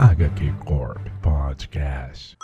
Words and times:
HQ 0.00 0.64
Corp 0.66 1.08
Podcast. 1.22 2.34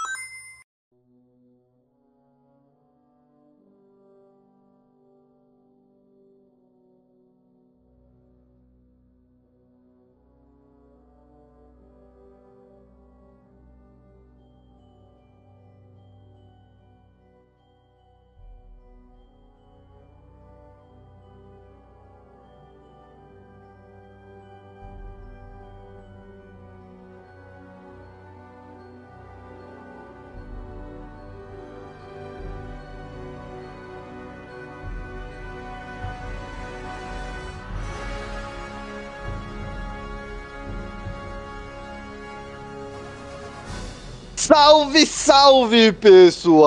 Salve, 44.80 45.04
salve, 45.06 45.92
pessoal! 45.92 46.66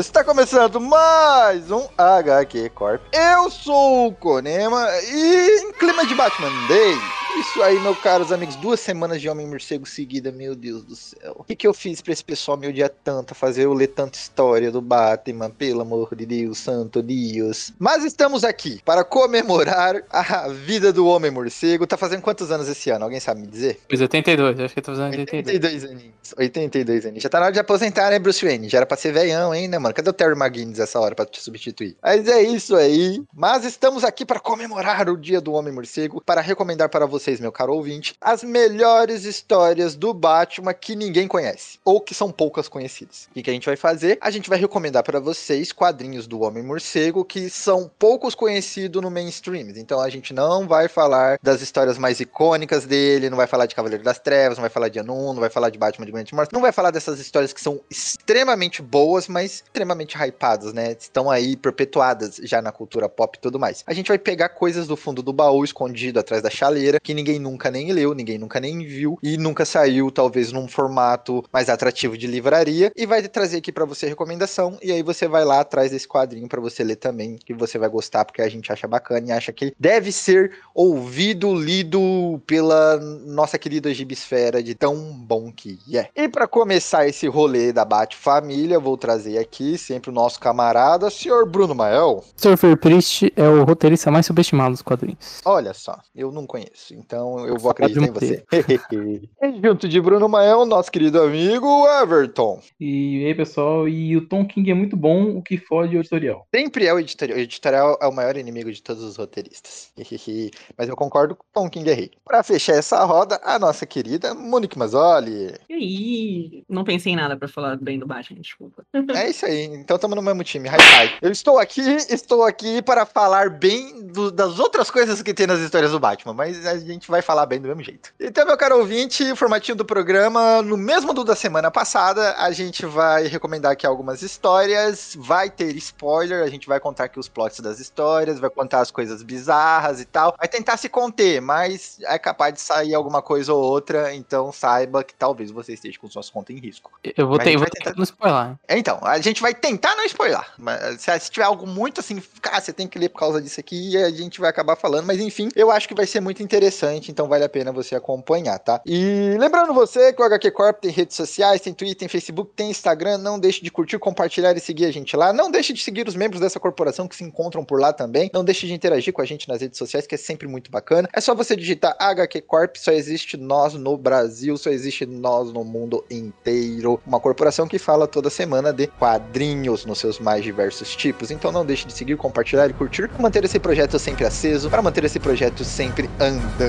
Está 0.00 0.24
começando 0.24 0.80
mais 0.80 1.70
um 1.70 1.86
HQ 1.96 2.70
Corp. 2.70 3.00
Eu 3.12 3.48
sou 3.48 4.08
o 4.08 4.12
Konema 4.12 4.88
e 5.08 5.60
em 5.60 5.72
clima 5.74 6.04
de 6.04 6.16
Batman 6.16 6.50
Day, 6.66 6.98
isso 7.36 7.62
aí, 7.62 7.80
meus 7.80 7.98
caros 7.98 8.30
amigos, 8.30 8.56
duas 8.56 8.80
semanas 8.80 9.20
de 9.20 9.28
Homem 9.28 9.46
Morcego 9.46 9.86
seguida, 9.86 10.30
meu 10.30 10.54
Deus 10.54 10.84
do 10.84 10.94
céu. 10.94 11.34
O 11.36 11.44
que, 11.44 11.56
que 11.56 11.66
eu 11.66 11.74
fiz 11.74 12.00
pra 12.00 12.12
esse 12.12 12.24
pessoal 12.24 12.56
me 12.56 12.68
odiar 12.68 12.90
tanto, 13.02 13.34
fazer 13.34 13.64
eu 13.64 13.72
ler 13.72 13.88
tanta 13.88 14.18
história 14.18 14.70
do 14.70 14.80
Batman, 14.80 15.50
pelo 15.50 15.80
amor 15.80 16.14
de 16.14 16.24
Deus, 16.26 16.58
santo 16.58 17.02
Deus. 17.02 17.72
Mas 17.78 18.04
estamos 18.04 18.44
aqui 18.44 18.80
para 18.84 19.04
comemorar 19.04 20.02
a 20.10 20.48
vida 20.48 20.92
do 20.92 21.06
Homem 21.06 21.30
Morcego. 21.30 21.86
Tá 21.86 21.96
fazendo 21.96 22.22
quantos 22.22 22.50
anos 22.50 22.68
esse 22.68 22.90
ano? 22.90 23.04
Alguém 23.04 23.20
sabe 23.20 23.40
me 23.40 23.46
dizer? 23.46 23.80
Fiz 23.90 24.00
82, 24.00 24.60
acho 24.60 24.74
que 24.74 24.80
eu 24.80 24.84
tô 24.84 24.92
fazendo 24.92 25.18
82. 25.18 25.54
82 25.54 25.84
aninhos. 25.84 26.34
82 26.36 27.06
aninhos. 27.06 27.22
Já 27.22 27.28
tá 27.28 27.38
na 27.40 27.46
hora 27.46 27.52
de 27.52 27.60
aposentar, 27.60 28.10
né, 28.10 28.18
Bruce 28.18 28.44
Wayne? 28.44 28.68
Já 28.68 28.78
era 28.78 28.86
pra 28.86 28.96
ser 28.96 29.12
veião, 29.12 29.54
hein, 29.54 29.68
né, 29.68 29.78
mano? 29.78 29.94
Cadê 29.94 30.08
o 30.08 30.12
Terry 30.12 30.38
McGuinness 30.38 30.78
essa 30.78 31.00
hora 31.00 31.14
pra 31.14 31.26
te 31.26 31.42
substituir? 31.42 31.96
Mas 32.02 32.28
é 32.28 32.42
isso 32.42 32.76
aí. 32.76 33.22
Mas 33.34 33.64
estamos 33.64 34.04
aqui 34.04 34.24
para 34.24 34.40
comemorar 34.40 35.08
o 35.08 35.16
dia 35.16 35.40
do 35.40 35.52
Homem 35.52 35.72
Morcego, 35.72 36.22
para 36.24 36.40
recomendar 36.40 36.88
para 36.88 37.06
vocês, 37.24 37.40
meu 37.40 37.50
caro 37.50 37.72
ouvinte, 37.72 38.14
as 38.20 38.44
melhores 38.44 39.24
histórias 39.24 39.96
do 39.96 40.12
Batman 40.12 40.74
que 40.74 40.94
ninguém 40.94 41.26
conhece, 41.26 41.78
ou 41.82 41.98
que 41.98 42.14
são 42.14 42.30
poucas 42.30 42.68
conhecidas. 42.68 43.28
O 43.34 43.42
que, 43.42 43.48
a 43.48 43.52
gente 43.52 43.64
vai 43.64 43.76
fazer? 43.76 44.18
A 44.20 44.30
gente 44.30 44.50
vai 44.50 44.58
recomendar 44.58 45.02
para 45.02 45.18
vocês 45.18 45.72
quadrinhos 45.72 46.26
do 46.26 46.42
Homem 46.42 46.62
Morcego 46.62 47.24
que 47.24 47.48
são 47.48 47.90
poucos 47.98 48.34
conhecidos 48.34 49.00
no 49.00 49.10
mainstream. 49.10 49.70
Então 49.74 50.00
a 50.00 50.10
gente 50.10 50.34
não 50.34 50.68
vai 50.68 50.86
falar 50.86 51.38
das 51.42 51.62
histórias 51.62 51.96
mais 51.96 52.20
icônicas 52.20 52.84
dele, 52.84 53.30
não 53.30 53.38
vai 53.38 53.46
falar 53.46 53.64
de 53.64 53.74
Cavaleiro 53.74 54.04
das 54.04 54.18
Trevas, 54.18 54.58
não 54.58 54.62
vai 54.62 54.70
falar 54.70 54.90
de 54.90 54.98
Anun, 54.98 55.32
não 55.32 55.40
vai 55.40 55.50
falar 55.50 55.70
de 55.70 55.78
Batman 55.78 56.04
de 56.04 56.12
Grant 56.12 56.30
Morrison, 56.32 56.50
não 56.52 56.60
vai 56.60 56.72
falar 56.72 56.90
dessas 56.90 57.18
histórias 57.18 57.54
que 57.54 57.60
são 57.60 57.80
extremamente 57.90 58.82
boas, 58.82 59.28
mas 59.28 59.62
extremamente 59.64 60.14
hypadas, 60.18 60.74
né? 60.74 60.94
Estão 60.98 61.30
aí 61.30 61.56
perpetuadas 61.56 62.36
já 62.42 62.60
na 62.60 62.70
cultura 62.70 63.08
pop 63.08 63.38
e 63.38 63.40
tudo 63.40 63.58
mais. 63.58 63.82
A 63.86 63.94
gente 63.94 64.08
vai 64.08 64.18
pegar 64.18 64.50
coisas 64.50 64.86
do 64.86 64.96
fundo 64.96 65.22
do 65.22 65.32
baú, 65.32 65.64
escondido 65.64 66.20
atrás 66.20 66.42
da 66.42 66.50
chaleira, 66.50 67.00
que 67.00 67.13
ninguém 67.14 67.38
nunca 67.38 67.70
nem 67.70 67.92
leu, 67.92 68.14
ninguém 68.14 68.38
nunca 68.38 68.60
nem 68.60 68.84
viu 68.84 69.18
e 69.22 69.36
nunca 69.36 69.64
saiu, 69.64 70.10
talvez 70.10 70.52
num 70.52 70.68
formato 70.68 71.44
mais 71.52 71.68
atrativo 71.68 72.18
de 72.18 72.26
livraria, 72.26 72.92
e 72.96 73.06
vai 73.06 73.26
trazer 73.28 73.58
aqui 73.58 73.72
para 73.72 73.84
você 73.84 74.06
recomendação. 74.06 74.78
E 74.82 74.92
aí 74.92 75.02
você 75.02 75.26
vai 75.26 75.44
lá 75.44 75.60
atrás 75.60 75.90
desse 75.90 76.08
quadrinho 76.08 76.48
para 76.48 76.60
você 76.60 76.84
ler 76.84 76.96
também, 76.96 77.36
que 77.36 77.54
você 77.54 77.78
vai 77.78 77.88
gostar, 77.88 78.24
porque 78.24 78.42
a 78.42 78.48
gente 78.48 78.72
acha 78.72 78.86
bacana 78.86 79.28
e 79.28 79.32
acha 79.32 79.52
que 79.52 79.74
deve 79.78 80.12
ser 80.12 80.52
ouvido, 80.74 81.54
lido 81.54 82.40
pela 82.46 82.98
nossa 82.98 83.58
querida 83.58 83.92
gibisfera 83.94 84.62
de 84.62 84.74
tão 84.74 84.96
bom 85.12 85.52
que 85.52 85.78
é. 85.96 86.08
E 86.14 86.28
para 86.28 86.46
começar 86.46 87.06
esse 87.06 87.26
rolê 87.26 87.72
da 87.72 87.84
Bate 87.84 88.16
Família, 88.16 88.78
vou 88.78 88.96
trazer 88.96 89.38
aqui 89.38 89.78
sempre 89.78 90.10
o 90.10 90.12
nosso 90.12 90.40
camarada, 90.40 91.10
senhor 91.10 91.48
Bruno 91.48 91.74
Mael. 91.74 92.24
Surfer 92.36 92.76
Priest 92.76 93.32
é 93.36 93.48
o 93.48 93.64
roteirista 93.64 94.10
mais 94.10 94.26
subestimado 94.26 94.72
dos 94.72 94.82
quadrinhos. 94.82 95.40
Olha 95.44 95.74
só, 95.74 95.98
eu 96.14 96.32
não 96.32 96.46
conheço, 96.46 96.93
então 96.98 97.46
eu 97.46 97.56
vou 97.58 97.70
acreditar 97.70 98.06
em 98.06 98.10
você. 98.10 98.44
e 98.92 99.60
junto 99.62 99.88
de 99.88 100.00
Bruno 100.00 100.28
Mael, 100.28 100.64
nosso 100.66 100.90
querido 100.90 101.20
amigo 101.22 101.86
Everton. 102.02 102.60
E 102.80 103.24
aí, 103.26 103.34
pessoal, 103.34 103.88
e 103.88 104.16
o 104.16 104.26
Tom 104.28 104.46
King 104.46 104.70
é 104.70 104.74
muito 104.74 104.96
bom, 104.96 105.36
o 105.36 105.42
que 105.42 105.56
fode 105.58 105.96
o 105.96 106.00
editorial. 106.00 106.46
Sempre 106.54 106.86
é 106.86 106.94
o 106.94 106.98
editorial. 106.98 107.38
O 107.38 107.40
editorial 107.40 107.98
é 108.00 108.06
o 108.06 108.12
maior 108.12 108.36
inimigo 108.36 108.70
de 108.72 108.82
todos 108.82 109.02
os 109.02 109.16
roteiristas. 109.16 109.90
Mas 110.76 110.88
eu 110.88 110.96
concordo 110.96 111.34
com 111.36 111.42
o 111.42 111.46
Tom 111.52 111.68
King 111.70 111.90
é 111.90 111.94
rei. 111.94 112.10
Pra 112.24 112.42
fechar 112.42 112.74
essa 112.74 113.04
roda, 113.04 113.40
a 113.44 113.58
nossa 113.58 113.86
querida 113.86 114.34
Monique 114.34 114.78
Mazzoli. 114.78 115.54
E 115.68 115.74
aí? 115.74 116.64
Não 116.68 116.84
pensei 116.84 117.12
em 117.12 117.16
nada 117.16 117.36
pra 117.36 117.48
falar 117.48 117.76
bem 117.76 117.98
do 117.98 118.06
Batman, 118.06 118.40
desculpa. 118.40 118.84
É 119.14 119.30
isso 119.30 119.46
aí, 119.46 119.64
então 119.64 119.96
estamos 119.96 120.16
no 120.16 120.22
mesmo 120.22 120.42
time, 120.44 120.68
high 120.68 120.78
five. 120.80 121.14
Eu 121.22 121.30
estou 121.30 121.58
aqui, 121.58 121.80
estou 122.08 122.42
aqui 122.44 122.82
para 122.82 123.04
falar 123.06 123.50
bem 123.50 124.06
do- 124.06 124.30
das 124.30 124.58
outras 124.58 124.90
coisas 124.90 125.22
que 125.22 125.34
tem 125.34 125.46
nas 125.46 125.60
histórias 125.60 125.92
do 125.92 126.00
Batman, 126.00 126.32
mas 126.34 126.64
a 126.66 126.76
gente 126.84 127.10
vai 127.10 127.22
falar 127.22 127.46
bem 127.46 127.60
do 127.60 127.68
mesmo 127.68 127.82
jeito. 127.82 128.12
Então, 128.20 128.46
meu 128.46 128.56
caro 128.56 128.78
ouvinte, 128.78 129.22
o 129.32 129.36
formatinho 129.36 129.76
do 129.76 129.84
programa, 129.84 130.62
no 130.62 130.76
mesmo 130.76 131.12
do 131.12 131.24
da 131.24 131.34
semana 131.36 131.70
passada, 131.70 132.34
a 132.38 132.50
gente 132.52 132.84
vai 132.86 133.26
recomendar 133.26 133.72
aqui 133.72 133.86
algumas 133.86 134.22
histórias, 134.22 135.16
vai 135.18 135.50
ter 135.50 135.74
spoiler, 135.76 136.42
a 136.44 136.48
gente 136.48 136.66
vai 136.66 136.78
contar 136.78 137.04
aqui 137.04 137.18
os 137.18 137.28
plots 137.28 137.60
das 137.60 137.80
histórias, 137.80 138.38
vai 138.38 138.50
contar 138.50 138.80
as 138.80 138.90
coisas 138.90 139.22
bizarras 139.22 140.00
e 140.00 140.04
tal, 140.04 140.34
vai 140.38 140.46
tentar 140.48 140.76
se 140.76 140.88
conter, 140.88 141.40
mas 141.40 141.98
é 142.02 142.18
capaz 142.18 142.54
de 142.54 142.60
sair 142.60 142.94
alguma 142.94 143.22
coisa 143.22 143.52
ou 143.52 143.62
outra, 143.62 144.14
então 144.14 144.52
saiba 144.52 145.02
que 145.02 145.14
talvez 145.14 145.50
você 145.50 145.72
esteja 145.74 145.98
com 145.98 146.08
suas 146.08 146.30
contas 146.30 146.54
em 146.54 146.58
risco. 146.60 146.90
Eu 147.16 147.26
vou 147.26 147.36
Mas 147.38 147.46
a 147.46 147.50
ter, 147.50 147.56
vou 147.56 147.66
tentar- 147.68 147.94
não 147.96 148.02
spoiler. 148.04 148.54
É, 148.68 148.78
Então, 148.78 148.98
a 149.02 149.18
gente 149.20 149.40
vai 149.40 149.54
tentar 149.54 149.94
não 149.96 150.04
spoiler. 150.04 150.44
Mas 150.58 151.00
se, 151.00 151.18
se 151.20 151.30
tiver 151.30 151.44
algo 151.44 151.66
muito 151.66 152.00
assim, 152.00 152.22
cara, 152.42 152.60
você 152.60 152.72
tem 152.72 152.86
que 152.86 152.98
ler 152.98 153.08
por 153.08 153.18
causa 153.18 153.40
disso 153.40 153.58
aqui, 153.60 153.96
a 153.96 154.10
gente 154.10 154.40
vai 154.40 154.50
acabar 154.50 154.76
falando. 154.76 155.06
Mas 155.06 155.20
enfim, 155.20 155.48
eu 155.54 155.70
acho 155.70 155.88
que 155.88 155.94
vai 155.94 156.06
ser 156.06 156.20
muito 156.20 156.42
interessante, 156.42 156.73
então 156.82 157.28
vale 157.28 157.44
a 157.44 157.48
pena 157.48 157.72
você 157.72 157.94
acompanhar, 157.94 158.58
tá? 158.58 158.80
E 158.86 159.36
lembrando 159.38 159.72
você 159.74 160.12
que 160.12 160.20
o 160.20 160.24
HQ 160.24 160.50
Corp 160.50 160.80
tem 160.80 160.90
redes 160.90 161.16
sociais, 161.16 161.60
tem 161.60 161.72
Twitter, 161.72 161.96
tem 161.96 162.08
Facebook, 162.08 162.52
tem 162.54 162.70
Instagram. 162.70 163.18
Não 163.18 163.38
deixe 163.38 163.62
de 163.62 163.70
curtir, 163.70 163.98
compartilhar 163.98 164.56
e 164.56 164.60
seguir 164.60 164.86
a 164.86 164.92
gente 164.92 165.16
lá. 165.16 165.32
Não 165.32 165.50
deixe 165.50 165.72
de 165.72 165.82
seguir 165.82 166.06
os 166.08 166.14
membros 166.14 166.40
dessa 166.40 166.60
corporação 166.60 167.06
que 167.08 167.16
se 167.16 167.24
encontram 167.24 167.64
por 167.64 167.80
lá 167.80 167.92
também. 167.92 168.30
Não 168.32 168.44
deixe 168.44 168.66
de 168.66 168.72
interagir 168.72 169.12
com 169.12 169.22
a 169.22 169.24
gente 169.24 169.48
nas 169.48 169.60
redes 169.60 169.78
sociais, 169.78 170.06
que 170.06 170.14
é 170.14 170.18
sempre 170.18 170.46
muito 170.48 170.70
bacana. 170.70 171.08
É 171.12 171.20
só 171.20 171.34
você 171.34 171.56
digitar 171.56 171.96
HQ 171.98 172.42
Corp, 172.42 172.76
só 172.76 172.92
existe 172.92 173.36
nós 173.36 173.74
no 173.74 173.96
Brasil, 173.96 174.56
só 174.56 174.70
existe 174.70 175.06
nós 175.06 175.52
no 175.52 175.64
mundo 175.64 176.04
inteiro. 176.10 177.00
Uma 177.06 177.20
corporação 177.20 177.66
que 177.66 177.78
fala 177.78 178.06
toda 178.06 178.30
semana 178.30 178.72
de 178.72 178.86
quadrinhos 178.86 179.84
nos 179.84 179.98
seus 179.98 180.18
mais 180.18 180.42
diversos 180.42 180.94
tipos. 180.94 181.30
Então 181.30 181.52
não 181.52 181.64
deixe 181.64 181.86
de 181.86 181.92
seguir, 181.92 182.16
compartilhar 182.16 182.68
e 182.68 182.72
curtir 182.72 183.08
para 183.08 183.22
manter 183.22 183.44
esse 183.44 183.58
projeto 183.58 183.98
sempre 183.98 184.24
aceso, 184.24 184.70
para 184.70 184.82
manter 184.82 185.04
esse 185.04 185.18
projeto 185.18 185.64
sempre 185.64 186.08
andando. 186.20 186.63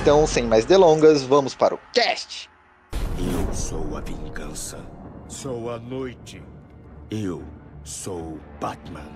Então, 0.00 0.26
sem 0.26 0.44
mais 0.44 0.64
delongas, 0.64 1.22
vamos 1.22 1.54
para 1.54 1.74
o 1.74 1.78
cast. 1.92 2.48
Eu 3.18 3.54
sou 3.54 3.96
a 3.96 4.00
vingança. 4.00 4.78
Sou 5.28 5.70
a 5.70 5.78
noite. 5.78 6.42
Eu 7.10 7.42
sou 7.84 8.38
Batman. 8.60 9.06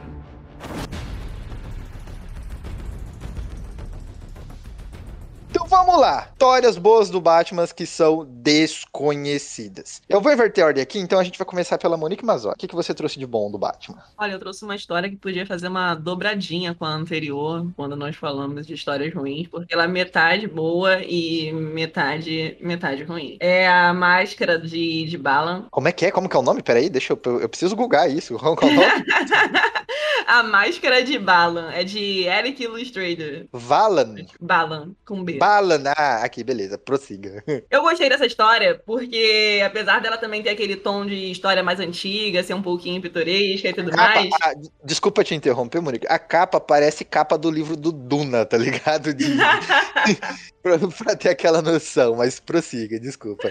Então 5.50 5.66
vamos 5.66 5.98
lá. 5.98 6.28
Histórias 6.30 6.78
boas 6.78 7.10
do 7.10 7.20
Batman 7.20 7.66
que 7.66 7.84
são 7.84 8.24
desconhecidas. 8.24 10.00
Eu 10.08 10.20
vou 10.20 10.32
inverter 10.32 10.62
a 10.62 10.68
ordem 10.68 10.80
aqui, 10.80 11.00
então 11.00 11.18
a 11.18 11.24
gente 11.24 11.36
vai 11.36 11.44
começar 11.44 11.76
pela 11.76 11.96
Monique 11.96 12.24
Mazot. 12.24 12.54
O 12.54 12.56
que, 12.56 12.68
que 12.68 12.74
você 12.74 12.94
trouxe 12.94 13.18
de 13.18 13.26
bom 13.26 13.50
do 13.50 13.58
Batman? 13.58 13.98
Olha, 14.16 14.32
eu 14.32 14.38
trouxe 14.38 14.64
uma 14.64 14.76
história 14.76 15.10
que 15.10 15.16
podia 15.16 15.44
fazer 15.44 15.66
uma 15.66 15.96
dobradinha 15.96 16.72
com 16.72 16.84
a 16.84 16.90
anterior, 16.90 17.66
quando 17.76 17.96
nós 17.96 18.14
falamos 18.14 18.64
de 18.64 18.74
histórias 18.74 19.12
ruins, 19.12 19.48
porque 19.48 19.74
ela 19.74 19.84
é 19.84 19.88
metade 19.88 20.46
boa 20.46 21.02
e 21.02 21.52
metade, 21.52 22.56
metade 22.60 23.02
ruim. 23.02 23.36
É 23.40 23.68
a 23.68 23.92
máscara 23.92 24.56
de, 24.56 25.04
de 25.04 25.18
Balan. 25.18 25.66
Como 25.68 25.88
é 25.88 25.92
que 25.92 26.06
é? 26.06 26.12
Como 26.12 26.28
que 26.28 26.36
é 26.36 26.38
o 26.38 26.42
nome? 26.42 26.62
Peraí, 26.62 26.88
deixa 26.88 27.12
eu. 27.12 27.40
Eu 27.40 27.48
preciso 27.48 27.74
googar 27.74 28.08
isso. 28.08 28.38
Qual 28.38 28.56
é 28.62 28.64
o 28.66 28.72
nome? 28.72 29.04
a 30.26 30.42
máscara 30.42 31.02
de 31.02 31.18
Balan 31.18 31.70
é 31.72 31.84
de 31.84 32.24
Eric 32.24 32.62
Illustrator. 32.62 33.46
Valan. 33.52 34.16
Balan, 34.40 34.92
com 35.04 35.22
B. 35.24 35.38
Balan. 35.38 35.82
Ah, 35.96 36.22
aqui, 36.24 36.42
beleza. 36.44 36.78
Prossiga. 36.78 37.42
Eu 37.70 37.82
gostei 37.82 38.08
dessa 38.08 38.26
história 38.26 38.80
porque, 38.86 39.62
apesar 39.64 40.00
dela 40.00 40.16
também 40.18 40.42
ter 40.42 40.50
aquele 40.50 40.76
tom 40.76 41.04
de 41.06 41.30
história 41.30 41.62
mais 41.62 41.80
antiga, 41.80 42.42
ser 42.42 42.54
um 42.54 42.62
pouquinho 42.62 43.00
pitoresca 43.00 43.68
e 43.68 43.72
tudo 43.72 43.90
Capa- 43.90 44.14
mais. 44.14 44.30
ah, 44.42 44.52
desculpa 44.84 45.24
te 45.24 45.34
interromper, 45.34 45.80
Monique. 45.80 46.06
A 46.08 46.18
capa 46.18 46.60
parece 46.60 47.04
capa 47.04 47.36
do 47.38 47.50
livro 47.50 47.76
do 47.76 47.92
Duna, 47.92 48.44
tá 48.44 48.56
ligado? 48.56 49.12
De- 49.14 49.26
pra, 50.62 50.78
pra 50.78 51.16
ter 51.16 51.28
aquela 51.30 51.62
noção, 51.62 52.16
mas 52.16 52.38
prossiga, 52.40 52.98
desculpa. 52.98 53.50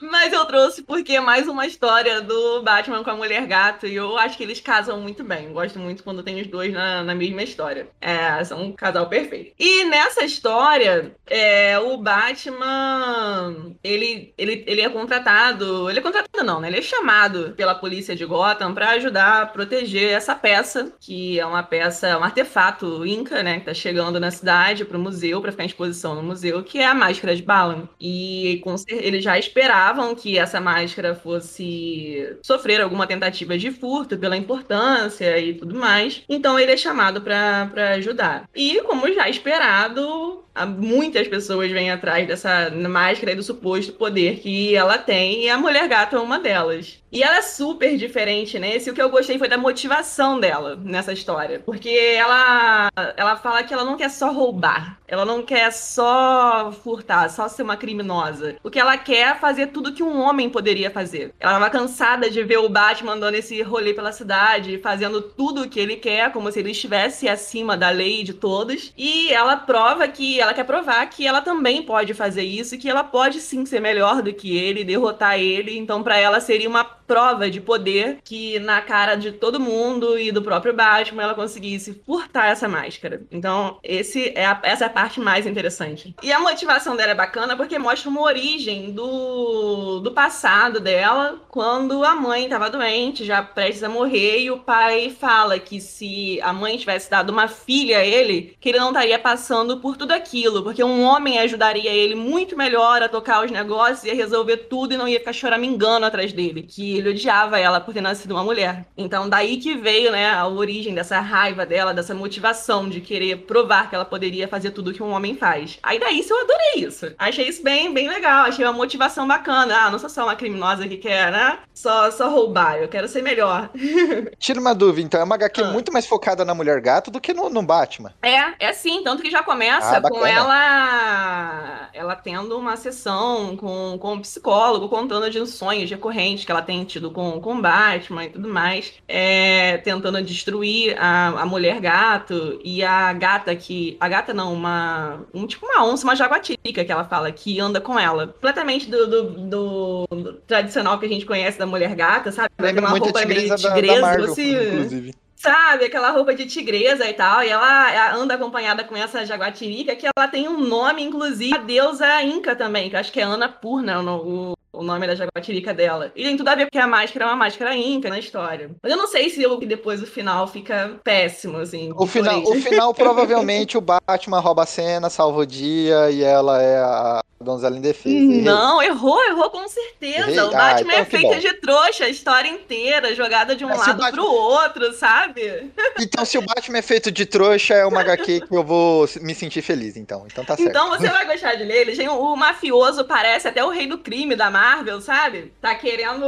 Mas 0.00 0.32
eu 0.32 0.44
trouxe 0.46 0.82
porque 0.82 1.12
é 1.14 1.20
mais 1.20 1.46
uma 1.48 1.66
história 1.66 2.20
do 2.20 2.62
Batman 2.62 3.02
com 3.04 3.10
a 3.10 3.16
Mulher 3.16 3.46
Gato 3.46 3.86
e 3.86 3.94
eu 3.94 4.16
acho 4.18 4.36
que 4.36 4.42
eles 4.42 4.60
casam 4.60 5.00
muito 5.00 5.22
bem. 5.24 5.52
Gosto 5.52 5.78
muito 5.78 5.99
quando 6.00 6.22
tem 6.22 6.40
os 6.40 6.46
dois 6.46 6.72
na, 6.72 7.02
na 7.02 7.14
mesma 7.14 7.42
história. 7.42 7.88
É, 8.00 8.42
são 8.44 8.62
um 8.62 8.72
casal 8.72 9.08
perfeito. 9.08 9.52
E 9.58 9.84
nessa 9.84 10.24
história, 10.24 11.14
é, 11.26 11.78
o 11.78 11.96
Batman, 11.96 13.74
ele, 13.82 14.32
ele, 14.36 14.64
ele 14.66 14.80
é 14.80 14.88
contratado, 14.88 15.88
ele 15.88 15.98
é 15.98 16.02
contratado 16.02 16.44
não, 16.44 16.60
né? 16.60 16.68
Ele 16.68 16.78
é 16.78 16.82
chamado 16.82 17.54
pela 17.56 17.74
polícia 17.74 18.16
de 18.16 18.24
Gotham 18.24 18.74
pra 18.74 18.90
ajudar 18.90 19.42
a 19.42 19.46
proteger 19.46 20.12
essa 20.12 20.34
peça, 20.34 20.92
que 21.00 21.38
é 21.38 21.46
uma 21.46 21.62
peça, 21.62 22.18
um 22.18 22.24
artefato 22.24 23.04
inca, 23.06 23.42
né? 23.42 23.58
Que 23.60 23.66
tá 23.66 23.74
chegando 23.74 24.18
na 24.20 24.30
cidade 24.30 24.84
pro 24.84 24.98
museu, 24.98 25.40
pra 25.40 25.50
ficar 25.50 25.64
em 25.64 25.66
exposição 25.66 26.14
no 26.14 26.22
museu, 26.22 26.62
que 26.62 26.78
é 26.78 26.86
a 26.86 26.94
máscara 26.94 27.34
de 27.36 27.42
Balan. 27.42 27.88
E 28.00 28.60
com 28.64 28.74
eles 28.88 29.22
já 29.24 29.38
esperavam 29.38 30.14
que 30.14 30.38
essa 30.38 30.60
máscara 30.60 31.14
fosse 31.14 32.38
sofrer 32.42 32.80
alguma 32.80 33.06
tentativa 33.06 33.56
de 33.58 33.70
furto 33.70 34.18
pela 34.18 34.36
importância 34.36 35.38
e 35.38 35.54
tudo 35.54 35.74
mais. 35.74 35.89
Então 36.28 36.58
ele 36.58 36.72
é 36.72 36.76
chamado 36.76 37.20
pra 37.20 37.70
ajudar. 37.94 38.48
E 38.54 38.80
como 38.82 39.12
já 39.12 39.28
esperado, 39.28 40.44
muitas 40.78 41.28
pessoas 41.28 41.70
vêm 41.70 41.90
atrás 41.90 42.26
dessa 42.26 42.70
máscara 42.70 43.32
e 43.32 43.36
do 43.36 43.42
suposto 43.42 43.92
poder 43.92 44.40
que 44.40 44.74
ela 44.74 44.98
tem, 44.98 45.44
e 45.44 45.48
a 45.48 45.58
Mulher 45.58 45.88
Gato 45.88 46.16
é 46.16 46.20
uma 46.20 46.38
delas. 46.38 46.98
E 47.12 47.22
ela 47.22 47.38
é 47.38 47.42
super 47.42 47.96
diferente 47.96 48.58
nesse, 48.58 48.88
o 48.88 48.94
que 48.94 49.02
eu 49.02 49.10
gostei 49.10 49.36
foi 49.36 49.48
da 49.48 49.58
motivação 49.58 50.38
dela 50.38 50.78
nessa 50.80 51.12
história. 51.12 51.60
Porque 51.64 51.88
ela, 51.88 52.88
ela 53.16 53.36
fala 53.36 53.64
que 53.64 53.74
ela 53.74 53.84
não 53.84 53.96
quer 53.96 54.10
só 54.10 54.30
roubar, 54.32 54.98
ela 55.08 55.24
não 55.24 55.42
quer 55.42 55.72
só 55.72 56.70
furtar, 56.84 57.28
só 57.28 57.48
ser 57.48 57.62
uma 57.62 57.76
criminosa. 57.76 58.56
O 58.62 58.70
que 58.70 58.78
ela 58.78 58.96
quer 58.96 59.30
é 59.30 59.34
fazer 59.34 59.68
tudo 59.68 59.92
que 59.92 60.02
um 60.02 60.20
homem 60.20 60.48
poderia 60.48 60.90
fazer. 60.90 61.34
Ela 61.40 61.54
estava 61.54 61.70
cansada 61.70 62.30
de 62.30 62.42
ver 62.44 62.58
o 62.58 62.68
Batman 62.68 63.18
dando 63.18 63.34
esse 63.34 63.60
rolê 63.62 63.92
pela 63.92 64.12
cidade, 64.12 64.78
fazendo 64.78 65.20
tudo 65.20 65.68
que 65.70 65.80
ele 65.80 65.96
quer, 65.96 66.30
como 66.32 66.52
se 66.52 66.58
ele 66.58 66.72
estivesse 66.72 67.28
acima 67.28 67.76
da 67.76 67.88
lei 67.88 68.22
de 68.22 68.34
todos. 68.34 68.92
E 68.96 69.32
ela 69.32 69.56
prova 69.56 70.06
que 70.08 70.38
ela 70.38 70.52
quer 70.52 70.64
provar 70.64 71.06
que 71.06 71.26
ela 71.26 71.40
também 71.40 71.82
pode 71.82 72.12
fazer 72.12 72.42
isso, 72.42 72.76
que 72.76 72.90
ela 72.90 73.02
pode 73.02 73.40
sim 73.40 73.64
ser 73.64 73.80
melhor 73.80 74.20
do 74.20 74.34
que 74.34 74.56
ele, 74.56 74.84
derrotar 74.84 75.38
ele. 75.38 75.78
Então, 75.78 76.02
para 76.02 76.18
ela 76.18 76.40
seria 76.40 76.68
uma 76.68 76.84
prova 77.10 77.50
de 77.50 77.60
poder 77.60 78.18
que 78.22 78.60
na 78.60 78.80
cara 78.80 79.16
de 79.16 79.32
todo 79.32 79.58
mundo 79.58 80.16
e 80.16 80.30
do 80.30 80.40
próprio 80.42 80.72
Batman 80.72 81.24
ela 81.24 81.34
conseguisse 81.34 82.00
furtar 82.06 82.46
essa 82.46 82.68
máscara. 82.68 83.22
Então, 83.32 83.78
esse 83.82 84.32
é 84.36 84.46
a- 84.46 84.60
essa 84.62 84.84
é 84.84 84.86
a 84.86 84.90
parte 84.90 85.18
mais 85.18 85.44
interessante. 85.44 86.14
E 86.22 86.32
a 86.32 86.38
motivação 86.38 86.94
dela 86.94 87.10
é 87.10 87.14
bacana 87.14 87.56
porque 87.56 87.76
mostra 87.80 88.08
uma 88.08 88.20
origem 88.22 88.92
do, 88.92 89.98
do 90.00 90.12
passado 90.12 90.78
dela, 90.78 91.40
quando 91.48 92.04
a 92.04 92.14
mãe 92.14 92.44
estava 92.44 92.70
doente, 92.70 93.24
já 93.24 93.42
prestes 93.42 93.82
a 93.82 93.88
morrer, 93.88 94.42
e 94.42 94.50
o 94.52 94.60
pai 94.60 95.10
fala 95.10 95.58
que 95.58 95.80
se 95.80 96.40
a 96.42 96.52
mãe 96.52 96.76
tivesse 96.76 97.10
dado 97.10 97.30
uma 97.30 97.48
filha 97.48 97.98
a 97.98 98.04
ele, 98.04 98.56
que 98.60 98.68
ele 98.68 98.78
não 98.78 98.88
estaria 98.90 99.18
passando 99.18 99.78
por 99.80 99.96
tudo 99.96 100.12
aquilo, 100.12 100.62
porque 100.62 100.84
um 100.84 101.02
homem 101.02 101.40
ajudaria 101.40 101.90
ele 101.90 102.14
muito 102.14 102.56
melhor 102.56 103.02
a 103.02 103.08
tocar 103.08 103.44
os 103.44 103.50
negócios 103.50 104.04
e 104.04 104.10
a 104.10 104.14
resolver 104.14 104.58
tudo 104.68 104.94
e 104.94 104.96
não 104.96 105.08
ia 105.08 105.18
ficar 105.18 105.32
choramingando 105.32 106.06
atrás 106.06 106.32
dele, 106.32 106.62
que 106.62 106.99
ele 107.00 107.10
odiava 107.10 107.58
ela 107.58 107.80
por 107.80 107.92
ter 107.94 108.00
nascido 108.00 108.32
uma 108.32 108.44
mulher. 108.44 108.84
Então 108.96 109.28
daí 109.28 109.56
que 109.58 109.74
veio, 109.76 110.10
né, 110.12 110.30
a 110.30 110.46
origem 110.46 110.94
dessa 110.94 111.20
raiva 111.20 111.66
dela, 111.66 111.92
dessa 111.94 112.14
motivação 112.14 112.88
de 112.88 113.00
querer 113.00 113.38
provar 113.38 113.88
que 113.88 113.94
ela 113.94 114.04
poderia 114.04 114.46
fazer 114.48 114.70
tudo 114.70 114.92
que 114.92 115.02
um 115.02 115.10
homem 115.12 115.36
faz. 115.36 115.78
Aí 115.82 115.98
daí 115.98 116.20
isso 116.20 116.32
eu 116.32 116.40
adorei 116.42 116.86
isso. 116.88 117.12
Achei 117.18 117.48
isso 117.48 117.62
bem, 117.62 117.92
bem 117.92 118.08
legal, 118.08 118.44
achei 118.46 118.64
uma 118.64 118.72
motivação 118.72 119.26
bacana. 119.26 119.76
Ah, 119.86 119.90
não 119.90 119.98
sou 119.98 120.08
só 120.08 120.24
uma 120.24 120.36
criminosa 120.36 120.86
que 120.86 120.96
quer, 120.96 121.30
né, 121.32 121.58
só, 121.74 122.10
só 122.10 122.28
roubar, 122.28 122.76
eu 122.76 122.88
quero 122.88 123.08
ser 123.08 123.22
melhor. 123.22 123.70
Tira 124.38 124.60
uma 124.60 124.74
dúvida, 124.74 125.06
então, 125.06 125.20
é 125.20 125.24
uma 125.24 125.34
HQ 125.36 125.62
Ah. 125.62 125.72
muito 125.72 125.92
mais 125.92 126.06
focada 126.06 126.44
na 126.44 126.54
Mulher 126.54 126.80
Gato 126.80 127.10
do 127.10 127.20
que 127.20 127.32
no, 127.32 127.48
no 127.50 127.62
Batman. 127.62 128.12
É, 128.22 128.66
é 128.68 128.72
sim, 128.72 129.02
tanto 129.02 129.22
que 129.22 129.30
já 129.30 129.42
começa 129.42 129.96
Ah, 129.98 130.00
com 130.02 130.24
ela 130.26 131.88
ela 131.92 132.14
tendo 132.16 132.56
uma 132.58 132.76
sessão 132.76 133.56
com, 133.56 133.98
com 133.98 134.14
um 134.14 134.20
psicólogo 134.20 134.88
contando 134.88 135.30
de 135.30 135.44
sonhos 135.46 135.90
recorrentes 135.90 136.44
que 136.44 136.52
ela 136.52 136.62
tem 136.62 136.84
tido 136.90 137.10
com, 137.10 137.40
com 137.40 137.60
Batman 137.60 138.24
e 138.24 138.30
tudo 138.30 138.48
mais, 138.48 138.92
é, 139.08 139.78
tentando 139.78 140.22
destruir 140.22 140.96
a, 140.98 141.28
a 141.42 141.46
mulher 141.46 141.80
gato 141.80 142.60
e 142.64 142.82
a 142.82 143.12
gata 143.12 143.54
que. 143.56 143.96
A 144.00 144.08
gata 144.08 144.34
não, 144.34 144.52
uma. 144.52 145.20
Um, 145.32 145.46
tipo 145.46 145.64
uma 145.66 145.84
onça, 145.84 146.04
uma 146.04 146.16
jaguatirica 146.16 146.84
que 146.84 146.92
ela 146.92 147.04
fala, 147.04 147.30
que 147.32 147.58
anda 147.60 147.80
com 147.80 147.98
ela. 147.98 148.28
Completamente 148.28 148.88
do, 148.90 149.06
do, 149.06 149.22
do- 149.30 150.06
do 150.10 150.32
tradicional 150.46 150.98
que 150.98 151.06
a 151.06 151.08
gente 151.08 151.24
conhece 151.26 151.58
da 151.58 151.66
mulher 151.66 151.94
gata, 151.94 152.30
sabe? 152.32 152.50
Lembra 152.58 152.82
uma 152.82 152.90
muito 152.90 153.04
roupa 153.04 153.24
meio 153.24 153.54
tigresa 153.56 153.68
da, 153.68 153.80
da 153.80 154.00
Marvel, 154.00 154.32
assim, 154.32 154.54
inclusive. 154.54 155.14
Sabe, 155.36 155.86
aquela 155.86 156.10
roupa 156.10 156.34
de 156.34 156.44
tigresa 156.44 157.08
e 157.08 157.14
tal, 157.14 157.42
e 157.42 157.48
ela 157.48 157.90
ela 157.90 158.14
anda 158.14 158.34
acompanhada 158.34 158.84
com 158.84 158.94
essa 158.94 159.24
jaguatirica, 159.24 159.96
que 159.96 160.06
ela 160.06 160.28
tem 160.28 160.46
um 160.46 160.58
nome, 160.60 161.02
inclusive, 161.02 161.54
a 161.54 161.58
deusa 161.58 162.22
Inca 162.22 162.54
também, 162.54 162.90
que 162.90 162.96
eu 162.96 163.00
acho 163.00 163.10
que 163.10 163.20
é 163.20 163.22
Ana 163.22 163.48
Purna, 163.48 164.02
o, 164.02 164.52
o 164.80 164.82
nome 164.84 165.06
da 165.06 165.14
jaguatirica 165.14 165.74
dela. 165.74 166.10
E 166.16 166.24
tem 166.24 166.36
tudo 166.36 166.48
a 166.48 166.54
ver 166.54 166.64
porque 166.66 166.78
a 166.78 166.86
máscara 166.86 167.26
é 167.26 167.28
uma 167.28 167.36
máscara 167.36 167.76
Inca 167.76 168.08
na 168.08 168.18
história. 168.18 168.70
Mas 168.82 168.90
eu 168.90 168.96
não 168.98 169.06
sei 169.06 169.28
se 169.28 169.46
o- 169.46 169.56
depois 169.58 170.02
o 170.02 170.06
final 170.06 170.46
fica 170.48 170.98
péssimo, 171.04 171.58
assim. 171.58 171.92
O 171.94 172.06
final, 172.06 172.42
o 172.42 172.54
final, 172.54 172.94
provavelmente, 172.94 173.76
o 173.76 173.80
Batman 173.80 174.40
rouba 174.40 174.62
a 174.62 174.66
cena, 174.66 175.10
salva 175.10 175.40
o 175.40 175.46
dia 175.46 176.10
e 176.10 176.22
ela 176.22 176.62
é 176.62 176.78
a 176.78 177.20
donzela 177.42 177.76
indefesa. 177.76 178.42
Não, 178.42 178.82
errou, 178.82 179.18
errou 179.24 179.48
com 179.48 179.66
certeza. 179.66 180.30
Errei? 180.30 180.40
O 180.40 180.50
Batman 180.50 180.92
Ah, 180.92 181.00
então 181.00 181.20
é 181.20 181.22
bom. 181.22 181.38
de 181.38 181.52
trouxa, 181.54 182.04
a 182.04 182.08
história 182.08 182.48
inteira, 182.48 183.14
jogada 183.14 183.56
de 183.56 183.64
um 183.64 183.72
o 183.72 183.76
lado 183.76 183.94
Batman- 183.98 184.10
pro 184.12 184.24
outro, 184.30 184.92
sabe? 184.92 185.70
Então, 185.98 186.24
se 186.26 186.36
o 186.36 186.42
Batman 186.42 186.78
é 186.78 186.82
feito 186.82 187.10
de 187.10 187.24
trouxa, 187.24 187.74
é 187.74 187.86
uma 187.86 188.00
HQ 188.02 188.42
que 188.42 188.54
eu 188.54 188.62
vou 188.62 189.08
me 189.22 189.34
sentir 189.34 189.62
feliz, 189.62 189.96
então. 189.96 190.26
Então 190.30 190.44
tá 190.44 190.54
certo. 190.54 190.68
Então 190.68 190.90
você 190.90 191.08
vai 191.08 191.24
gostar 191.26 191.54
de 191.54 191.64
ler. 191.64 191.80
Ele 191.88 191.96
tem 191.96 192.08
o, 192.08 192.12
o 192.20 192.36
mafioso, 192.36 193.04
parece 193.06 193.48
até 193.48 193.64
o 193.64 193.70
rei 193.70 193.86
do 193.86 193.96
crime 193.98 194.36
da 194.36 194.50
Marvel, 194.50 195.00
sabe? 195.00 195.52
Tá 195.62 195.74
querendo 195.74 196.26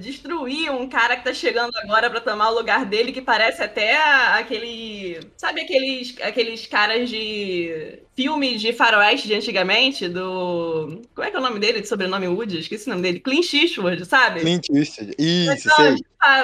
destruir 0.00 0.70
um 0.72 0.88
cara 0.88 1.16
que 1.16 1.22
tá 1.24 1.32
chegando 1.32 1.72
agora 1.78 2.10
pra 2.10 2.20
tomar 2.20 2.50
o 2.50 2.54
lugar 2.54 2.84
dele, 2.84 3.12
que 3.12 3.22
parece 3.22 3.62
até 3.62 3.96
aquele. 4.32 5.20
Sabe 5.36 5.60
aqueles, 5.60 6.16
aqueles 6.20 6.66
caras 6.66 7.08
de 7.08 8.00
filme 8.16 8.56
de 8.56 8.72
faroeste 8.72 9.28
de 9.28 9.34
antigamente? 9.34 10.08
Do. 10.08 11.02
Como 11.14 11.26
é 11.26 11.30
que 11.30 11.36
é 11.36 11.38
o 11.38 11.42
nome 11.42 11.60
dele? 11.60 11.82
De 11.82 11.88
sobrenome 11.88 12.26
Woody? 12.26 12.58
Esqueci 12.58 12.86
o 12.86 12.90
nome 12.90 13.02
dele. 13.02 13.20
Clint 13.20 13.52
Eastwood, 13.52 14.04
sabe? 14.06 14.40
Clint 14.40 14.68
Eastwood. 14.70 15.14
Isso, 15.18 15.68
sei. 15.76 15.96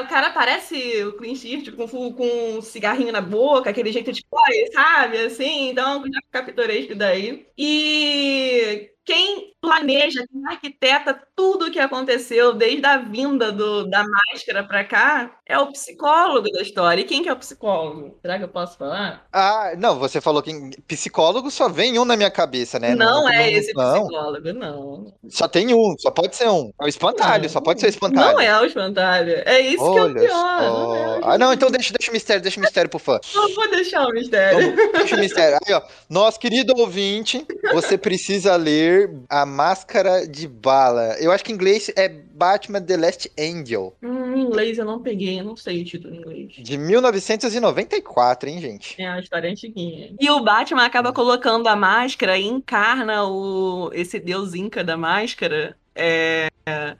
O 0.02 0.06
cara 0.08 0.30
parece 0.30 1.02
o 1.04 1.16
Clint 1.16 1.44
Eastwood 1.44 1.72
com, 1.72 2.12
com 2.12 2.58
um 2.58 2.62
cigarrinho 2.62 3.10
na 3.12 3.20
boca, 3.20 3.70
aquele 3.70 3.90
jeito 3.92 4.12
de 4.12 4.24
pai, 4.30 4.66
sabe? 4.72 5.18
Assim, 5.18 5.70
então 5.70 6.02
já 6.04 6.20
fica 6.26 6.42
pitoresco 6.44 6.94
daí. 6.94 7.46
E 7.58 8.90
quem 9.04 9.52
planeja, 9.60 10.24
quem 10.30 10.46
arquiteta 10.46 11.20
tudo 11.34 11.66
o 11.66 11.70
que 11.72 11.78
aconteceu 11.80 12.52
desde 12.54 12.86
a 12.86 12.98
vinda 12.98 13.50
do- 13.50 13.88
da 13.88 14.04
máscara 14.04 14.62
pra 14.64 14.84
cá 14.84 15.36
é 15.46 15.58
o 15.58 15.72
psicólogo 15.72 16.48
da 16.52 16.62
história. 16.62 17.00
E 17.00 17.04
quem 17.04 17.22
que 17.22 17.28
é 17.28 17.32
o 17.32 17.36
psicólogo? 17.38 18.18
Será 18.22 18.38
que 18.38 18.44
eu 18.44 18.48
posso 18.48 18.76
falar? 18.78 19.26
Ah, 19.32 19.72
não, 19.76 19.98
você 19.98 20.20
falou 20.20 20.42
que 20.42 20.52
psicólogo 20.86 21.50
só 21.50 21.68
vem 21.68 21.98
um 21.98 22.04
na 22.04 22.16
minha 22.16 22.30
cabeça, 22.30 22.78
né? 22.78 22.94
não, 22.94 23.28
é 23.28 23.50
esse 23.52 23.72
não. 23.74 24.02
psicólogo, 24.06 24.52
não. 24.52 25.14
Só 25.30 25.48
tem 25.48 25.74
um, 25.74 25.96
só 25.98 26.10
pode 26.10 26.36
ser 26.36 26.48
um. 26.48 26.70
É 26.80 26.84
o 26.84 26.88
espantalho, 26.88 27.42
Não. 27.44 27.48
só 27.48 27.60
pode 27.60 27.80
ser 27.80 27.86
o 27.86 27.88
espantalho. 27.90 28.32
Não 28.34 28.40
é 28.40 28.60
o 28.60 28.64
espantalho. 28.64 29.32
É 29.46 29.60
isso 29.62 29.92
que 29.92 29.98
é 29.98 30.02
o 30.02 30.04
Olha 30.04 30.20
pior. 30.20 30.60
Não, 30.62 30.94
é 30.96 31.20
Ah, 31.22 31.38
não, 31.38 31.52
então 31.52 31.70
deixa, 31.70 31.92
deixa 31.98 32.10
o 32.10 32.14
mistério, 32.14 32.42
deixa 32.42 32.58
o 32.58 32.62
mistério 32.62 32.90
pro 32.90 32.98
fã. 32.98 33.18
Não 33.34 33.54
vou 33.54 33.70
deixar 33.70 34.06
o 34.06 34.10
mistério. 34.12 34.74
Deixa 34.92 35.16
o 35.16 35.18
mistério. 35.18 35.58
Aí, 35.66 35.72
ó. 35.74 35.82
Nosso 36.08 36.38
querido 36.38 36.72
ouvinte, 36.76 37.46
você 37.72 37.96
precisa 37.98 38.56
ler 38.56 39.10
A 39.28 39.44
Máscara 39.46 40.26
de 40.26 40.46
Bala. 40.48 41.16
Eu 41.20 41.30
acho 41.32 41.44
que 41.44 41.52
em 41.52 41.54
inglês 41.54 41.90
é 41.96 42.08
Batman 42.08 42.80
The 42.82 42.96
Last 42.96 43.30
Angel, 43.38 43.94
Hum, 44.02 44.34
em 44.34 44.40
inglês 44.40 44.76
eu 44.78 44.84
não 44.84 45.00
peguei, 45.00 45.38
eu 45.38 45.44
não 45.44 45.56
sei 45.56 45.82
o 45.82 45.84
título 45.84 46.14
em 46.14 46.18
inglês. 46.18 46.52
de 46.58 46.76
1994, 46.76 48.48
hein, 48.48 48.60
gente? 48.60 49.00
É 49.00 49.08
uma 49.10 49.20
história 49.20 49.50
antiguinha. 49.50 50.12
E 50.20 50.30
o 50.30 50.40
Batman 50.42 50.84
acaba 50.84 51.12
colocando 51.12 51.68
a 51.68 51.76
máscara 51.76 52.36
e 52.38 52.44
encarna 52.46 53.24
o, 53.24 53.90
esse 53.92 54.18
deus 54.18 54.54
inca 54.54 54.82
da 54.82 54.96
máscara. 54.96 55.76
é, 55.94 56.48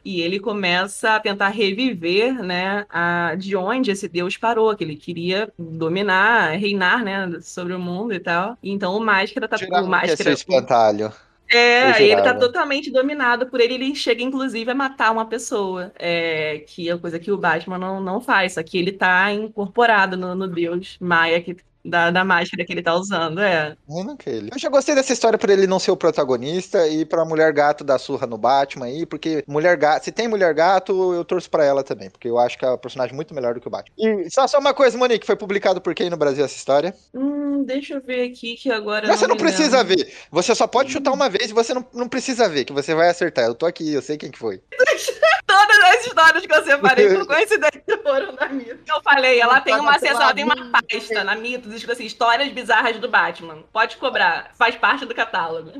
e 0.04 0.20
ele 0.20 0.40
começa 0.40 1.16
a 1.16 1.20
tentar 1.20 1.48
reviver, 1.48 2.42
né, 2.42 2.86
a, 2.90 3.34
de 3.36 3.56
onde 3.56 3.90
esse 3.90 4.08
deus 4.08 4.36
parou, 4.36 4.74
que 4.76 4.84
ele 4.84 4.96
queria 4.96 5.52
dominar, 5.58 6.56
reinar, 6.58 7.04
né, 7.04 7.40
sobre 7.40 7.72
o 7.74 7.78
mundo 7.78 8.12
e 8.12 8.20
tal. 8.20 8.56
Então 8.62 8.96
o 8.96 9.00
máscara 9.00 9.48
tá, 9.48 9.56
Jurava 9.56 9.86
o 9.86 9.90
que 9.98 10.06
máscara, 10.06 10.30
o 10.30 10.32
espantalho. 10.32 11.12
é, 11.50 12.02
ele 12.02 12.22
tá 12.22 12.34
totalmente 12.34 12.90
dominado 12.90 13.46
por 13.48 13.60
ele. 13.60 13.74
Ele 13.74 13.94
chega, 13.94 14.22
inclusive, 14.22 14.70
a 14.70 14.74
matar 14.74 15.12
uma 15.12 15.26
pessoa. 15.28 15.92
É, 15.98 16.60
que 16.66 16.88
é 16.88 16.96
coisa 16.98 17.18
que 17.18 17.30
o 17.30 17.36
Batman 17.38 17.78
não, 17.78 18.00
não 18.00 18.20
faz. 18.20 18.54
Só 18.54 18.62
que 18.62 18.78
ele 18.78 18.92
tá 18.92 19.30
incorporado 19.32 20.16
no, 20.16 20.34
no 20.34 20.48
deus 20.48 20.96
Maia 21.00 21.42
que 21.42 21.56
da, 21.84 22.10
da 22.10 22.24
máscara 22.24 22.64
que 22.64 22.72
ele 22.72 22.82
tá 22.82 22.94
usando, 22.94 23.40
é. 23.40 23.76
Eu 23.88 24.04
não 24.04 24.16
ele. 24.26 24.50
Eu 24.52 24.58
já 24.58 24.68
gostei 24.68 24.94
dessa 24.94 25.12
história 25.12 25.38
por 25.38 25.50
ele 25.50 25.66
não 25.66 25.78
ser 25.78 25.90
o 25.90 25.96
protagonista 25.96 26.86
e 26.88 27.04
pra 27.04 27.24
Mulher 27.24 27.52
Gato 27.52 27.84
dar 27.84 27.98
surra 27.98 28.26
no 28.26 28.38
Batman 28.38 28.86
aí, 28.86 29.04
porque 29.04 29.44
Mulher 29.46 29.76
Gato, 29.76 30.04
se 30.04 30.12
tem 30.12 30.28
Mulher 30.28 30.54
Gato, 30.54 31.14
eu 31.14 31.24
torço 31.24 31.50
pra 31.50 31.64
ela 31.64 31.82
também, 31.82 32.10
porque 32.10 32.28
eu 32.28 32.38
acho 32.38 32.58
que 32.58 32.64
é 32.64 32.70
um 32.70 32.78
personagem 32.78 33.14
muito 33.14 33.34
melhor 33.34 33.54
do 33.54 33.60
que 33.60 33.68
o 33.68 33.70
Batman. 33.70 33.94
E 33.98 34.30
só, 34.30 34.46
só 34.46 34.58
uma 34.58 34.74
coisa, 34.74 34.96
Monique, 34.96 35.26
foi 35.26 35.36
publicado 35.36 35.80
por 35.80 35.94
quem 35.94 36.08
no 36.08 36.16
Brasil 36.16 36.44
essa 36.44 36.56
história? 36.56 36.94
Hum, 37.14 37.64
deixa 37.64 37.94
eu 37.94 38.00
ver 38.00 38.30
aqui 38.30 38.54
que 38.54 38.70
agora. 38.70 39.08
Mas 39.08 39.18
você 39.18 39.26
não 39.26 39.34
me 39.34 39.40
precisa 39.42 39.82
lembro. 39.82 39.96
ver. 39.96 40.12
Você 40.30 40.54
só 40.54 40.66
pode 40.66 40.92
chutar 40.92 41.12
uma 41.12 41.28
vez 41.28 41.50
e 41.50 41.54
você 41.54 41.74
não, 41.74 41.84
não 41.92 42.08
precisa 42.08 42.48
ver, 42.48 42.64
que 42.64 42.72
você 42.72 42.94
vai 42.94 43.08
acertar. 43.08 43.44
Eu 43.44 43.54
tô 43.54 43.66
aqui, 43.66 43.92
eu 43.92 44.02
sei 44.02 44.16
quem 44.16 44.30
que 44.30 44.38
foi. 44.38 44.60
Todas 45.46 45.78
as 45.78 46.06
histórias 46.06 46.46
que 46.46 46.52
eu 46.52 46.64
separei, 46.64 47.14
por 47.14 47.26
coincidência, 47.28 47.82
foram 48.02 48.34
da 48.34 48.48
Mitos. 48.48 48.78
Eu 48.88 49.02
falei, 49.02 49.40
ela 49.40 49.60
tem 49.60 49.74
uma 49.74 49.98
seção, 49.98 50.22
ela 50.22 50.34
tem 50.34 50.44
uma 50.44 50.56
pasta 50.70 51.24
na 51.24 51.34
Mitos, 51.34 51.72
escrito 51.72 51.92
assim, 51.92 52.04
histórias 52.04 52.52
bizarras 52.52 52.98
do 52.98 53.08
Batman. 53.08 53.58
Pode 53.72 53.96
cobrar, 53.96 54.50
faz 54.54 54.76
parte 54.76 55.04
do 55.04 55.14
catálogo. 55.14 55.72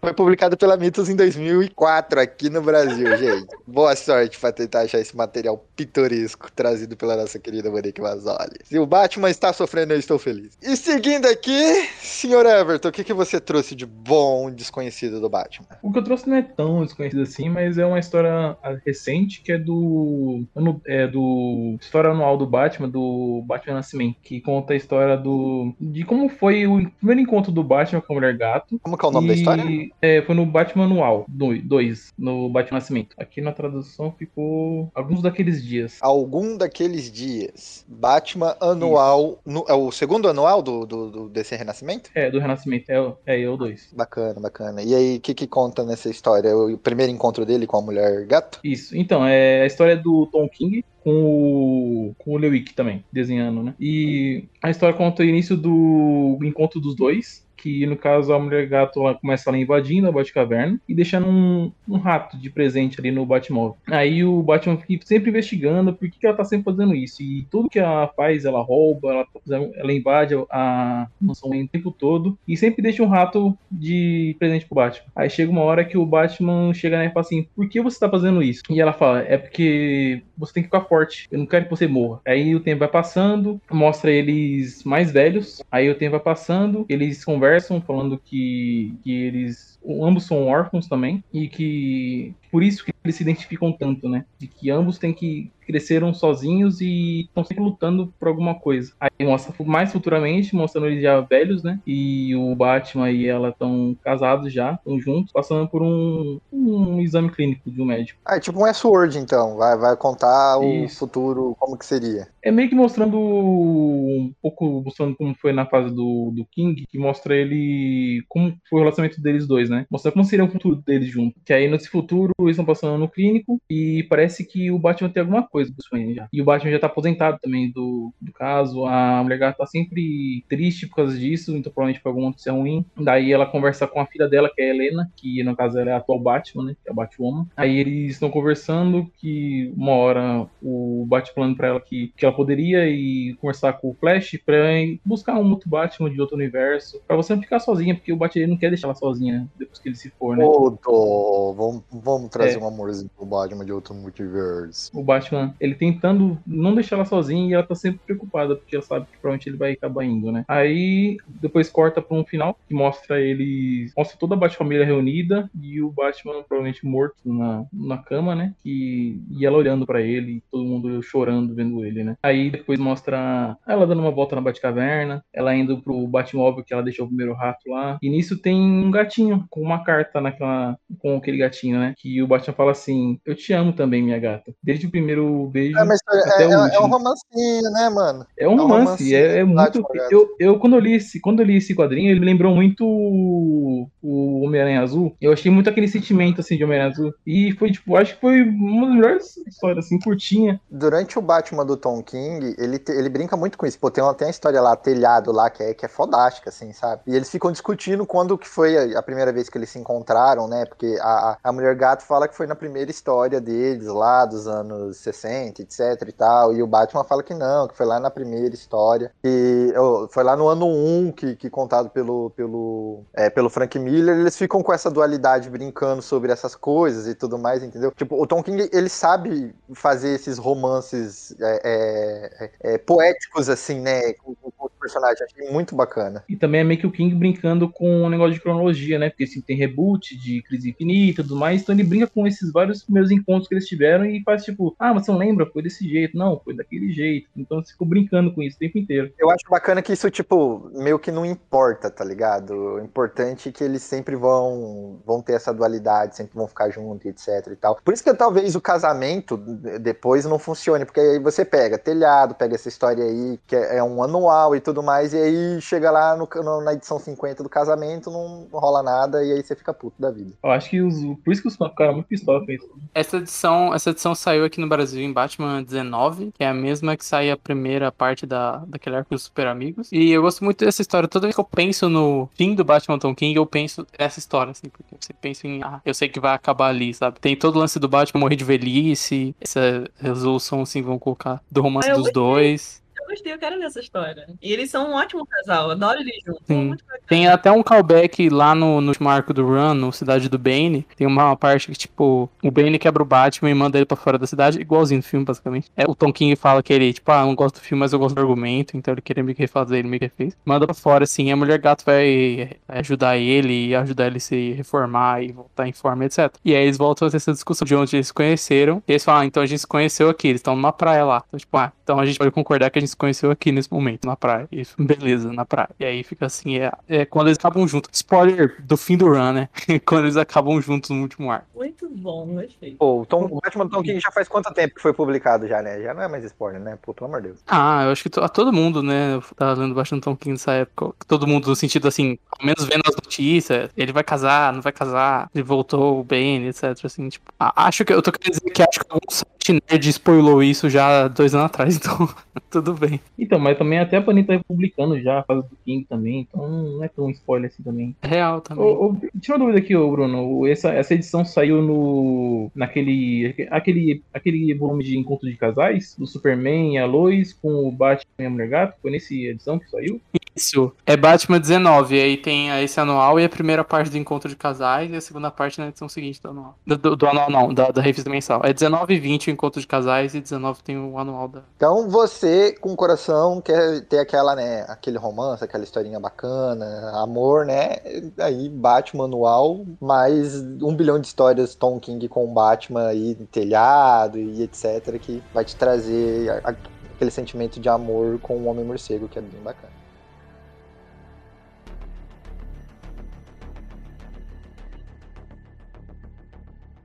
Foi 0.00 0.12
publicado 0.12 0.56
pela 0.56 0.76
Mitos 0.76 1.08
em 1.08 1.16
2004 1.16 2.20
aqui 2.20 2.50
no 2.50 2.62
Brasil, 2.62 3.06
gente. 3.16 3.46
Boa 3.66 3.94
sorte 3.94 4.38
pra 4.38 4.52
tentar 4.52 4.82
achar 4.82 4.98
esse 4.98 5.16
material 5.16 5.64
pitoresco 5.76 6.50
trazido 6.52 6.96
pela 6.96 7.16
nossa 7.16 7.38
querida 7.38 7.70
Monique 7.70 8.00
Mazzoli. 8.00 8.58
Se 8.64 8.78
o 8.78 8.86
Batman 8.86 9.30
está 9.30 9.52
sofrendo, 9.52 9.92
eu 9.92 9.98
estou 9.98 10.18
feliz. 10.18 10.56
E 10.62 10.76
seguindo 10.76 11.26
aqui, 11.26 11.88
senhor 12.00 12.46
Everton, 12.46 12.88
o 12.88 12.92
que, 12.92 13.04
que 13.04 13.12
você 13.12 13.40
trouxe 13.40 13.74
de 13.74 13.86
bom 13.86 14.50
desconhecido 14.50 15.20
do 15.20 15.28
Batman? 15.28 15.66
O 15.82 15.92
que 15.92 15.98
eu 15.98 16.04
trouxe 16.04 16.28
não 16.28 16.36
é 16.36 16.42
tão 16.42 16.84
desconhecido 16.84 17.22
assim, 17.22 17.48
mas 17.48 17.78
é 17.78 17.86
uma 17.86 17.98
história 17.98 18.56
ah, 18.62 18.76
recente 19.02 19.42
que 19.42 19.52
é 19.52 19.58
do. 19.58 20.44
É 20.86 21.06
do. 21.06 21.76
História 21.80 22.10
anual 22.10 22.36
do 22.36 22.46
Batman, 22.46 22.88
do 22.88 23.42
Batman 23.44 23.74
Nascimento, 23.74 24.16
que 24.22 24.40
conta 24.40 24.72
a 24.72 24.76
história 24.76 25.16
do. 25.16 25.74
de 25.80 26.04
como 26.04 26.28
foi 26.28 26.66
o 26.66 26.88
primeiro 26.98 27.20
encontro 27.20 27.50
do 27.50 27.62
Batman 27.62 28.00
com 28.00 28.12
a 28.12 28.16
Mulher 28.16 28.36
Gato. 28.36 28.78
Como 28.82 28.96
que 28.96 29.04
é 29.04 29.08
o 29.08 29.12
nome 29.12 29.28
da 29.28 29.34
E, 29.34 29.36
história? 29.38 29.64
É, 30.00 30.22
foi 30.22 30.34
no 30.34 30.46
Batman 30.46 30.84
Anual 30.84 31.26
2, 31.28 32.12
no 32.18 32.48
Batman 32.48 32.78
Nascimento. 32.78 33.14
Aqui 33.18 33.40
na 33.40 33.52
tradução 33.52 34.12
ficou 34.16 34.90
alguns 34.94 35.22
daqueles 35.22 35.62
dias. 35.62 35.98
Algum 36.00 36.56
daqueles 36.56 37.10
dias. 37.10 37.84
Batman 37.88 38.56
anual. 38.60 39.40
no- 39.44 39.64
é 39.68 39.74
o 39.74 39.90
segundo 39.90 40.28
anual 40.28 40.62
do, 40.62 40.86
do, 40.86 41.10
do- 41.10 41.28
desse 41.28 41.54
renascimento? 41.56 42.10
É, 42.14 42.30
do 42.30 42.38
Renascimento, 42.38 42.90
é, 42.90 43.12
é, 43.26 43.42
é 43.42 43.48
o 43.48 43.56
2. 43.56 43.92
Bacana, 43.94 44.40
bacana. 44.40 44.82
E 44.82 44.94
aí, 44.94 45.16
o 45.16 45.20
que, 45.20 45.34
que 45.34 45.46
conta 45.46 45.84
nessa 45.84 46.08
história? 46.08 46.56
O 46.56 46.76
primeiro 46.78 47.12
encontro 47.12 47.44
dele 47.44 47.66
com 47.66 47.76
a 47.76 47.82
mulher 47.82 48.26
gato? 48.26 48.60
Isso. 48.62 48.91
Então, 48.92 49.26
é 49.26 49.62
a 49.62 49.66
história 49.66 49.96
do 49.96 50.26
Tom 50.26 50.48
King 50.48 50.84
com 51.02 51.10
o, 51.10 52.14
com 52.18 52.32
o 52.32 52.36
Lewick 52.36 52.74
também, 52.74 53.04
desenhando, 53.12 53.62
né? 53.62 53.74
E 53.80 54.44
a 54.62 54.70
história 54.70 54.96
conta 54.96 55.22
o 55.22 55.26
início 55.26 55.56
do 55.56 56.38
encontro 56.42 56.80
dos 56.80 56.94
dois. 56.94 57.41
Que 57.56 57.86
no 57.86 57.96
caso 57.96 58.32
a 58.32 58.38
mulher 58.38 58.66
gato 58.66 59.00
ela 59.00 59.14
começa 59.14 59.50
ela 59.50 59.58
invadindo 59.58 60.08
a 60.08 60.12
Batcaverna 60.12 60.80
e 60.88 60.94
deixando 60.94 61.26
um, 61.26 61.72
um 61.88 61.96
rato 61.96 62.36
de 62.36 62.50
presente 62.50 63.00
ali 63.00 63.10
no 63.10 63.26
Batmóvel. 63.26 63.76
Aí 63.86 64.24
o 64.24 64.42
Batman 64.42 64.76
fica 64.76 65.06
sempre 65.06 65.30
investigando 65.30 65.92
por 65.92 66.10
que, 66.10 66.18
que 66.18 66.26
ela 66.26 66.36
tá 66.36 66.44
sempre 66.44 66.64
fazendo 66.64 66.94
isso. 66.94 67.22
E 67.22 67.46
tudo 67.50 67.68
que 67.68 67.78
ela 67.78 68.08
faz, 68.08 68.44
ela 68.44 68.62
rouba, 68.62 69.10
ela, 69.10 69.24
tá 69.24 69.56
ela 69.76 69.92
invade 69.92 70.34
a 70.50 71.08
mansão 71.20 71.50
o 71.50 71.68
tempo 71.68 71.90
todo 71.90 72.38
e 72.46 72.56
sempre 72.56 72.82
deixa 72.82 73.02
um 73.02 73.08
rato 73.08 73.56
de 73.70 74.36
presente 74.38 74.66
pro 74.66 74.76
Batman. 74.76 75.06
Aí 75.14 75.30
chega 75.30 75.50
uma 75.50 75.62
hora 75.62 75.84
que 75.84 75.96
o 75.96 76.06
Batman 76.06 76.72
chega 76.74 76.96
nela 76.96 77.10
e 77.10 77.12
fala 77.12 77.26
assim: 77.26 77.46
Por 77.54 77.68
que 77.68 77.80
você 77.80 77.98
tá 77.98 78.08
fazendo 78.08 78.42
isso? 78.42 78.62
E 78.70 78.80
ela 78.80 78.92
fala: 78.92 79.20
É 79.20 79.36
porque 79.36 80.22
você 80.36 80.54
tem 80.54 80.62
que 80.62 80.68
ficar 80.68 80.82
forte. 80.82 81.28
Eu 81.30 81.38
não 81.38 81.46
quero 81.46 81.64
que 81.64 81.70
você 81.70 81.86
morra. 81.86 82.20
Aí 82.26 82.54
o 82.54 82.60
tempo 82.60 82.80
vai 82.80 82.88
passando, 82.88 83.60
mostra 83.70 84.10
eles 84.10 84.82
mais 84.84 85.10
velhos. 85.10 85.62
Aí 85.70 85.90
o 85.90 85.94
tempo 85.94 86.12
vai 86.12 86.20
passando, 86.20 86.84
eles 86.88 87.24
conversam 87.24 87.41
falando 87.80 88.18
que, 88.18 88.94
que 89.02 89.12
eles 89.12 89.78
ambos 89.84 90.24
são 90.24 90.46
órfãos 90.46 90.86
também 90.86 91.24
e 91.32 91.48
que 91.48 92.34
por 92.50 92.62
isso 92.62 92.84
que 92.84 92.92
eles 93.02 93.16
se 93.16 93.22
identificam 93.22 93.72
tanto, 93.72 94.08
né? 94.08 94.24
De 94.38 94.46
que 94.46 94.70
ambos 94.70 94.98
têm 94.98 95.12
que 95.12 95.50
cresceram 95.72 96.12
sozinhos 96.12 96.80
e 96.82 97.22
estão 97.22 97.44
sempre 97.44 97.64
lutando 97.64 98.12
por 98.18 98.28
alguma 98.28 98.54
coisa. 98.54 98.92
Aí 99.00 99.26
mostra 99.26 99.54
mais 99.64 99.90
futuramente, 99.90 100.54
mostrando 100.54 100.88
eles 100.88 101.02
já 101.02 101.20
velhos, 101.20 101.62
né? 101.62 101.80
E 101.86 102.36
o 102.36 102.54
Batman 102.54 103.10
e 103.10 103.26
ela 103.26 103.48
estão 103.48 103.96
casados 104.02 104.52
já, 104.52 104.74
estão 104.74 105.00
juntos, 105.00 105.32
passando 105.32 105.66
por 105.68 105.82
um, 105.82 106.38
um 106.52 107.00
exame 107.00 107.30
clínico 107.30 107.70
de 107.70 107.80
um 107.80 107.86
médico. 107.86 108.20
Ah, 108.24 108.36
é 108.36 108.40
tipo 108.40 108.60
um 108.60 108.66
S-Word, 108.66 109.18
então. 109.18 109.56
Vai, 109.56 109.78
vai 109.78 109.96
contar 109.96 110.58
o 110.58 110.84
Isso. 110.84 110.98
futuro, 110.98 111.56
como 111.58 111.78
que 111.78 111.86
seria. 111.86 112.28
É 112.44 112.50
meio 112.50 112.68
que 112.68 112.74
mostrando 112.74 113.16
um 113.18 114.32
pouco, 114.42 114.82
mostrando 114.84 115.16
como 115.16 115.34
foi 115.34 115.52
na 115.52 115.64
fase 115.64 115.88
do, 115.94 116.32
do 116.34 116.44
King, 116.50 116.84
que 116.88 116.98
mostra 116.98 117.34
ele 117.34 118.22
como 118.28 118.54
foi 118.68 118.80
o 118.80 118.82
relacionamento 118.82 119.22
deles 119.22 119.46
dois, 119.46 119.70
né? 119.70 119.86
Mostra 119.90 120.12
como 120.12 120.24
seria 120.24 120.44
o 120.44 120.50
futuro 120.50 120.76
deles 120.76 121.08
juntos. 121.08 121.40
Que 121.46 121.52
aí 121.52 121.70
nesse 121.70 121.88
futuro 121.88 122.32
eles 122.40 122.52
estão 122.52 122.64
passando 122.64 122.98
no 122.98 123.08
clínico 123.08 123.60
e 123.70 124.04
parece 124.08 124.44
que 124.44 124.70
o 124.70 124.78
Batman 124.78 125.08
tem 125.08 125.20
alguma 125.20 125.46
coisa 125.46 125.61
do 125.70 125.82
Wayne 125.90 126.14
já. 126.14 126.28
E 126.32 126.40
o 126.40 126.44
Batman 126.44 126.70
já 126.70 126.78
tá 126.78 126.86
aposentado 126.86 127.38
também 127.40 127.70
do, 127.70 128.12
do 128.20 128.32
caso. 128.32 128.84
A 128.86 129.22
mulher 129.22 129.38
gata 129.38 129.58
tá 129.58 129.66
sempre 129.66 130.44
triste 130.48 130.86
por 130.86 130.96
causa 130.96 131.18
disso, 131.18 131.56
então 131.56 131.72
provavelmente 131.72 132.02
por 132.02 132.08
alguma 132.10 132.28
notícia 132.28 132.52
ruim. 132.52 132.84
Daí 132.96 133.32
ela 133.32 133.46
conversa 133.46 133.86
com 133.86 134.00
a 134.00 134.06
filha 134.06 134.28
dela, 134.28 134.50
que 134.54 134.60
é 134.62 134.70
a 134.70 134.74
Helena, 134.74 135.12
que 135.16 135.42
no 135.42 135.56
caso 135.56 135.78
ela 135.78 135.90
é 135.90 135.92
a 135.94 135.96
atual 135.98 136.18
Batman, 136.20 136.64
né? 136.64 136.76
Que 136.82 136.88
é 136.88 136.92
a 136.92 136.94
Batwoman. 136.94 137.46
Aí 137.56 137.76
eles 137.76 138.12
estão 138.12 138.30
conversando 138.30 139.06
que 139.18 139.72
uma 139.76 139.92
hora 139.92 140.46
o 140.62 141.04
Batman 141.08 141.32
falando 141.34 141.56
pra 141.56 141.68
ela 141.68 141.80
que, 141.80 142.12
que 142.16 142.24
ela 142.24 142.34
poderia 142.34 142.86
ir 142.88 143.34
conversar 143.36 143.72
com 143.74 143.90
o 143.90 143.94
Flash 143.94 144.38
pra 144.44 144.80
ir 144.80 145.00
buscar 145.04 145.38
um 145.38 145.50
outro 145.50 145.68
Batman 145.68 146.10
de 146.10 146.20
outro 146.20 146.36
universo. 146.36 147.00
Pra 147.06 147.16
você 147.16 147.34
não 147.34 147.42
ficar 147.42 147.58
sozinha, 147.60 147.94
porque 147.94 148.12
o 148.12 148.16
Batman 148.16 148.46
não 148.48 148.56
quer 148.56 148.68
deixar 148.68 148.88
ela 148.88 148.94
sozinha 148.94 149.38
né, 149.40 149.46
depois 149.58 149.78
que 149.78 149.88
ele 149.88 149.96
se 149.96 150.10
for, 150.10 150.36
né? 150.36 150.44
Ô, 150.44 151.52
vamos, 151.54 151.82
vamos 151.90 152.30
trazer 152.30 152.56
É. 152.56 152.58
um 152.58 152.66
amorzinho 152.68 153.10
pro 153.16 153.24
Batman 153.26 153.64
de 153.64 153.72
outro 153.72 153.94
multiverso. 153.94 154.90
o 154.94 155.02
Batman, 155.02 155.41
ele 155.60 155.74
tentando 155.74 156.38
não 156.46 156.74
deixar 156.74 156.96
ela 156.96 157.04
sozinha 157.04 157.50
e 157.50 157.54
ela 157.54 157.62
tá 157.62 157.74
sempre 157.74 158.00
preocupada, 158.04 158.56
porque 158.56 158.76
ela 158.76 158.84
sabe 158.84 159.06
que 159.06 159.18
provavelmente 159.18 159.48
ele 159.48 159.56
vai 159.56 159.72
acabar 159.72 160.04
indo, 160.04 160.30
né? 160.30 160.44
Aí 160.48 161.16
depois 161.40 161.68
corta 161.68 162.00
pra 162.02 162.16
um 162.16 162.24
final 162.24 162.56
que 162.66 162.74
mostra 162.74 163.20
ele. 163.20 163.90
Mostra 163.96 164.18
toda 164.18 164.34
a 164.34 164.38
Batfamília 164.38 164.84
reunida 164.84 165.50
e 165.60 165.80
o 165.80 165.90
Batman 165.90 166.42
provavelmente 166.42 166.84
morto 166.86 167.16
na, 167.24 167.64
na 167.72 167.98
cama, 167.98 168.34
né? 168.34 168.54
E, 168.64 169.20
e 169.30 169.46
ela 169.46 169.58
olhando 169.58 169.86
pra 169.86 170.00
ele, 170.00 170.42
todo 170.50 170.64
mundo 170.64 171.02
chorando 171.02 171.54
vendo 171.54 171.84
ele, 171.84 172.04
né? 172.04 172.16
Aí 172.22 172.50
depois 172.50 172.78
mostra 172.78 173.56
ela 173.66 173.86
dando 173.86 174.00
uma 174.00 174.10
volta 174.10 174.36
na 174.36 174.42
Batcaverna, 174.42 175.24
ela 175.32 175.54
indo 175.54 175.80
pro 175.80 176.06
Batmóvel 176.06 176.64
que 176.64 176.72
ela 176.72 176.82
deixou 176.82 177.04
o 177.06 177.08
primeiro 177.08 177.34
rato 177.34 177.70
lá. 177.70 177.98
E 178.02 178.08
nisso 178.08 178.38
tem 178.38 178.60
um 178.60 178.90
gatinho 178.90 179.46
com 179.50 179.60
uma 179.60 179.84
carta 179.84 180.20
naquela. 180.20 180.76
com 180.98 181.16
aquele 181.16 181.38
gatinho, 181.38 181.78
né? 181.78 181.94
Que 181.96 182.22
o 182.22 182.26
Batman 182.26 182.54
fala 182.54 182.72
assim: 182.72 183.18
Eu 183.24 183.34
te 183.34 183.52
amo 183.52 183.72
também, 183.72 184.02
minha 184.02 184.18
gata. 184.18 184.54
Desde 184.62 184.86
o 184.86 184.90
primeiro 184.90 185.31
beijo. 185.52 185.78
É, 185.78 185.82
uma 185.82 185.94
história, 185.94 186.22
Até 186.24 186.44
é, 186.44 186.48
o 186.48 186.66
é- 186.66 186.74
é 186.74 186.80
um 186.80 186.86
romancinho, 186.88 187.70
né, 187.72 187.88
mano? 187.90 188.26
É 188.38 188.48
um 188.48 188.52
um 188.52 188.56
romance, 188.56 189.14
é, 189.14 189.38
é 189.38 189.44
muito. 189.44 189.84
Eu, 190.10 190.28
eu, 190.38 190.58
quando, 190.58 190.76
eu 190.76 190.80
li 190.80 190.94
esse, 190.94 191.20
quando 191.20 191.40
eu 191.40 191.46
li 191.46 191.56
esse 191.56 191.74
quadrinho, 191.74 192.10
ele 192.10 192.20
me 192.20 192.26
lembrou 192.26 192.54
muito 192.54 192.84
o, 192.86 193.88
o 194.02 194.42
Homem-Aranha 194.44 194.82
Azul. 194.82 195.14
Eu 195.20 195.32
achei 195.32 195.50
muito 195.50 195.68
aquele 195.70 195.88
sentimento 195.88 196.40
assim 196.40 196.56
de 196.56 196.64
Homem-Aranha 196.64 196.92
Azul. 196.92 197.14
E 197.26 197.52
foi, 197.52 197.70
tipo, 197.72 197.96
acho 197.96 198.14
que 198.14 198.20
foi 198.20 198.42
uma 198.42 198.86
das 198.86 198.94
melhores 198.94 199.36
histórias, 199.46 199.86
assim, 199.86 199.98
curtinha. 199.98 200.60
Durante 200.70 201.18
o 201.18 201.22
Batman 201.22 201.64
do 201.64 201.76
Tom 201.76 202.02
King, 202.02 202.54
ele, 202.58 202.78
te- 202.78 202.92
ele 202.92 203.08
brinca 203.08 203.36
muito 203.36 203.56
com 203.58 203.66
isso. 203.66 203.78
Pô, 203.78 203.90
tem 203.90 204.02
uma, 204.02 204.14
tem 204.14 204.28
a 204.28 204.30
história 204.30 204.60
lá, 204.60 204.76
telhado 204.76 205.32
lá, 205.32 205.48
que 205.50 205.62
é, 205.62 205.74
que 205.74 205.84
é 205.84 205.88
fodástica, 205.88 206.50
assim, 206.50 206.72
sabe? 206.72 207.02
E 207.06 207.14
eles 207.16 207.30
ficam 207.30 207.50
discutindo 207.52 208.06
quando 208.06 208.36
que 208.38 208.48
foi 208.48 208.94
a, 208.94 208.98
a 208.98 209.02
primeira 209.02 209.32
vez 209.32 209.48
que 209.48 209.58
eles 209.58 209.70
se 209.70 209.78
encontraram, 209.78 210.48
né? 210.48 210.64
Porque 210.66 210.98
a, 211.00 211.32
a, 211.32 211.38
a 211.44 211.52
Mulher 211.52 211.74
Gato 211.74 212.02
fala 212.04 212.28
que 212.28 212.36
foi 212.36 212.46
na 212.46 212.54
primeira 212.54 212.90
história 212.90 213.40
deles, 213.40 213.86
lá 213.86 214.24
dos 214.26 214.46
anos 214.46 214.96
60, 214.98 215.21
etc 215.24 216.08
e 216.08 216.12
tal. 216.12 216.54
E 216.54 216.62
o 216.62 216.66
Batman 216.66 217.04
fala 217.04 217.22
que 217.22 217.34
não, 217.34 217.68
que 217.68 217.76
foi 217.76 217.86
lá 217.86 217.98
na 218.00 218.10
primeira 218.10 218.54
história. 218.54 219.12
E 219.24 219.72
foi 220.10 220.24
lá 220.24 220.36
no 220.36 220.48
ano 220.48 220.66
1 220.66 221.12
que, 221.12 221.36
que 221.36 221.50
contado 221.50 221.90
pelo, 221.90 222.30
pelo, 222.30 223.04
é, 223.14 223.30
pelo 223.30 223.50
Frank 223.50 223.78
Miller. 223.78 224.18
Eles 224.18 224.36
ficam 224.36 224.62
com 224.62 224.72
essa 224.72 224.90
dualidade 224.90 225.50
brincando 225.50 226.02
sobre 226.02 226.32
essas 226.32 226.54
coisas 226.54 227.06
e 227.06 227.14
tudo 227.14 227.38
mais, 227.38 227.62
entendeu? 227.62 227.92
Tipo, 227.92 228.20
o 228.20 228.26
Tom 228.26 228.42
King, 228.42 228.68
ele 228.72 228.88
sabe 228.88 229.54
fazer 229.74 230.14
esses 230.14 230.38
romances 230.38 231.34
é, 231.40 231.60
é, 231.64 232.74
é, 232.74 232.78
poéticos, 232.78 233.48
assim, 233.48 233.80
né? 233.80 234.12
Com, 234.14 234.34
com 234.34 234.66
os 234.66 234.72
personagens. 234.80 235.20
Achei 235.22 235.50
muito 235.50 235.74
bacana. 235.74 236.24
E 236.28 236.36
também 236.36 236.60
é 236.60 236.64
meio 236.64 236.80
que 236.80 236.86
o 236.86 236.92
King 236.92 237.14
brincando 237.14 237.68
com 237.68 238.02
o 238.02 238.10
negócio 238.10 238.34
de 238.34 238.40
cronologia, 238.40 238.98
né? 238.98 239.10
Porque 239.10 239.24
assim, 239.24 239.40
tem 239.40 239.56
reboot 239.56 240.16
de 240.16 240.42
Crise 240.42 240.70
Infinita 240.70 241.20
e 241.20 241.24
tudo 241.24 241.36
mais. 241.36 241.62
Então 241.62 241.74
ele 241.74 241.84
brinca 241.84 242.06
com 242.06 242.26
esses 242.26 242.50
vários 242.52 242.82
primeiros 242.82 243.10
encontros 243.10 243.48
que 243.48 243.54
eles 243.54 243.66
tiveram 243.66 244.04
e 244.04 244.22
faz 244.22 244.44
tipo, 244.44 244.74
ah, 244.78 244.92
você 244.92 245.11
não 245.12 245.18
lembra? 245.18 245.46
Foi 245.46 245.62
desse 245.62 245.88
jeito. 245.88 246.16
Não, 246.16 246.40
foi 246.40 246.54
daquele 246.54 246.92
jeito. 246.92 247.28
Então 247.36 247.58
eles 247.58 247.70
ficam 247.70 247.86
brincando 247.86 248.34
com 248.34 248.42
isso 248.42 248.56
o 248.56 248.58
tempo 248.58 248.78
inteiro. 248.78 249.12
Eu 249.18 249.30
acho 249.30 249.44
bacana 249.48 249.80
que 249.82 249.92
isso, 249.92 250.10
tipo, 250.10 250.70
meio 250.74 250.98
que 250.98 251.10
não 251.12 251.24
importa, 251.24 251.90
tá 251.90 252.04
ligado? 252.04 252.50
O 252.54 252.80
importante 252.80 253.48
é 253.48 253.52
que 253.52 253.62
eles 253.62 253.82
sempre 253.82 254.16
vão, 254.16 255.00
vão 255.06 255.22
ter 255.22 255.34
essa 255.34 255.52
dualidade, 255.54 256.16
sempre 256.16 256.34
vão 256.36 256.48
ficar 256.48 256.70
juntos, 256.70 257.06
etc 257.06 257.52
e 257.52 257.56
tal. 257.56 257.78
Por 257.84 257.94
isso 257.94 258.02
que 258.02 258.12
talvez 258.14 258.54
o 258.56 258.60
casamento 258.60 259.36
depois 259.80 260.24
não 260.24 260.38
funcione, 260.38 260.84
porque 260.84 261.00
aí 261.00 261.18
você 261.18 261.44
pega 261.44 261.78
telhado, 261.78 262.34
pega 262.34 262.54
essa 262.54 262.68
história 262.68 263.04
aí, 263.04 263.38
que 263.46 263.56
é 263.56 263.76
é 263.76 263.82
um 263.82 264.02
anual 264.02 264.54
e 264.56 264.60
tudo 264.60 264.72
tudo 264.72 264.82
mais, 264.82 265.12
e 265.12 265.18
aí 265.18 265.60
chega 265.60 265.90
lá 265.90 266.16
no- 266.16 266.26
no- 266.42 266.62
na 266.62 266.72
edição 266.72 266.98
50 266.98 267.42
do 267.42 267.48
casamento, 267.50 268.10
não 268.10 268.48
rola 268.50 268.82
nada, 268.82 269.22
e 269.22 269.30
aí 269.30 269.42
você 269.42 269.54
fica 269.54 269.74
puto 269.74 270.00
da 270.00 270.10
vida. 270.10 270.32
Eu 270.42 270.50
acho 270.50 270.70
que 270.70 270.80
os, 270.80 270.94
por 271.22 271.30
isso 271.30 271.42
que 271.42 271.48
os 271.48 271.56
fãs 271.56 271.68
ficaram 271.70 271.92
muito 271.92 272.06
pistola 272.06 272.42
com 272.42 272.50
isso. 272.50 272.66
Essa 272.94 273.18
edição, 273.18 273.74
essa 273.74 273.90
edição 273.90 274.14
saiu 274.14 274.46
aqui 274.46 274.58
no 274.58 274.66
Brasil 274.68 275.01
em 275.02 275.12
Batman 275.12 275.62
19, 275.62 276.32
que 276.32 276.44
é 276.44 276.48
a 276.48 276.54
mesma 276.54 276.96
que 276.96 277.04
sai 277.04 277.30
a 277.30 277.36
primeira 277.36 277.90
parte 277.92 278.26
da, 278.26 278.58
daquele 278.66 278.96
arco 278.96 279.10
dos 279.10 279.24
Super 279.24 279.46
Amigos. 279.46 279.90
E 279.92 280.10
eu 280.10 280.22
gosto 280.22 280.44
muito 280.44 280.64
dessa 280.64 280.82
história. 280.82 281.08
Toda 281.08 281.26
vez 281.26 281.34
que 281.34 281.40
eu 281.40 281.44
penso 281.44 281.88
no 281.88 282.28
fim 282.34 282.54
do 282.54 282.64
Batman 282.64 282.98
Tom 282.98 283.14
King, 283.14 283.36
eu 283.36 283.46
penso 283.46 283.86
nessa 283.98 284.18
história, 284.18 284.50
assim, 284.50 284.68
porque 284.68 284.96
você 284.98 285.12
pensa 285.12 285.46
em, 285.46 285.62
ah, 285.62 285.80
eu 285.84 285.94
sei 285.94 286.08
que 286.08 286.20
vai 286.20 286.34
acabar 286.34 286.68
ali, 286.68 286.92
sabe? 286.94 287.20
Tem 287.20 287.36
todo 287.36 287.56
o 287.56 287.58
lance 287.58 287.78
do 287.78 287.88
Batman 287.88 288.20
morrer 288.20 288.36
de 288.36 288.44
velhice, 288.44 289.34
essa 289.40 289.84
resolução, 290.00 290.62
assim, 290.62 290.82
vão 290.82 290.98
colocar 290.98 291.40
do 291.50 291.62
romance 291.62 291.90
Ah, 291.90 291.94
dos 291.94 292.12
dois. 292.12 292.81
Eu 293.02 293.08
gostei, 293.08 293.32
eu 293.32 293.38
quero 293.38 293.58
ver 293.58 293.64
essa 293.64 293.80
história. 293.80 294.26
E 294.40 294.52
eles 294.52 294.70
são 294.70 294.90
um 294.90 294.94
ótimo 294.94 295.26
casal, 295.26 295.70
adoro 295.70 296.00
eles 296.00 296.16
juntos. 296.24 296.42
Sim. 296.46 296.74
Tem 297.08 297.28
até 297.28 297.50
um 297.50 297.62
callback 297.62 298.28
lá 298.28 298.54
no, 298.54 298.80
no 298.80 298.88
último 298.88 299.08
arco 299.08 299.34
do 299.34 299.46
Run, 299.46 299.74
no 299.74 299.92
Cidade 299.92 300.28
do 300.28 300.38
Bane. 300.38 300.86
Tem 300.96 301.06
uma 301.06 301.36
parte 301.36 301.70
que, 301.70 301.76
tipo, 301.76 302.30
o 302.42 302.50
Bane 302.50 302.78
quebra 302.78 303.02
o 303.02 303.06
Batman 303.06 303.50
e 303.50 303.54
manda 303.54 303.78
ele 303.78 303.84
pra 303.84 303.96
fora 303.96 304.18
da 304.18 304.26
cidade, 304.26 304.60
igualzinho 304.60 304.98
no 304.98 305.02
filme, 305.02 305.26
basicamente. 305.26 305.70
É, 305.76 305.84
o 305.88 305.94
Tom 305.94 306.12
King 306.12 306.36
fala 306.36 306.62
que 306.62 306.72
ele, 306.72 306.92
tipo, 306.92 307.10
ah, 307.10 307.20
eu 307.20 307.26
não 307.26 307.34
gosto 307.34 307.56
do 307.56 307.60
filme, 307.60 307.80
mas 307.80 307.92
eu 307.92 307.98
gosto 307.98 308.14
do 308.14 308.20
argumento, 308.20 308.76
então 308.76 308.94
ele 308.94 309.02
queria 309.02 309.22
meio 309.22 309.34
que 309.34 309.42
refazer, 309.42 309.78
ele 309.78 309.88
meio 309.88 310.00
que 310.00 310.08
fez. 310.08 310.36
Manda 310.44 310.66
pra 310.66 310.74
fora, 310.74 311.04
assim, 311.04 311.30
a 311.32 311.36
Mulher 311.36 311.58
Gato 311.58 311.84
vai 311.84 312.56
ajudar 312.68 313.16
ele 313.16 313.68
e 313.68 313.74
ajudar 313.74 314.06
ele 314.06 314.18
a 314.18 314.20
se 314.20 314.52
reformar 314.52 315.22
e 315.22 315.32
voltar 315.32 315.66
em 315.66 315.72
forma, 315.72 316.04
etc. 316.04 316.32
E 316.44 316.54
aí 316.54 316.64
eles 316.64 316.78
voltam 316.78 317.08
a 317.08 317.10
ter 317.10 317.16
essa 317.16 317.32
discussão 317.32 317.66
de 317.66 317.74
onde 317.74 317.96
eles 317.96 318.06
se 318.08 318.14
conheceram. 318.14 318.82
E 318.86 318.92
eles 318.92 319.04
falam, 319.04 319.22
ah, 319.22 319.26
então 319.26 319.42
a 319.42 319.46
gente 319.46 319.60
se 319.60 319.66
conheceu 319.66 320.08
aqui, 320.08 320.28
eles 320.28 320.40
estão 320.40 320.54
numa 320.54 320.72
praia 320.72 321.04
lá. 321.04 321.22
Então, 321.26 321.38
tipo, 321.38 321.56
ah, 321.56 321.72
então 321.82 321.98
a 321.98 322.06
gente 322.06 322.18
pode 322.18 322.30
concordar 322.30 322.70
que 322.70 322.78
a 322.78 322.80
gente 322.80 322.91
se 322.92 322.96
conheceu 322.96 323.30
aqui 323.30 323.50
nesse 323.52 323.72
momento, 323.72 324.06
na 324.06 324.16
praia. 324.16 324.48
Isso, 324.50 324.74
beleza, 324.78 325.32
na 325.32 325.44
praia. 325.44 325.70
E 325.78 325.84
aí 325.84 326.02
fica 326.04 326.26
assim, 326.26 326.58
é, 326.58 326.72
é 326.88 327.04
quando 327.04 327.28
eles 327.28 327.38
acabam 327.38 327.66
juntos. 327.66 327.90
Spoiler 327.92 328.56
do 328.62 328.76
fim 328.76 328.96
do 328.96 329.06
run, 329.08 329.32
né? 329.32 329.48
quando 329.84 330.04
eles 330.04 330.16
acabam 330.16 330.60
juntos 330.60 330.90
no 330.90 331.02
último 331.02 331.30
arco. 331.30 331.46
Muito 331.54 331.88
bom, 331.88 332.26
gostei. 332.34 332.74
Pô, 332.76 333.00
o, 333.02 333.06
Tom, 333.06 333.24
o 333.30 333.40
Batman 333.40 333.68
Tom 333.68 333.82
King 333.82 334.00
já 334.00 334.10
faz 334.10 334.28
quanto 334.28 334.52
tempo 334.52 334.74
que 334.74 334.82
foi 334.82 334.92
publicado 334.92 335.46
já, 335.46 335.62
né? 335.62 335.80
Já 335.82 335.94
não 335.94 336.02
é 336.02 336.08
mais 336.08 336.24
spoiler, 336.24 336.60
né? 336.60 336.78
Pô, 336.80 336.92
pelo 336.94 337.08
amor 337.08 337.22
de 337.22 337.28
Deus. 337.28 337.40
Ah, 337.46 337.84
eu 337.84 337.90
acho 337.92 338.02
que 338.02 338.10
to- 338.10 338.20
a 338.22 338.28
todo 338.28 338.52
mundo, 338.52 338.82
né, 338.82 339.20
tá 339.36 339.52
lendo 339.52 339.74
bastante 339.74 340.02
Tom 340.02 340.16
King 340.16 340.32
nessa 340.32 340.52
época. 340.52 340.94
Todo 341.06 341.26
mundo 341.26 341.48
no 341.48 341.56
sentido 341.56 341.88
assim, 341.88 342.18
ao 342.30 342.44
menos 342.46 342.64
vendo 342.64 342.82
as 342.86 342.94
notícias, 342.94 343.70
ele 343.76 343.92
vai 343.92 344.04
casar, 344.04 344.52
não 344.52 344.60
vai 344.60 344.72
casar, 344.72 345.28
ele 345.34 345.42
voltou 345.44 346.02
bem, 346.04 346.46
etc. 346.46 346.84
Assim, 346.84 347.08
tipo, 347.08 347.24
acho 347.38 347.84
que 347.84 347.92
eu 347.92 348.02
tô 348.02 348.12
querendo 348.12 348.38
dizer 348.38 348.50
que 348.50 348.62
acho 348.62 348.80
que 348.80 348.86
algum 348.88 349.10
site 349.10 349.41
nerd 349.50 349.88
spoilou 349.88 350.42
isso 350.42 350.70
já 350.70 351.08
dois 351.08 351.34
anos 351.34 351.46
atrás, 351.46 351.74
então 351.76 352.08
tudo 352.50 352.74
bem. 352.74 353.00
Então, 353.18 353.38
mas 353.38 353.58
também 353.58 353.78
até 353.78 353.96
a 353.96 354.02
Panini 354.02 354.26
tá 354.26 354.34
republicando 354.34 355.00
já 355.00 355.20
a 355.20 355.22
fase 355.24 355.42
do 355.48 355.56
King 355.64 355.84
também, 355.84 356.20
então 356.20 356.48
não 356.48 356.84
é 356.84 356.88
tão 356.88 357.10
spoiler 357.10 357.50
assim 357.52 357.62
também. 357.62 357.96
É 358.02 358.06
Real 358.06 358.40
também. 358.40 358.64
Ô, 358.64 358.90
ô, 358.90 358.96
tira 359.20 359.36
uma 359.36 359.46
dúvida 359.46 359.58
aqui, 359.58 359.74
ô 359.74 359.90
Bruno. 359.90 360.46
Essa, 360.46 360.70
essa 360.72 360.94
edição 360.94 361.24
saiu 361.24 361.60
no. 361.62 362.50
naquele. 362.54 363.34
aquele, 363.50 364.02
aquele 364.12 364.54
volume 364.54 364.84
de 364.84 364.96
encontro 364.98 365.28
de 365.28 365.36
casais, 365.36 365.96
do 365.98 366.06
Superman 366.06 366.74
e 366.74 366.78
a 366.78 366.86
Lois, 366.86 367.32
com 367.32 367.66
o 367.66 367.72
Batman 367.72 368.04
e 368.20 368.24
a 368.26 368.30
Mulher 368.30 368.48
Gato. 368.48 368.74
Foi 368.80 368.90
nessa 368.90 369.14
edição 369.14 369.58
que 369.58 369.68
saiu? 369.70 370.00
Isso. 370.34 370.72
É 370.86 370.96
Batman 370.96 371.38
19, 371.38 372.00
aí 372.00 372.16
tem 372.16 372.48
esse 372.62 372.78
anual 372.80 373.18
e 373.20 373.24
a 373.24 373.28
primeira 373.28 373.62
parte 373.64 373.90
do 373.90 373.98
encontro 373.98 374.28
de 374.30 374.36
casais 374.36 374.90
e 374.90 374.96
a 374.96 375.00
segunda 375.00 375.30
parte 375.30 375.58
na 375.58 375.68
edição 375.68 375.88
seguinte 375.88 376.20
do 376.22 376.30
anual. 376.30 376.58
Do, 376.66 376.76
do- 376.78 376.96
do 376.96 377.06
anual 377.06 377.30
não, 377.30 377.52
da, 377.52 377.70
da 377.70 377.82
revista 377.82 378.08
mensal. 378.08 378.40
É 378.44 378.52
19 378.52 378.94
e 378.94 378.98
20 378.98 379.28
o 379.28 379.31
encontro 379.32 379.60
de 379.60 379.66
casais 379.66 380.14
e 380.14 380.20
19 380.20 380.62
tem 380.62 380.78
o 380.78 380.98
anual 380.98 381.28
da. 381.28 381.42
Então 381.56 381.88
você, 381.88 382.52
com 382.52 382.72
o 382.72 382.76
coração, 382.76 383.40
quer 383.40 383.80
ter 383.82 383.98
aquela, 383.98 384.34
né? 384.34 384.64
Aquele 384.68 384.98
romance, 384.98 385.42
aquela 385.42 385.64
historinha 385.64 385.98
bacana, 385.98 386.92
amor, 387.02 387.44
né? 387.44 387.76
Aí 388.18 388.48
bate 388.48 388.94
o 388.94 388.98
manual, 388.98 389.64
mais 389.80 390.40
um 390.40 390.74
bilhão 390.74 390.98
de 390.98 391.06
histórias 391.06 391.54
Tom 391.54 391.80
King 391.80 392.08
com 392.08 392.32
Batman 392.32 392.86
aí, 392.88 393.14
telhado 393.30 394.18
e 394.18 394.42
etc. 394.42 394.98
Que 395.00 395.22
vai 395.32 395.44
te 395.44 395.56
trazer 395.56 396.42
aquele 396.44 397.10
sentimento 397.10 397.58
de 397.58 397.68
amor 397.68 398.18
com 398.20 398.36
o 398.36 398.46
Homem 398.46 398.64
Morcego, 398.64 399.08
que 399.08 399.18
é 399.18 399.22
bem 399.22 399.40
bacana. 399.42 399.71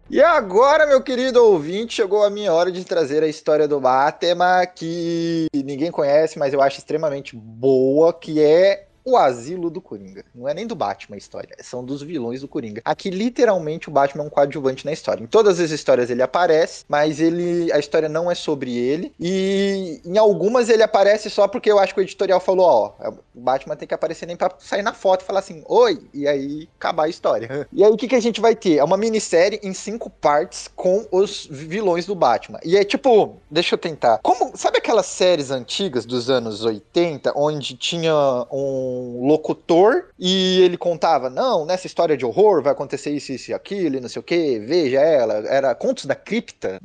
E 0.09 0.21
agora, 0.21 0.87
meu 0.87 1.01
querido 1.01 1.43
ouvinte, 1.43 1.95
chegou 1.95 2.23
a 2.23 2.29
minha 2.29 2.53
hora 2.53 2.71
de 2.71 2.85
trazer 2.85 3.23
a 3.23 3.27
história 3.27 3.67
do 3.67 3.77
Batman, 3.77 4.65
que 4.65 5.47
ninguém 5.53 5.91
conhece, 5.91 6.39
mas 6.39 6.53
eu 6.53 6.61
acho 6.61 6.77
extremamente 6.77 7.35
boa, 7.35 8.13
que 8.13 8.41
é 8.41 8.86
o 9.07 9.15
asilo 9.15 9.69
do 9.69 9.79
Coringa. 9.79 10.25
Não 10.35 10.49
é 10.49 10.53
nem 10.53 10.67
do 10.67 10.75
Batman 10.75 11.15
a 11.15 11.17
história, 11.17 11.55
são 11.61 11.81
dos 11.81 12.01
vilões 12.01 12.41
do 12.41 12.47
Coringa. 12.47 12.81
Aqui, 12.83 13.09
literalmente, 13.09 13.87
o 13.87 13.91
Batman 13.91 14.25
é 14.25 14.27
um 14.27 14.29
coadjuvante 14.29 14.85
na 14.85 14.91
história. 14.91 15.23
Em 15.23 15.27
todas 15.27 15.61
as 15.61 15.71
histórias 15.71 16.09
ele 16.09 16.21
aparece, 16.21 16.83
mas 16.89 17.21
ele 17.21 17.71
a 17.71 17.79
história 17.79 18.09
não 18.09 18.29
é 18.29 18.35
sobre 18.35 18.75
ele. 18.75 19.13
E 19.17 20.01
em 20.03 20.17
algumas 20.17 20.67
ele 20.67 20.83
aparece 20.83 21.29
só 21.29 21.47
porque 21.47 21.71
eu 21.71 21.79
acho 21.79 21.93
que 21.93 22.01
o 22.01 22.03
editorial 22.03 22.41
falou, 22.41 22.65
ó, 22.65 23.11
o 23.33 23.39
Batman 23.39 23.77
tem 23.77 23.87
que 23.87 23.93
aparecer 23.93 24.25
nem 24.25 24.35
pra 24.35 24.51
sair 24.59 24.81
na 24.81 24.93
foto 24.93 25.21
e 25.21 25.25
falar 25.25 25.39
assim, 25.39 25.63
oi, 25.67 26.01
e 26.13 26.27
aí 26.27 26.67
acabar 26.77 27.03
a 27.03 27.09
história. 27.09 27.47
E 27.77 27.83
aí 27.83 27.91
o 27.91 27.97
que, 27.97 28.07
que 28.07 28.15
a 28.15 28.19
gente 28.19 28.41
vai 28.41 28.55
ter? 28.55 28.77
É 28.77 28.83
uma 28.83 28.97
minissérie 28.97 29.59
em 29.61 29.73
cinco 29.73 30.09
partes 30.09 30.67
com 30.75 31.05
os 31.11 31.47
vilões 31.49 32.07
do 32.07 32.15
Batman. 32.15 32.59
E 32.63 32.75
é 32.75 32.83
tipo, 32.83 33.37
deixa 33.51 33.75
eu 33.75 33.77
tentar. 33.77 34.19
Como, 34.23 34.57
sabe 34.57 34.79
aquelas 34.79 35.05
séries 35.05 35.51
antigas 35.51 36.05
dos 36.05 36.29
anos 36.29 36.63
80, 36.63 37.33
onde 37.35 37.75
tinha 37.75 38.15
um 38.51 38.96
locutor 39.25 40.09
e 40.17 40.61
ele 40.61 40.77
contava, 40.77 41.29
não, 41.29 41.65
nessa 41.65 41.87
história 41.87 42.15
de 42.15 42.25
horror 42.25 42.61
vai 42.61 42.71
acontecer 42.71 43.11
isso, 43.11 43.31
isso 43.31 43.51
e 43.51 43.53
aquilo, 43.53 43.97
e 43.97 43.99
não 43.99 44.09
sei 44.09 44.19
o 44.19 44.23
que, 44.23 44.59
veja 44.59 44.99
ela, 44.99 45.35
era 45.47 45.75
Contos 45.75 46.05
da 46.05 46.15
Cripta? 46.15 46.79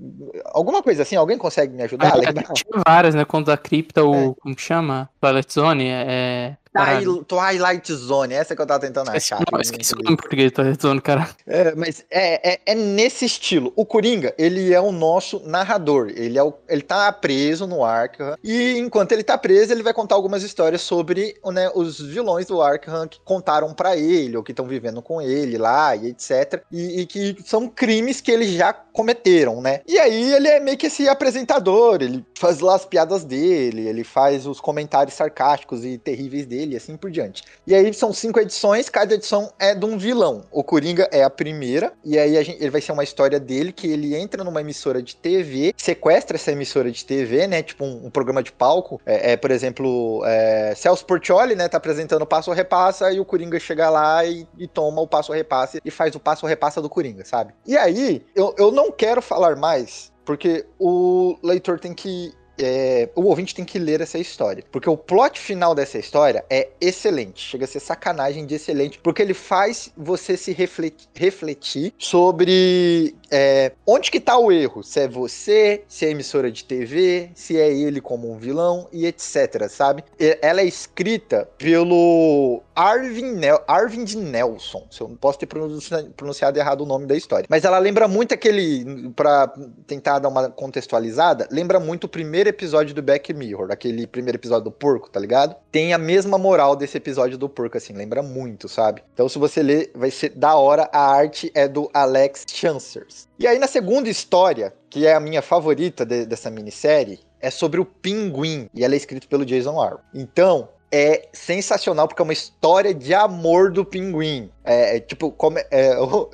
Alguma 0.46 0.82
coisa 0.82 1.02
assim, 1.02 1.16
alguém 1.16 1.38
consegue 1.38 1.74
me 1.74 1.82
ajudar 1.82 2.12
a 2.12 2.16
lembrar? 2.16 2.52
Tinha 2.52 2.82
várias, 2.86 3.14
né? 3.14 3.24
Quando 3.24 3.46
da 3.46 3.56
cripta, 3.56 4.04
o. 4.04 4.34
Como 4.36 4.54
que 4.54 4.62
chama? 4.62 5.08
Twilight 5.20 5.52
Zone? 5.52 5.86
É. 5.88 6.56
caralho. 6.72 7.24
Twilight 7.24 7.62
Twilight 7.62 7.94
Zone, 7.94 8.34
essa 8.34 8.54
que 8.54 8.62
eu 8.62 8.66
tava 8.66 8.80
tentando 8.80 9.10
achar. 9.10 9.40
não, 9.50 9.60
esqueci 9.60 9.94
o 9.94 9.96
nome 9.98 10.14
em 10.14 10.16
português, 10.16 10.52
Twilight 10.52 10.82
Zone, 10.82 11.00
cara. 11.00 11.28
É, 11.46 11.74
mas 11.74 12.04
é, 12.10 12.52
é, 12.54 12.60
é 12.66 12.74
nesse 12.74 13.24
estilo. 13.24 13.72
O 13.76 13.86
Coringa, 13.86 14.34
ele 14.38 14.72
é 14.72 14.80
o 14.80 14.92
nosso 14.92 15.40
narrador. 15.46 16.10
Ele, 16.14 16.38
é 16.38 16.42
o, 16.42 16.54
ele 16.68 16.82
tá 16.82 17.10
preso 17.12 17.66
no 17.66 17.84
Arkham. 17.84 18.36
E 18.42 18.78
enquanto 18.78 19.12
ele 19.12 19.22
tá 19.22 19.36
preso, 19.38 19.72
ele 19.72 19.82
vai 19.82 19.92
contar 19.92 20.14
algumas 20.14 20.42
histórias 20.42 20.82
sobre 20.82 21.36
né, 21.46 21.70
os 21.74 22.00
vilões 22.00 22.46
do 22.46 22.60
Arkham 22.60 23.08
que 23.08 23.20
contaram 23.24 23.72
pra 23.72 23.96
ele, 23.96 24.36
ou 24.36 24.42
que 24.42 24.52
estão 24.52 24.66
vivendo 24.66 25.02
com 25.02 25.20
ele 25.20 25.58
lá, 25.58 25.94
e 25.96 26.08
etc. 26.08 26.62
E, 26.70 27.00
e 27.00 27.06
que 27.06 27.36
são 27.44 27.68
crimes 27.68 28.20
que 28.20 28.30
eles 28.30 28.50
já 28.50 28.72
cometeram, 28.72 29.60
né? 29.60 29.80
E 29.86 29.98
aí 29.98 30.32
ele 30.34 30.48
é 30.48 30.60
meio 30.60 30.76
que 30.76 30.86
esse 30.86 31.08
apresentador, 31.08 32.02
ele 32.02 32.24
faz 32.38 32.60
lá 32.60 32.74
as 32.74 32.84
piadas 32.84 33.24
dele, 33.24 33.88
ele 33.88 34.04
faz 34.04 34.46
os 34.46 34.60
comentários 34.60 35.14
sarcásticos 35.14 35.84
e 35.84 35.96
terríveis 35.96 36.46
dele, 36.46 36.61
e 36.70 36.76
assim 36.76 36.96
por 36.96 37.10
diante. 37.10 37.42
E 37.66 37.74
aí 37.74 37.92
são 37.92 38.12
cinco 38.12 38.38
edições, 38.40 38.88
cada 38.88 39.14
edição 39.14 39.52
é 39.58 39.74
de 39.74 39.84
um 39.84 39.98
vilão. 39.98 40.44
O 40.50 40.62
Coringa 40.62 41.08
é 41.10 41.22
a 41.22 41.30
primeira, 41.30 41.92
e 42.04 42.18
aí 42.18 42.42
gente- 42.44 42.60
ele 42.60 42.70
vai 42.70 42.80
ser 42.80 42.92
uma 42.92 43.04
história 43.04 43.40
dele 43.40 43.72
que 43.72 43.86
ele 43.86 44.14
entra 44.14 44.44
numa 44.44 44.60
emissora 44.60 45.02
de 45.02 45.16
TV, 45.16 45.74
sequestra 45.76 46.36
essa 46.36 46.52
emissora 46.52 46.90
de 46.90 47.04
TV, 47.04 47.46
né? 47.46 47.62
Tipo 47.62 47.84
um, 47.84 48.06
um 48.06 48.10
programa 48.10 48.42
de 48.42 48.52
palco. 48.52 49.00
É, 49.04 49.32
é, 49.32 49.36
por 49.36 49.50
exemplo, 49.50 50.22
é, 50.24 50.74
Celso 50.76 51.04
Portioli, 51.04 51.54
né? 51.54 51.68
Tá 51.68 51.78
apresentando 51.78 52.22
o 52.22 52.26
Passo 52.26 52.50
ou 52.50 52.56
Repassa, 52.56 53.10
e 53.12 53.18
o 53.20 53.24
Coringa 53.24 53.58
chega 53.58 53.90
lá 53.90 54.24
e, 54.24 54.46
e 54.58 54.66
toma 54.68 55.00
o 55.00 55.06
Passo 55.08 55.32
ou 55.32 55.36
Repasse 55.36 55.80
e 55.84 55.90
faz 55.90 56.14
o 56.14 56.20
Passo 56.20 56.44
ou 56.46 56.48
Repassa 56.48 56.80
do 56.80 56.88
Coringa, 56.88 57.24
sabe? 57.24 57.52
E 57.66 57.76
aí, 57.76 58.24
eu, 58.34 58.54
eu 58.58 58.70
não 58.70 58.90
quero 58.90 59.20
falar 59.22 59.56
mais, 59.56 60.12
porque 60.24 60.64
o 60.78 61.36
leitor 61.42 61.78
tem 61.80 61.92
que 61.94 62.32
é, 62.58 63.08
o 63.14 63.22
ouvinte 63.22 63.54
tem 63.54 63.64
que 63.64 63.78
ler 63.78 64.00
essa 64.00 64.18
história. 64.18 64.64
Porque 64.70 64.88
o 64.88 64.96
plot 64.96 65.38
final 65.38 65.74
dessa 65.74 65.98
história 65.98 66.44
é 66.50 66.68
excelente. 66.80 67.40
Chega 67.40 67.64
a 67.64 67.68
ser 67.68 67.80
sacanagem 67.80 68.46
de 68.46 68.54
excelente. 68.54 68.98
Porque 68.98 69.22
ele 69.22 69.34
faz 69.34 69.90
você 69.96 70.36
se 70.36 70.52
refletir, 70.52 71.08
refletir 71.14 71.92
sobre 71.98 73.14
é, 73.30 73.72
onde 73.86 74.10
que 74.10 74.20
tá 74.20 74.38
o 74.38 74.52
erro. 74.52 74.82
Se 74.82 75.00
é 75.00 75.08
você, 75.08 75.82
se 75.88 76.06
é 76.06 76.10
emissora 76.10 76.50
de 76.50 76.64
TV, 76.64 77.30
se 77.34 77.58
é 77.58 77.72
ele 77.72 78.00
como 78.00 78.30
um 78.30 78.38
vilão 78.38 78.88
e 78.92 79.06
etc, 79.06 79.68
sabe? 79.68 80.04
Ela 80.40 80.60
é 80.60 80.64
escrita 80.64 81.48
pelo 81.58 82.62
Arvin, 82.74 83.32
Nel 83.32 83.62
Arvind 83.66 84.14
Nelson. 84.14 84.86
Se 84.90 85.00
eu 85.00 85.08
não 85.08 85.16
posso 85.16 85.38
ter 85.38 85.46
pronuncia- 85.46 86.10
pronunciado 86.16 86.58
errado 86.58 86.82
o 86.82 86.86
nome 86.86 87.06
da 87.06 87.16
história. 87.16 87.46
Mas 87.48 87.64
ela 87.64 87.78
lembra 87.78 88.06
muito 88.06 88.34
aquele, 88.34 89.10
pra 89.10 89.52
tentar 89.86 90.18
dar 90.18 90.28
uma 90.28 90.50
contextualizada, 90.50 91.48
lembra 91.50 91.80
muito 91.80 92.04
o 92.04 92.08
primeiro 92.08 92.41
episódio 92.48 92.94
do 92.94 93.02
Back 93.02 93.32
Mirror, 93.32 93.70
aquele 93.70 94.06
primeiro 94.06 94.36
episódio 94.36 94.64
do 94.64 94.70
porco, 94.70 95.10
tá 95.10 95.18
ligado? 95.20 95.54
Tem 95.70 95.92
a 95.92 95.98
mesma 95.98 96.38
moral 96.38 96.76
desse 96.76 96.96
episódio 96.96 97.38
do 97.38 97.48
porco, 97.48 97.76
assim, 97.76 97.92
lembra 97.92 98.22
muito, 98.22 98.68
sabe? 98.68 99.02
Então 99.14 99.28
se 99.28 99.38
você 99.38 99.62
ler, 99.62 99.90
vai 99.94 100.10
ser 100.10 100.30
da 100.30 100.56
hora. 100.56 100.88
A 100.92 101.12
arte 101.12 101.50
é 101.54 101.66
do 101.68 101.90
Alex 101.92 102.44
Chancers. 102.48 103.28
E 103.38 103.46
aí 103.46 103.58
na 103.58 103.66
segunda 103.66 104.08
história, 104.08 104.72
que 104.90 105.06
é 105.06 105.14
a 105.14 105.20
minha 105.20 105.42
favorita 105.42 106.04
de- 106.04 106.26
dessa 106.26 106.50
minissérie, 106.50 107.20
é 107.40 107.50
sobre 107.50 107.80
o 107.80 107.84
Pinguim, 107.84 108.68
e 108.72 108.84
ela 108.84 108.94
é 108.94 108.96
escrita 108.96 109.26
pelo 109.26 109.44
Jason 109.44 109.80
Aaron. 109.80 109.98
Então, 110.14 110.68
é 110.92 111.28
sensacional 111.32 112.06
porque 112.06 112.20
é 112.20 112.24
uma 112.24 112.34
história 112.34 112.92
de 112.92 113.14
amor 113.14 113.72
do 113.72 113.82
pinguim. 113.82 114.50
É, 114.64 114.96
é, 114.96 115.00
tipo, 115.00 115.32
come, 115.32 115.60
é, 115.70 115.98
o- 116.00 116.30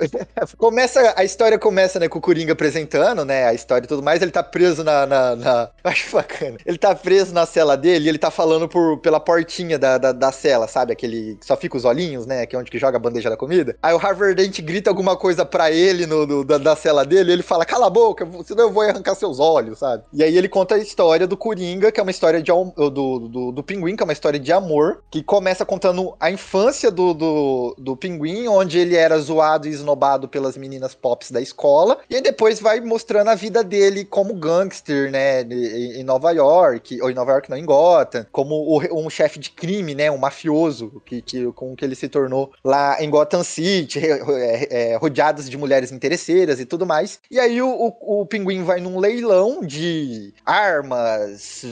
começa, 0.57 1.14
a 1.17 1.25
história 1.25 1.59
começa, 1.59 1.99
né, 1.99 2.09
com 2.09 2.19
o 2.19 2.23
Coringa 2.23 2.53
apresentando, 2.53 3.25
né, 3.25 3.45
a 3.47 3.55
história 3.55 3.85
e 3.85 3.88
tudo 3.88 4.03
mais, 4.03 4.21
ele 4.23 4.31
tá 4.31 4.43
preso 4.43 4.85
na, 4.85 5.07
na, 5.07 5.37
na- 5.37 5.71
acho 5.85 6.11
bacana, 6.14 6.59
ele 6.67 6.79
tá 6.79 6.95
preso 6.95 7.33
na 7.33 7.47
cela 7.47 7.77
dele 7.77 8.07
e 8.07 8.09
ele 8.09 8.19
tá 8.19 8.31
falando 8.31 8.69
por, 8.69 8.99
pela 8.99 9.19
portinha 9.21 9.79
da, 9.79 9.97
da, 9.99 10.12
da 10.12 10.31
cela, 10.33 10.69
sabe, 10.69 10.93
aquele 10.93 11.37
que 11.37 11.47
só 11.47 11.57
fica 11.57 11.77
os 11.77 11.85
olhinhos, 11.85 12.27
né, 12.27 12.45
que 12.47 12.55
é 12.55 12.59
onde 12.59 12.71
que 12.71 12.79
joga 12.79 12.97
a 12.97 13.01
bandeja 13.01 13.31
da 13.31 13.37
comida, 13.37 13.77
aí 13.83 13.95
o 13.95 13.99
Harvard 13.99 14.35
Dent 14.35 14.61
grita 14.61 14.91
alguma 14.91 15.17
coisa 15.17 15.45
pra 15.45 15.71
ele 15.71 16.07
no, 16.07 16.27
no- 16.27 16.45
da, 16.45 16.59
da 16.59 16.77
cela 16.77 17.05
dele, 17.05 17.31
e 17.31 17.33
ele 17.35 17.43
fala, 17.43 17.64
cala 17.64 17.87
a 17.87 17.91
boca, 17.91 18.29
senão 18.45 18.64
eu 18.64 18.73
vou 18.73 18.83
arrancar 18.83 19.14
seus 19.14 19.38
olhos, 19.41 19.79
sabe, 19.79 20.03
e 20.12 20.23
aí 20.23 20.37
ele 20.37 20.49
conta 20.49 20.75
a 20.75 20.79
história 20.79 21.27
do 21.27 21.37
Coringa, 21.37 21.91
que 21.91 21.99
é 22.01 22.03
uma 22.03 22.11
história 22.11 22.43
de, 22.43 22.51
am- 22.51 22.73
do, 22.77 22.91
do, 22.91 23.53
do 23.53 23.62
Pinguim, 23.62 23.97
que 23.97 24.03
é 24.03 24.05
uma 24.05 24.12
história 24.12 24.38
de 24.38 24.53
amor, 24.53 25.03
que 25.11 25.23
começa 25.23 25.64
contando 25.64 26.14
a 26.21 26.31
infância 26.31 26.91
do, 26.91 27.14
do, 27.14 27.75
do 27.79 27.97
Pinguim, 27.97 28.17
onde 28.48 28.78
ele 28.78 28.96
era 28.96 29.18
zoado 29.18 29.68
e 29.68 29.70
esnobado 29.70 30.28
pelas 30.28 30.57
meninas 30.57 30.94
pops 30.94 31.31
da 31.31 31.40
escola, 31.40 31.98
e 32.09 32.20
depois 32.20 32.61
vai 32.61 32.81
mostrando 32.81 33.28
a 33.28 33.35
vida 33.35 33.62
dele 33.62 34.04
como 34.04 34.35
gangster, 34.35 35.11
né, 35.11 35.42
em 35.42 36.04
Nova 36.04 36.31
York, 36.33 37.00
ou 37.02 37.11
em 37.11 37.14
Nova 37.14 37.33
York 37.33 37.50
não, 37.50 37.57
em 37.57 37.64
Gotham, 37.64 38.26
como 38.33 38.81
um 38.92 39.11
chefe 39.11 39.38
de 39.38 39.50
crime, 39.50 39.94
né, 39.94 40.11
um 40.11 40.18
mafioso, 40.18 41.02
que, 41.04 41.22
que, 41.22 41.52
com 41.52 41.74
que 41.74 41.85
ele 41.85 41.94
se 41.94 42.09
tornou 42.09 42.52
lá 42.64 43.02
em 43.02 43.11
Gotham 43.11 43.42
City, 43.42 44.00
é, 44.00 44.92
é, 44.92 44.96
rodeados 44.96 45.48
de 45.48 45.57
mulheres 45.57 45.92
interesseiras 45.92 46.61
e 46.61 46.64
tudo 46.64 46.87
mais. 46.87 47.20
E 47.31 47.38
aí 47.38 47.61
o, 47.61 47.68
o, 47.68 48.22
o 48.22 48.26
Pinguim 48.26 48.62
vai 48.62 48.81
num 48.81 48.98
leilão 48.98 49.61
de 49.62 50.33
armas, 50.44 51.62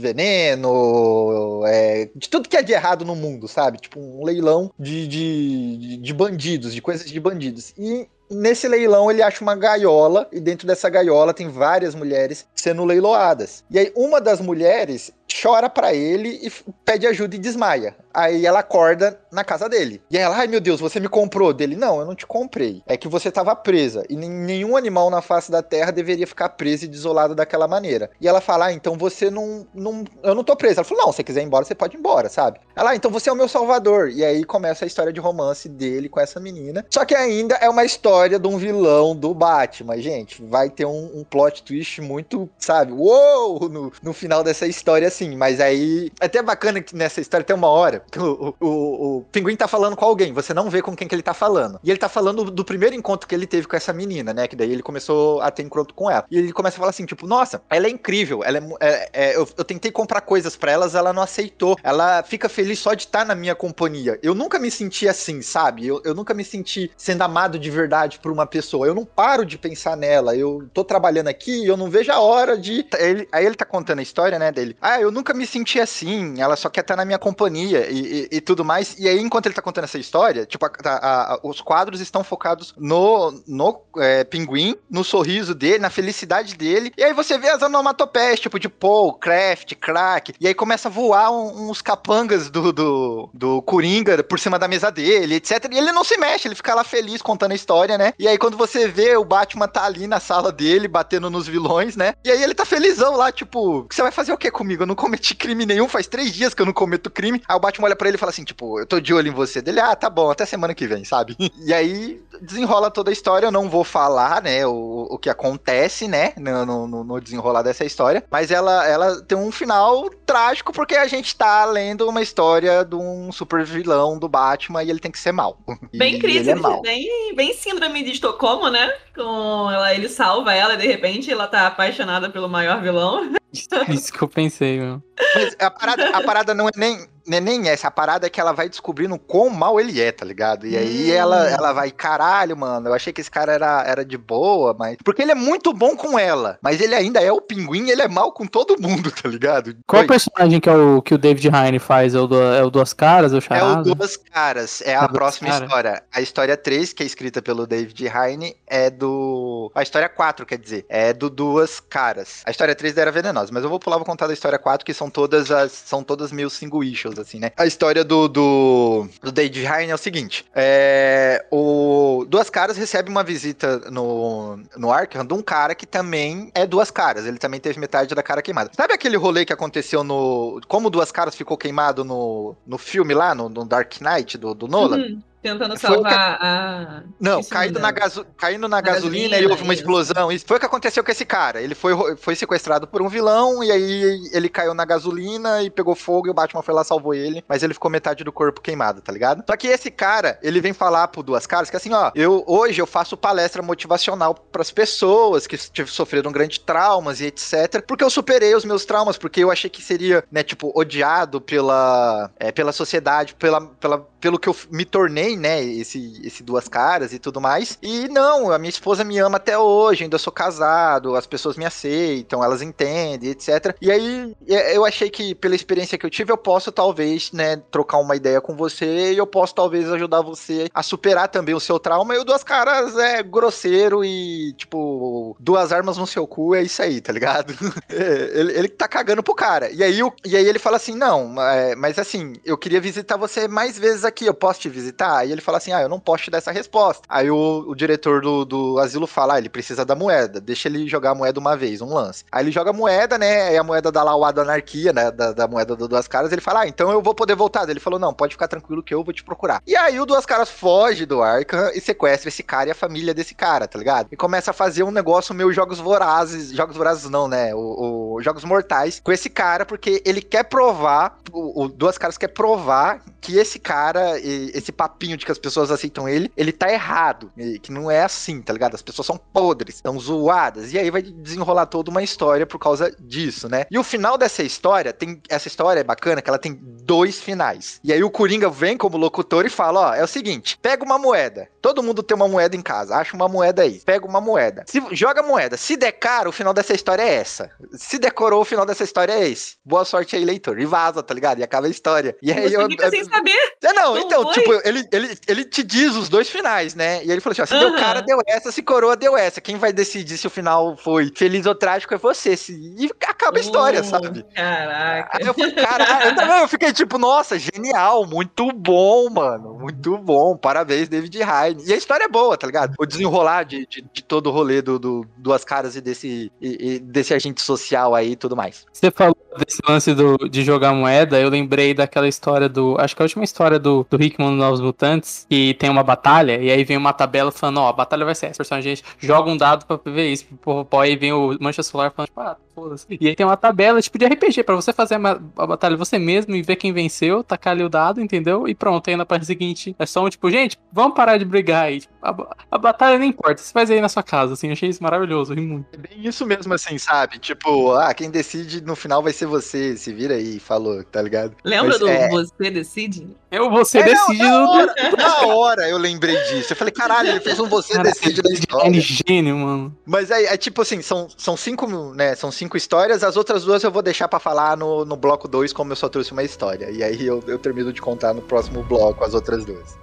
veneno, 0.00 1.62
é, 1.66 2.08
de 2.14 2.28
tudo 2.28 2.48
que 2.48 2.56
é 2.56 2.62
de 2.62 2.72
errado 2.72 3.04
no 3.04 3.14
mundo, 3.14 3.48
sabe? 3.48 3.78
Tipo 3.78 4.00
um 4.00 4.24
leilão 4.24 4.70
de, 4.78 5.06
de, 5.06 5.76
de 5.82 6.12
bandidos, 6.12 6.72
de 6.74 6.80
coisas 6.80 7.10
de 7.10 7.20
bandidos. 7.20 7.74
E 7.78 8.08
nesse 8.32 8.66
leilão 8.66 9.10
ele 9.10 9.22
acha 9.22 9.42
uma 9.42 9.54
gaiola 9.54 10.26
e 10.32 10.40
dentro 10.40 10.66
dessa 10.66 10.88
gaiola 10.88 11.34
tem 11.34 11.48
várias 11.48 11.94
mulheres 11.94 12.46
sendo 12.54 12.84
leiloadas. 12.84 13.64
E 13.70 13.78
aí 13.78 13.92
uma 13.94 14.20
das 14.20 14.40
mulheres 14.40 15.12
chora 15.40 15.68
pra 15.68 15.94
ele 15.94 16.40
e 16.42 16.50
pede 16.84 17.06
ajuda 17.06 17.36
e 17.36 17.38
desmaia. 17.38 17.96
Aí 18.12 18.44
ela 18.44 18.58
acorda 18.58 19.18
na 19.30 19.42
casa 19.42 19.68
dele. 19.68 20.02
E 20.10 20.18
ela, 20.18 20.36
ai 20.36 20.46
meu 20.46 20.60
Deus, 20.60 20.80
você 20.80 21.00
me 21.00 21.08
comprou 21.08 21.52
dele? 21.52 21.74
Não, 21.74 21.98
eu 21.98 22.04
não 22.04 22.14
te 22.14 22.26
comprei. 22.26 22.82
É 22.86 22.96
que 22.96 23.08
você 23.08 23.30
tava 23.30 23.56
presa. 23.56 24.04
E 24.10 24.16
nenhum 24.16 24.76
animal 24.76 25.08
na 25.08 25.22
face 25.22 25.50
da 25.50 25.62
terra 25.62 25.90
deveria 25.90 26.26
ficar 26.26 26.50
preso 26.50 26.84
e 26.84 26.88
desolado 26.88 27.34
daquela 27.34 27.66
maneira. 27.66 28.10
E 28.20 28.28
ela 28.28 28.40
fala, 28.40 28.66
ah, 28.66 28.72
então 28.72 28.98
você 28.98 29.30
não, 29.30 29.66
não. 29.74 30.04
Eu 30.22 30.34
não 30.34 30.44
tô 30.44 30.54
presa. 30.54 30.80
Ela 30.80 30.84
falou, 30.84 31.06
não, 31.06 31.12
se 31.12 31.16
você 31.16 31.24
quiser 31.24 31.40
ir 31.40 31.46
embora, 31.46 31.64
você 31.64 31.74
pode 31.74 31.96
ir 31.96 31.98
embora, 31.98 32.28
sabe? 32.28 32.60
Ela, 32.76 32.90
ah, 32.90 32.96
então 32.96 33.10
você 33.10 33.30
é 33.30 33.32
o 33.32 33.36
meu 33.36 33.48
salvador. 33.48 34.10
E 34.10 34.22
aí 34.22 34.44
começa 34.44 34.84
a 34.84 34.86
história 34.86 35.12
de 35.12 35.20
romance 35.20 35.68
dele 35.68 36.08
com 36.08 36.20
essa 36.20 36.38
menina. 36.38 36.84
Só 36.90 37.04
que 37.04 37.14
ainda 37.14 37.54
é 37.56 37.68
uma 37.68 37.84
história 37.84 38.21
de 38.28 38.46
um 38.46 38.58
vilão 38.58 39.14
do 39.14 39.32
Batman, 39.34 39.98
gente. 39.98 40.42
Vai 40.44 40.70
ter 40.70 40.84
um, 40.84 41.10
um 41.20 41.24
plot 41.24 41.62
twist 41.62 42.00
muito, 42.00 42.48
sabe? 42.58 42.92
Uou! 42.92 43.68
No, 43.68 43.92
no 44.02 44.12
final 44.12 44.42
dessa 44.42 44.66
história, 44.66 45.08
assim. 45.08 45.36
Mas 45.36 45.60
aí. 45.60 46.10
É 46.20 46.26
até 46.26 46.42
bacana 46.42 46.80
que 46.80 46.94
nessa 46.96 47.20
história 47.20 47.44
tem 47.44 47.54
uma 47.54 47.68
hora 47.68 48.04
que 48.10 48.18
o, 48.18 48.54
o, 48.60 48.66
o, 48.66 49.16
o 49.18 49.24
pinguim 49.30 49.56
tá 49.56 49.68
falando 49.68 49.96
com 49.96 50.04
alguém. 50.04 50.32
Você 50.32 50.54
não 50.54 50.70
vê 50.70 50.80
com 50.82 50.96
quem 50.96 51.06
que 51.06 51.14
ele 51.14 51.22
tá 51.22 51.34
falando. 51.34 51.78
E 51.82 51.90
ele 51.90 51.98
tá 51.98 52.08
falando 52.08 52.50
do 52.50 52.64
primeiro 52.64 52.94
encontro 52.94 53.28
que 53.28 53.34
ele 53.34 53.46
teve 53.46 53.66
com 53.66 53.76
essa 53.76 53.92
menina, 53.92 54.32
né? 54.32 54.48
Que 54.48 54.56
daí 54.56 54.72
ele 54.72 54.82
começou 54.82 55.40
a 55.40 55.50
ter 55.50 55.62
encontro 55.62 55.94
com 55.94 56.10
ela. 56.10 56.24
E 56.30 56.38
ele 56.38 56.52
começa 56.52 56.76
a 56.76 56.78
falar 56.78 56.90
assim, 56.90 57.06
tipo, 57.06 57.26
nossa, 57.26 57.62
ela 57.70 57.86
é 57.86 57.90
incrível. 57.90 58.42
Ela 58.44 58.58
é, 58.58 58.62
é- 58.80 59.10
é- 59.12 59.36
eu, 59.36 59.48
eu 59.56 59.64
tentei 59.64 59.90
comprar 59.90 60.20
coisas 60.22 60.56
pra 60.56 60.72
elas, 60.72 60.94
ela 60.94 61.12
não 61.12 61.22
aceitou. 61.22 61.76
Ela 61.82 62.22
fica 62.22 62.48
feliz 62.48 62.78
só 62.78 62.94
de 62.94 63.02
estar 63.04 63.24
na 63.24 63.34
minha 63.34 63.54
companhia. 63.54 64.18
Eu 64.22 64.34
nunca 64.34 64.58
me 64.58 64.70
senti 64.70 65.08
assim, 65.08 65.42
sabe? 65.42 65.86
Eu, 65.86 66.00
eu 66.04 66.14
nunca 66.14 66.34
me 66.34 66.44
senti 66.44 66.90
sendo 66.96 67.22
amado 67.22 67.58
de 67.58 67.70
verdade 67.70 68.11
por 68.18 68.32
uma 68.32 68.46
pessoa. 68.46 68.86
Eu 68.86 68.94
não 68.94 69.04
paro 69.04 69.44
de 69.44 69.58
pensar 69.58 69.96
nela. 69.96 70.34
Eu 70.36 70.68
tô 70.72 70.84
trabalhando 70.84 71.28
aqui 71.28 71.64
e 71.64 71.66
eu 71.66 71.76
não 71.76 71.90
vejo 71.90 72.10
a 72.12 72.20
hora 72.20 72.56
de. 72.58 72.84
Ele, 72.98 73.28
aí 73.32 73.44
ele 73.46 73.54
tá 73.54 73.64
contando 73.64 73.98
a 73.98 74.02
história, 74.02 74.38
né, 74.38 74.50
dele. 74.52 74.76
Ah, 74.80 75.00
eu 75.00 75.10
nunca 75.10 75.32
me 75.34 75.46
senti 75.46 75.80
assim. 75.80 76.40
Ela 76.40 76.56
só 76.56 76.68
quer 76.68 76.80
estar 76.82 76.96
na 76.96 77.04
minha 77.04 77.18
companhia 77.18 77.88
e, 77.90 77.98
e- 78.00 78.28
e 78.36 78.40
tudo 78.40 78.64
mais. 78.64 78.96
E 78.98 79.08
aí, 79.08 79.18
enquanto 79.20 79.46
ele 79.46 79.54
tá 79.54 79.62
contando 79.62 79.84
essa 79.84 79.98
história, 79.98 80.44
tipo, 80.46 80.64
a- 80.66 80.70
a- 80.84 81.34
a- 81.34 81.40
os 81.42 81.60
quadros 81.60 82.00
estão 82.00 82.22
focados 82.24 82.74
no, 82.76 83.42
no 83.46 83.80
é, 83.98 84.24
pinguim, 84.24 84.76
no 84.90 85.04
sorriso 85.04 85.54
dele, 85.54 85.78
na 85.78 85.90
felicidade 85.90 86.54
dele. 86.54 86.92
E 86.96 87.02
aí 87.04 87.12
você 87.12 87.38
vê 87.38 87.48
as 87.50 87.62
onomatopeias, 87.62 88.40
tipo, 88.40 88.58
de 88.58 88.68
Paul, 88.68 89.14
Craft, 89.14 89.74
Crack. 89.76 90.34
E 90.40 90.46
aí 90.46 90.54
começa 90.54 90.88
a 90.88 90.90
voar 90.90 91.30
um- 91.30 91.70
uns 91.70 91.80
capangas 91.82 92.50
do, 92.50 92.72
do, 92.72 93.30
do 93.32 93.62
Coringa 93.62 94.22
por 94.22 94.38
cima 94.38 94.58
da 94.58 94.68
mesa 94.68 94.90
dele, 94.90 95.36
etc. 95.36 95.68
E 95.72 95.78
ele 95.78 95.92
não 95.92 96.04
se 96.04 96.16
mexe, 96.18 96.48
ele 96.48 96.54
fica 96.54 96.74
lá 96.74 96.84
feliz 96.84 97.20
contando 97.22 97.52
a 97.52 97.54
história, 97.54 97.91
né? 97.96 98.14
E 98.18 98.26
aí 98.28 98.38
quando 98.38 98.56
você 98.56 98.88
vê, 98.88 99.16
o 99.16 99.24
Batman 99.24 99.68
tá 99.68 99.84
ali 99.84 100.06
na 100.06 100.20
sala 100.20 100.52
dele, 100.52 100.88
batendo 100.88 101.30
nos 101.30 101.46
vilões, 101.46 101.96
né? 101.96 102.14
E 102.24 102.30
aí 102.30 102.42
ele 102.42 102.54
tá 102.54 102.64
felizão 102.64 103.16
lá, 103.16 103.30
tipo, 103.32 103.86
você 103.90 104.02
vai 104.02 104.10
fazer 104.10 104.32
o 104.32 104.38
que 104.38 104.50
comigo? 104.50 104.82
Eu 104.82 104.86
não 104.86 104.94
cometi 104.94 105.34
crime 105.34 105.66
nenhum, 105.66 105.88
faz 105.88 106.06
três 106.06 106.32
dias 106.32 106.54
que 106.54 106.62
eu 106.62 106.66
não 106.66 106.72
cometo 106.72 107.10
crime. 107.10 107.42
Aí 107.48 107.56
o 107.56 107.60
Batman 107.60 107.86
olha 107.86 107.96
pra 107.96 108.08
ele 108.08 108.16
e 108.16 108.18
fala 108.18 108.30
assim, 108.30 108.44
tipo, 108.44 108.78
eu 108.78 108.86
tô 108.86 109.00
de 109.00 109.12
olho 109.14 109.28
em 109.28 109.34
você. 109.34 109.60
Dele, 109.62 109.80
ah, 109.80 109.94
tá 109.94 110.10
bom, 110.10 110.30
até 110.30 110.44
semana 110.46 110.74
que 110.74 110.86
vem, 110.86 111.04
sabe? 111.04 111.36
E 111.64 111.72
aí 111.72 112.20
desenrola 112.40 112.90
toda 112.90 113.10
a 113.10 113.12
história, 113.12 113.46
eu 113.46 113.52
não 113.52 113.68
vou 113.68 113.84
falar, 113.84 114.42
né, 114.42 114.66
o, 114.66 115.06
o 115.10 115.18
que 115.18 115.30
acontece, 115.30 116.08
né, 116.08 116.32
no, 116.36 116.88
no, 116.88 117.04
no 117.04 117.20
desenrolar 117.20 117.62
dessa 117.62 117.84
história, 117.84 118.24
mas 118.30 118.50
ela, 118.50 118.86
ela 118.86 119.22
tem 119.22 119.38
um 119.38 119.52
final 119.52 120.10
trágico 120.26 120.72
porque 120.72 120.96
a 120.96 121.06
gente 121.06 121.36
tá 121.36 121.64
lendo 121.64 122.08
uma 122.08 122.22
história 122.22 122.84
de 122.84 122.96
um 122.96 123.30
super 123.30 123.64
vilão 123.64 124.18
do 124.18 124.28
Batman 124.28 124.82
e 124.82 124.90
ele 124.90 124.98
tem 124.98 125.10
que 125.10 125.18
ser 125.18 125.32
mal. 125.32 125.58
Bem 125.94 126.18
crise, 126.18 126.50
é 126.50 126.54
mal. 126.54 126.80
bem, 126.80 127.34
bem 127.34 127.54
síndrome 127.54 127.81
de 127.88 128.12
Estocolmo, 128.12 128.68
né? 128.68 128.92
Com 129.14 129.70
ela, 129.70 129.94
ele 129.94 130.08
salva 130.08 130.52
ela 130.54 130.74
e 130.74 130.78
de 130.78 130.86
repente 130.86 131.30
ela 131.30 131.46
tá 131.46 131.66
apaixonada 131.66 132.30
pelo 132.30 132.48
maior 132.48 132.80
vilão. 132.80 133.32
Isso 133.88 134.12
que 134.12 134.22
eu 134.22 134.28
pensei, 134.28 134.78
meu. 134.78 135.02
Mas 135.34 135.56
a 135.58 135.70
parada, 135.70 136.08
a 136.08 136.22
parada 136.22 136.54
não 136.54 136.68
é 136.68 136.72
nem, 136.76 137.06
não 137.26 137.38
é 137.38 137.40
nem 137.40 137.68
essa, 137.68 137.88
a 137.88 137.90
parada 137.90 138.26
é 138.26 138.30
que 138.30 138.40
ela 138.40 138.52
vai 138.52 138.68
descobrindo 138.68 139.18
quão 139.18 139.48
mal 139.50 139.78
ele 139.80 140.00
é, 140.00 140.10
tá 140.12 140.24
ligado? 140.24 140.66
E 140.66 140.76
aí 140.76 141.10
Hum. 141.12 141.14
ela, 141.14 141.48
ela 141.50 141.72
vai, 141.72 141.90
caralho, 141.90 142.56
mano, 142.56 142.88
eu 142.88 142.94
achei 142.94 143.12
que 143.12 143.20
esse 143.20 143.30
cara 143.30 143.52
era, 143.52 143.82
era 143.86 144.04
de 144.04 144.16
boa, 144.18 144.74
mas. 144.78 144.96
Porque 145.04 145.22
ele 145.22 145.32
é 145.32 145.34
muito 145.34 145.72
bom 145.72 145.96
com 145.96 146.18
ela, 146.18 146.58
mas 146.62 146.80
ele 146.80 146.94
ainda 146.94 147.20
é 147.20 147.30
o 147.32 147.40
pinguim, 147.40 147.88
ele 147.90 148.02
é 148.02 148.08
mal 148.08 148.32
com 148.32 148.46
todo 148.46 148.80
mundo, 148.80 149.10
tá 149.10 149.28
ligado? 149.28 149.76
Qual 149.86 150.02
Oi. 150.02 150.08
personagem 150.08 150.60
que, 150.60 150.68
é 150.68 150.74
o, 150.74 151.02
que 151.02 151.14
o 151.14 151.18
David 151.18 151.48
Heine 151.48 151.78
faz? 151.78 152.14
É 152.14 152.20
o, 152.20 152.26
do, 152.26 152.40
é 152.40 152.62
o 152.62 152.70
Duas 152.70 152.92
Caras? 152.92 153.32
É 153.32 153.36
o 153.36 153.54
É 153.54 153.64
o? 153.64 153.82
Duas 153.82 154.16
Caras, 154.16 154.82
é 154.82 154.94
a 154.94 155.00
Duas 155.06 155.12
próxima 155.12 155.50
Caras. 155.50 155.68
história. 155.68 156.02
A 156.12 156.20
história 156.20 156.56
3, 156.56 156.92
que 156.92 157.02
é 157.02 157.06
escrita 157.06 157.40
pelo 157.42 157.66
David 157.66 158.04
Heine, 158.06 158.56
é 158.66 158.90
do. 158.90 159.70
A 159.74 159.82
história 159.82 160.08
4, 160.08 160.44
quer 160.46 160.58
dizer, 160.58 160.84
é 160.88 161.12
do 161.12 161.28
Duas 161.30 161.80
Caras. 161.80 162.42
A 162.46 162.50
história 162.50 162.74
3 162.74 162.96
era 162.96 163.10
venenosa, 163.10 163.50
mas 163.52 163.62
eu 163.64 163.70
vou 163.70 163.78
pular, 163.78 163.96
vou 163.96 164.06
contar 164.06 164.26
da 164.26 164.32
história 164.32 164.58
4, 164.58 164.84
que 164.84 164.94
são 164.94 165.10
todas 165.10 165.50
as. 165.50 165.72
São 165.72 166.02
todas 166.02 166.32
meio 166.32 166.50
single 166.50 166.82
issues, 166.84 167.11
assim, 167.18 167.38
né? 167.38 167.52
A 167.56 167.66
história 167.66 168.04
do, 168.04 168.28
do, 168.28 169.08
do 169.22 169.40
Heine 169.40 169.90
é 169.90 169.94
o 169.94 169.98
seguinte: 169.98 170.44
é, 170.54 171.44
o 171.50 172.24
Duas 172.28 172.50
Caras 172.50 172.76
recebe 172.76 173.10
uma 173.10 173.22
visita 173.22 173.78
no, 173.90 174.58
no 174.76 174.90
Arkham 174.90 175.24
de 175.24 175.34
um 175.34 175.42
cara 175.42 175.74
que 175.74 175.86
também 175.86 176.50
é 176.54 176.66
Duas 176.66 176.90
Caras. 176.90 177.26
Ele 177.26 177.38
também 177.38 177.60
teve 177.60 177.78
metade 177.78 178.14
da 178.14 178.22
cara 178.22 178.42
queimada. 178.42 178.70
Sabe 178.74 178.94
aquele 178.94 179.16
rolê 179.16 179.44
que 179.44 179.52
aconteceu 179.52 180.02
no. 180.04 180.60
Como 180.68 180.90
Duas 180.90 181.12
Caras 181.12 181.34
ficou 181.34 181.56
queimado 181.56 182.04
no, 182.04 182.56
no 182.66 182.78
filme 182.78 183.14
lá, 183.14 183.34
no, 183.34 183.48
no 183.48 183.64
Dark 183.64 184.00
Knight 184.00 184.38
do, 184.38 184.54
do 184.54 184.68
Nolan? 184.68 184.98
Uhum, 184.98 185.22
Tentando 185.42 185.72
o 185.72 185.74
que- 185.74 185.80
salvar 185.80 186.38
a. 186.40 187.02
Não, 187.20 187.42
caindo 187.42 187.80
na, 187.80 187.90
gaso... 187.90 188.24
caindo 188.36 188.62
na, 188.68 188.76
Na 188.76 188.80
gasolina, 188.80 189.30
gasolina, 189.30 189.38
e 189.38 189.50
houve 189.50 189.62
uma 189.64 189.74
explosão. 189.74 190.30
Isso 190.30 190.44
foi 190.46 190.56
o 190.56 190.60
que 190.60 190.66
aconteceu 190.66 191.02
com 191.02 191.10
esse 191.10 191.24
cara. 191.24 191.60
Ele 191.60 191.74
foi, 191.74 192.16
foi 192.16 192.36
sequestrado 192.36 192.86
por 192.86 193.02
um 193.02 193.08
vilão, 193.08 193.62
e 193.62 193.70
aí 193.70 194.30
ele 194.32 194.48
caiu 194.48 194.72
na 194.72 194.84
gasolina 194.84 195.62
e 195.62 195.70
pegou 195.70 195.94
fogo, 195.94 196.28
e 196.28 196.30
o 196.30 196.34
Batman 196.34 196.62
foi 196.62 196.72
lá 196.74 196.82
e 196.82 196.84
salvou 196.84 197.12
ele, 197.14 197.44
mas 197.48 197.62
ele 197.62 197.74
ficou 197.74 197.90
metade 197.90 198.22
do 198.22 198.30
corpo 198.32 198.60
queimado, 198.60 199.00
tá 199.00 199.12
ligado? 199.12 199.42
Só 199.46 199.56
que 199.56 199.66
esse 199.66 199.90
cara, 199.90 200.38
ele 200.42 200.60
vem 200.60 200.72
falar 200.72 201.08
pro 201.08 201.22
Duas 201.22 201.46
Caras 201.46 201.68
que 201.68 201.76
assim, 201.76 201.92
ó, 201.92 202.12
eu 202.14 202.44
hoje 202.46 202.80
eu 202.80 202.86
faço 202.86 203.16
palestra 203.16 203.62
motivacional 203.62 204.34
pras 204.34 204.70
pessoas 204.70 205.46
que 205.46 205.56
sofreram 205.86 206.30
grandes 206.30 206.58
traumas 206.58 207.20
e 207.20 207.26
etc, 207.26 207.82
porque 207.86 208.04
eu 208.04 208.10
superei 208.10 208.54
os 208.54 208.64
meus 208.64 208.84
traumas, 208.84 209.18
porque 209.18 209.42
eu 209.42 209.50
achei 209.50 209.68
que 209.68 209.82
seria, 209.82 210.22
né, 210.30 210.42
tipo, 210.42 210.72
odiado 210.74 211.40
pela, 211.40 212.30
é, 212.38 212.52
pela 212.52 212.72
sociedade, 212.72 213.34
pela, 213.34 213.60
pela, 213.60 213.98
pelo 214.20 214.38
que 214.38 214.48
eu 214.48 214.56
me 214.70 214.84
tornei 214.84 215.31
tem, 215.32 215.36
né, 215.36 215.62
esse, 215.62 216.20
esse 216.24 216.42
duas 216.42 216.68
caras 216.68 217.12
e 217.12 217.18
tudo 217.18 217.40
mais. 217.40 217.78
E 217.82 218.08
não, 218.08 218.50
a 218.50 218.58
minha 218.58 218.70
esposa 218.70 219.04
me 219.04 219.18
ama 219.18 219.36
até 219.36 219.58
hoje, 219.58 220.04
ainda 220.04 220.18
sou 220.18 220.32
casado, 220.32 221.16
as 221.16 221.26
pessoas 221.26 221.56
me 221.56 221.64
aceitam, 221.64 222.42
elas 222.42 222.62
entendem, 222.62 223.30
etc. 223.30 223.74
E 223.80 223.90
aí 223.90 224.34
é, 224.46 224.76
eu 224.76 224.84
achei 224.84 225.10
que, 225.10 225.34
pela 225.34 225.54
experiência 225.54 225.96
que 225.96 226.04
eu 226.04 226.10
tive, 226.10 226.32
eu 226.32 226.36
posso 226.36 226.70
talvez, 226.70 227.32
né, 227.32 227.56
trocar 227.70 227.98
uma 227.98 228.16
ideia 228.16 228.40
com 228.40 228.56
você 228.56 229.12
e 229.12 229.18
eu 229.18 229.26
posso 229.26 229.54
talvez 229.54 229.90
ajudar 229.90 230.22
você 230.22 230.68
a 230.72 230.82
superar 230.82 231.28
também 231.28 231.54
o 231.54 231.60
seu 231.60 231.78
trauma. 231.78 232.14
E 232.14 232.18
o 232.18 232.24
Duas 232.24 232.44
Caras 232.44 232.96
é 232.96 233.22
grosseiro 233.22 234.04
e, 234.04 234.52
tipo, 234.54 235.36
duas 235.38 235.72
armas 235.72 235.96
no 235.96 236.06
seu 236.06 236.26
cu, 236.26 236.54
é 236.54 236.62
isso 236.62 236.82
aí, 236.82 237.00
tá 237.00 237.12
ligado? 237.12 237.52
É, 237.88 238.40
ele, 238.40 238.52
ele 238.52 238.68
tá 238.68 238.88
cagando 238.88 239.22
pro 239.22 239.34
cara. 239.34 239.70
E 239.70 239.82
aí, 239.82 239.98
e 240.24 240.36
aí 240.36 240.46
ele 240.46 240.58
fala 240.58 240.76
assim: 240.76 240.94
não, 240.94 241.40
é, 241.42 241.74
mas 241.74 241.98
assim, 241.98 242.34
eu 242.44 242.56
queria 242.56 242.80
visitar 242.80 243.16
você 243.16 243.46
mais 243.46 243.78
vezes 243.78 244.04
aqui, 244.04 244.24
eu 244.24 244.32
posso 244.32 244.60
te 244.60 244.68
visitar? 244.68 245.21
E 245.24 245.32
ele 245.32 245.40
fala 245.40 245.58
assim: 245.58 245.72
ah, 245.72 245.80
eu 245.80 245.88
não 245.88 246.00
posso 246.00 246.24
te 246.24 246.30
dar 246.30 246.38
essa 246.38 246.52
resposta. 246.52 247.02
Aí 247.08 247.30
o, 247.30 247.64
o 247.68 247.74
diretor 247.74 248.20
do, 248.20 248.44
do 248.44 248.78
asilo 248.78 249.06
fala: 249.06 249.34
ah, 249.34 249.38
ele 249.38 249.48
precisa 249.48 249.84
da 249.84 249.94
moeda, 249.94 250.40
deixa 250.40 250.68
ele 250.68 250.88
jogar 250.88 251.10
a 251.10 251.14
moeda 251.14 251.38
uma 251.38 251.56
vez, 251.56 251.80
um 251.80 251.92
lance. 251.92 252.24
Aí 252.30 252.44
ele 252.44 252.50
joga 252.52 252.70
a 252.70 252.72
moeda, 252.72 253.18
né? 253.18 253.48
Aí 253.48 253.56
a 253.56 253.62
moeda 253.62 253.90
dá 253.90 254.02
lá 254.02 254.16
o 254.16 254.24
anarquia, 254.24 254.92
né? 254.92 255.10
Da, 255.10 255.32
da 255.32 255.48
moeda 255.48 255.76
do 255.76 255.88
Duas 255.88 256.08
Caras. 256.08 256.32
Ele 256.32 256.40
fala: 256.40 256.60
ah, 256.60 256.68
então 256.68 256.90
eu 256.90 257.02
vou 257.02 257.14
poder 257.14 257.34
voltar. 257.34 257.68
Ele 257.68 257.80
falou: 257.80 257.98
não, 257.98 258.12
pode 258.12 258.34
ficar 258.34 258.48
tranquilo 258.48 258.82
que 258.82 258.94
eu 258.94 259.04
vou 259.04 259.12
te 259.12 259.24
procurar. 259.24 259.62
E 259.66 259.76
aí 259.76 259.98
o 260.00 260.06
Duas 260.06 260.26
Caras 260.26 260.50
foge 260.50 261.06
do 261.06 261.22
Arkham 261.22 261.70
e 261.74 261.80
sequestra 261.80 262.28
esse 262.28 262.42
cara 262.42 262.68
e 262.68 262.72
a 262.72 262.74
família 262.74 263.14
desse 263.14 263.34
cara, 263.34 263.66
tá 263.66 263.78
ligado? 263.78 264.08
E 264.10 264.16
começa 264.16 264.50
a 264.50 264.54
fazer 264.54 264.82
um 264.82 264.90
negócio 264.90 265.34
meio 265.34 265.52
jogos 265.52 265.78
vorazes. 265.78 266.50
Jogos 266.52 266.76
vorazes 266.76 267.08
não, 267.08 267.28
né? 267.28 267.54
O, 267.54 268.16
o 268.16 268.22
Jogos 268.22 268.44
Mortais 268.44 269.00
com 269.02 269.12
esse 269.12 269.28
cara, 269.28 269.64
porque 269.64 270.02
ele 270.04 270.20
quer 270.20 270.44
provar, 270.44 271.18
o, 271.32 271.64
o 271.64 271.68
Duas 271.68 271.98
Caras 271.98 272.18
quer 272.18 272.28
provar 272.28 273.02
que 273.20 273.36
esse 273.36 273.58
cara, 273.58 274.18
esse 274.20 274.72
papinho 274.72 275.11
de 275.16 275.24
que 275.24 275.32
as 275.32 275.38
pessoas 275.38 275.70
aceitam 275.70 276.08
ele, 276.08 276.30
ele 276.36 276.52
tá 276.52 276.72
errado. 276.72 277.32
Que 277.62 277.72
não 277.72 277.90
é 277.90 278.02
assim, 278.02 278.40
tá 278.40 278.52
ligado? 278.52 278.74
As 278.74 278.82
pessoas 278.82 279.06
são 279.06 279.16
podres, 279.16 279.80
são 279.82 279.98
zoadas. 279.98 280.72
E 280.72 280.78
aí 280.78 280.90
vai 280.90 281.02
desenrolar 281.02 281.66
toda 281.66 281.90
uma 281.90 282.02
história 282.02 282.46
por 282.46 282.58
causa 282.58 282.94
disso, 283.00 283.48
né? 283.48 283.66
E 283.70 283.78
o 283.78 283.84
final 283.84 284.16
dessa 284.16 284.42
história, 284.42 284.92
tem 284.92 285.20
essa 285.28 285.48
história 285.48 285.80
é 285.80 285.84
bacana 285.84 286.20
que 286.22 286.28
ela 286.28 286.38
tem 286.38 286.58
dois 286.62 287.20
finais. 287.20 287.80
E 287.84 287.92
aí 287.92 288.02
o 288.02 288.10
Coringa 288.10 288.48
vem 288.48 288.76
como 288.76 288.96
locutor 288.96 289.46
e 289.46 289.50
fala: 289.50 289.90
ó, 289.90 289.94
é 289.94 290.02
o 290.02 290.06
seguinte, 290.08 290.58
pega 290.60 290.84
uma 290.84 290.98
moeda. 290.98 291.48
Todo 291.60 291.82
mundo 291.82 292.02
tem 292.02 292.16
uma 292.16 292.28
moeda 292.28 292.56
em 292.56 292.62
casa, 292.62 292.96
acha 292.96 293.14
uma 293.14 293.28
moeda 293.28 293.62
aí. 293.62 293.80
Pega 293.84 294.06
uma 294.06 294.20
moeda. 294.20 294.64
Se, 294.66 294.82
joga 294.92 295.20
a 295.20 295.22
moeda. 295.22 295.56
Se 295.56 295.76
der 295.76 295.92
caro, 295.92 296.30
o 296.30 296.32
final 296.32 296.52
dessa 296.52 296.74
história 296.74 297.02
é 297.02 297.14
essa. 297.14 297.50
Se 297.72 297.98
decorou, 297.98 298.42
o 298.42 298.44
final 298.44 298.66
dessa 298.66 298.82
história 298.82 299.12
é 299.12 299.28
esse. 299.28 299.56
Boa 299.64 299.84
sorte 299.84 300.16
aí, 300.16 300.24
leitor. 300.24 300.58
E 300.58 300.66
vaza, 300.66 301.02
tá 301.02 301.14
ligado? 301.14 301.38
E 301.38 301.42
acaba 301.44 301.66
a 301.66 301.70
história. 301.70 302.16
E 302.20 302.32
aí 302.32 302.48
Você 302.48 302.56
eu. 302.56 302.66
fica 302.68 302.90
sem 302.90 303.04
saber. 303.04 303.38
É, 303.62 303.72
não, 303.72 303.94
Não 303.94 303.98
então, 303.98 304.22
foi? 304.24 304.32
tipo, 304.32 304.52
ele, 304.64 304.86
ele, 304.92 305.01
ele 305.26 305.44
te 305.44 305.62
diz 305.62 305.94
os 305.96 306.08
dois 306.08 306.28
finais, 306.28 306.74
né? 306.74 307.04
E 307.04 307.10
ele 307.10 307.20
falou 307.20 307.32
assim: 307.32 307.42
ó, 307.42 307.46
se 307.46 307.58
deu 307.58 307.68
Aham. 307.68 307.78
cara, 307.78 308.00
deu 308.02 308.18
essa, 308.26 308.50
se 308.52 308.62
coroa, 308.62 308.96
deu 308.96 309.16
essa. 309.16 309.40
Quem 309.40 309.56
vai 309.56 309.72
decidir 309.72 310.16
se 310.18 310.26
o 310.26 310.30
final 310.30 310.76
foi 310.76 311.12
feliz 311.14 311.46
ou 311.46 311.54
trágico 311.54 311.94
é 311.94 311.98
você. 311.98 312.36
Se... 312.36 312.52
E 312.78 312.90
acaba 313.06 313.38
a 313.38 313.40
história, 313.40 313.80
Oh, 313.80 313.84
sabe? 313.84 314.24
Caraca. 314.34 315.18
Aí 315.18 315.26
eu 315.26 315.34
falei, 315.34 315.52
caralho, 315.52 316.08
eu 316.08 316.14
também 316.14 316.40
eu 316.40 316.48
fiquei 316.48 316.72
tipo, 316.72 316.98
nossa, 316.98 317.38
genial, 317.38 318.06
muito 318.06 318.50
bom, 318.52 319.08
mano, 319.10 319.54
muito 319.58 319.96
bom, 319.98 320.36
parabéns, 320.36 320.88
David 320.88 321.18
Hine. 321.18 321.62
E 321.66 321.72
a 321.72 321.76
história 321.76 322.04
é 322.04 322.08
boa, 322.08 322.36
tá 322.36 322.46
ligado? 322.46 322.74
O 322.78 322.86
desenrolar 322.86 323.44
de, 323.44 323.66
de, 323.66 323.84
de 323.92 324.02
todo 324.02 324.26
o 324.28 324.30
rolê 324.32 324.60
do, 324.62 324.78
do 324.78 325.06
Duas 325.16 325.44
Caras 325.44 325.76
e 325.76 325.80
desse, 325.80 326.30
e- 326.40 326.74
e 326.74 326.78
desse 326.78 327.14
agente 327.14 327.40
social 327.42 327.94
aí 327.94 328.12
e 328.12 328.16
tudo 328.16 328.36
mais. 328.36 328.66
Você 328.72 328.90
falou 328.90 329.16
desse 329.38 329.60
lance 329.66 329.94
do, 329.94 330.16
de 330.28 330.42
jogar 330.42 330.72
moeda, 330.72 331.20
eu 331.20 331.28
lembrei 331.28 331.74
daquela 331.74 332.08
história 332.08 332.48
do. 332.48 332.76
Acho 332.78 332.94
que 332.94 333.02
é 333.02 333.04
a 333.04 333.06
última 333.06 333.24
história 333.24 333.58
do, 333.58 333.86
do 333.88 333.96
Rickman 333.96 334.30
nos 334.30 334.38
Novos 334.38 334.60
Mutantes, 334.60 335.26
que 335.28 335.54
tem 335.54 335.70
uma 335.70 335.82
batalha, 335.82 336.40
e 336.40 336.50
aí 336.50 336.64
vem 336.64 336.76
uma 336.76 336.92
tabela 336.92 337.30
falando, 337.30 337.60
ó, 337.60 337.68
a 337.68 337.72
batalha 337.72 338.04
vai 338.04 338.14
ser 338.14 338.26
essa. 338.26 338.34
O 338.34 338.38
personagem 338.38 338.76
joga 338.98 339.30
um 339.30 339.36
dado 339.36 339.66
pra 339.66 339.78
ver 339.92 340.12
isso. 340.12 340.26
Pô, 340.42 340.66
aí 340.78 340.96
vem 340.96 341.12
o 341.12 341.36
Mancha 341.40 341.62
Solar 341.62 341.92
falando, 341.92 342.08
tipo, 342.08 342.20
ah, 342.20 342.36
foda-se. 342.54 342.86
E 342.88 343.08
aí 343.08 343.14
tem 343.16 343.24
uma 343.26 343.36
tabela, 343.36 343.80
tipo, 343.80 343.98
de 343.98 344.04
RPG, 344.06 344.42
pra 344.44 344.54
você 344.54 344.72
fazer 344.72 344.94
a, 344.96 345.46
batalha 345.46 345.76
você 345.76 345.98
mesmo 345.98 346.34
e 346.34 346.42
ver 346.42 346.56
quem 346.56 346.72
venceu, 346.72 347.22
tacar 347.24 347.52
ali 347.52 347.62
o 347.64 347.68
dado, 347.68 348.00
entendeu? 348.00 348.46
E 348.48 348.54
pronto, 348.54 348.88
aí 348.88 348.96
na 348.96 349.06
página 349.06 349.26
seguinte 349.26 349.74
é 349.78 349.86
só 349.86 350.04
um 350.04 350.08
tipo, 350.10 350.30
gente, 350.30 350.58
vamos 350.72 350.94
parar 350.94 351.16
de 351.18 351.24
brigar 351.24 351.64
aí. 351.66 351.82
A, 352.02 352.14
a 352.50 352.58
batalha 352.58 352.98
não 352.98 353.04
importa, 353.06 353.40
você 353.42 353.52
faz 353.52 353.70
aí 353.70 353.80
na 353.80 353.88
sua 353.88 354.02
casa, 354.02 354.34
assim, 354.34 354.48
eu 354.48 354.52
achei 354.52 354.68
isso 354.68 354.82
maravilhoso, 354.82 355.34
ri 355.34 355.40
muito. 355.40 355.66
É 355.72 355.76
bem 355.76 356.06
isso 356.06 356.26
mesmo, 356.26 356.52
assim, 356.54 356.76
sabe? 356.78 357.18
Tipo, 357.18 357.72
ah, 357.72 357.92
quem 357.94 358.10
decide 358.10 358.60
no 358.60 358.74
final 358.76 359.02
vai 359.02 359.12
ser 359.12 359.26
você, 359.26 359.76
se 359.76 359.92
vira 359.92 360.14
aí, 360.14 360.38
falou, 360.38 360.82
tá 360.84 361.00
ligado? 361.00 361.34
Lembra 361.44 361.68
Mas, 361.70 361.78
do 361.78 361.88
é- 361.88 362.08
Você 362.08 362.50
Decide? 362.50 363.06
Eu, 363.30 363.50
você 363.50 363.78
É, 363.78 363.94
não, 363.94 364.06
decide 364.08 364.22
na 364.22 364.38
no- 364.40 364.50
hora, 364.50 364.74
na 364.96 365.26
hora 365.26 365.68
eu 365.68 365.78
lembrei 365.78 366.16
disso. 366.24 366.52
Eu 366.52 366.56
falei, 366.56 366.72
caralho, 366.72 367.08
ele 367.10 367.20
fez 367.20 367.40
um 367.40 367.48
você 367.48 367.72
Cara, 367.74 367.84
decide 367.90 368.20
é 368.28 368.32
história. 368.34 368.80
gênio, 368.80 369.36
mano. 369.38 369.76
Mas 369.86 370.10
é, 370.10 370.24
é 370.24 370.36
tipo 370.36 370.60
assim, 370.60 370.82
são, 370.82 371.08
são 371.16 371.36
cinco, 371.36 371.66
né? 371.94 372.14
São 372.14 372.30
cinco 372.30 372.41
histórias, 372.56 373.02
as 373.02 373.16
outras 373.16 373.44
duas 373.44 373.62
eu 373.62 373.70
vou 373.70 373.82
deixar 373.82 374.08
pra 374.08 374.18
falar 374.18 374.56
no, 374.56 374.84
no 374.84 374.96
bloco 374.96 375.28
2, 375.28 375.52
como 375.52 375.72
eu 375.72 375.76
só 375.76 375.88
trouxe 375.88 376.12
uma 376.12 376.22
história. 376.22 376.70
E 376.70 376.82
aí 376.82 377.06
eu, 377.06 377.22
eu 377.26 377.38
termino 377.38 377.72
de 377.72 377.80
contar 377.80 378.12
no 378.12 378.22
próximo 378.22 378.62
bloco 378.62 379.04
as 379.04 379.14
outras 379.14 379.44
duas. 379.44 379.76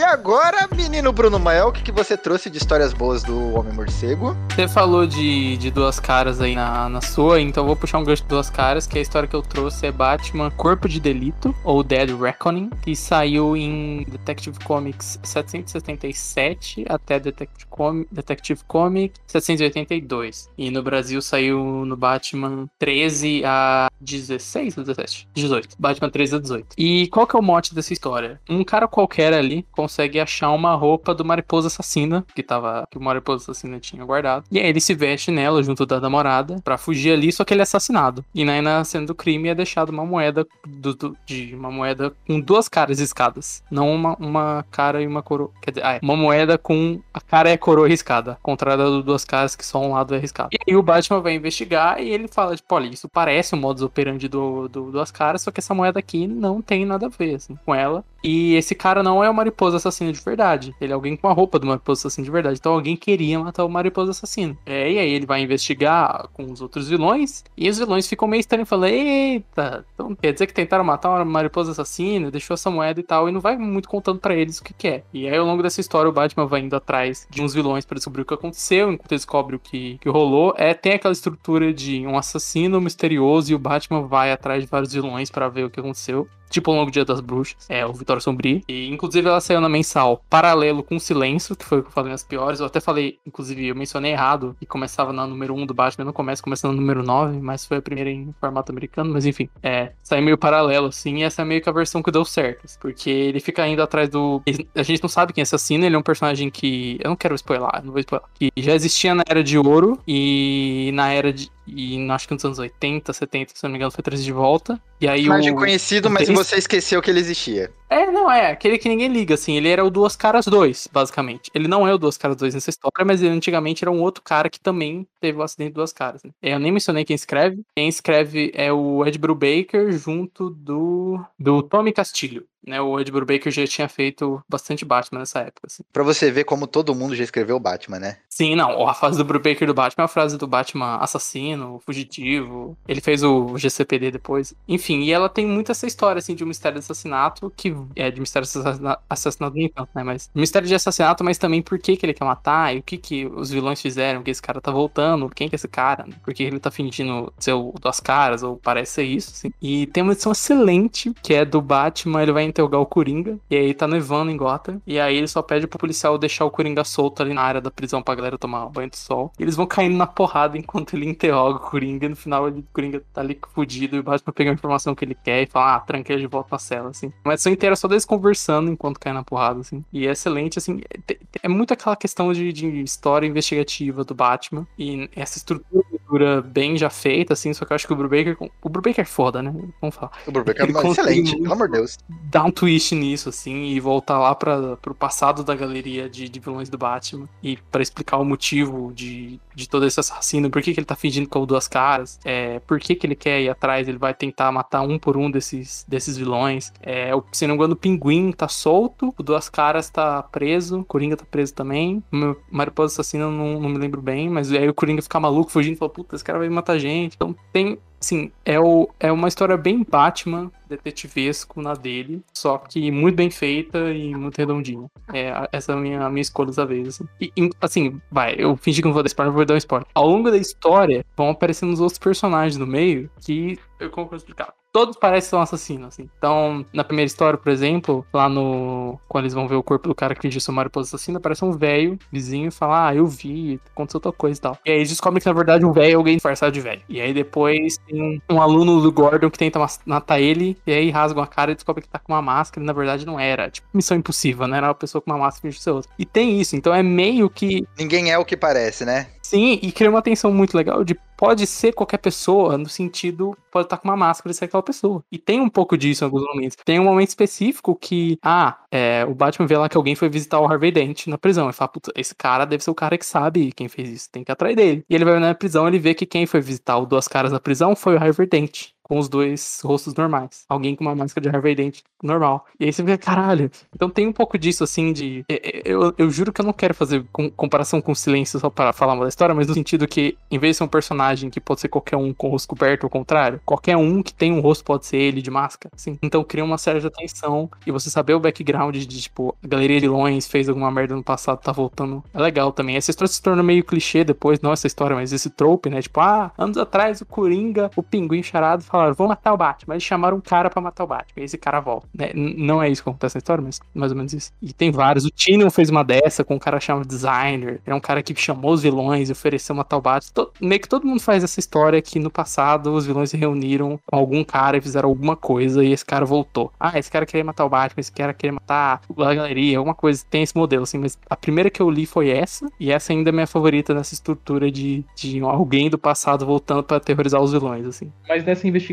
E 0.00 0.02
agora, 0.02 0.66
menino 0.74 1.12
Bruno 1.12 1.38
Mael, 1.38 1.68
o 1.68 1.72
que, 1.72 1.82
que 1.82 1.92
você 1.92 2.16
trouxe 2.16 2.48
de 2.48 2.56
histórias 2.56 2.94
boas 2.94 3.22
do 3.22 3.52
Homem 3.52 3.74
Morcego? 3.74 4.34
Você 4.48 4.66
falou 4.66 5.06
de, 5.06 5.58
de 5.58 5.70
duas 5.70 6.00
caras 6.00 6.40
aí 6.40 6.54
na, 6.54 6.88
na 6.88 7.02
sua, 7.02 7.38
então 7.38 7.66
vou 7.66 7.76
puxar 7.76 7.98
um 7.98 8.04
gancho 8.04 8.22
de 8.22 8.28
duas 8.30 8.48
caras, 8.48 8.86
que 8.86 8.98
a 8.98 9.02
história 9.02 9.28
que 9.28 9.36
eu 9.36 9.42
trouxe 9.42 9.86
é 9.86 9.92
Batman 9.92 10.50
Corpo 10.52 10.88
de 10.88 10.98
Delito, 10.98 11.54
ou 11.62 11.82
Dead 11.82 12.18
Reckoning, 12.18 12.70
que 12.82 12.96
saiu 12.96 13.54
em 13.54 14.06
Detective 14.08 14.58
Comics 14.60 15.20
777 15.22 16.86
até 16.88 17.20
Detective, 17.20 17.66
Com 17.68 18.06
Detective 18.10 18.64
Comics 18.66 19.20
782. 19.26 20.48
E 20.56 20.70
no 20.70 20.82
Brasil 20.82 21.20
saiu 21.20 21.84
no 21.84 21.94
Batman 21.94 22.66
13 22.78 23.42
a 23.44 23.90
16 24.00 24.78
ou 24.78 24.84
17? 24.84 25.28
18. 25.34 25.76
Batman 25.78 26.08
13 26.08 26.36
a 26.36 26.38
18. 26.38 26.66
E 26.78 27.06
qual 27.08 27.26
que 27.26 27.36
é 27.36 27.38
o 27.38 27.42
mote 27.42 27.74
dessa 27.74 27.92
história? 27.92 28.40
Um 28.48 28.64
cara 28.64 28.88
qualquer 28.88 29.34
ali 29.34 29.66
consegue 29.90 30.20
achar 30.20 30.50
uma 30.52 30.74
roupa 30.74 31.12
do 31.12 31.24
Mariposa 31.24 31.66
Assassina, 31.66 32.24
que 32.34 32.42
tava 32.44 32.86
que 32.90 32.96
o 32.96 33.02
Mariposa 33.02 33.42
Assassina 33.50 33.80
tinha 33.80 34.04
guardado. 34.04 34.44
E 34.50 34.58
aí 34.58 34.66
ele 34.66 34.80
se 34.80 34.94
veste 34.94 35.30
nela 35.32 35.62
junto 35.64 35.84
da 35.84 36.00
namorada 36.00 36.56
pra 36.62 36.78
fugir 36.78 37.12
ali, 37.12 37.32
só 37.32 37.44
que 37.44 37.52
ele 37.52 37.60
é 37.60 37.64
assassinado. 37.64 38.24
E 38.32 38.44
na 38.44 38.84
cena 38.84 39.06
do 39.06 39.14
crime 39.14 39.48
é 39.48 39.54
deixado 39.54 39.88
uma 39.90 40.06
moeda 40.06 40.46
do- 40.66 40.94
do- 40.94 41.16
de 41.26 41.54
uma 41.54 41.70
moeda 41.70 42.12
com 42.26 42.38
duas 42.40 42.68
caras 42.68 43.00
riscadas, 43.00 43.62
não 43.70 43.92
uma, 43.92 44.16
uma 44.20 44.64
cara 44.70 45.02
e 45.02 45.06
uma 45.06 45.22
coroa. 45.22 45.50
Quer 45.60 45.72
dizer, 45.72 45.84
ah, 45.84 45.94
é, 45.94 46.00
uma 46.02 46.16
moeda 46.16 46.56
com 46.56 47.00
a 47.12 47.20
cara 47.20 47.52
a 47.52 47.58
coroa 47.58 47.88
riscada, 47.88 48.38
contrária 48.42 48.84
das 48.84 49.04
duas 49.04 49.24
caras 49.24 49.56
que 49.56 49.66
só 49.66 49.80
um 49.80 49.92
lado 49.92 50.14
é 50.14 50.18
riscado. 50.18 50.50
E 50.52 50.58
aí 50.68 50.76
o 50.76 50.82
Batman 50.82 51.20
vai 51.20 51.34
investigar 51.34 52.00
e 52.00 52.08
ele 52.10 52.28
fala 52.28 52.54
tipo, 52.54 52.72
olha, 52.74 52.86
isso 52.86 53.08
parece 53.08 53.54
o 53.54 53.56
modus 53.56 53.82
operandi 53.82 54.28
do, 54.28 54.68
do 54.68 54.92
duas 54.92 55.10
caras, 55.10 55.42
só 55.42 55.50
que 55.50 55.58
essa 55.58 55.74
moeda 55.74 55.98
aqui 55.98 56.26
não 56.28 56.62
tem 56.62 56.84
nada 56.86 57.06
a 57.06 57.08
ver 57.08 57.34
assim, 57.34 57.56
com 57.66 57.74
ela. 57.74 58.04
E 58.22 58.54
esse 58.54 58.74
cara 58.74 59.02
não 59.02 59.22
é 59.22 59.30
o 59.30 59.34
Mariposa 59.34 59.76
Assassino 59.76 60.12
de 60.12 60.20
verdade. 60.20 60.74
Ele 60.80 60.92
é 60.92 60.94
alguém 60.94 61.16
com 61.16 61.28
a 61.28 61.32
roupa 61.32 61.58
do 61.58 61.66
Mariposa 61.66 62.00
Assassino 62.00 62.24
de 62.24 62.30
verdade. 62.30 62.58
Então 62.58 62.72
alguém 62.72 62.96
queria 62.96 63.38
matar 63.38 63.64
o 63.64 63.68
Mariposa 63.68 64.10
Assassino. 64.10 64.56
É, 64.66 64.92
e 64.92 64.98
aí 64.98 65.10
ele 65.10 65.26
vai 65.26 65.40
investigar 65.42 66.28
com 66.32 66.50
os 66.50 66.60
outros 66.60 66.88
vilões. 66.88 67.44
E 67.56 67.68
os 67.68 67.78
vilões 67.78 68.06
ficam 68.06 68.28
meio 68.28 68.40
estranhos. 68.40 68.68
Falam, 68.68 68.88
eita, 68.88 69.84
então 69.94 70.14
quer 70.14 70.32
dizer 70.32 70.46
que 70.46 70.54
tentaram 70.54 70.84
matar 70.84 71.22
o 71.22 71.26
Mariposa 71.26 71.72
Assassino, 71.72 72.30
deixou 72.30 72.54
essa 72.54 72.70
moeda 72.70 73.00
e 73.00 73.02
tal. 73.02 73.28
E 73.28 73.32
não 73.32 73.40
vai 73.40 73.56
muito 73.56 73.88
contando 73.88 74.18
pra 74.18 74.34
eles 74.34 74.58
o 74.58 74.64
que, 74.64 74.74
que 74.74 74.88
é. 74.88 75.04
E 75.12 75.28
aí 75.28 75.36
ao 75.36 75.46
longo 75.46 75.62
dessa 75.62 75.80
história 75.80 76.08
o 76.08 76.12
Batman 76.12 76.46
vai 76.46 76.60
indo 76.60 76.76
atrás 76.76 77.26
de 77.30 77.42
uns 77.42 77.54
vilões 77.54 77.84
pra 77.84 77.96
descobrir 77.96 78.22
o 78.22 78.24
que 78.24 78.34
aconteceu. 78.34 78.92
Enquanto 78.92 79.10
descobre 79.10 79.56
o 79.56 79.58
que, 79.58 79.98
que 79.98 80.08
rolou. 80.08 80.54
É, 80.56 80.74
tem 80.74 80.92
aquela 80.92 81.12
estrutura 81.12 81.72
de 81.72 82.06
um 82.06 82.16
assassino 82.16 82.80
misterioso 82.80 83.52
e 83.52 83.54
o 83.54 83.58
Batman 83.58 84.06
vai 84.06 84.32
atrás 84.32 84.62
de 84.62 84.68
vários 84.68 84.92
vilões 84.92 85.30
pra 85.30 85.48
ver 85.48 85.64
o 85.64 85.70
que 85.70 85.80
aconteceu. 85.80 86.28
Tipo 86.50 86.72
o 86.72 86.74
Longo 86.74 86.90
Dia 86.90 87.04
das 87.04 87.20
Bruxas, 87.20 87.66
é 87.68 87.86
o 87.86 87.92
Vitória 87.92 88.20
Sombria. 88.20 88.60
E 88.68 88.88
inclusive 88.88 89.26
ela 89.26 89.40
saiu 89.40 89.60
na 89.60 89.68
mensal 89.68 90.22
paralelo 90.28 90.82
com 90.82 90.98
Silêncio, 90.98 91.56
que 91.56 91.64
foi 91.64 91.78
o 91.78 91.82
que 91.82 91.88
eu 91.88 91.92
falei 91.92 92.10
nas 92.10 92.24
piores. 92.24 92.60
Eu 92.60 92.66
até 92.66 92.80
falei, 92.80 93.18
inclusive, 93.26 93.68
eu 93.68 93.74
mencionei 93.74 94.12
errado 94.12 94.56
e 94.60 94.66
começava 94.66 95.12
na 95.12 95.26
número 95.26 95.54
1 95.54 95.66
do 95.66 95.74
Batman, 95.74 96.04
não 96.04 96.12
começa, 96.12 96.42
começa 96.42 96.66
na 96.66 96.74
número 96.74 97.02
9, 97.02 97.38
mas 97.40 97.64
foi 97.64 97.78
a 97.78 97.82
primeira 97.82 98.10
em 98.10 98.34
formato 98.40 98.72
americano, 98.72 99.12
mas 99.12 99.24
enfim. 99.24 99.48
É, 99.62 99.92
sai 100.02 100.20
meio 100.20 100.36
paralelo, 100.36 100.88
assim, 100.88 101.18
e 101.18 101.22
essa 101.22 101.42
é 101.42 101.44
meio 101.44 101.62
que 101.62 101.68
a 101.68 101.72
versão 101.72 102.02
que 102.02 102.10
deu 102.10 102.24
certo. 102.24 102.66
Porque 102.80 103.08
ele 103.08 103.40
fica 103.40 103.66
indo 103.66 103.82
atrás 103.82 104.08
do. 104.08 104.42
A 104.74 104.82
gente 104.82 105.02
não 105.02 105.08
sabe 105.08 105.32
quem 105.32 105.42
é 105.42 105.44
assassino, 105.44 105.84
ele 105.84 105.94
é 105.94 105.98
um 105.98 106.02
personagem 106.02 106.50
que. 106.50 106.98
Eu 107.02 107.10
não 107.10 107.16
quero 107.16 107.34
spoiler, 107.34 107.84
não 107.84 107.92
vou 107.92 108.00
spoiler. 108.00 108.26
Que 108.34 108.50
já 108.56 108.74
existia 108.74 109.14
na 109.14 109.22
Era 109.28 109.42
de 109.42 109.56
Ouro 109.58 109.98
e 110.06 110.90
na 110.94 111.12
Era 111.12 111.32
de. 111.32 111.50
E 111.76 112.10
acho 112.10 112.26
que 112.28 112.34
nos 112.34 112.44
anos 112.44 112.58
80, 112.58 113.12
70, 113.12 113.52
se 113.54 113.62
não 113.62 113.70
me 113.70 113.76
engano, 113.76 113.90
foi 113.90 114.02
trazido 114.02 114.24
de 114.26 114.32
volta. 114.32 114.80
E 115.00 115.08
aí 115.08 115.24
Imagem 115.24 115.52
o... 115.52 115.56
conhecido, 115.56 116.10
mas 116.10 116.26
texto- 116.26 116.36
você 116.36 116.56
esqueceu 116.56 117.00
que 117.02 117.10
ele 117.10 117.20
existia. 117.20 117.70
É, 117.90 118.06
não, 118.06 118.30
é, 118.30 118.52
aquele 118.52 118.78
que 118.78 118.88
ninguém 118.88 119.08
liga, 119.08 119.34
assim. 119.34 119.56
Ele 119.56 119.68
era 119.68 119.84
o 119.84 119.90
Duas 119.90 120.14
Caras 120.14 120.46
2, 120.46 120.88
basicamente. 120.92 121.50
Ele 121.52 121.66
não 121.66 121.86
é 121.86 121.92
o 121.92 121.98
Duas 121.98 122.16
Caras 122.16 122.36
2 122.36 122.54
nessa 122.54 122.70
história, 122.70 123.04
mas 123.04 123.20
ele 123.20 123.34
antigamente 123.34 123.82
era 123.82 123.90
um 123.90 124.00
outro 124.00 124.22
cara 124.22 124.48
que 124.48 124.60
também 124.60 125.06
teve 125.20 125.38
o 125.38 125.42
acidente 125.42 125.70
de 125.70 125.74
Duas 125.74 125.92
Caras. 125.92 126.22
Né? 126.22 126.30
Eu 126.40 126.60
nem 126.60 126.70
mencionei 126.70 127.04
quem 127.04 127.16
escreve. 127.16 127.62
Quem 127.74 127.88
escreve 127.88 128.52
é 128.54 128.72
o 128.72 129.04
Ed 129.04 129.18
Brubaker 129.18 129.90
junto 129.90 130.50
do, 130.50 131.20
do 131.36 131.62
Tommy 131.62 131.92
Castilho. 131.92 132.46
Né, 132.66 132.78
o 132.80 133.00
Ed 133.00 133.10
Brubaker 133.10 133.50
já 133.50 133.66
tinha 133.66 133.88
feito 133.88 134.42
bastante 134.48 134.84
Batman 134.84 135.20
nessa 135.20 135.40
época. 135.40 135.66
Assim. 135.66 135.82
Pra 135.92 136.02
você 136.02 136.30
ver 136.30 136.44
como 136.44 136.66
todo 136.66 136.94
mundo 136.94 137.16
já 137.16 137.24
escreveu 137.24 137.56
o 137.56 137.60
Batman, 137.60 137.98
né? 137.98 138.18
Sim, 138.28 138.54
não. 138.54 138.86
A 138.86 138.92
frase 138.92 139.16
do 139.16 139.24
Brubaker 139.24 139.66
do 139.66 139.74
Batman 139.74 140.04
é 140.04 140.04
a 140.04 140.08
frase 140.08 140.36
do 140.36 140.46
Batman 140.46 140.96
assassino, 140.96 141.80
fugitivo. 141.84 142.76
Ele 142.86 143.00
fez 143.00 143.22
o 143.22 143.56
GCPD 143.56 144.10
depois. 144.10 144.54
Enfim, 144.68 145.00
e 145.00 145.10
ela 145.12 145.28
tem 145.28 145.46
muito 145.46 145.72
essa 145.72 145.86
história, 145.86 146.18
assim, 146.18 146.34
de 146.34 146.44
um 146.44 146.48
mistério 146.48 146.78
de 146.78 146.84
assassinato, 146.84 147.50
que 147.56 147.74
é 147.96 148.10
de 148.10 148.20
mistério 148.20 148.46
de 148.46 148.58
assassina- 148.58 148.98
assassinato 149.08 149.56
nem 149.56 149.68
tanto, 149.68 149.90
né? 149.94 150.02
Mas 150.02 150.30
mistério 150.34 150.68
de 150.68 150.74
assassinato, 150.74 151.24
mas 151.24 151.38
também 151.38 151.62
por 151.62 151.78
que, 151.78 151.96
que 151.96 152.06
ele 152.06 152.14
quer 152.14 152.24
matar, 152.24 152.74
e 152.74 152.78
o 152.78 152.82
que, 152.82 152.96
que 152.98 153.26
os 153.26 153.50
vilões 153.50 153.80
fizeram, 153.80 154.22
que 154.22 154.30
esse 154.30 154.42
cara 154.42 154.60
tá 154.60 154.70
voltando, 154.70 155.28
quem 155.30 155.48
que 155.48 155.54
é 155.54 155.56
esse 155.56 155.68
cara, 155.68 156.04
né? 156.06 156.14
Por 156.22 156.34
que 156.34 156.42
ele 156.42 156.58
tá 156.60 156.70
fingindo 156.70 157.32
ser 157.38 157.52
o 157.52 157.74
Duas 157.80 158.00
Caras, 158.00 158.42
ou 158.42 158.56
parece 158.56 158.92
ser 158.92 159.04
isso, 159.04 159.30
assim. 159.34 159.52
E 159.60 159.86
tem 159.88 160.02
uma 160.02 160.12
edição 160.12 160.32
excelente, 160.32 161.12
que 161.22 161.34
é 161.34 161.44
do 161.44 161.60
Batman, 161.60 162.22
ele 162.22 162.32
vai 162.32 162.44
interrogar 162.44 162.80
o 162.80 162.86
Coringa, 162.86 163.38
e 163.50 163.56
aí 163.56 163.74
tá 163.74 163.86
nevando 163.86 164.30
em 164.30 164.36
Gotham, 164.36 164.80
e 164.86 164.98
aí 164.98 165.16
ele 165.16 165.28
só 165.28 165.42
pede 165.42 165.66
pro 165.66 165.78
policial 165.78 166.18
deixar 166.18 166.44
o 166.44 166.50
Coringa 166.50 166.84
solto 166.84 167.22
ali 167.22 167.34
na 167.34 167.42
área 167.42 167.60
da 167.60 167.70
prisão 167.70 168.02
pra 168.02 168.14
galera 168.14 168.38
tomar 168.38 168.66
um 168.66 168.70
banho 168.70 168.90
de 168.90 168.98
sol. 168.98 169.32
E 169.38 169.42
eles 169.42 169.56
vão 169.56 169.66
caindo 169.66 169.96
na 169.96 170.06
porrada 170.06 170.56
enquanto 170.58 170.94
ele 170.94 171.08
interroga 171.08 171.56
o 171.56 171.70
Coringa, 171.70 172.06
e 172.06 172.08
no 172.08 172.16
final 172.16 172.48
ele, 172.48 172.60
o 172.60 172.64
Coringa 172.72 173.02
tá 173.12 173.20
ali 173.20 173.38
fudido, 173.54 173.96
e 173.96 174.00
o 174.00 174.02
Batman 174.02 174.32
pega 174.32 174.50
a 174.50 174.54
informação 174.54 174.94
que 174.94 175.04
ele 175.04 175.14
quer 175.14 175.42
e 175.42 175.46
fala, 175.46 175.76
ah, 175.76 175.80
tranca 175.80 176.12
ele 176.12 176.22
de 176.22 176.26
volta 176.26 176.48
na 176.52 176.58
cela, 176.58 176.90
assim. 176.90 177.12
Uma 177.24 177.34
edição 177.34 177.52
inteira 177.70 177.76
só 177.76 177.88
deles 177.88 178.04
conversando 178.04 178.70
enquanto 178.70 178.98
cai 178.98 179.12
na 179.12 179.22
porrada, 179.22 179.60
assim. 179.60 179.84
E 179.92 180.06
é 180.06 180.12
excelente, 180.12 180.58
assim, 180.58 180.80
é, 181.08 181.16
é 181.42 181.48
muito 181.48 181.72
aquela 181.72 181.96
questão 181.96 182.32
de, 182.32 182.52
de 182.52 182.82
história 182.82 183.26
investigativa 183.26 184.04
do 184.04 184.14
Batman, 184.14 184.66
e 184.78 185.08
essa 185.14 185.38
estrutura 185.38 186.42
bem 186.42 186.76
já 186.76 186.90
feita, 186.90 187.34
assim, 187.34 187.52
só 187.54 187.64
que 187.64 187.72
eu 187.72 187.74
acho 187.76 187.86
que 187.86 187.92
o 187.92 187.96
Brubaker, 187.96 188.36
o 188.62 188.68
Brubaker 188.68 189.02
é 189.02 189.06
foda, 189.06 189.42
né? 189.42 189.54
Vamos 189.80 189.94
falar 189.94 190.12
O 190.26 190.32
Brubaker 190.32 190.64
é 190.64 190.90
excelente, 190.90 191.36
pelo 191.36 191.52
amor 191.52 191.68
de 191.68 191.74
Deus. 191.74 191.98
dar 192.08 192.44
um 192.44 192.50
twist 192.50 192.94
nisso, 192.94 193.28
assim, 193.28 193.66
e 193.66 193.80
voltar 193.80 194.18
lá 194.18 194.34
para 194.34 194.76
pro 194.76 194.94
passado 194.94 195.44
da 195.44 195.54
galeria 195.54 196.08
de, 196.08 196.28
de 196.28 196.40
vilões 196.40 196.68
do 196.68 196.76
Batman 196.76 197.28
e 197.42 197.56
para 197.70 197.82
explicar 197.82 198.18
o 198.18 198.24
motivo 198.24 198.92
de, 198.92 199.40
de 199.60 199.68
todo 199.68 199.86
esse 199.86 200.00
assassino, 200.00 200.50
por 200.50 200.62
que, 200.62 200.72
que 200.72 200.80
ele 200.80 200.86
tá 200.86 200.96
fingindo 200.96 201.28
com 201.28 201.44
duas 201.44 201.68
caras, 201.68 202.18
é, 202.24 202.58
por 202.60 202.80
que, 202.80 202.94
que 202.94 203.06
ele 203.06 203.14
quer 203.14 203.40
ir 203.40 203.48
atrás, 203.48 203.88
ele 203.88 203.98
vai 203.98 204.14
tentar 204.14 204.50
matar 204.50 204.82
um 204.82 204.98
por 204.98 205.16
um 205.16 205.30
desses, 205.30 205.84
desses 205.86 206.16
vilões. 206.16 206.72
É, 206.82 207.14
o, 207.14 207.22
se 207.32 207.46
não 207.46 207.54
me 207.54 207.58
engano, 207.58 207.74
o 207.74 207.76
Pinguim 207.76 208.32
tá 208.32 208.48
solto, 208.48 209.14
o 209.16 209.22
Duas 209.22 209.48
Caras 209.48 209.90
tá 209.90 210.22
preso, 210.22 210.80
o 210.80 210.84
Coringa 210.84 211.16
tá 211.16 211.24
preso 211.30 211.54
também, 211.54 212.02
o 212.12 212.36
Mariposa 212.50 212.94
Assassina 212.94 213.30
não, 213.30 213.60
não 213.60 213.68
me 213.68 213.78
lembro 213.78 214.00
bem, 214.00 214.28
mas 214.28 214.50
aí 214.52 214.68
o 214.68 214.74
Coringa 214.74 215.02
fica 215.02 215.20
maluco, 215.20 215.50
fugindo, 215.50 215.76
fala, 215.76 215.90
puta, 215.90 216.16
esse 216.16 216.24
cara 216.24 216.38
vai 216.38 216.48
matar 216.48 216.78
gente. 216.78 217.14
Então 217.14 217.34
tem 217.52 217.78
Sim, 218.00 218.32
é, 218.46 218.58
o, 218.58 218.88
é 218.98 219.12
uma 219.12 219.28
história 219.28 219.56
bem 219.58 219.84
Batman, 219.86 220.50
detetivesco 220.66 221.60
na 221.60 221.74
dele, 221.74 222.22
só 222.32 222.56
que 222.56 222.90
muito 222.90 223.14
bem 223.14 223.30
feita 223.30 223.92
e 223.92 224.14
muito 224.14 224.38
redondinha. 224.38 224.90
É, 225.12 225.48
essa 225.52 225.72
é 225.72 225.74
a 225.74 225.78
minha, 225.78 226.04
a 226.06 226.08
minha 226.08 226.22
escolha 226.22 226.46
dessa 226.46 226.64
vez. 226.64 226.88
Assim. 226.88 227.04
E, 227.20 227.50
assim, 227.60 228.00
vai, 228.10 228.36
eu 228.38 228.56
fingi 228.56 228.80
que 228.80 228.88
não 228.88 228.94
vou 228.94 229.02
dar 229.02 229.08
spoiler, 229.08 229.34
vou 229.34 229.44
dar 229.44 229.54
um 229.54 229.58
spoiler. 229.58 229.86
Ao 229.94 230.06
longo 230.06 230.30
da 230.30 230.38
história, 230.38 231.04
vão 231.14 231.28
aparecendo 231.28 231.72
os 231.72 231.80
outros 231.80 231.98
personagens 231.98 232.56
no 232.56 232.66
meio 232.66 233.10
que 233.20 233.58
eu 233.78 233.90
como 233.90 234.14
explicar. 234.16 234.54
Todos 234.72 234.96
parecem 234.96 235.30
ser 235.30 235.36
um 235.36 235.40
assassino, 235.40 235.86
assim. 235.86 236.08
Então, 236.16 236.64
na 236.72 236.84
primeira 236.84 237.06
história, 237.06 237.38
por 237.38 237.50
exemplo, 237.50 238.06
lá 238.12 238.28
no. 238.28 238.98
Quando 239.08 239.24
eles 239.24 239.34
vão 239.34 239.48
ver 239.48 239.56
o 239.56 239.62
corpo 239.62 239.88
do 239.88 239.94
cara 239.94 240.14
que 240.14 240.22
fingiu 240.22 240.40
ser 240.40 240.52
o 240.52 240.80
Assassina, 240.80 241.18
aparece 241.18 241.44
um 241.44 241.52
velho 241.52 241.98
vizinho 242.12 242.48
e 242.48 242.50
fala: 242.50 242.88
Ah, 242.88 242.94
eu 242.94 243.06
vi, 243.06 243.60
aconteceu 243.72 244.00
tal 244.00 244.12
coisa 244.12 244.38
e 244.38 244.40
tal. 244.40 244.58
E 244.64 244.70
aí 244.70 244.76
eles 244.78 244.88
descobrem 244.88 245.20
que, 245.20 245.26
na 245.26 245.32
verdade, 245.32 245.64
o 245.64 245.72
velho 245.72 245.92
é 245.92 245.94
alguém 245.94 246.14
disfarçado 246.14 246.52
de 246.52 246.60
velho. 246.60 246.82
E 246.88 247.00
aí 247.00 247.12
depois 247.12 247.76
tem 247.86 248.00
um, 248.00 248.36
um 248.36 248.40
aluno 248.40 248.80
do 248.80 248.92
Gordon 248.92 249.30
que 249.30 249.38
tenta 249.38 249.58
matar 249.84 250.20
ele, 250.20 250.56
e 250.66 250.72
aí 250.72 250.90
rasgam 250.90 251.22
a 251.22 251.26
cara 251.26 251.52
e 251.52 251.54
descobre 251.54 251.82
que 251.82 251.88
tá 251.88 251.98
com 251.98 252.12
uma 252.12 252.22
máscara, 252.22 252.62
e 252.62 252.66
na 252.66 252.72
verdade 252.72 253.04
não 253.04 253.18
era. 253.18 253.50
Tipo, 253.50 253.66
missão 253.72 253.96
impossível, 253.96 254.46
né? 254.46 254.58
Era 254.58 254.68
uma 254.68 254.74
pessoa 254.74 255.02
com 255.02 255.10
uma 255.10 255.18
máscara 255.18 255.48
e 255.48 255.52
fingiu 255.52 255.62
ser 255.62 255.70
outra. 255.70 255.90
E 255.98 256.04
tem 256.04 256.40
isso, 256.40 256.54
então 256.54 256.72
é 256.72 256.82
meio 256.82 257.28
que 257.28 257.66
Ninguém 257.78 258.10
é 258.10 258.18
o 258.18 258.24
que 258.24 258.36
parece, 258.36 258.84
né? 258.84 259.08
Sim, 259.30 259.60
e 259.62 259.70
cria 259.70 259.88
uma 259.88 260.02
tensão 260.02 260.32
muito 260.32 260.56
legal 260.56 260.82
de 260.82 260.92
pode 261.16 261.46
ser 261.46 261.72
qualquer 261.72 261.98
pessoa, 261.98 262.58
no 262.58 262.68
sentido, 262.68 263.36
pode 263.48 263.66
estar 263.66 263.76
com 263.76 263.86
uma 263.86 263.96
máscara 263.96 264.32
e 264.32 264.34
ser 264.34 264.46
aquela 264.46 264.62
pessoa. 264.62 265.04
E 265.12 265.18
tem 265.18 265.40
um 265.40 265.48
pouco 265.48 265.78
disso 265.78 266.02
em 266.02 266.06
alguns 266.06 266.24
momentos. 266.24 266.56
Tem 266.64 266.80
um 266.80 266.84
momento 266.84 267.10
específico 267.10 267.76
que, 267.76 268.18
ah, 268.24 268.58
é, 268.72 269.04
o 269.08 269.14
Batman 269.14 269.46
vê 269.46 269.56
lá 269.56 269.68
que 269.68 269.76
alguém 269.76 269.94
foi 269.94 270.08
visitar 270.08 270.40
o 270.40 270.50
Harvey 270.50 270.72
Dent 270.72 271.06
na 271.06 271.16
prisão. 271.16 271.48
E 271.48 271.52
fala, 271.52 271.68
puta, 271.68 271.92
esse 271.94 272.12
cara 272.12 272.44
deve 272.44 272.64
ser 272.64 272.72
o 272.72 272.74
cara 272.74 272.98
que 272.98 273.06
sabe 273.06 273.52
quem 273.52 273.68
fez 273.68 273.88
isso, 273.88 274.10
tem 274.10 274.24
que 274.24 274.32
ir 274.32 274.34
atrás 274.34 274.56
dele. 274.56 274.84
E 274.90 274.94
ele 274.96 275.04
vai 275.04 275.20
na 275.20 275.32
prisão 275.32 275.68
ele 275.68 275.78
vê 275.78 275.94
que 275.94 276.06
quem 276.06 276.26
foi 276.26 276.40
visitar 276.40 276.78
o 276.78 276.86
Duas 276.86 277.06
Caras 277.06 277.30
na 277.30 277.38
prisão 277.38 277.76
foi 277.76 277.94
o 277.94 278.02
Harvey 278.02 278.26
Dent. 278.26 278.70
Com 278.90 278.98
os 278.98 279.08
dois 279.08 279.60
rostos 279.62 279.94
normais. 279.94 280.44
Alguém 280.48 280.74
com 280.74 280.82
uma 280.82 280.96
máscara 280.96 281.22
de 281.30 281.36
Harvey 281.36 281.54
Dent 281.54 281.78
normal. 282.02 282.44
E 282.58 282.64
aí 282.64 282.72
você 282.72 282.82
vê, 282.82 282.98
caralho. 282.98 283.48
Então 283.72 283.88
tem 283.88 284.08
um 284.08 284.12
pouco 284.12 284.36
disso, 284.36 284.64
assim, 284.64 284.92
de. 284.92 285.24
é, 285.28 285.60
é, 285.60 285.62
Eu, 285.64 285.94
eu 285.96 286.10
juro 286.10 286.32
que 286.32 286.40
eu 286.40 286.44
não 286.44 286.52
quero 286.52 286.74
fazer 286.74 287.04
com- 287.12 287.30
comparação 287.30 287.80
com 287.80 287.92
o 287.92 287.94
silêncio 287.96 288.40
só 288.40 288.50
para 288.50 288.72
falar 288.72 288.94
mal 288.96 289.04
da 289.04 289.08
história, 289.08 289.32
mas 289.32 289.46
no 289.46 289.54
sentido 289.54 289.86
que, 289.86 290.18
em 290.28 290.38
vez 290.40 290.54
de 290.54 290.58
ser 290.58 290.64
um 290.64 290.68
personagem 290.68 291.30
que 291.30 291.40
pode 291.40 291.60
ser 291.60 291.68
qualquer 291.68 291.96
um 291.96 292.12
com 292.12 292.26
o 292.26 292.30
rosto 292.32 292.48
coberto, 292.48 292.84
ao 292.84 292.90
contrário, 292.90 293.40
qualquer 293.44 293.76
um 293.76 294.02
que 294.02 294.12
tem 294.12 294.32
um 294.32 294.40
rosto 294.40 294.64
pode 294.64 294.84
ser 294.86 294.96
ele 294.96 295.22
de 295.22 295.30
máscara. 295.30 295.72
Assim. 295.72 295.96
Então 296.02 296.24
cria 296.24 296.44
uma 296.44 296.58
certa 296.58 296.90
tensão. 296.90 297.48
E 297.64 297.70
você 297.70 297.88
saber 297.90 298.14
o 298.14 298.20
background 298.20 298.74
de, 298.76 298.86
tipo, 299.00 299.36
a 299.44 299.46
galeria 299.46 299.80
de 299.80 299.86
vilões 299.86 300.26
fez 300.26 300.48
alguma 300.48 300.68
merda 300.70 300.96
no 300.96 301.02
passado, 301.04 301.38
tá 301.40 301.52
voltando. 301.52 302.02
É 302.12 302.20
legal 302.20 302.50
também. 302.52 302.74
Essa 302.76 302.90
história 302.90 303.12
se 303.12 303.22
torna 303.22 303.40
meio 303.42 303.62
clichê 303.62 304.02
depois, 304.02 304.40
não 304.40 304.52
essa 304.52 304.66
história, 304.66 304.96
mas 304.96 305.12
esse 305.12 305.30
trope, 305.30 305.70
né? 305.70 305.80
Tipo, 305.80 306.00
ah, 306.00 306.32
anos 306.36 306.56
atrás 306.58 307.00
o 307.00 307.06
Coringa, 307.06 307.70
o 307.76 307.82
Pinguim 307.82 308.22
Charado 308.22 308.64
falaram, 308.80 308.94
vou 308.94 309.08
matar 309.08 309.32
o 309.32 309.36
Batman. 309.36 309.74
Eles 309.74 309.84
chamaram 309.84 310.16
um 310.16 310.20
cara 310.20 310.50
pra 310.50 310.60
matar 310.60 310.84
o 310.84 310.86
Batman. 310.86 311.22
E 311.22 311.24
esse 311.24 311.38
cara 311.38 311.60
volta. 311.60 311.86
Né? 311.94 312.10
Não 312.14 312.62
é 312.62 312.68
isso 312.68 312.82
que 312.82 312.88
acontece 312.88 313.16
na 313.16 313.18
história, 313.18 313.42
mas 313.44 313.60
mais 313.74 313.92
ou 313.92 313.96
menos 313.96 314.12
isso. 314.12 314.32
E 314.42 314.52
tem 314.52 314.70
vários. 314.70 315.04
O 315.04 315.10
Tino 315.10 315.50
fez 315.50 315.68
uma 315.70 315.82
dessa 315.84 316.24
com 316.24 316.34
um 316.34 316.38
cara 316.38 316.58
chamado 316.60 316.86
Designer. 316.86 317.60
É 317.66 317.74
um 317.74 317.80
cara 317.80 318.02
que 318.02 318.14
chamou 318.14 318.52
os 318.52 318.62
vilões 318.62 319.08
e 319.08 319.12
ofereceu 319.12 319.54
matar 319.54 319.76
o 319.76 319.80
Batman. 319.80 320.12
To- 320.14 320.30
meio 320.40 320.60
que 320.60 320.68
todo 320.68 320.86
mundo 320.86 321.00
faz 321.00 321.22
essa 321.24 321.38
história 321.40 321.80
que 321.82 321.98
no 321.98 322.10
passado 322.10 322.72
os 322.72 322.86
vilões 322.86 323.10
se 323.10 323.16
reuniram 323.16 323.78
com 323.86 323.96
algum 323.96 324.22
cara 324.24 324.56
e 324.56 324.60
fizeram 324.60 324.88
alguma 324.88 325.16
coisa 325.16 325.64
e 325.64 325.72
esse 325.72 325.84
cara 325.84 326.04
voltou. 326.04 326.52
Ah, 326.58 326.78
esse 326.78 326.90
cara 326.90 327.06
queria 327.06 327.24
matar 327.24 327.44
o 327.44 327.48
Batman, 327.48 327.80
esse 327.80 327.92
cara 327.92 328.12
queria 328.14 328.32
matar 328.32 328.80
a 328.96 329.14
galeria, 329.14 329.58
alguma 329.58 329.74
coisa. 329.74 330.04
Tem 330.10 330.22
esse 330.22 330.36
modelo, 330.36 330.62
assim. 330.62 330.78
Mas 330.78 330.98
a 331.08 331.16
primeira 331.16 331.50
que 331.50 331.60
eu 331.60 331.70
li 331.70 331.86
foi 331.86 332.10
essa. 332.10 332.46
E 332.58 332.70
essa 332.72 332.92
ainda 332.92 333.10
é 333.10 333.12
minha 333.12 333.26
favorita 333.26 333.74
nessa 333.74 333.94
estrutura 333.94 334.50
de, 334.50 334.84
de 334.94 335.20
alguém 335.20 335.68
do 335.70 335.78
passado 335.78 336.24
voltando 336.26 336.62
pra 336.62 336.76
aterrorizar 336.78 337.20
os 337.20 337.32
vilões, 337.32 337.66
assim. 337.66 337.92
Mas 338.08 338.24
nessa 338.24 338.46
investigação, 338.46 338.69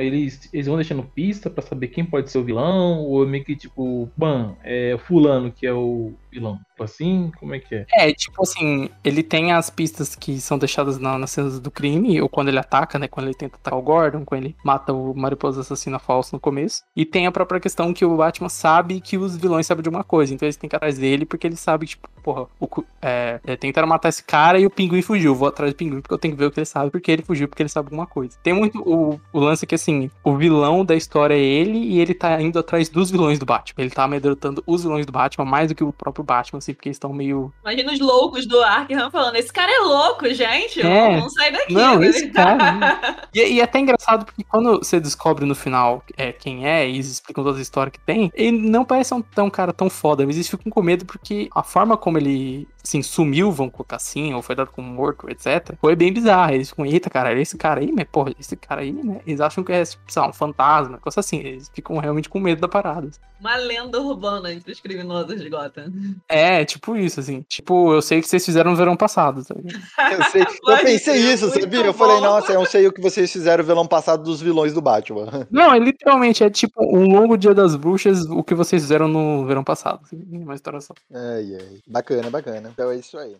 eles, 0.00 0.48
eles 0.52 0.66
vão 0.66 0.76
deixando 0.76 1.02
pista 1.02 1.48
pra 1.48 1.62
saber 1.62 1.88
quem 1.88 2.04
pode 2.04 2.30
ser 2.30 2.38
o 2.38 2.44
vilão? 2.44 3.00
Ou 3.00 3.26
meio 3.26 3.44
que 3.44 3.56
tipo, 3.56 4.10
ban, 4.16 4.54
é 4.62 4.96
fulano 4.98 5.52
que 5.52 5.66
é 5.66 5.72
o 5.72 6.12
vilão? 6.36 6.58
Tipo 6.70 6.84
assim, 6.84 7.32
como 7.38 7.54
é 7.54 7.58
que 7.58 7.74
é? 7.74 7.86
É, 7.94 8.12
tipo 8.12 8.42
assim, 8.42 8.90
ele 9.02 9.22
tem 9.22 9.52
as 9.52 9.70
pistas 9.70 10.14
que 10.14 10.40
são 10.40 10.58
deixadas 10.58 10.98
na, 10.98 11.18
nas 11.18 11.30
cenas 11.30 11.58
do 11.58 11.70
crime, 11.70 12.20
ou 12.20 12.28
quando 12.28 12.48
ele 12.48 12.58
ataca, 12.58 12.98
né? 12.98 13.08
Quando 13.08 13.26
ele 13.26 13.34
tenta 13.34 13.56
atacar 13.56 13.78
o 13.78 13.82
Gordon, 13.82 14.24
quando 14.24 14.44
ele 14.44 14.56
mata 14.64 14.92
o 14.92 15.14
Mariposa 15.14 15.62
Assassina 15.62 15.98
falso 15.98 16.34
no 16.34 16.40
começo. 16.40 16.82
E 16.94 17.04
tem 17.04 17.26
a 17.26 17.32
própria 17.32 17.60
questão 17.60 17.92
que 17.92 18.04
o 18.04 18.16
Batman 18.16 18.48
sabe 18.48 19.00
que 19.00 19.16
os 19.16 19.36
vilões 19.36 19.66
sabem 19.66 19.82
de 19.82 19.88
alguma 19.88 20.04
coisa, 20.04 20.34
então 20.34 20.46
eles 20.46 20.56
têm 20.56 20.68
que 20.68 20.76
ir 20.76 20.78
atrás 20.78 20.98
dele, 20.98 21.24
porque 21.24 21.46
ele 21.46 21.56
sabe, 21.56 21.86
tipo, 21.86 22.08
porra, 22.22 22.46
o, 22.60 22.68
é, 23.00 23.40
é, 23.46 23.56
tentaram 23.56 23.88
matar 23.88 24.08
esse 24.08 24.22
cara 24.22 24.58
e 24.58 24.66
o 24.66 24.70
pinguim 24.70 25.02
fugiu. 25.02 25.34
Vou 25.34 25.48
atrás 25.48 25.72
do 25.72 25.76
pinguim 25.76 26.00
porque 26.00 26.14
eu 26.14 26.18
tenho 26.18 26.34
que 26.34 26.40
ver 26.40 26.46
o 26.46 26.50
que 26.50 26.60
ele 26.60 26.66
sabe, 26.66 26.90
porque 26.90 27.10
ele 27.10 27.22
fugiu, 27.22 27.48
porque 27.48 27.62
ele 27.62 27.70
sabe 27.70 27.86
alguma 27.86 28.06
coisa. 28.06 28.36
Tem 28.42 28.52
muito 28.52 28.80
o, 28.80 29.18
o 29.32 29.40
lance 29.40 29.66
que, 29.66 29.74
assim, 29.74 30.10
o 30.22 30.36
vilão 30.36 30.84
da 30.84 30.94
história 30.94 31.34
é 31.34 31.38
ele 31.38 31.78
e 31.78 32.00
ele 32.00 32.12
tá 32.12 32.40
indo 32.40 32.58
atrás 32.58 32.88
dos 32.88 33.10
vilões 33.10 33.38
do 33.38 33.46
Batman. 33.46 33.82
Ele 33.82 33.90
tá 33.90 34.04
amedrontando 34.04 34.62
os 34.66 34.82
vilões 34.82 35.06
do 35.06 35.12
Batman 35.12 35.44
mais 35.44 35.68
do 35.68 35.74
que 35.74 35.84
o 35.84 35.92
próprio 35.92 36.24
Batman, 36.26 36.58
assim, 36.58 36.74
porque 36.74 36.88
eles 36.88 36.96
estão 36.96 37.12
meio 37.12 37.52
Imagina 37.62 37.92
os 37.92 38.00
loucos 38.00 38.46
do 38.46 38.60
Arkham 38.60 39.10
falando: 39.10 39.36
esse 39.36 39.52
cara 39.52 39.72
é 39.72 39.78
louco, 39.78 40.28
gente. 40.34 40.80
É. 40.80 41.16
Vamos 41.16 41.32
sair 41.32 41.52
daqui. 41.52 41.72
Não, 41.72 41.98
né? 41.98 42.06
esse 42.08 42.28
cara, 42.30 43.00
E, 43.34 43.40
e 43.40 43.60
é 43.60 43.64
até 43.64 43.78
engraçado 43.78 44.24
porque 44.24 44.44
quando 44.44 44.78
você 44.78 45.00
descobre 45.00 45.44
no 45.44 45.54
final 45.54 46.02
é, 46.16 46.32
quem 46.32 46.66
é 46.66 46.86
e 46.88 46.94
eles 46.94 47.10
explicam 47.10 47.44
toda 47.44 47.58
a 47.58 47.62
história 47.62 47.90
que 47.90 48.00
tem, 48.00 48.30
ele 48.34 48.58
não 48.68 48.84
parece 48.84 49.14
um, 49.14 49.22
tão 49.22 49.48
cara 49.48 49.72
tão 49.72 49.88
foda, 49.88 50.26
mas 50.26 50.36
eles 50.36 50.48
ficam 50.48 50.70
com 50.70 50.82
medo 50.82 51.04
porque 51.06 51.48
a 51.54 51.62
forma 51.62 51.96
como 51.96 52.18
ele 52.18 52.68
assim, 52.86 53.02
sumiu, 53.02 53.50
vão 53.50 53.68
colocar 53.68 53.96
assim, 53.96 54.32
ou 54.32 54.40
foi 54.40 54.54
dado 54.54 54.70
como 54.70 54.88
morto, 54.88 55.28
etc., 55.28 55.76
foi 55.80 55.96
bem 55.96 56.12
bizarro. 56.12 56.54
Eles 56.54 56.70
ficam, 56.70 56.86
eita, 56.86 57.10
cara, 57.10 57.38
esse 57.38 57.56
cara 57.56 57.80
aí, 57.80 57.92
mas 57.92 58.06
porra, 58.10 58.32
esse 58.38 58.56
cara 58.56 58.80
aí, 58.80 58.92
né? 58.92 59.20
Eles 59.26 59.40
acham 59.40 59.62
que 59.64 59.72
é, 59.72 59.84
tipo, 59.84 60.02
sei 60.10 60.22
lá, 60.22 60.28
um 60.28 60.32
fantasma, 60.32 60.98
coisa 60.98 61.20
assim. 61.20 61.38
Eles 61.38 61.70
ficam 61.74 61.98
realmente 61.98 62.28
com 62.28 62.38
medo 62.38 62.60
da 62.60 62.68
parada. 62.68 63.10
Uma 63.40 63.56
lenda 63.56 64.00
urbana 64.00 64.52
entre 64.52 64.72
os 64.72 64.80
criminosos 64.80 65.40
de 65.40 65.50
Gotham. 65.50 65.92
É, 66.28 66.64
tipo 66.64 66.96
isso, 66.96 67.20
assim. 67.20 67.42
Tipo, 67.48 67.92
eu 67.94 68.00
sei 68.02 68.20
que 68.20 68.28
vocês 68.28 68.44
fizeram 68.44 68.70
no 68.70 68.76
verão 68.76 68.96
passado, 68.96 69.44
tá 69.44 69.54
ligado? 69.54 69.80
Eu, 70.16 70.24
sei- 70.30 70.42
eu 70.42 70.78
pensei 70.82 71.16
isso, 71.32 71.50
sabia? 71.50 71.84
Eu 71.84 71.92
falei, 71.94 72.20
nossa, 72.20 72.52
eu 72.52 72.64
sei 72.66 72.86
o 72.86 72.92
que 72.92 73.00
vocês 73.00 73.30
fizeram 73.32 73.62
no 73.62 73.66
vilão 73.68 73.86
passado 73.86 74.22
dos 74.22 74.40
vilões 74.40 74.72
do 74.72 74.80
Batman. 74.80 75.46
Não, 75.50 75.72
é 75.74 75.78
literalmente, 75.78 76.42
é 76.44 76.50
tipo 76.50 76.82
um 76.84 77.06
longo 77.12 77.36
dia 77.36 77.54
das 77.54 77.76
bruxas, 77.76 78.24
o 78.26 78.42
que 78.42 78.54
vocês 78.54 78.82
fizeram 78.82 79.08
no 79.08 79.44
verão 79.46 79.62
passado. 79.64 80.00
assim, 80.04 80.22
Uma 80.30 80.54
história 80.54 80.80
só. 80.80 80.94
Ai, 81.12 81.54
ai. 81.60 81.78
Bacana, 81.86 82.30
bacana. 82.30 82.70
Então 82.72 82.90
é 82.90 82.96
isso 82.96 83.18
aí. 83.18 83.36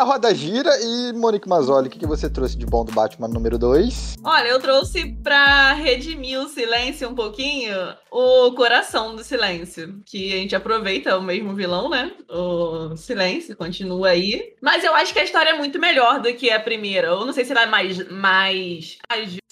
A 0.00 0.04
roda 0.04 0.34
gira 0.34 0.70
e 0.80 1.12
Monique 1.12 1.48
Mazzoli, 1.48 1.88
o 1.88 1.90
que, 1.90 1.98
que 1.98 2.06
você 2.06 2.28
trouxe 2.28 2.56
de 2.56 2.66
bom 2.66 2.84
do 2.84 2.92
Batman 2.92 3.28
número 3.28 3.56
2? 3.58 4.16
Olha, 4.24 4.48
eu 4.48 4.60
trouxe 4.60 5.12
pra 5.22 5.72
redimir 5.72 6.40
o 6.40 6.48
silêncio 6.48 7.08
um 7.08 7.14
pouquinho 7.14 7.72
o 8.10 8.52
Coração 8.52 9.16
do 9.16 9.24
Silêncio, 9.24 10.00
que 10.06 10.32
a 10.32 10.36
gente 10.36 10.54
aproveita 10.54 11.18
o 11.18 11.22
mesmo 11.22 11.52
vilão, 11.52 11.90
né? 11.90 12.12
O 12.28 12.96
Silêncio 12.96 13.56
continua 13.56 14.10
aí. 14.10 14.54
Mas 14.60 14.84
eu 14.84 14.94
acho 14.94 15.12
que 15.12 15.18
a 15.18 15.24
história 15.24 15.50
é 15.50 15.58
muito 15.58 15.80
melhor 15.80 16.20
do 16.20 16.32
que 16.32 16.48
a 16.50 16.60
primeira. 16.60 17.08
Eu 17.08 17.26
não 17.26 17.32
sei 17.32 17.44
se 17.44 17.50
ela 17.50 17.62
é 17.62 17.66
mais, 17.66 18.08
mais 18.08 18.98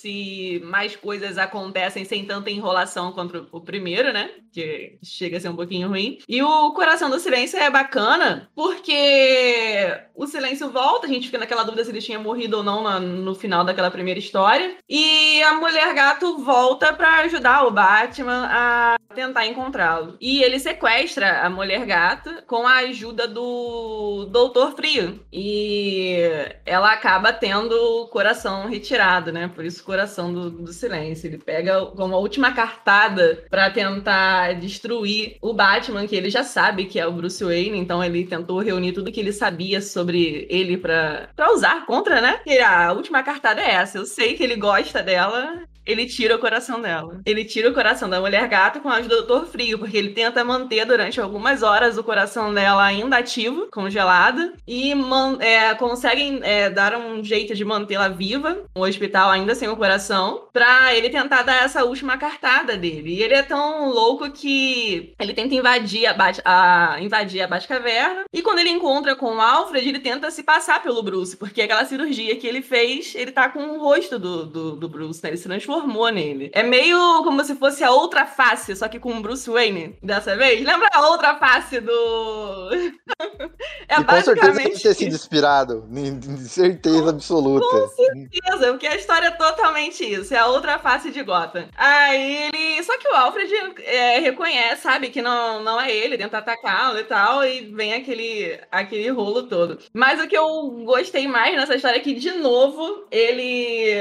se 0.02 0.60
mais 0.64 0.96
coisas 0.96 1.38
acontecem 1.38 2.04
sem 2.04 2.24
tanta 2.24 2.50
enrolação 2.50 3.12
contra 3.12 3.46
o 3.52 3.60
primeiro, 3.60 4.12
né? 4.12 4.30
Que 4.52 4.98
chega 5.02 5.36
a 5.36 5.40
ser 5.40 5.48
um 5.48 5.56
pouquinho 5.56 5.88
ruim. 5.88 6.18
E 6.28 6.42
o 6.42 6.72
Coração 6.72 7.08
do 7.08 7.20
Silêncio 7.20 7.56
é 7.58 7.70
bacana 7.70 8.50
porque 8.54 9.96
o 10.14 10.26
silêncio 10.26 10.70
volta, 10.70 11.06
a 11.06 11.08
gente 11.08 11.26
fica 11.26 11.38
naquela 11.38 11.62
dúvida 11.62 11.84
se 11.84 11.90
ele 11.90 12.00
tinha 12.00 12.18
morrido 12.18 12.58
ou 12.58 12.62
não 12.62 13.00
no 13.00 13.34
final 13.34 13.64
daquela 13.64 13.90
primeira 13.90 14.18
história. 14.18 14.76
E 14.88 15.40
a 15.44 15.54
mulher 15.54 15.94
gato 15.94 16.38
volta 16.38 16.92
pra 16.92 17.20
ajudar 17.20 17.64
o 17.64 17.70
Batman 17.70 18.48
a 18.50 18.96
tentar 19.14 19.46
encontrá-lo. 19.46 20.16
E 20.20 20.42
ele 20.42 20.58
sequestra 20.58 21.42
a 21.42 21.50
mulher 21.50 21.86
gata 21.86 22.42
com 22.46 22.66
a 22.66 22.78
ajuda 22.78 23.28
do 23.28 24.26
Doutor 24.30 24.74
Frio. 24.74 25.24
E 25.32 26.18
ela 26.66 26.92
acaba 26.92 27.32
tendo 27.32 27.72
o 27.72 28.08
coração 28.08 28.68
retirado, 28.68 29.30
né? 29.30 29.48
Por 29.54 29.64
isso, 29.64 29.84
coração 29.92 30.32
do, 30.32 30.50
do 30.50 30.72
silêncio. 30.72 31.26
Ele 31.26 31.36
pega 31.36 31.84
como 31.86 32.14
a 32.14 32.18
última 32.18 32.52
cartada 32.52 33.44
pra 33.50 33.70
tentar 33.70 34.54
destruir 34.54 35.36
o 35.42 35.52
Batman, 35.52 36.06
que 36.06 36.16
ele 36.16 36.30
já 36.30 36.42
sabe 36.42 36.86
que 36.86 36.98
é 36.98 37.06
o 37.06 37.12
Bruce 37.12 37.44
Wayne, 37.44 37.78
então 37.78 38.02
ele 38.02 38.24
tentou 38.24 38.60
reunir 38.60 38.92
tudo 38.92 39.12
que 39.12 39.20
ele 39.20 39.32
sabia 39.32 39.82
sobre 39.82 40.46
ele 40.48 40.78
pra 40.78 41.28
usar 41.54 41.84
contra, 41.84 42.20
né? 42.22 42.40
E 42.46 42.58
a 42.58 42.92
última 42.92 43.22
cartada 43.22 43.60
é 43.60 43.72
essa. 43.72 43.98
Eu 43.98 44.06
sei 44.06 44.32
que 44.34 44.42
ele 44.42 44.56
gosta 44.56 45.02
dela, 45.02 45.62
ele 45.86 46.06
tira 46.06 46.36
o 46.36 46.38
coração 46.38 46.80
dela. 46.80 47.20
Ele 47.24 47.44
tira 47.44 47.70
o 47.70 47.74
coração 47.74 48.08
da 48.08 48.20
mulher 48.20 48.46
gata 48.48 48.80
com 48.80 48.88
a 48.88 48.96
ajuda 48.96 49.16
do 49.16 49.26
Doutor 49.26 49.46
Frio, 49.46 49.78
porque 49.78 49.96
ele 49.96 50.10
tenta 50.10 50.44
manter 50.44 50.84
durante 50.84 51.20
algumas 51.20 51.62
horas 51.62 51.98
o 51.98 52.04
coração 52.04 52.52
dela 52.52 52.84
ainda 52.84 53.16
ativo, 53.18 53.68
congelado, 53.70 54.52
e 54.66 54.92
é, 55.40 55.74
conseguem 55.74 56.40
é, 56.42 56.70
dar 56.70 56.96
um 56.96 57.22
jeito 57.22 57.54
de 57.54 57.64
mantê-la 57.64 58.08
viva 58.08 58.58
no 58.74 58.84
hospital, 58.84 59.30
ainda 59.30 59.54
sem 59.54 59.68
o 59.68 59.76
coração, 59.76 60.48
pra 60.52 60.94
ele 60.94 61.10
tentar 61.10 61.42
dar 61.42 61.64
essa 61.64 61.84
última 61.84 62.16
cartada 62.16 62.76
dele. 62.76 63.14
E 63.14 63.22
ele 63.22 63.34
é 63.34 63.42
tão 63.42 63.90
louco 63.90 64.30
que 64.30 65.14
ele 65.18 65.34
tenta 65.34 65.54
invadir 65.54 66.06
a, 66.06 66.14
Bat 66.14 66.40
a, 66.44 66.96
invadir 67.00 67.42
a 67.42 67.48
Batcaverna, 67.48 68.24
e 68.32 68.42
quando 68.42 68.60
ele 68.60 68.70
encontra 68.70 69.16
com 69.16 69.36
o 69.36 69.40
Alfred, 69.40 69.88
ele 69.88 69.98
tenta 69.98 70.30
se 70.30 70.42
passar 70.42 70.82
pelo 70.82 71.02
Bruce, 71.02 71.36
porque 71.36 71.62
aquela 71.62 71.84
cirurgia 71.84 72.36
que 72.36 72.46
ele 72.46 72.62
fez, 72.62 73.14
ele 73.14 73.32
tá 73.32 73.48
com 73.48 73.62
o 73.62 73.80
rosto 73.80 74.18
do, 74.18 74.46
do, 74.46 74.76
do 74.76 74.88
Bruce, 74.88 75.22
né? 75.22 75.30
Ele 75.30 75.36
se 75.36 75.48
transformou 75.72 76.10
nele. 76.10 76.50
É 76.52 76.62
meio 76.62 77.22
como 77.22 77.42
se 77.44 77.54
fosse 77.54 77.82
a 77.82 77.90
outra 77.90 78.26
face, 78.26 78.76
só 78.76 78.88
que 78.88 78.98
com 78.98 79.16
o 79.16 79.22
Bruce 79.22 79.48
Wayne 79.48 79.96
dessa 80.02 80.36
vez. 80.36 80.64
Lembra 80.64 80.88
a 80.92 81.08
outra 81.08 81.36
face 81.36 81.80
do. 81.80 82.70
é 83.88 84.00
e 84.00 84.04
com 84.04 84.12
certeza 84.12 84.34
basicamente. 84.34 84.82
ter 84.82 84.94
sido 84.94 85.14
inspirado. 85.14 85.88
em 85.94 86.36
certeza 86.38 87.10
absoluta. 87.10 87.66
Com 87.66 87.88
certeza, 87.88 88.70
porque 88.70 88.86
a 88.86 88.96
história 88.96 89.28
é 89.28 89.30
totalmente 89.30 90.04
isso. 90.04 90.34
É 90.34 90.38
a 90.38 90.46
outra 90.46 90.78
face 90.78 91.10
de 91.10 91.22
Gotham. 91.22 91.68
Aí 91.76 92.50
ele. 92.52 92.82
Só 92.82 92.98
que 92.98 93.08
o 93.08 93.14
Alfred 93.14 93.52
é, 93.84 94.18
reconhece, 94.18 94.82
sabe, 94.82 95.08
que 95.08 95.22
não, 95.22 95.62
não 95.62 95.80
é 95.80 95.90
ele, 95.90 96.18
tenta 96.18 96.38
atacá-lo 96.38 96.98
e 96.98 97.04
tal, 97.04 97.44
e 97.44 97.72
vem 97.72 97.94
aquele, 97.94 98.58
aquele 98.70 99.08
rolo 99.10 99.44
todo. 99.44 99.78
Mas 99.92 100.20
o 100.20 100.26
que 100.26 100.36
eu 100.36 100.70
gostei 100.84 101.26
mais 101.26 101.56
nessa 101.56 101.76
história 101.76 101.96
é 101.96 102.00
que, 102.00 102.14
de 102.14 102.32
novo, 102.32 103.06
ele. 103.10 103.92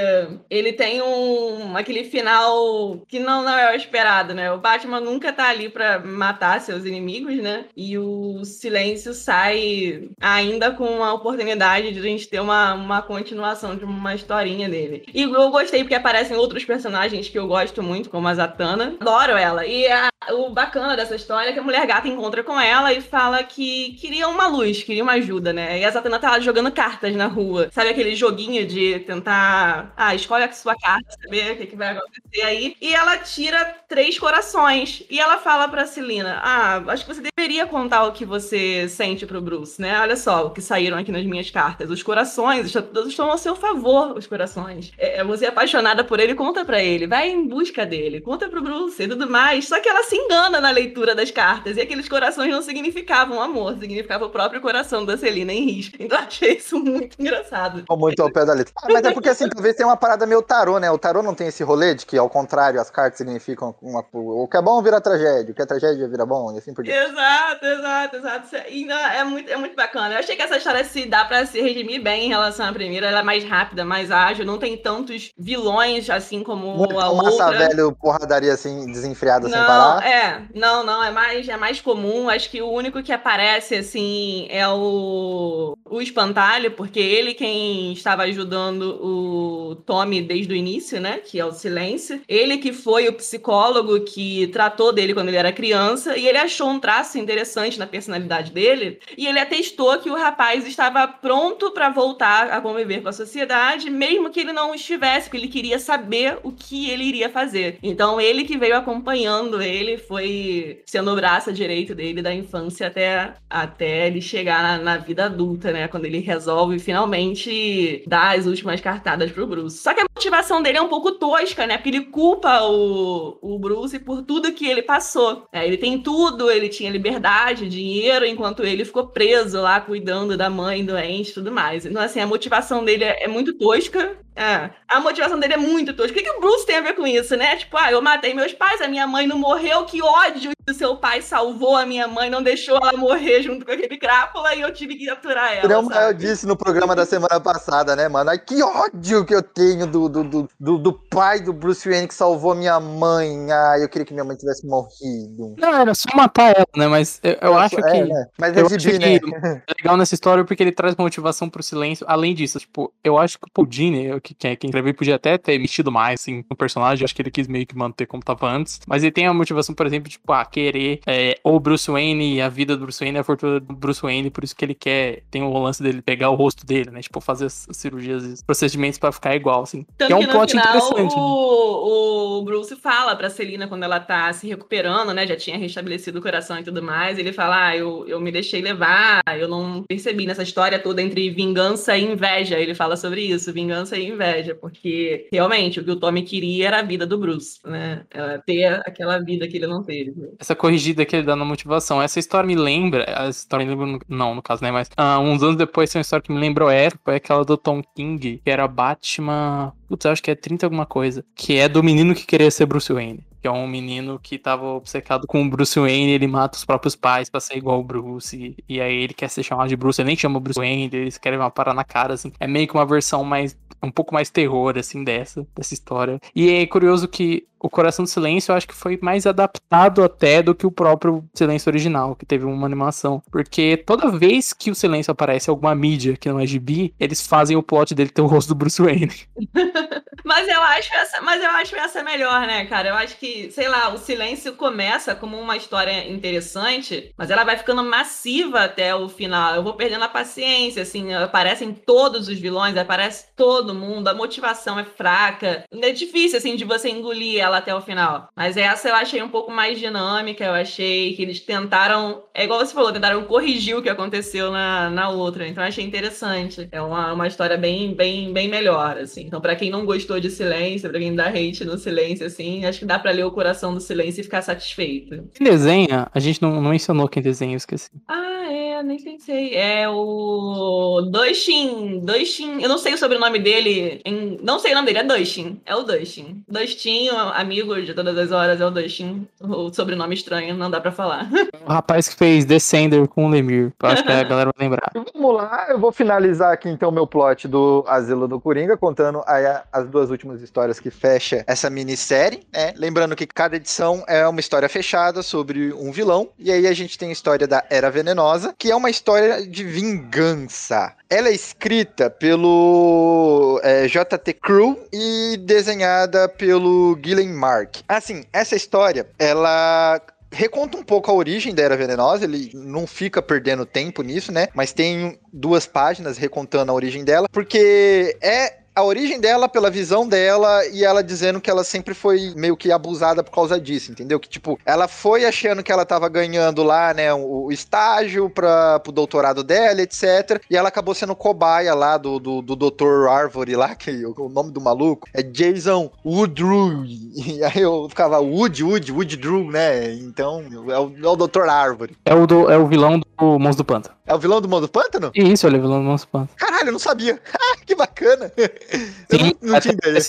Ele 0.50 0.74
tem 0.74 1.02
um. 1.02 1.61
Aquele 1.76 2.04
final 2.04 3.02
que 3.08 3.20
não, 3.20 3.44
não 3.44 3.58
é 3.58 3.72
o 3.72 3.76
esperado, 3.76 4.34
né? 4.34 4.52
O 4.52 4.58
Batman 4.58 5.00
nunca 5.00 5.32
tá 5.34 5.50
ali 5.50 5.70
pra 5.70 6.00
matar 6.00 6.60
seus 6.62 6.86
inimigos, 6.86 7.38
né? 7.38 7.66
E 7.76 7.98
o 7.98 8.44
silêncio 8.46 9.14
sai 9.14 10.10
ainda 10.20 10.72
com 10.72 11.04
a 11.04 11.14
oportunidade 11.14 11.92
de 11.92 12.00
a 12.00 12.04
gente 12.04 12.28
ter 12.28 12.40
uma, 12.40 12.74
uma 12.74 13.02
continuação 13.02 13.76
de 13.76 13.84
uma 13.86 14.14
historinha 14.16 14.68
dele. 14.70 15.04
E 15.14 15.24
eu 15.24 15.50
gostei 15.50 15.82
porque 15.84 15.96
aparecem 15.96 16.36
outros 16.38 16.64
personagens 16.66 17.30
que 17.30 17.38
eu 17.40 17.48
gosto 17.48 17.82
muito, 17.84 18.10
como 18.10 18.28
a 18.28 18.34
Zatanna. 18.34 18.96
Adoro 19.00 19.34
ela. 19.38 19.66
E 19.66 19.88
a- 19.88 20.10
o 20.34 20.50
bacana 20.50 20.96
dessa 20.96 21.16
história 21.16 21.50
é 21.50 21.54
que 21.54 21.60
a 21.60 21.64
mulher 21.64 21.86
gata 21.88 22.08
encontra 22.08 22.44
com 22.44 22.60
ela 22.60 22.94
e 22.94 23.02
fala 23.02 23.44
que 23.44 23.94
queria 24.00 24.28
uma 24.28 24.46
luz, 24.48 24.84
queria 24.84 25.02
uma 25.04 25.14
ajuda, 25.14 25.52
né? 25.52 25.80
E 25.80 25.86
a 25.86 25.90
Zatanna 25.90 26.20
tá 26.20 26.40
jogando 26.40 26.72
cartas 26.72 27.16
na 27.16 27.26
rua. 27.26 27.70
Sabe 27.72 27.90
aquele 27.90 28.16
joguinho 28.16 28.66
de 28.68 29.00
tentar. 29.00 29.92
Ah, 29.98 30.14
escolhe 30.14 30.44
a 30.44 30.52
sua 30.52 30.76
carta, 30.76 31.10
saber 31.24 31.51
o 31.54 31.58
que, 31.58 31.68
que 31.68 31.76
vai 31.76 31.90
acontecer 31.90 32.42
aí. 32.42 32.76
E 32.82 32.94
ela 32.94 33.18
tira 33.18 33.76
três 33.88 34.18
corações. 34.18 35.04
E 35.10 35.20
ela 35.20 35.38
fala 35.38 35.68
pra 35.68 35.86
Celina: 35.86 36.40
Ah, 36.44 36.84
acho 36.88 37.06
que 37.06 37.14
você 37.14 37.22
deveria 37.38 37.66
contar 37.66 38.06
o 38.06 38.12
que 38.12 38.26
você 38.26 38.88
sente 38.88 39.26
pro 39.26 39.42
Bruce, 39.42 39.82
né? 39.82 40.00
Olha 40.00 40.16
só 40.16 40.46
o 40.46 40.52
que 40.52 40.62
saíram 40.62 40.98
aqui 40.98 41.12
nas 41.12 41.26
minhas 41.26 41.50
cartas. 41.50 41.90
Os 41.90 42.04
corações 42.04 42.66
estão, 42.66 43.08
estão 43.08 43.32
ao 43.32 43.38
seu 43.38 43.56
favor, 43.56 44.18
os 44.18 44.28
corações. 44.28 44.92
É, 44.98 45.24
você 45.24 45.46
é 45.46 45.50
apaixonada 45.50 46.04
por 46.04 46.20
ele, 46.20 46.36
conta 46.36 46.64
pra 46.64 46.82
ele. 46.82 47.08
Vai 47.08 47.30
em 47.30 47.48
busca 47.48 47.86
dele, 47.86 48.22
conta 48.22 48.48
pro 48.48 48.62
Bruce 48.62 49.02
e 49.02 49.08
tudo 49.08 49.30
mais. 49.30 49.68
Só 49.68 49.80
que 49.80 49.90
ela 49.90 50.04
se 50.04 50.16
engana 50.16 50.62
na 50.62 50.72
leitura 50.72 51.16
das 51.16 51.32
cartas. 51.32 51.78
E 51.78 51.82
aqueles 51.82 52.08
corações 52.08 52.52
não 52.52 52.62
significavam 52.62 53.42
amor, 53.42 53.78
significava 53.80 54.26
o 54.26 54.30
próprio 54.30 54.62
coração 54.62 55.06
da 55.06 55.18
Celina 55.18 55.54
em 55.54 55.66
risco. 55.66 55.96
Então 56.00 56.18
achei 56.20 56.58
isso 56.58 56.80
muito 56.80 57.16
engraçado. 57.20 57.84
Muito 57.90 58.22
ao 58.22 58.32
pé 58.32 58.46
da 58.46 58.54
letra. 58.54 58.74
Ah, 58.78 58.88
mas 58.92 59.04
é 59.04 59.12
porque 59.12 59.30
assim, 59.30 59.48
talvez 59.48 59.76
tenha 59.76 59.88
uma 59.88 59.98
parada 59.98 60.26
meio 60.26 60.42
tarô, 60.42 60.80
né? 60.80 60.92
O 60.92 60.98
tarô 60.98 61.22
não 61.24 61.34
tem 61.34 61.41
esse 61.48 61.64
rolê 61.64 61.96
de 61.96 62.06
que, 62.06 62.18
ao 62.18 62.30
contrário, 62.30 62.80
as 62.80 62.90
cartas 62.90 63.18
significam 63.18 63.76
uma, 63.82 64.06
o 64.14 64.48
que 64.48 64.58
é 64.58 64.62
bom 64.62 64.82
vira 64.82 65.00
tragédia, 65.02 65.52
o 65.52 65.56
que 65.56 65.62
é 65.62 65.66
tragédia 65.66 66.08
vira 66.08 66.26
bom, 66.26 66.54
e 66.54 66.58
assim 66.58 66.74
por 66.74 66.84
diante. 66.84 67.12
Exato, 67.12 67.66
exato, 67.66 68.16
exato. 68.18 68.56
E 68.70 68.86
não, 68.86 68.98
é, 68.98 69.24
muito, 69.24 69.52
é 69.52 69.58
muito 69.58 69.76
bacana. 69.76 70.16
Eu 70.16 70.20
achei 70.20 70.36
que 70.36 70.42
essa 70.42 70.58
história 70.58 70.84
se 70.84 71.06
dá 71.06 71.26
pra 71.26 71.46
se 71.46 71.62
redimir 71.62 72.02
bem 72.02 72.26
em 72.26 72.30
relação 72.30 72.66
à 72.68 72.74
primeira. 72.74 73.08
Ela 73.08 73.20
é 73.20 73.24
mais 73.24 73.44
rápida, 73.44 73.84
mais 73.86 74.12
ágil, 74.12 74.46
não 74.46 74.58
tem 74.58 74.78
tantos 74.78 75.32
vilões 75.38 76.10
assim 76.10 76.44
como 76.44 76.76
Muito 76.78 77.00
a 77.00 77.14
massa 77.14 77.46
outra. 77.46 77.68
velho, 77.68 77.92
porradaria 77.94 78.54
assim, 78.54 78.86
desenfreada 78.92 79.48
sem 79.50 79.58
parar. 79.58 80.06
é, 80.06 80.42
não, 80.54 80.84
não, 80.84 81.04
é 81.04 81.12
mais, 81.12 81.48
é 81.48 81.58
mais 81.58 81.82
comum. 81.82 82.30
Acho 82.30 82.50
que 82.50 82.62
o 82.62 82.70
único 82.70 83.02
que 83.04 83.12
aparece, 83.12 83.76
assim, 83.76 84.48
é 84.50 84.68
o, 84.68 85.76
o 85.90 86.02
espantalho, 86.02 86.72
porque 86.72 87.00
ele 87.00 87.34
quem 87.34 87.94
estava 87.94 88.24
ajudando 88.24 88.82
o 89.02 89.76
Tommy 89.86 90.22
desde 90.22 90.54
o 90.54 90.56
início, 90.56 91.00
né? 91.00 91.18
Que 91.32 91.40
é 91.40 91.46
o 91.46 91.54
silêncio. 91.54 92.20
Ele 92.28 92.58
que 92.58 92.74
foi 92.74 93.08
o 93.08 93.14
psicólogo 93.14 94.02
que 94.02 94.48
tratou 94.48 94.92
dele 94.92 95.14
quando 95.14 95.30
ele 95.30 95.38
era 95.38 95.54
criança, 95.54 96.18
e 96.18 96.28
ele 96.28 96.38
achou 96.38 96.68
um 96.70 96.78
traço 96.78 97.18
interessante 97.18 97.80
na 97.80 97.88
personalidade 97.88 98.52
dele, 98.52 99.00
e 99.18 99.26
ele 99.26 99.40
atestou 99.40 99.98
que 100.00 100.10
o 100.10 100.16
rapaz 100.16 100.68
estava 100.68 101.08
pronto 101.08 101.72
para 101.72 101.90
voltar 101.90 102.50
a 102.50 102.60
conviver 102.60 103.02
com 103.02 103.08
a 103.08 103.14
sociedade, 103.14 103.90
mesmo 103.90 104.30
que 104.30 104.42
ele 104.42 104.52
não 104.52 104.76
estivesse, 104.76 105.30
porque 105.30 105.38
ele 105.38 105.48
queria 105.48 105.80
saber 105.80 106.38
o 106.44 106.52
que 106.52 106.90
ele 106.90 107.06
iria 107.06 107.30
fazer. 107.30 107.78
Então, 107.82 108.20
ele 108.20 108.44
que 108.44 108.58
veio 108.58 108.76
acompanhando 108.76 109.62
ele, 109.62 109.98
foi 109.98 110.82
sendo 110.86 111.12
o 111.12 111.16
braço 111.16 111.54
direito 111.54 111.96
dele 111.96 112.22
da 112.22 112.34
infância 112.34 112.88
até, 112.88 113.36
até 113.50 114.08
ele 114.08 114.20
chegar 114.20 114.62
na, 114.62 114.78
na 114.84 114.98
vida 114.98 115.28
adulta, 115.28 115.72
né? 115.72 115.88
Quando 115.88 116.04
ele 116.04 116.20
resolve 116.20 116.78
finalmente 116.78 118.04
dar 118.06 118.38
as 118.38 118.46
últimas 118.46 118.82
cartadas 118.82 119.32
pro 119.32 119.48
Bruce. 119.48 119.78
Só 119.78 119.94
que 119.94 120.02
a 120.02 120.06
motivação 120.14 120.62
dele 120.62 120.78
é 120.78 120.82
um 120.82 120.90
pouco 120.90 121.21
tosca, 121.22 121.68
né? 121.68 121.78
Porque 121.78 121.90
ele 121.90 122.06
culpa 122.06 122.64
o, 122.64 123.38
o 123.44 123.60
Bruce 123.60 124.00
por 124.00 124.24
tudo 124.24 124.52
que 124.52 124.66
ele 124.66 124.82
passou. 124.82 125.48
É, 125.54 125.68
ele 125.68 125.78
tem 125.78 126.02
tudo, 126.02 126.50
ele 126.50 126.68
tinha 126.68 126.90
liberdade, 126.90 127.70
dinheiro, 127.70 128.26
enquanto 128.26 128.64
ele 128.64 128.84
ficou 128.84 129.06
preso 129.06 129.62
lá 129.62 129.80
cuidando 129.80 130.36
da 130.36 130.50
mãe 130.50 130.84
doente 130.84 131.30
e 131.30 131.34
tudo 131.36 131.52
mais. 131.52 131.86
Então, 131.86 132.02
assim, 132.02 132.20
a 132.20 132.26
motivação 132.26 132.84
dele 132.84 133.04
é, 133.04 133.26
é 133.26 133.28
muito 133.28 133.54
tosca. 133.54 134.18
É, 134.36 134.72
a 134.88 135.00
motivação 135.00 135.38
dele 135.40 135.54
é 135.54 135.58
muito 135.58 135.94
tosca. 135.94 136.12
O 136.12 136.16
que, 136.16 136.24
que 136.24 136.32
o 136.32 136.40
Bruce 136.40 136.66
tem 136.66 136.78
a 136.78 136.82
ver 136.82 136.94
com 136.94 137.06
isso, 137.06 137.36
né? 137.36 137.58
Tipo, 137.58 137.78
ah, 137.78 137.92
eu 137.92 138.02
matei 138.02 138.34
meus 138.34 138.54
pais, 138.54 138.82
a 138.82 138.88
minha 138.88 139.06
mãe 139.06 139.28
não 139.28 139.38
morreu, 139.38 139.86
que 139.86 140.02
ódio 140.02 140.52
que 140.66 140.72
o 140.72 140.74
seu 140.74 140.96
pai 140.96 141.22
salvou 141.22 141.76
a 141.76 141.86
minha 141.86 142.08
mãe, 142.08 142.30
não 142.30 142.42
deixou 142.42 142.78
ela 142.78 142.94
morrer 142.94 143.42
junto 143.42 143.66
com 143.66 143.72
aquele 143.72 143.98
crápula 143.98 144.56
e 144.56 144.62
eu 144.62 144.72
tive 144.74 144.96
que 144.96 145.10
aturar 145.10 145.54
ela. 145.54 145.68
Não, 145.68 145.84
eu 145.84 145.90
sabe? 145.90 146.20
disse 146.20 146.48
no 146.48 146.56
programa 146.56 146.96
da 146.96 147.06
semana 147.06 147.40
passada, 147.40 147.96
né, 147.96 148.08
mano? 148.08 148.30
Ai, 148.30 148.40
que 148.40 148.64
ódio 148.64 149.26
que 149.26 149.36
eu 149.36 149.44
tenho 149.44 149.86
do, 149.86 150.08
do, 150.08 150.48
do, 150.60 150.78
do 150.78 150.94
pai 151.12 151.42
do 151.42 151.54
Bruce 151.54 151.88
Wayne 151.88 152.08
que 152.08 152.14
salvou 152.14 152.56
minha 152.56 152.80
mãe. 152.80 153.52
Ah, 153.52 153.76
eu 153.80 153.88
queria 153.90 154.06
que 154.06 154.14
minha 154.14 154.24
mãe 154.24 154.36
tivesse 154.36 154.66
morrido. 154.66 155.56
Não, 155.58 155.74
era 155.74 155.94
só 155.94 156.10
matar 156.16 156.56
ela, 156.56 156.68
né? 156.76 156.88
Mas 156.88 157.20
eu, 157.22 157.38
eu 157.42 157.58
acho 157.58 157.80
É, 157.80 157.92
que. 157.92 158.04
né? 158.06 158.26
Mas 158.40 158.58
eu 158.58 158.64
é 158.64 158.66
acho 158.66 158.80
gibi, 158.80 159.00
né? 159.00 159.20
que 159.20 159.36
é 159.36 159.74
legal 159.78 159.98
nessa 159.98 160.16
história 160.16 160.44
porque 160.44 160.64
ele 160.64 160.72
traz 160.72 160.96
motivação 160.96 161.50
pro 161.50 161.62
silêncio. 161.64 162.06
Além 162.08 162.34
disso, 162.34 162.60
tipo, 162.60 162.94
eu 163.04 163.18
acho 163.18 163.38
que 163.38 163.46
o 163.48 163.52
Paul 163.52 163.68
Dini, 163.68 164.20
que, 164.22 164.34
que, 164.34 164.56
quem 164.56 164.70
escreveu, 164.70 164.94
podia 164.94 165.16
até 165.16 165.38
ter 165.38 165.58
mexido 165.60 165.92
mais, 165.92 166.22
assim, 166.22 166.44
no 166.50 166.56
personagem. 166.56 167.02
Eu 167.02 167.06
acho 167.06 167.16
que 167.16 167.22
ele 167.22 167.32
quis 167.32 167.48
meio 167.48 167.66
que 167.66 167.76
manter 167.76 168.06
como 168.06 168.24
tava 168.24 168.50
antes. 168.50 168.80
Mas 168.88 169.04
ele 169.04 169.12
tem 169.12 169.28
a 169.28 169.34
motivação, 169.34 169.76
por 169.76 169.86
exemplo, 169.86 170.10
tipo, 170.10 170.32
a 170.32 170.46
querer 170.46 171.02
é, 171.06 171.38
o 171.44 171.60
Bruce 171.60 171.90
Wayne, 171.90 172.42
a 172.42 172.50
vida 172.50 172.76
do 172.78 172.84
Bruce 172.86 173.04
Wayne, 173.04 173.20
a 173.20 173.24
fortuna 173.24 173.60
do 173.60 173.74
Bruce 173.76 174.02
Wayne, 174.02 174.30
por 174.30 174.44
isso 174.44 174.56
que 174.56 174.64
ele 174.66 174.76
quer. 174.76 175.24
Tem 175.30 175.44
o 175.44 175.58
lance 175.58 175.82
dele 175.84 176.02
pegar 176.02 176.30
o 176.30 176.36
rosto 176.36 176.66
dele, 176.66 176.92
né? 176.92 177.02
Tipo, 177.02 177.20
fazer 177.20 177.46
as 177.46 177.62
as 177.70 177.78
cirurgias 177.78 178.24
e 178.24 178.28
os 178.28 178.44
procedimentos 178.44 179.00
pra 179.00 179.12
ficar 179.12 179.36
igual, 179.36 179.64
assim. 179.64 179.86
Tanto 179.98 180.08
que 180.08 180.14
é 180.14 180.16
um 180.16 180.20
que 180.22 180.28
no 180.28 180.34
plot 180.34 180.52
final 180.52 180.64
interessante. 180.64 181.01
Né? 181.04 181.22
o, 181.22 182.40
o 182.40 182.44
Bruce 182.44 182.76
fala 182.76 183.16
pra 183.16 183.30
Celina 183.30 183.68
quando 183.68 183.84
ela 183.84 184.00
tá 184.00 184.32
se 184.34 184.48
recuperando, 184.48 185.14
né? 185.14 185.26
Já 185.28 185.36
tinha 185.36 185.58
restabelecido 185.58 186.20
o 186.20 186.22
coração 186.22 186.60
e 186.60 186.64
tudo 186.64 186.82
mais. 186.82 187.18
Ele 187.18 187.34
fala: 187.34 187.68
Ah, 187.68 187.78
eu, 187.78 188.08
eu 188.08 188.20
me 188.20 188.32
deixei 188.32 188.62
levar, 188.62 189.22
eu 189.38 189.48
não 189.48 189.84
percebi 189.84 190.26
nessa 190.26 190.44
história 190.44 190.80
toda 190.80 191.02
entre 191.02 191.30
vingança 191.30 191.98
e 191.98 192.04
inveja. 192.04 192.60
Ele 192.60 192.76
fala 192.76 192.96
sobre 192.98 193.22
isso, 193.22 193.54
vingança 193.54 193.98
e 193.98 194.08
inveja, 194.08 194.56
porque 194.56 195.28
realmente 195.32 195.80
o 195.80 195.84
que 195.84 195.92
o 195.92 195.96
Tommy 195.96 196.24
queria 196.24 196.68
era 196.68 196.80
a 196.80 196.84
vida 196.84 197.06
do 197.06 197.18
Bruce, 197.18 197.60
né? 197.66 198.06
Ela 198.10 198.40
ter 198.40 198.66
aquela 198.86 199.20
vida 199.20 199.48
que 199.48 199.58
ele 199.58 199.68
não 199.68 199.84
teve. 199.84 200.14
essa 200.40 200.56
corrigida 200.56 201.06
que 201.06 201.16
ele 201.16 201.26
dá 201.26 201.36
na 201.36 201.46
motivação. 201.46 202.02
Essa 202.02 202.20
história 202.20 202.48
me 202.48 202.56
lembra, 202.56 203.06
a 203.18 203.30
história 203.30 203.66
me 203.66 203.76
lembra, 203.76 204.00
não, 204.08 204.36
no 204.36 204.42
caso, 204.42 204.64
né, 204.64 204.72
mas 204.72 204.90
ah, 204.98 205.20
uns 205.20 205.42
anos 205.44 205.56
depois 205.56 205.90
tem 205.92 206.00
uma 206.00 206.04
história 206.04 206.24
que 206.24 206.32
me 206.32 206.40
lembrou 206.40 206.70
essa, 206.70 206.98
foi 207.04 207.16
aquela 207.16 207.44
do 207.44 207.58
Tom 207.58 207.82
King, 207.96 208.42
que 208.44 208.50
era 208.50 208.68
Batman, 208.68 209.74
putz, 209.92 210.06
acho 210.06 210.24
que 210.24 210.32
é 210.32 210.36
30 210.36 210.66
alguma 210.66 210.86
coisa, 210.86 211.24
que 211.36 211.58
é 211.58 211.68
do 211.68 211.84
menino 211.84 212.16
que 212.16 212.26
queria 212.26 212.50
ser 212.50 212.66
Bruce 212.66 212.92
Wayne. 212.92 213.26
Que 213.42 213.48
é 213.48 213.52
um 213.52 213.68
menino 213.68 214.20
que 214.20 214.38
tava 214.38 214.66
obcecado 214.68 215.28
com 215.28 215.42
o 215.42 215.50
Bruce 215.50 215.78
Wayne, 215.78 216.12
ele 216.12 216.28
mata 216.28 216.58
os 216.58 216.64
próprios 216.64 216.96
pais 216.96 217.30
pra 217.30 217.40
ser 217.40 217.58
igual 217.58 217.80
o 217.80 217.84
Bruce. 217.84 218.38
E, 218.38 218.76
e 218.76 218.80
aí 218.80 218.96
ele 218.96 219.14
quer 219.14 219.30
ser 219.30 219.44
chamado 219.44 219.68
de 219.68 219.76
Bruce, 219.76 220.00
ele 220.00 220.08
nem 220.08 220.16
chama 220.16 220.40
Bruce 220.40 220.60
Wayne, 220.60 220.90
eles 220.94 221.18
querem 221.18 221.40
uma 221.40 221.50
parada 221.50 221.76
na 221.76 221.84
cara, 221.84 222.14
assim. 222.14 222.32
É 222.40 222.48
meio 222.48 222.68
que 222.68 222.74
uma 222.74 222.86
versão 222.86 223.24
mais. 223.24 223.58
um 223.84 223.92
pouco 223.92 224.14
mais 224.14 224.30
terror, 224.30 224.78
assim, 224.78 225.04
dessa, 225.04 225.46
dessa 225.56 225.74
história. 225.74 226.20
E 226.36 226.50
é 226.50 226.66
curioso 226.68 227.08
que 227.08 227.48
o 227.62 227.70
Coração 227.70 228.04
do 228.04 228.10
Silêncio 228.10 228.52
eu 228.52 228.56
acho 228.56 228.68
que 228.68 228.74
foi 228.74 228.98
mais 229.02 229.26
adaptado 229.26 230.04
até 230.04 230.42
do 230.42 230.56
que 230.56 230.66
o 230.66 230.72
próprio 230.72 231.24
Silêncio 231.34 231.70
original, 231.70 232.16
que 232.16 232.26
teve 232.26 232.46
uma 232.46 232.66
animação. 232.66 233.22
Porque 233.32 233.78
toda 233.86 234.12
vez 234.12 234.54
que 234.54 234.72
o 234.72 234.76
Silêncio 234.76 235.12
aparece 235.12 235.50
em 235.50 235.52
alguma 235.52 235.76
mídia 235.76 236.18
que 236.18 236.30
não 236.30 236.40
é 236.40 236.46
gibi, 236.46 236.94
eles 237.00 237.26
fazem 237.26 237.56
o 237.56 237.64
plot 237.64 237.94
dele 237.94 238.10
ter 238.10 238.22
o 238.22 238.28
rosto 238.28 238.50
do 238.50 238.56
Bruce 238.56 238.82
Wayne. 238.82 239.12
Mas 240.24 240.48
eu 240.48 240.62
acho 240.62 240.94
essa, 240.96 241.22
mas 241.22 241.44
eu 241.44 241.50
acho 241.50 241.76
essa 241.76 242.04
melhor, 242.04 242.46
né, 242.46 242.66
cara? 242.66 242.90
Eu 242.90 242.96
acho 242.96 243.18
que, 243.18 243.52
sei 243.52 243.68
lá, 243.68 243.90
o 243.94 243.98
silêncio 243.98 244.54
começa 244.54 245.16
como 245.16 245.38
uma 245.38 245.58
história 245.58 246.10
interessante, 246.10 247.12
mas 247.18 247.30
ela 247.30 247.44
vai 247.44 247.58
ficando 247.58 247.84
massiva 247.84 248.62
até 248.62 248.96
o 248.96 249.10
final. 249.10 249.56
Eu 249.56 249.64
vou 249.64 249.74
perdendo 249.74 250.04
a 250.04 250.10
paciência, 250.10 250.84
assim, 250.84 251.14
aparecem 251.14 251.74
todos 251.74 252.28
os 252.28 252.40
vilões, 252.40 252.78
aparece 252.78 253.26
todo 253.36 253.74
mundo, 253.74 254.08
a 254.08 254.14
motivação 254.14 254.80
é 254.80 254.86
fraca. 254.86 255.64
É 255.74 255.92
difícil, 255.92 256.38
assim, 256.38 256.56
de 256.56 256.66
você 256.66 256.90
engolir 256.90 257.40
ela 257.40 257.51
até 257.54 257.74
o 257.74 257.82
final. 257.82 258.30
Mas 258.36 258.58
essa 258.58 258.90
eu 258.90 258.96
achei 258.96 259.22
um 259.22 259.30
pouco 259.30 259.52
mais 259.52 259.80
dinâmica, 259.80 260.44
eu 260.44 260.54
achei 260.54 261.14
que 261.16 261.22
eles 261.22 261.40
tentaram, 261.40 262.24
é 262.34 262.44
igual 262.44 262.60
você 262.60 262.74
falou, 262.74 262.92
tentaram 262.92 263.24
corrigir 263.24 263.76
o 263.78 263.82
que 263.82 263.90
aconteceu 263.90 264.52
na, 264.52 264.90
na 264.90 265.10
outra. 265.10 265.48
Então 265.48 265.64
eu 265.64 265.68
achei 265.68 265.86
interessante. 265.86 266.68
É 266.72 266.82
uma, 266.82 267.14
uma 267.14 267.28
história 267.28 267.58
bem, 267.58 267.94
bem, 267.94 268.32
bem 268.34 268.48
melhor, 268.48 268.98
assim. 268.98 269.22
Então, 269.22 269.42
pra 269.42 269.56
quem 269.56 269.70
não 269.70 269.86
gostou 269.86 270.20
de 270.20 270.30
silêncio, 270.30 270.90
pra 270.90 271.00
quem 271.00 271.16
dá 271.16 271.28
hate 271.28 271.66
no 271.66 271.78
silêncio, 271.78 272.26
assim, 272.26 272.66
acho 272.66 272.80
que 272.80 272.86
dá 272.86 273.00
pra 273.00 273.12
ler 273.12 273.26
o 273.26 273.32
coração 273.32 273.74
do 273.74 273.80
silêncio 273.80 274.22
e 274.22 274.24
ficar 274.24 274.42
satisfeito. 274.42 275.30
Quem 275.34 275.46
desenha, 275.46 276.08
a 276.14 276.20
gente 276.20 276.42
não, 276.42 276.62
não 276.62 276.72
mencionou 276.72 277.08
quem 277.08 277.22
desenha, 277.22 277.54
eu 277.54 277.58
esqueci. 277.58 277.90
Ah, 278.08 278.41
nem 278.84 278.98
pensei. 279.02 279.56
É 279.56 279.88
o 279.90 281.02
Doishin. 281.12 282.00
Doishin. 282.04 282.62
Eu 282.62 282.70
não 282.70 282.78
sei 282.78 282.94
o 282.94 282.98
sobrenome 282.98 283.40
dele. 283.40 284.02
em- 284.06 284.40
Não 284.42 284.60
sei 284.60 284.72
o 284.72 284.76
nome 284.76 284.88
dele, 284.88 285.00
é 285.00 285.04
Doishin. 285.04 285.60
É 285.66 285.76
o 285.76 285.84
Doishin. 285.84 286.44
Doishin, 286.48 287.10
amigo 287.36 287.80
de 287.82 287.94
todas 287.94 288.18
as 288.18 288.32
horas, 288.32 288.60
é 288.62 288.66
o 288.66 288.72
Doishin. 288.72 289.28
O 289.40 289.72
sobrenome 289.74 290.14
estranho, 290.16 290.56
não 290.56 290.70
dá 290.70 290.80
pra 290.82 290.92
falar. 290.92 291.30
O 291.66 291.72
rapaz 291.72 292.08
que 292.10 292.16
fez 292.16 292.46
Descender 292.46 293.08
com 293.08 293.26
o 293.26 293.30
Lemir. 293.30 293.74
Eu 293.82 293.90
acho 293.90 294.04
que 294.04 294.12
a 294.12 294.24
galera 294.24 294.52
vai 294.56 294.66
lembrar. 294.68 294.92
Vamos 295.14 295.36
lá, 295.36 295.68
eu 295.70 295.80
vou 295.80 295.92
finalizar 295.92 296.52
aqui 296.54 296.70
então 296.70 296.92
meu 296.92 297.06
plot 297.08 297.48
do 297.48 297.84
Asilo 297.88 298.28
do 298.28 298.40
Coringa, 298.40 298.76
contando 298.78 299.20
a- 299.20 299.64
as 299.72 299.88
duas 299.88 300.10
últimas 300.10 300.42
histórias 300.42 300.80
que 300.80 300.90
fecha 300.90 301.44
essa 301.48 301.70
minissérie, 301.70 302.42
né? 302.54 302.74
Lembrando 302.76 303.16
que 303.16 303.28
cada 303.28 303.56
edição 303.56 304.04
é 304.08 304.28
uma 304.28 304.40
história 304.40 304.68
fechada 304.70 305.22
sobre 305.22 305.74
um 305.74 305.92
vilão, 305.92 306.30
e 306.40 306.52
aí 306.52 306.68
a 306.68 306.74
gente 306.74 306.98
tem 306.98 307.10
a 307.10 307.14
história 307.14 307.48
da 307.48 307.64
Era 307.70 307.90
Venenosa, 307.92 308.54
que 308.58 308.71
é 308.72 308.76
uma 308.76 308.90
história 308.90 309.46
de 309.46 309.64
vingança. 309.64 310.94
Ela 311.10 311.30
é 311.30 311.34
escrita 311.34 312.10
pelo 312.10 313.60
é, 313.64 313.88
JT 313.88 314.34
Crew 314.42 314.80
e 314.92 315.38
desenhada 315.38 316.30
pelo 316.30 316.98
Gillen 317.04 317.30
Mark. 317.30 317.78
Assim, 317.88 318.24
essa 318.32 318.56
história, 318.56 319.08
ela 319.20 320.02
reconta 320.32 320.78
um 320.78 320.84
pouco 320.84 321.12
a 321.12 321.14
origem 321.14 321.54
da 321.54 321.62
Era 321.62 321.76
Venenosa, 321.76 322.24
ele 322.24 322.52
não 322.54 322.88
fica 322.88 323.22
perdendo 323.22 323.66
tempo 323.66 324.02
nisso, 324.02 324.32
né? 324.32 324.48
Mas 324.54 324.72
tem 324.72 325.20
duas 325.32 325.68
páginas 325.68 326.18
recontando 326.18 326.72
a 326.72 326.76
origem 326.76 327.04
dela, 327.04 327.28
porque 327.30 328.18
é 328.22 328.61
a 328.76 328.84
origem 328.84 329.20
dela 329.20 329.50
pela 329.50 329.70
visão 329.70 330.08
dela 330.08 330.66
e 330.68 330.84
ela 330.84 331.04
dizendo 331.04 331.42
que 331.42 331.50
ela 331.50 331.64
sempre 331.64 331.94
foi 331.94 332.34
meio 332.36 332.56
que 332.56 332.72
abusada 332.72 333.24
por 333.24 333.32
causa 333.32 333.60
disso, 333.60 333.92
entendeu? 333.92 334.20
Que 334.20 334.30
tipo, 334.30 334.58
ela 334.66 334.88
foi 334.88 335.26
achando 335.26 335.62
que 335.64 335.72
ela 335.72 335.86
tava 335.86 336.08
ganhando 336.10 336.64
lá, 336.64 336.94
né, 336.94 337.14
o, 337.14 337.52
estágio 337.52 338.30
para 338.30 338.80
pro 338.80 338.92
doutorado 338.92 339.44
dela, 339.44 339.82
etc. 339.82 340.42
E 340.50 340.56
ela 340.56 340.70
acabou 340.70 340.94
sendo 340.96 341.16
cobaia 341.16 341.74
lá 341.74 341.98
do, 341.98 342.20
do, 342.20 342.42
do 342.42 342.56
Dr. 342.56 343.08
Arvory 343.10 343.56
lá, 343.56 343.76
que 343.76 344.06
o, 344.06 344.14
o 344.18 344.30
nome 344.30 344.52
do 344.52 344.62
maluco 344.62 345.08
é 345.14 345.22
Jason 345.22 345.92
Woodruw. 346.06 346.86
E 346.86 347.44
aí 347.44 347.62
eu 347.62 347.88
ficava 347.90 348.20
Wood, 348.20 348.64
Wood, 348.64 348.92
Woodruw, 348.92 349.52
né? 349.52 349.94
Então, 349.94 350.44
é 350.70 350.80
o, 350.80 350.94
é 351.06 351.08
o 351.10 351.16
Dr. 351.16 351.42
Arvory. 351.50 351.96
É 352.06 352.14
o, 352.16 352.26
do- 352.26 352.50
é 352.50 352.58
o 352.58 352.68
vilão 352.68 353.00
do 353.00 353.40
Monstro 353.40 353.64
do 353.64 353.66
Pântano. 353.66 353.96
É 354.06 354.14
o 354.16 354.20
vilão 354.20 354.42
do 354.42 354.50
Mundo 354.50 354.68
Pântano? 354.68 355.12
Isso, 355.14 355.48
ele 355.48 355.58
é 355.58 355.60
o 355.60 355.62
vilão 355.62 355.80
do 355.80 355.86
Monstro 355.86 356.10
do 356.10 356.12
Pântano. 356.12 356.38
Caralho, 356.38 356.70
eu 356.70 356.72
não 356.74 356.80
sabia. 356.80 357.20
Ah, 357.34 357.58
que 357.66 357.76
bacana. 357.76 358.32
Eu 358.38 359.20
Sim, 359.20 359.34
não, 359.42 359.54
não 359.54 359.60
tinha 359.60 359.74
ideia. 359.74 360.00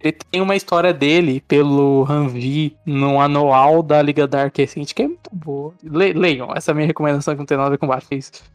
Ele 0.00 0.16
tem 0.30 0.40
uma 0.40 0.56
história 0.56 0.92
dele 0.92 1.42
pelo 1.46 2.02
Ranvi 2.02 2.76
no 2.84 3.20
anual 3.20 3.82
da 3.82 4.00
Liga 4.00 4.26
Dark 4.26 4.56
Recente, 4.56 4.94
que 4.94 5.02
é 5.02 5.08
muito 5.08 5.30
boa. 5.32 5.74
Le 5.82 6.12
leiam, 6.12 6.52
essa 6.54 6.70
é 6.70 6.72
a 6.72 6.74
minha 6.74 6.86
recomendação 6.86 7.34
que 7.34 7.38
não 7.38 7.46
tem 7.46 7.56
nada 7.56 7.68
a 7.68 7.70
ver 7.70 7.78
com 7.78 7.86
Batman. 7.86 8.08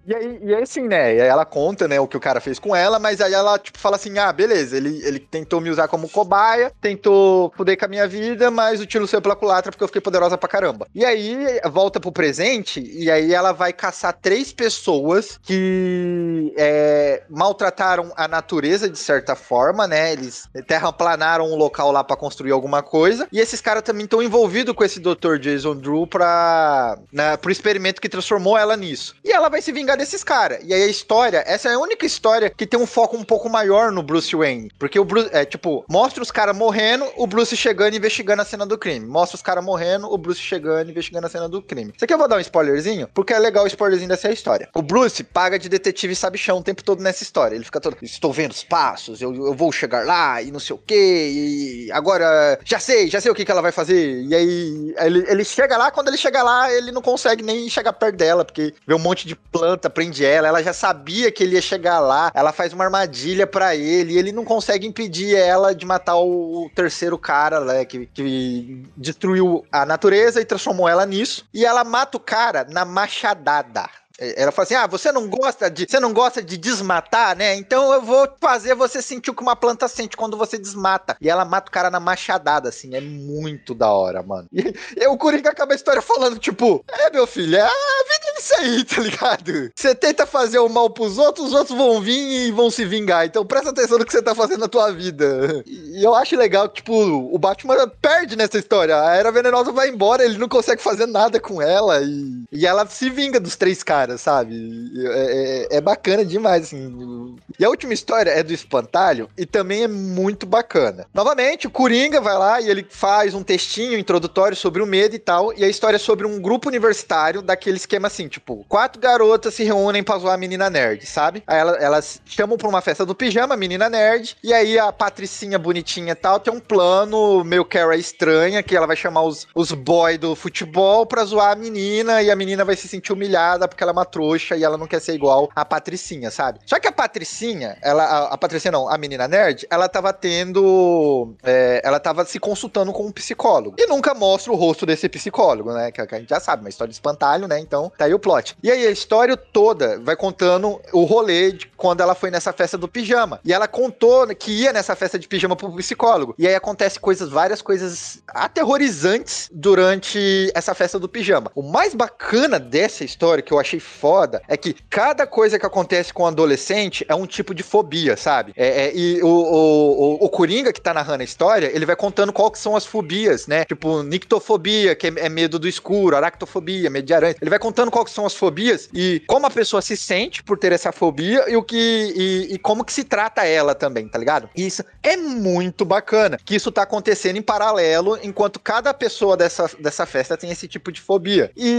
E 0.05 0.15
aí, 0.15 0.39
e 0.43 0.55
aí 0.55 0.63
assim, 0.63 0.87
né? 0.87 1.15
Ela 1.15 1.45
conta, 1.45 1.87
né, 1.87 1.99
o 1.99 2.07
que 2.07 2.17
o 2.17 2.19
cara 2.19 2.41
fez 2.41 2.59
com 2.59 2.75
ela, 2.75 2.99
mas 2.99 3.21
aí 3.21 3.33
ela, 3.33 3.57
tipo, 3.59 3.77
fala 3.77 3.95
assim: 3.95 4.17
ah, 4.17 4.31
beleza, 4.31 4.75
ele, 4.77 5.01
ele 5.05 5.19
tentou 5.19 5.61
me 5.61 5.69
usar 5.69 5.87
como 5.87 6.09
cobaia, 6.09 6.71
tentou 6.81 7.51
fuder 7.55 7.77
com 7.77 7.85
a 7.85 7.87
minha 7.87 8.07
vida, 8.07 8.49
mas 8.49 8.81
o 8.81 8.85
tiro 8.85 9.07
saiu 9.07 9.21
pela 9.21 9.35
culatra 9.35 9.71
porque 9.71 9.83
eu 9.83 9.87
fiquei 9.87 10.01
poderosa 10.01 10.37
pra 10.37 10.49
caramba. 10.49 10.87
E 10.93 11.05
aí 11.05 11.59
volta 11.71 11.99
pro 11.99 12.11
presente, 12.11 12.81
e 12.81 13.09
aí 13.09 13.33
ela 13.33 13.51
vai 13.51 13.71
caçar 13.71 14.13
três 14.13 14.51
pessoas 14.51 15.39
que 15.41 16.53
é, 16.57 17.23
maltrataram 17.29 18.11
a 18.15 18.27
natureza 18.27 18.89
de 18.89 18.97
certa 18.97 19.35
forma, 19.35 19.87
né? 19.87 20.13
Eles 20.13 20.47
terraplanaram 20.67 21.32
um 21.41 21.55
local 21.55 21.91
lá 21.91 22.03
pra 22.03 22.15
construir 22.15 22.51
alguma 22.51 22.81
coisa. 22.81 23.27
E 23.31 23.39
esses 23.39 23.61
caras 23.61 23.83
também 23.83 24.05
estão 24.05 24.21
envolvidos 24.21 24.75
com 24.75 24.83
esse 24.83 24.99
Dr. 24.99 25.37
Jason 25.39 25.75
Drew 25.75 26.07
pra, 26.07 26.97
na, 27.11 27.37
pro 27.37 27.51
experimento 27.51 28.01
que 28.01 28.09
transformou 28.09 28.57
ela 28.57 28.75
nisso. 28.75 29.15
E 29.23 29.31
ela 29.31 29.49
vai 29.49 29.61
se 29.61 29.71
vingar 29.71 29.97
desses 29.97 30.23
caras. 30.23 30.59
E 30.63 30.73
aí 30.73 30.83
a 30.83 30.87
história, 30.87 31.43
essa 31.45 31.69
é 31.69 31.73
a 31.73 31.79
única 31.79 32.05
história 32.05 32.49
que 32.49 32.67
tem 32.67 32.79
um 32.79 32.87
foco 32.87 33.17
um 33.17 33.23
pouco 33.23 33.49
maior 33.49 33.91
no 33.91 34.03
Bruce 34.03 34.35
Wayne. 34.35 34.71
Porque 34.77 34.99
o 34.99 35.05
Bruce, 35.05 35.29
é 35.31 35.45
tipo, 35.45 35.85
mostra 35.89 36.21
os 36.21 36.31
caras 36.31 36.55
morrendo, 36.55 37.05
o 37.17 37.27
Bruce 37.27 37.55
chegando 37.55 37.93
e 37.93 37.97
investigando 37.97 38.41
a 38.41 38.45
cena 38.45 38.65
do 38.65 38.77
crime. 38.77 39.05
Mostra 39.05 39.35
os 39.35 39.41
caras 39.41 39.63
morrendo, 39.63 40.11
o 40.11 40.17
Bruce 40.17 40.41
chegando 40.41 40.87
e 40.87 40.91
investigando 40.91 41.27
a 41.27 41.29
cena 41.29 41.49
do 41.49 41.61
crime. 41.61 41.93
Isso 41.95 42.05
aqui 42.05 42.13
eu 42.13 42.17
vou 42.17 42.27
dar 42.27 42.37
um 42.37 42.41
spoilerzinho, 42.41 43.07
porque 43.13 43.33
é 43.33 43.39
legal 43.39 43.63
o 43.63 43.67
spoilerzinho 43.67 44.09
dessa 44.09 44.31
história. 44.31 44.69
O 44.73 44.81
Bruce 44.81 45.23
paga 45.23 45.57
de 45.57 45.69
detetive 45.69 46.15
sabichão 46.15 46.57
o 46.59 46.63
tempo 46.63 46.83
todo 46.83 47.01
nessa 47.01 47.23
história. 47.23 47.55
Ele 47.55 47.63
fica 47.63 47.79
todo, 47.79 47.97
estou 48.01 48.31
vendo 48.31 48.51
os 48.51 48.63
passos, 48.63 49.21
eu, 49.21 49.33
eu 49.33 49.53
vou 49.53 49.71
chegar 49.71 50.05
lá 50.05 50.41
e 50.41 50.51
não 50.51 50.59
sei 50.59 50.75
o 50.75 50.79
que, 50.79 51.22
e 51.29 51.91
agora 51.91 52.59
já 52.63 52.79
sei, 52.79 53.09
já 53.09 53.19
sei 53.19 53.31
o 53.31 53.35
que, 53.35 53.45
que 53.45 53.51
ela 53.51 53.61
vai 53.61 53.71
fazer. 53.71 54.23
E 54.23 54.35
aí 54.35 54.95
ele, 54.99 55.25
ele 55.27 55.43
chega 55.43 55.77
lá, 55.77 55.91
quando 55.91 56.07
ele 56.07 56.17
chega 56.17 56.43
lá, 56.43 56.71
ele 56.71 56.91
não 56.91 57.01
consegue 57.01 57.43
nem 57.43 57.69
chegar 57.69 57.93
perto 57.93 58.15
dela, 58.15 58.45
porque 58.45 58.73
vê 58.85 58.93
um 58.93 58.99
monte 58.99 59.27
de 59.27 59.35
planta, 59.35 59.89
prende 59.89 60.25
ela, 60.25 60.47
ela 60.47 60.63
já 60.63 60.73
sabia 60.73 61.31
que 61.31 61.43
ele 61.43 61.55
ia 61.55 61.61
chegar 61.61 61.99
lá, 61.99 62.31
ela 62.33 62.51
faz 62.51 62.73
uma 62.73 62.83
armadilha 62.83 63.47
pra 63.47 63.75
ele, 63.75 64.13
e 64.13 64.17
ele 64.17 64.31
não 64.31 64.43
consegue 64.43 64.87
impedir 64.87 65.35
ela 65.35 65.73
de 65.73 65.85
matar 65.85 66.17
o, 66.17 66.69
terceiro 66.75 67.17
cara, 67.17 67.61
né, 67.61 67.85
que, 67.85 68.05
que 68.07 68.83
destruiu 68.97 69.65
a 69.71 69.85
natureza 69.85 70.41
e 70.41 70.45
transformou 70.45 70.87
ela 70.87 71.05
nisso, 71.05 71.45
e 71.53 71.65
ela 71.65 71.83
mata 71.83 72.17
o 72.17 72.19
cara 72.19 72.65
na 72.69 72.85
machadada. 72.85 73.89
Ela 74.35 74.51
fala 74.51 74.65
assim: 74.65 74.75
ah, 74.75 74.87
você 74.87 75.11
não 75.11 75.27
gosta 75.27 75.69
de. 75.69 75.85
Você 75.89 75.99
não 75.99 76.13
gosta 76.13 76.41
de 76.41 76.57
desmatar, 76.57 77.35
né? 77.35 77.55
Então 77.55 77.93
eu 77.93 78.01
vou 78.01 78.27
fazer 78.39 78.75
você 78.75 79.01
sentir 79.01 79.31
o 79.31 79.35
que 79.35 79.41
uma 79.41 79.55
planta 79.55 79.87
sente 79.87 80.17
quando 80.17 80.37
você 80.37 80.57
desmata. 80.57 81.17
E 81.19 81.29
ela 81.29 81.45
mata 81.45 81.69
o 81.69 81.71
cara 81.71 81.89
na 81.89 81.99
machadada, 81.99 82.69
assim. 82.69 82.95
É 82.95 83.01
muito 83.01 83.73
da 83.73 83.91
hora, 83.91 84.23
mano. 84.23 84.47
E, 84.53 84.73
e 84.97 85.07
o 85.07 85.17
Coringa 85.17 85.49
acaba 85.49 85.73
a 85.73 85.75
história 85.75 86.01
falando, 86.01 86.37
tipo, 86.37 86.83
é, 86.87 87.09
meu 87.11 87.25
filho, 87.25 87.57
é 87.57 87.61
a 87.61 87.67
vida 87.67 88.33
disso 88.37 88.53
aí, 88.57 88.83
tá 88.83 89.01
ligado? 89.01 89.71
Você 89.75 89.95
tenta 89.95 90.25
fazer 90.25 90.59
o 90.59 90.69
mal 90.69 90.89
pros 90.89 91.17
outros, 91.17 91.47
os 91.47 91.53
outros 91.53 91.77
vão 91.77 92.01
vir 92.01 92.47
e 92.47 92.51
vão 92.51 92.69
se 92.69 92.85
vingar. 92.85 93.25
Então 93.25 93.45
presta 93.45 93.69
atenção 93.69 93.97
no 93.97 94.05
que 94.05 94.11
você 94.11 94.21
tá 94.21 94.35
fazendo 94.35 94.61
na 94.61 94.67
tua 94.67 94.91
vida. 94.91 95.63
E 95.65 96.03
eu 96.03 96.13
acho 96.13 96.35
legal 96.35 96.67
que, 96.69 96.75
tipo, 96.75 96.93
o 96.93 97.37
Batman 97.37 97.87
perde 98.01 98.35
nessa 98.35 98.57
história. 98.57 98.99
A 99.01 99.15
Era 99.15 99.31
Venenosa 99.31 99.71
vai 99.71 99.89
embora, 99.89 100.23
ele 100.23 100.37
não 100.37 100.49
consegue 100.49 100.81
fazer 100.81 101.05
nada 101.05 101.39
com 101.39 101.61
ela. 101.61 102.01
E, 102.01 102.43
e 102.51 102.65
ela 102.65 102.85
se 102.87 103.09
vinga 103.09 103.39
dos 103.39 103.55
três 103.55 103.83
caras, 103.83 104.12
sabe? 104.17 104.53
E 104.55 105.07
É, 105.07 105.67
é- 105.73 105.77
é 105.77 105.81
bacana 105.81 106.23
demais, 106.25 106.63
assim. 106.63 107.35
E 107.59 107.65
a 107.65 107.69
última 107.69 107.93
história 107.93 108.31
é 108.31 108.41
do 108.43 108.53
Espantalho 108.53 109.29
e 109.37 109.45
também 109.45 109.83
é 109.83 109.87
muito 109.87 110.45
bacana. 110.45 111.05
Novamente, 111.13 111.67
o 111.67 111.69
Coringa 111.69 112.19
vai 112.21 112.37
lá 112.37 112.61
e 112.61 112.69
ele 112.69 112.85
faz 112.89 113.33
um 113.33 113.43
textinho 113.43 113.97
introdutório 113.97 114.55
sobre 114.57 114.81
o 114.81 114.85
medo 114.85 115.15
e 115.15 115.19
tal. 115.19 115.53
E 115.57 115.63
a 115.63 115.67
história 115.67 115.97
é 115.97 115.99
sobre 115.99 116.25
um 116.25 116.41
grupo 116.41 116.69
universitário 116.69 117.41
daquele 117.41 117.77
esquema 117.77 118.07
assim, 118.07 118.27
tipo, 118.27 118.65
quatro 118.67 118.99
garotas 119.01 119.53
se 119.53 119.63
reúnem 119.63 120.03
pra 120.03 120.17
zoar 120.17 120.33
a 120.33 120.37
menina 120.37 120.69
nerd, 120.69 121.05
sabe? 121.05 121.43
Aí 121.45 121.59
ela- 121.59 121.77
elas 121.77 122.21
chamam 122.25 122.57
pra 122.57 122.67
uma 122.69 122.81
festa 122.81 123.05
do 123.05 123.13
pijama, 123.15 123.53
a 123.53 123.57
menina 123.57 123.89
nerd. 123.89 124.35
E 124.43 124.53
aí 124.53 124.79
a 124.79 124.91
Patricinha 124.91 125.59
bonitinha 125.59 126.13
e 126.13 126.15
tal 126.15 126.39
tem 126.39 126.53
um 126.53 126.59
plano 126.59 127.43
meio 127.43 127.63
Cara 127.65 127.95
estranha, 127.95 128.61
que 128.63 128.75
ela 128.75 128.87
vai 128.87 128.95
chamar 128.95 129.23
os, 129.23 129.47
os 129.55 129.71
boy 129.71 130.17
do 130.17 130.35
futebol 130.35 131.05
pra 131.05 131.23
zoar 131.25 131.51
a 131.51 131.55
menina. 131.55 132.21
E 132.21 132.29
a 132.31 132.35
menina 132.35 132.63
vai 132.65 132.75
se 132.75 132.87
sentir 132.87 133.13
humilhada 133.13 133.67
porque 133.67 133.83
ela 133.83 133.92
uma 133.93 134.05
trouxa 134.05 134.55
e 134.55 134.63
ela 134.63 134.77
não 134.77 134.87
quer 134.87 134.99
ser 134.99 135.13
igual 135.13 135.49
a 135.55 135.63
Patricinha, 135.63 136.29
sabe? 136.29 136.59
Só 136.65 136.79
que 136.79 136.87
a 136.87 136.91
Patricinha, 136.91 137.77
ela, 137.81 138.03
a, 138.03 138.33
a 138.33 138.37
Patricinha 138.37 138.71
não, 138.71 138.89
a 138.89 138.97
menina 138.97 139.27
nerd, 139.27 139.65
ela 139.69 139.87
tava 139.87 140.11
tendo. 140.11 141.33
é, 141.43 141.81
ela 141.83 141.99
tava 141.99 142.25
se 142.25 142.39
consultando 142.39 142.91
com 142.91 143.05
um 143.05 143.11
psicólogo. 143.11 143.75
E 143.79 143.87
nunca 143.87 144.13
mostra 144.13 144.51
o 144.51 144.55
rosto 144.55 144.85
desse 144.85 145.07
psicólogo, 145.07 145.71
né? 145.73 145.91
Que, 145.91 146.05
que 146.05 146.15
a 146.15 146.19
gente 146.19 146.29
já 146.29 146.39
sabe, 146.39 146.63
uma 146.63 146.69
história 146.69 146.89
de 146.89 146.95
espantalho, 146.95 147.47
né? 147.47 147.59
Então 147.59 147.91
tá 147.97 148.05
aí 148.05 148.13
o 148.13 148.19
plot. 148.19 148.57
E 148.61 148.69
aí 148.69 148.85
a 148.85 148.91
história 148.91 149.37
toda 149.37 149.99
vai 149.99 150.15
contando 150.15 150.81
o 150.91 151.03
rolê 151.03 151.51
de 151.51 151.67
quando 151.77 152.01
ela 152.01 152.15
foi 152.15 152.31
nessa 152.31 152.51
festa 152.51 152.77
do 152.77 152.87
pijama. 152.87 153.39
E 153.43 153.53
ela 153.53 153.67
contou 153.67 154.27
que 154.35 154.51
ia 154.51 154.73
nessa 154.73 154.95
festa 154.95 155.19
de 155.19 155.27
pijama 155.27 155.55
pro 155.55 155.73
psicólogo. 155.75 156.35
E 156.37 156.47
aí 156.47 156.55
acontece 156.55 156.99
coisas, 156.99 157.29
várias 157.29 157.61
coisas 157.61 158.21
aterrorizantes 158.27 159.49
durante 159.51 160.51
essa 160.53 160.73
festa 160.73 160.99
do 160.99 161.09
pijama. 161.09 161.51
O 161.55 161.61
mais 161.61 161.93
bacana 161.93 162.59
dessa 162.59 163.03
história, 163.03 163.43
que 163.43 163.51
eu 163.51 163.59
achei 163.59 163.79
foda, 163.83 164.41
é 164.47 164.57
que 164.57 164.75
cada 164.89 165.27
coisa 165.27 165.59
que 165.59 165.65
acontece 165.65 166.13
com 166.13 166.23
o 166.23 166.27
adolescente 166.27 167.05
é 167.07 167.15
um 167.15 167.25
tipo 167.25 167.53
de 167.53 167.63
fobia, 167.63 168.17
sabe? 168.17 168.53
É, 168.55 168.85
é, 168.85 168.95
e 168.95 169.21
o, 169.21 169.27
o, 169.27 170.17
o, 170.21 170.25
o 170.25 170.29
Coringa 170.29 170.73
que 170.73 170.81
tá 170.81 170.93
narrando 170.93 171.21
a 171.21 171.25
história, 171.25 171.71
ele 171.73 171.85
vai 171.85 171.95
contando 171.95 172.33
que 172.51 172.59
são 172.59 172.75
as 172.75 172.85
fobias, 172.85 173.47
né? 173.47 173.65
Tipo, 173.65 174.03
nictofobia, 174.03 174.95
que 174.95 175.07
é, 175.07 175.13
é 175.17 175.29
medo 175.29 175.57
do 175.57 175.67
escuro, 175.67 176.15
aractofobia, 176.15 176.89
medo 176.89 177.05
de 177.05 177.13
aranha. 177.13 177.35
Ele 177.41 177.49
vai 177.49 177.59
contando 177.59 177.91
que 177.91 178.11
são 178.11 178.25
as 178.25 178.33
fobias 178.33 178.89
e 178.93 179.21
como 179.27 179.45
a 179.45 179.49
pessoa 179.49 179.81
se 179.81 179.95
sente 179.95 180.43
por 180.43 180.57
ter 180.57 180.71
essa 180.71 180.91
fobia 180.91 181.49
e 181.49 181.55
o 181.55 181.63
que 181.63 182.13
e, 182.15 182.53
e 182.55 182.57
como 182.59 182.83
que 182.83 182.91
se 182.91 183.03
trata 183.03 183.45
ela 183.45 183.75
também, 183.75 184.07
tá 184.07 184.17
ligado? 184.17 184.49
Isso 184.55 184.83
é 185.01 185.15
muito 185.15 185.85
bacana, 185.85 186.39
que 186.43 186.55
isso 186.55 186.71
tá 186.71 186.83
acontecendo 186.83 187.37
em 187.37 187.41
paralelo, 187.41 188.17
enquanto 188.23 188.59
cada 188.59 188.93
pessoa 188.93 189.35
dessa, 189.35 189.69
dessa 189.79 190.05
festa 190.05 190.37
tem 190.37 190.49
esse 190.49 190.67
tipo 190.67 190.91
de 190.91 191.01
fobia. 191.01 191.51
E 191.55 191.73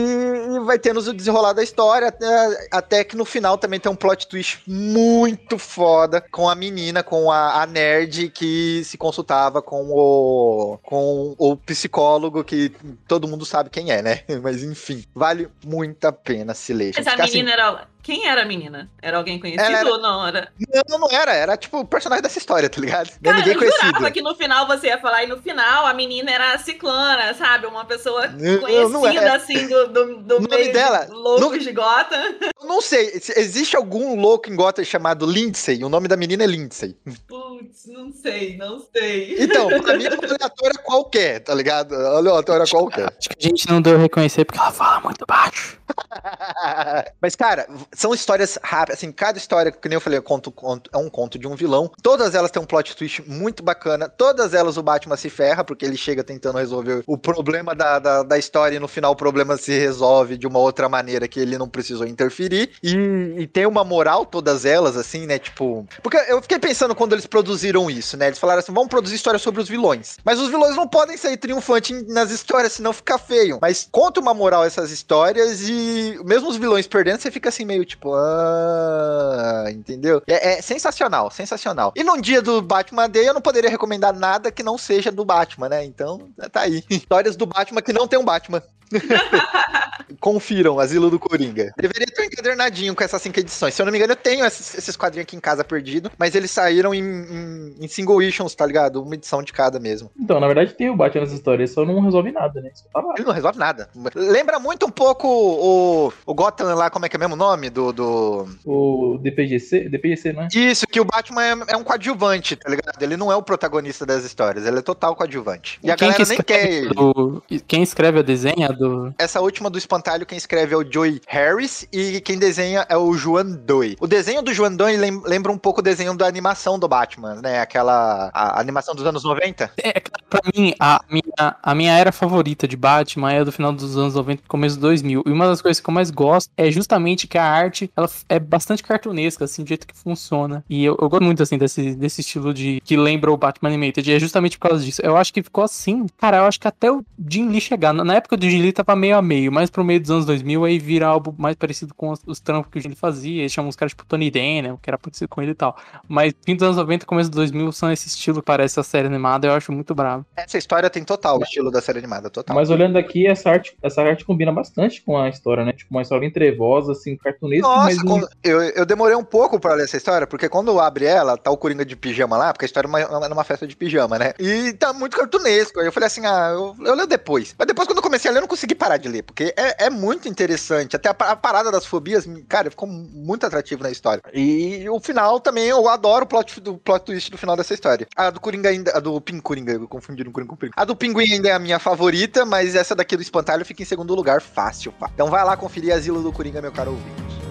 vai 0.65 0.79
tendo 0.79 1.01
o 1.01 1.13
desenrolar 1.13 1.53
da 1.53 1.63
história, 1.63 1.94
até, 2.03 2.69
até 2.71 3.05
que 3.05 3.17
no 3.17 3.25
final 3.25 3.57
também 3.57 3.79
tem 3.79 3.91
um 3.91 3.97
plot 3.97 4.27
twist 4.27 4.63
muito 4.67 5.59
foda 5.59 6.21
com 6.21 6.49
a 6.49 6.55
menina, 6.55 7.03
com 7.03 7.31
a, 7.31 7.63
a 7.63 7.67
nerd 7.67 8.31
que 8.31 8.83
se 8.85 8.97
consultava 8.97 9.63
com 9.63 9.91
o, 9.91 10.79
com 10.83 11.35
o 11.39 11.57
psicólogo, 11.57 12.43
que 12.43 12.73
todo 13.07 13.29
mundo 13.29 13.45
sabe 13.45 13.71
quem 13.71 13.91
é, 13.91 14.03
né? 14.03 14.23
Mas 14.43 14.63
enfim, 14.63 15.05
vale 15.15 15.49
muito 15.65 16.05
a 16.05 16.13
pena 16.13 16.55
se 16.55 16.73
ler. 16.73 16.93
Essa 16.97 17.15
assim, 17.15 17.39
menina 17.39 17.53
era. 17.53 17.94
Quem 18.05 18.29
era 18.29 18.43
a 18.43 18.45
menina? 18.45 18.91
Era 19.03 19.17
alguém 19.17 19.41
conhecido 19.41 19.65
era- 19.65 19.89
ou 19.91 19.99
não? 19.99 20.27
Era... 20.27 20.53
Não, 20.89 20.99
não 20.99 21.11
era, 21.11 21.33
era 21.35 21.57
tipo 21.57 21.79
o 21.81 21.85
personagem 21.87 22.23
dessa 22.23 22.39
história, 22.39 22.69
tá 22.69 22.79
ligado? 22.81 23.09
Não 23.23 23.31
é 23.33 23.35
Cara, 23.35 23.37
ninguém 23.39 23.53
eu 23.55 23.59
conhecido. 23.59 23.87
jurava 23.87 24.11
que 24.11 24.21
no 24.21 24.35
final 24.37 24.67
você 24.67 24.89
ia 24.89 24.99
falar, 25.01 25.25
e 25.25 25.27
no 25.27 25.41
final 25.41 25.87
a 25.87 25.95
menina 25.95 26.31
era 26.31 26.53
a 26.53 26.59
ciclana, 26.59 27.33
sabe? 27.35 27.67
Uma 27.67 27.87
pessoa 27.87 28.29
conhecida, 28.29 28.89
não 28.91 29.07
é. 29.07 29.29
assim, 29.31 29.67
do, 29.67 29.89
do, 29.89 30.17
do 30.19 30.37
O 30.37 30.41
nome 30.43 30.49
meio 30.57 30.73
dela- 30.73 31.07
de 31.07 31.13
loucos 31.13 31.59
no- 31.59 31.65
de 31.65 31.73
Gotham. 31.73 32.35
Eu 32.61 32.69
não 32.69 32.81
sei, 32.83 33.19
se 33.19 33.33
existe 33.41 33.75
algum 33.75 34.21
louco 34.21 34.51
em 34.51 34.55
Gotham 34.55 34.85
chamado 34.85 35.25
Lindsay? 35.25 35.83
O 35.83 35.89
nome 35.89 36.07
da 36.07 36.17
menina 36.17 36.45
é 36.45 36.47
Lindsay. 36.47 36.95
Putz, 37.27 37.87
não 37.87 38.13
sei, 38.13 38.57
não 38.59 38.81
sei. 38.95 39.37
Então, 39.43 39.69
pra 39.81 39.97
mim 39.97 40.05
é 40.05 40.11
uma 40.15 40.25
aleatória 40.25 40.79
qualquer, 40.83 41.41
tá 41.41 41.55
ligado? 41.55 41.95
Aleatória 41.95 42.67
qualquer. 42.67 43.13
Acho 43.19 43.31
que 43.31 43.37
a 43.39 43.49
gente 43.49 43.67
não 43.67 43.81
deu 43.81 43.97
a 43.97 43.99
reconhecer 43.99 44.45
porque 44.45 44.59
ela 44.61 44.71
fala 44.73 45.01
muito 45.01 45.25
baixo. 45.27 45.79
Mas, 47.21 47.35
cara, 47.37 47.67
são 47.95 48.13
histórias 48.15 48.59
rápidas. 48.63 48.99
Assim, 48.99 49.11
cada 49.13 49.39
história, 49.39 49.71
que 49.73 49.89
nem 49.89 49.95
eu 49.97 50.01
falei, 50.01 50.19
é, 50.19 50.23
conto, 50.23 50.51
conto- 50.51 50.91
é 50.93 50.97
um 50.99 51.09
conto 51.09 51.39
de 51.39 51.47
um 51.47 51.55
vilão. 51.55 51.91
Todas 52.03 52.35
elas 52.35 52.51
têm 52.51 52.63
um 52.63 52.67
plot 52.67 52.97
twist 52.97 53.23
muito 53.27 53.63
bacana. 53.63 54.09
Todas 54.09 54.55
elas 54.55 54.77
o 54.77 54.83
Batman 54.83 55.17
se 55.17 55.31
ferra, 55.31 55.65
porque 55.65 55.85
ele 55.85 55.97
chega 55.97 56.23
tentando 56.25 56.59
resolver 56.59 57.03
o 57.07 57.17
problema 57.17 57.75
da, 57.75 57.99
da, 57.99 58.23
da 58.23 58.39
história 58.39 58.77
e 58.77 58.81
no 58.81 58.89
final 58.89 59.13
o 59.13 59.17
problema 59.17 59.57
se 59.57 59.73
resolve 59.79 60.37
de 60.37 60.47
uma 60.47 60.59
outra 60.59 60.89
maneira 60.89 61.27
que 61.29 61.41
ele 61.41 61.59
não 61.59 61.69
precisou 61.69 62.07
interferir. 62.07 62.71
E, 62.83 62.95
e 63.39 63.47
tem 63.47 63.67
uma 63.67 63.85
moral, 63.85 64.27
todas 64.27 64.65
elas, 64.65 64.97
assim, 64.97 65.27
né? 65.27 65.39
Tipo. 65.39 65.87
Porque 66.03 66.17
eu 66.29 66.41
fiquei 66.43 66.59
pensando 66.59 66.95
quando 66.95 67.13
eles 67.13 67.27
produziram 67.27 67.91
isso, 67.91 68.17
né? 68.17 68.27
Eles 68.29 68.39
falaram 68.39 68.61
assim: 68.61 68.73
vamos 68.73 68.89
produzir 68.89 69.17
histórias 69.17 69.43
sobre 69.43 69.61
os 69.61 69.69
vilões. 69.69 70.17
Mas 70.25 70.39
os 70.41 70.49
vilões 70.49 70.77
não 70.77 70.89
podem 70.89 71.17
sair 71.17 71.37
triunfantes 71.37 72.07
nas 72.09 72.31
histórias, 72.31 72.73
senão 72.73 72.93
fica 72.93 73.19
feio. 73.19 73.59
Mas 73.61 73.89
conta 73.91 74.21
uma 74.21 74.35
moral 74.35 74.65
essas 74.65 74.91
histórias 74.91 75.69
e 75.69 76.19
mesmo 76.25 76.49
os 76.49 76.57
vilões 76.57 76.87
perdendo, 76.87 77.21
você 77.21 77.31
fica 77.31 77.49
assim 77.49 77.65
meio 77.65 77.84
tipo, 77.85 78.15
ah, 78.15 79.67
entendeu? 79.71 80.23
É, 80.27 80.55
é 80.55 80.63
sensacional, 80.63 81.31
sensacional. 81.31 81.93
E 81.97 82.05
num 82.05 82.21
dia 82.21 82.41
do 82.41 82.61
Batman 82.63 83.09
Day 83.09 83.29
eu 83.29 83.35
não 83.35 83.41
poderia 83.41 83.71
recomendar 83.71 84.13
nada 84.13 84.51
que 84.51 84.63
não 84.63 84.79
seja 84.79 85.11
do 85.11 85.25
Batman, 85.25 85.69
né? 85.69 85.85
Então, 85.85 86.29
tá 86.51 86.63
aí. 86.63 86.83
Histórias 86.91 87.37
do 87.37 87.47
Batman 87.47 87.83
que 87.83 87.93
não 87.93 88.09
tem 88.09 88.19
um 88.19 88.25
Batman. 88.25 88.63
Confiram, 90.21 90.79
Asilo 90.79 91.11
do 91.11 91.19
Coringa. 91.19 91.73
Deveria 91.77 92.07
ter 92.07 92.23
um 92.23 92.25
encadernadinho 92.27 92.95
com 92.95 93.03
essas 93.05 93.21
cinco 93.21 93.39
edições. 93.41 93.75
Se 93.75 93.83
eu 93.83 93.87
não 93.87 93.93
me 93.93 93.99
engano, 93.99 94.13
eu 94.13 94.17
tenho 94.17 94.45
esses, 94.45 94.77
esses 94.77 94.97
quadrinhos 94.97 95.25
aqui 95.27 95.37
em 95.37 95.41
casa 95.41 95.65
perdido, 95.65 96.11
mas 96.19 96.35
eles 96.35 96.51
saíram 96.51 96.95
em, 96.95 97.03
em- 97.03 97.75
em 97.81 97.89
single 97.89 98.23
issues, 98.23 98.55
tá 98.55 98.65
ligado? 98.67 99.03
Uma 99.03 99.15
edição 99.15 99.43
de 99.43 99.53
cada 99.53 99.79
mesmo. 99.79 100.11
Então, 100.19 100.39
na 100.41 100.47
verdade, 100.47 100.75
tem 100.75 100.91
o 100.91 100.97
Batman 100.97 101.23
nessa 101.23 101.35
história, 101.35 101.67
só 101.67 101.85
não 101.85 102.01
resolve 102.01 102.33
nada, 102.33 102.61
né? 102.61 102.71
Tá 102.93 103.01
lá. 103.01 103.15
Ele 103.17 103.27
não 103.27 103.33
resolve 103.35 103.59
nada. 103.59 103.89
Lembra 104.15 104.59
muito 104.59 104.87
um 104.87 104.91
pouco 104.91 105.27
o, 105.29 106.13
o 106.27 106.35
Gotham 106.35 106.75
lá, 106.75 106.91
como 106.91 107.07
é 107.07 107.09
que 107.09 107.17
é 107.17 107.19
mesmo 107.19 107.35
o 107.35 107.39
nome? 107.39 107.71
Do, 107.71 107.93
do... 107.93 108.49
O 108.65 109.19
DPGC, 109.21 109.89
DPGC, 109.89 110.33
né? 110.33 110.49
Isso, 110.55 110.87
que 110.87 111.01
o 111.01 111.05
Batman 111.05 111.43
é, 111.45 111.55
é 111.69 111.77
um 111.77 111.85
coadjuvante, 111.85 112.57
tá 112.57 112.69
ligado? 112.71 113.01
Ele 113.03 113.17
não 113.17 113.31
é 113.33 113.37
o 113.37 113.43
protagonista 113.43 114.07
das 114.07 114.25
histórias, 114.25 114.67
ele 114.67 114.79
é 114.79 114.83
total 114.83 115.15
coadjuvante. 115.17 115.79
E 115.83 115.91
a 115.91 115.97
quem, 115.97 116.09
galera 116.09 116.25
que 116.25 116.31
nem 116.31 116.39
quer 116.43 116.59
escreve 116.71 116.77
ele. 116.87 116.95
do- 116.95 117.43
quem 117.67 117.83
escreve 117.83 118.19
a 118.21 118.23
desenha 118.23 118.69
do. 118.69 118.84
Essa 119.19 119.41
última 119.41 119.69
do 119.71 119.79
espantalho, 119.79 120.27
quem 120.27 120.37
escreve 120.39 120.75
é 120.75 120.77
o 120.77 120.85
Joey 120.91 121.21
Harris 121.29 121.87
e 121.93 122.21
quem 122.21 122.39
desenha 122.39 122.87
é 122.89 122.97
o 122.97 123.13
Juan 123.15 123.47
Doi. 123.47 123.97
O 124.01 124.07
desenho 124.07 124.43
do 124.43 124.53
Juan 124.53 124.73
Doi 124.73 124.97
lem- 124.97 125.23
lembra 125.25 125.51
um 125.53 125.59
pouco 125.59 125.81
o 125.81 125.83
desenho 125.83 126.17
da 126.17 126.27
animação 126.27 126.79
do 126.79 126.89
Batman, 126.89 127.37
né? 127.43 127.61
Aquela 127.61 128.31
a 128.33 128.61
animação 128.61 128.95
dos 128.95 129.07
anos 129.07 129.25
90. 129.25 129.71
É, 129.77 129.93
cara, 129.93 130.25
pra 130.29 130.41
mim, 130.55 130.75
a 130.81 131.01
minha, 131.11 131.57
a 131.63 131.75
minha 131.75 131.93
era 131.99 132.13
favorita 132.13 132.67
de 132.67 132.77
Batman 132.77 133.33
é 133.33 133.45
do 133.45 133.53
final 133.53 133.73
dos 133.73 133.97
anos 133.97 134.15
90 134.15 134.43
e 134.45 134.49
começo 134.49 134.77
dos 134.77 134.83
2000. 134.83 135.23
E 135.27 135.31
uma 135.31 135.47
das 135.47 135.61
coisas 135.63 135.81
que 135.81 135.89
eu 135.89 135.95
mais 135.95 136.11
gosto 136.11 136.51
é 136.57 136.71
justamente 136.71 137.27
que 137.27 137.39
a 137.39 137.45
arte 137.45 137.91
ela 137.97 138.09
é 138.29 138.39
bastante 138.39 138.83
cartunesca, 138.83 139.45
assim, 139.45 139.63
do 139.63 139.69
jeito 139.69 139.87
que 139.87 139.97
funciona. 139.97 140.65
E 140.69 140.85
eu, 140.85 140.97
eu 141.01 141.09
gosto 141.09 141.25
muito, 141.25 141.43
assim, 141.43 141.59
desse, 141.59 141.95
desse 141.95 142.21
estilo 142.21 142.53
de 142.55 142.81
que 142.85 142.97
lembra 142.97 143.33
o 143.33 143.37
Batman 143.37 143.69
Animated. 143.71 144.09
E 144.11 144.15
é 144.15 144.19
justamente 144.19 144.59
por 144.59 144.69
causa 144.69 144.85
disso. 144.85 145.01
Eu 145.03 145.17
acho 145.17 145.33
que 145.33 145.43
ficou 145.43 145.65
assim. 145.65 146.07
Cara, 146.19 146.39
eu 146.39 146.45
acho 146.45 146.61
que 146.61 146.69
até 146.69 146.91
o 146.91 147.05
Jim 147.29 147.49
Lee 147.49 147.61
chegar. 147.61 147.93
Na 147.93 148.05
na 148.05 148.15
época 148.17 148.37
do 148.37 148.49
Jim 148.49 148.61
Lee 148.65 148.73
tava 148.73 148.97
meio 148.97 149.17
a 149.17 149.23
meio, 149.23 149.53
mais 149.53 149.71
pro 149.71 149.85
meio 149.85 150.01
dos 150.01 150.11
anos 150.11 150.27
2000, 150.27 150.65
aí 150.65 150.79
vira 150.79 151.07
algo 151.07 151.35
mais 151.39 151.57
parecido 151.57 151.95
com 151.95 152.11
os, 152.11 152.21
os 152.27 152.41
trampos 152.41 152.71
que 152.71 152.89
o 152.89 152.97
fazia. 152.97 153.43
Eles 153.43 153.53
chamam 153.53 153.69
uns 153.69 153.77
caras 153.77 153.93
tipo 153.93 154.05
Tony 154.05 154.31
Daniel, 154.31 154.79
que 154.81 154.89
era 154.91 154.99
parecido 154.99 155.29
com 155.29 155.43
ele 155.43 155.53
e 155.53 155.55
tal. 155.55 155.77
Mas 156.09 156.33
fim 156.45 156.55
dos 156.55 156.63
anos 156.63 156.77
90 156.77 157.07
começo 157.07 157.31
dos 157.31 157.37
2000 157.37 157.73
são 157.73 157.93
esse 157.93 158.09
estilo 158.09 158.41
que 158.41 158.47
parece 158.47 158.79
a 158.81 158.83
série 158.83 159.07
animada. 159.07 159.47
Eu 159.47 159.53
acho 159.53 159.73
muito 159.73 159.95
bravo. 159.95 160.25
Essa 160.37 160.59
história 160.59 160.89
tem 160.91 161.05
total 161.05 161.39
o 161.39 161.43
estilo 161.43 161.71
da 161.71 161.81
série 161.81 161.99
animada, 161.99 162.31
total. 162.31 162.55
Mas 162.55 162.71
olhando 162.71 162.97
aqui, 162.97 163.27
essa 163.27 163.51
arte, 163.51 163.77
essa 163.83 164.03
arte 164.03 164.25
combina 164.25 164.53
bastante 164.53 165.03
com 165.03 165.19
a 165.19 165.29
história, 165.29 165.65
né? 165.65 165.73
Tipo, 165.73 165.95
uma 165.95 166.03
história 166.03 166.21
bem 166.21 166.31
trevosa, 166.31 166.93
assim, 166.93 167.17
cartunesca, 167.17 167.69
mas 167.69 167.97
Nossa, 167.97 168.07
quando- 168.07 168.29
eu, 168.43 168.61
eu 168.63 168.87
demorei 168.87 169.17
um 169.17 169.25
pouco 169.25 169.59
pra 169.59 169.75
ler 169.75 169.85
essa 169.85 169.97
história, 169.97 170.27
porque 170.27 170.49
quando 170.49 170.79
abre 170.81 171.05
ela, 171.05 171.37
tá 171.37 171.51
o 171.51 171.57
Coringa 171.57 171.85
de 171.85 171.97
pijama 171.97 172.37
lá, 172.37 172.53
porque 172.53 172.65
a 172.65 172.67
história 172.67 172.87
é 172.87 172.89
uma, 172.89 173.01
é 173.01 173.29
numa 173.29 173.45
festa 173.45 173.67
de 173.67 173.77
pijama, 173.77 174.19
né? 174.19 174.33
E 174.39 174.73
tá 174.75 174.93
muito 174.93 175.17
cartunesco. 175.17 175.81
Aí 175.81 175.87
eu 175.87 175.93
falei 175.93 176.07
assim, 176.07 176.25
ah, 176.27 176.51
eu, 176.53 176.75
eu 176.87 176.95
leio 176.95 177.07
depois. 177.07 177.55
Mas 177.59 177.67
depois, 177.67 177.87
quando 177.89 177.99
eu 177.99 178.03
comecei 178.03 178.31
a 178.31 178.33
ler, 178.33 178.39
eu 178.39 178.43
não 178.43 178.49
consegui 178.55 178.75
parar 178.75 178.97
de 178.97 179.09
ler, 179.09 179.23
porque 179.23 179.53
é 179.57 179.87
é, 179.87 179.91
muito 179.91 180.29
interessante. 180.29 180.95
Até 180.95 181.09
a, 181.09 181.13
a 181.13 181.37
parada 181.37 181.71
das 181.73 181.85
fobias, 181.85 182.27
cara, 182.49 182.71
ficou 182.71 182.89
muito 182.89 183.45
atrativo 183.45 183.83
na 183.83 183.91
história. 183.91 184.23
E 184.33 184.89
o 184.89 185.01
final 185.01 185.41
também, 185.41 185.65
eu 185.65 185.89
adoro 185.89 186.25
o 186.25 186.29
plot, 186.29 186.61
do 186.61 186.79
plot 186.79 187.05
twist 187.05 187.31
do 187.31 187.37
final 187.37 187.57
dessa 187.57 187.75
história. 187.75 188.07
A 188.17 188.31
do 188.31 188.41
Coringa 188.41 188.69
ainda. 188.69 188.97
A 188.97 189.01
do 189.01 189.21
Pin 189.21 189.41
Coringa, 189.41 189.73
eu 189.73 189.89
confundi 189.89 190.23
no 190.23 190.31
Coringa 190.31 190.51
com 190.51 190.55
o 190.55 190.59
Pinguim. 190.59 190.73
A 190.77 190.85
do 190.85 190.95
Pinguim 190.95 191.33
ainda 191.33 191.49
é 191.49 191.53
a 191.53 191.59
minha 191.59 191.79
favorita, 191.79 192.45
mas 192.45 192.75
essa 192.75 192.95
daqui 192.95 193.17
do 193.17 193.23
Espantalho 193.23 193.65
fica 193.65 193.83
em 193.83 193.87
segundo 193.87 194.15
lugar, 194.15 194.41
fácil, 194.41 194.93
pá. 194.93 195.11
Então 195.13 195.29
vai 195.29 195.45
lá 195.45 195.57
conferir 195.57 195.93
Asilo 195.93 196.23
do 196.23 196.33
Coringa, 196.33 196.63
meu 196.63 196.73
caro 196.73 196.93
ouvinte. 196.93 197.44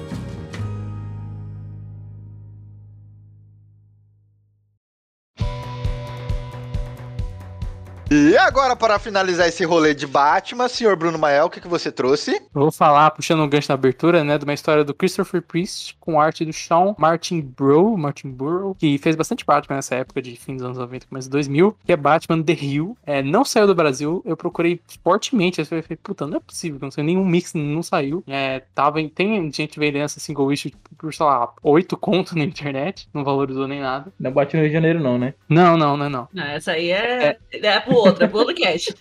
E 8.16 8.38
agora, 8.38 8.76
para 8.76 9.00
finalizar 9.00 9.48
esse 9.48 9.66
rolê 9.66 9.96
de 9.96 10.06
Batman, 10.06 10.68
senhor 10.68 10.96
Bruno 10.96 11.18
Mael, 11.18 11.48
o 11.48 11.50
que, 11.50 11.60
que 11.60 11.68
você 11.68 11.92
trouxe? 11.92 12.34
Eu 12.36 12.62
vou 12.62 12.72
falar, 12.72 13.10
puxando 13.10 13.42
um 13.42 13.50
gancho 13.50 13.70
na 13.70 13.74
abertura, 13.74 14.24
né, 14.24 14.38
de 14.38 14.44
uma 14.44 14.54
história 14.54 14.84
do 14.84 14.94
Christopher 14.94 15.42
Priest 15.42 15.98
com 16.00 16.22
arte 16.22 16.46
do 16.46 16.54
Sean 16.54 16.94
Martin 16.96 17.42
Bro, 17.42 17.98
Martin 17.98 18.30
Burrow, 18.30 18.76
que 18.76 19.00
fez 19.00 19.16
bastante 19.16 19.44
Batman 19.44 19.78
nessa 19.78 19.96
época 19.96 20.22
de 20.22 20.36
fim 20.36 20.56
dos 20.56 20.64
anos 20.64 20.78
90, 20.78 21.08
começo 21.08 21.28
de 21.28 21.32
2000, 21.32 21.76
que 21.84 21.92
é 21.92 21.98
Batman 21.98 22.44
The 22.44 22.54
Hill. 22.54 22.96
É, 23.04 23.24
não 23.24 23.44
saiu 23.44 23.66
do 23.66 23.74
Brasil, 23.74 24.22
eu 24.28 24.38
procurei 24.38 24.80
fortemente, 25.04 25.60
eu 25.60 25.66
falei, 25.66 25.84
puta, 26.04 26.28
não 26.28 26.38
é 26.38 26.40
possível, 26.40 26.78
não 26.80 26.92
saiu 26.92 27.06
nenhum 27.06 27.26
mix, 27.26 27.56
não 27.56 27.82
saiu. 27.82 28.24
É, 28.28 28.62
tava, 28.76 29.02
em- 29.02 29.10
tem 29.10 29.52
gente 29.52 29.80
vendendo 29.80 30.04
essa 30.04 30.20
single 30.20 30.54
issue 30.54 30.70
tipo, 30.70 30.96
por, 30.96 31.12
sei 31.12 31.26
lá, 31.26 31.52
8 31.64 31.98
contos 31.98 32.34
na 32.34 32.44
internet, 32.44 33.10
não 33.12 33.24
valorizou 33.24 33.68
nem 33.68 33.82
nada. 33.82 34.14
Não 34.20 34.32
bate 34.32 34.56
no 34.56 34.62
Rio 34.62 34.70
de 34.70 34.74
Janeiro, 34.76 35.00
não, 35.00 35.18
né? 35.18 35.34
Não, 35.50 35.76
não, 35.76 35.98
não, 35.98 36.12
não. 36.12 36.28
Não, 36.32 36.44
essa 36.44 36.74
aí 36.74 36.92
é, 36.92 37.40
é. 37.52 37.80
pro 37.80 38.03
outro, 38.04 38.24
é 38.26 38.28
pro 38.28 38.40
outro 38.40 38.56
cast. 38.56 38.96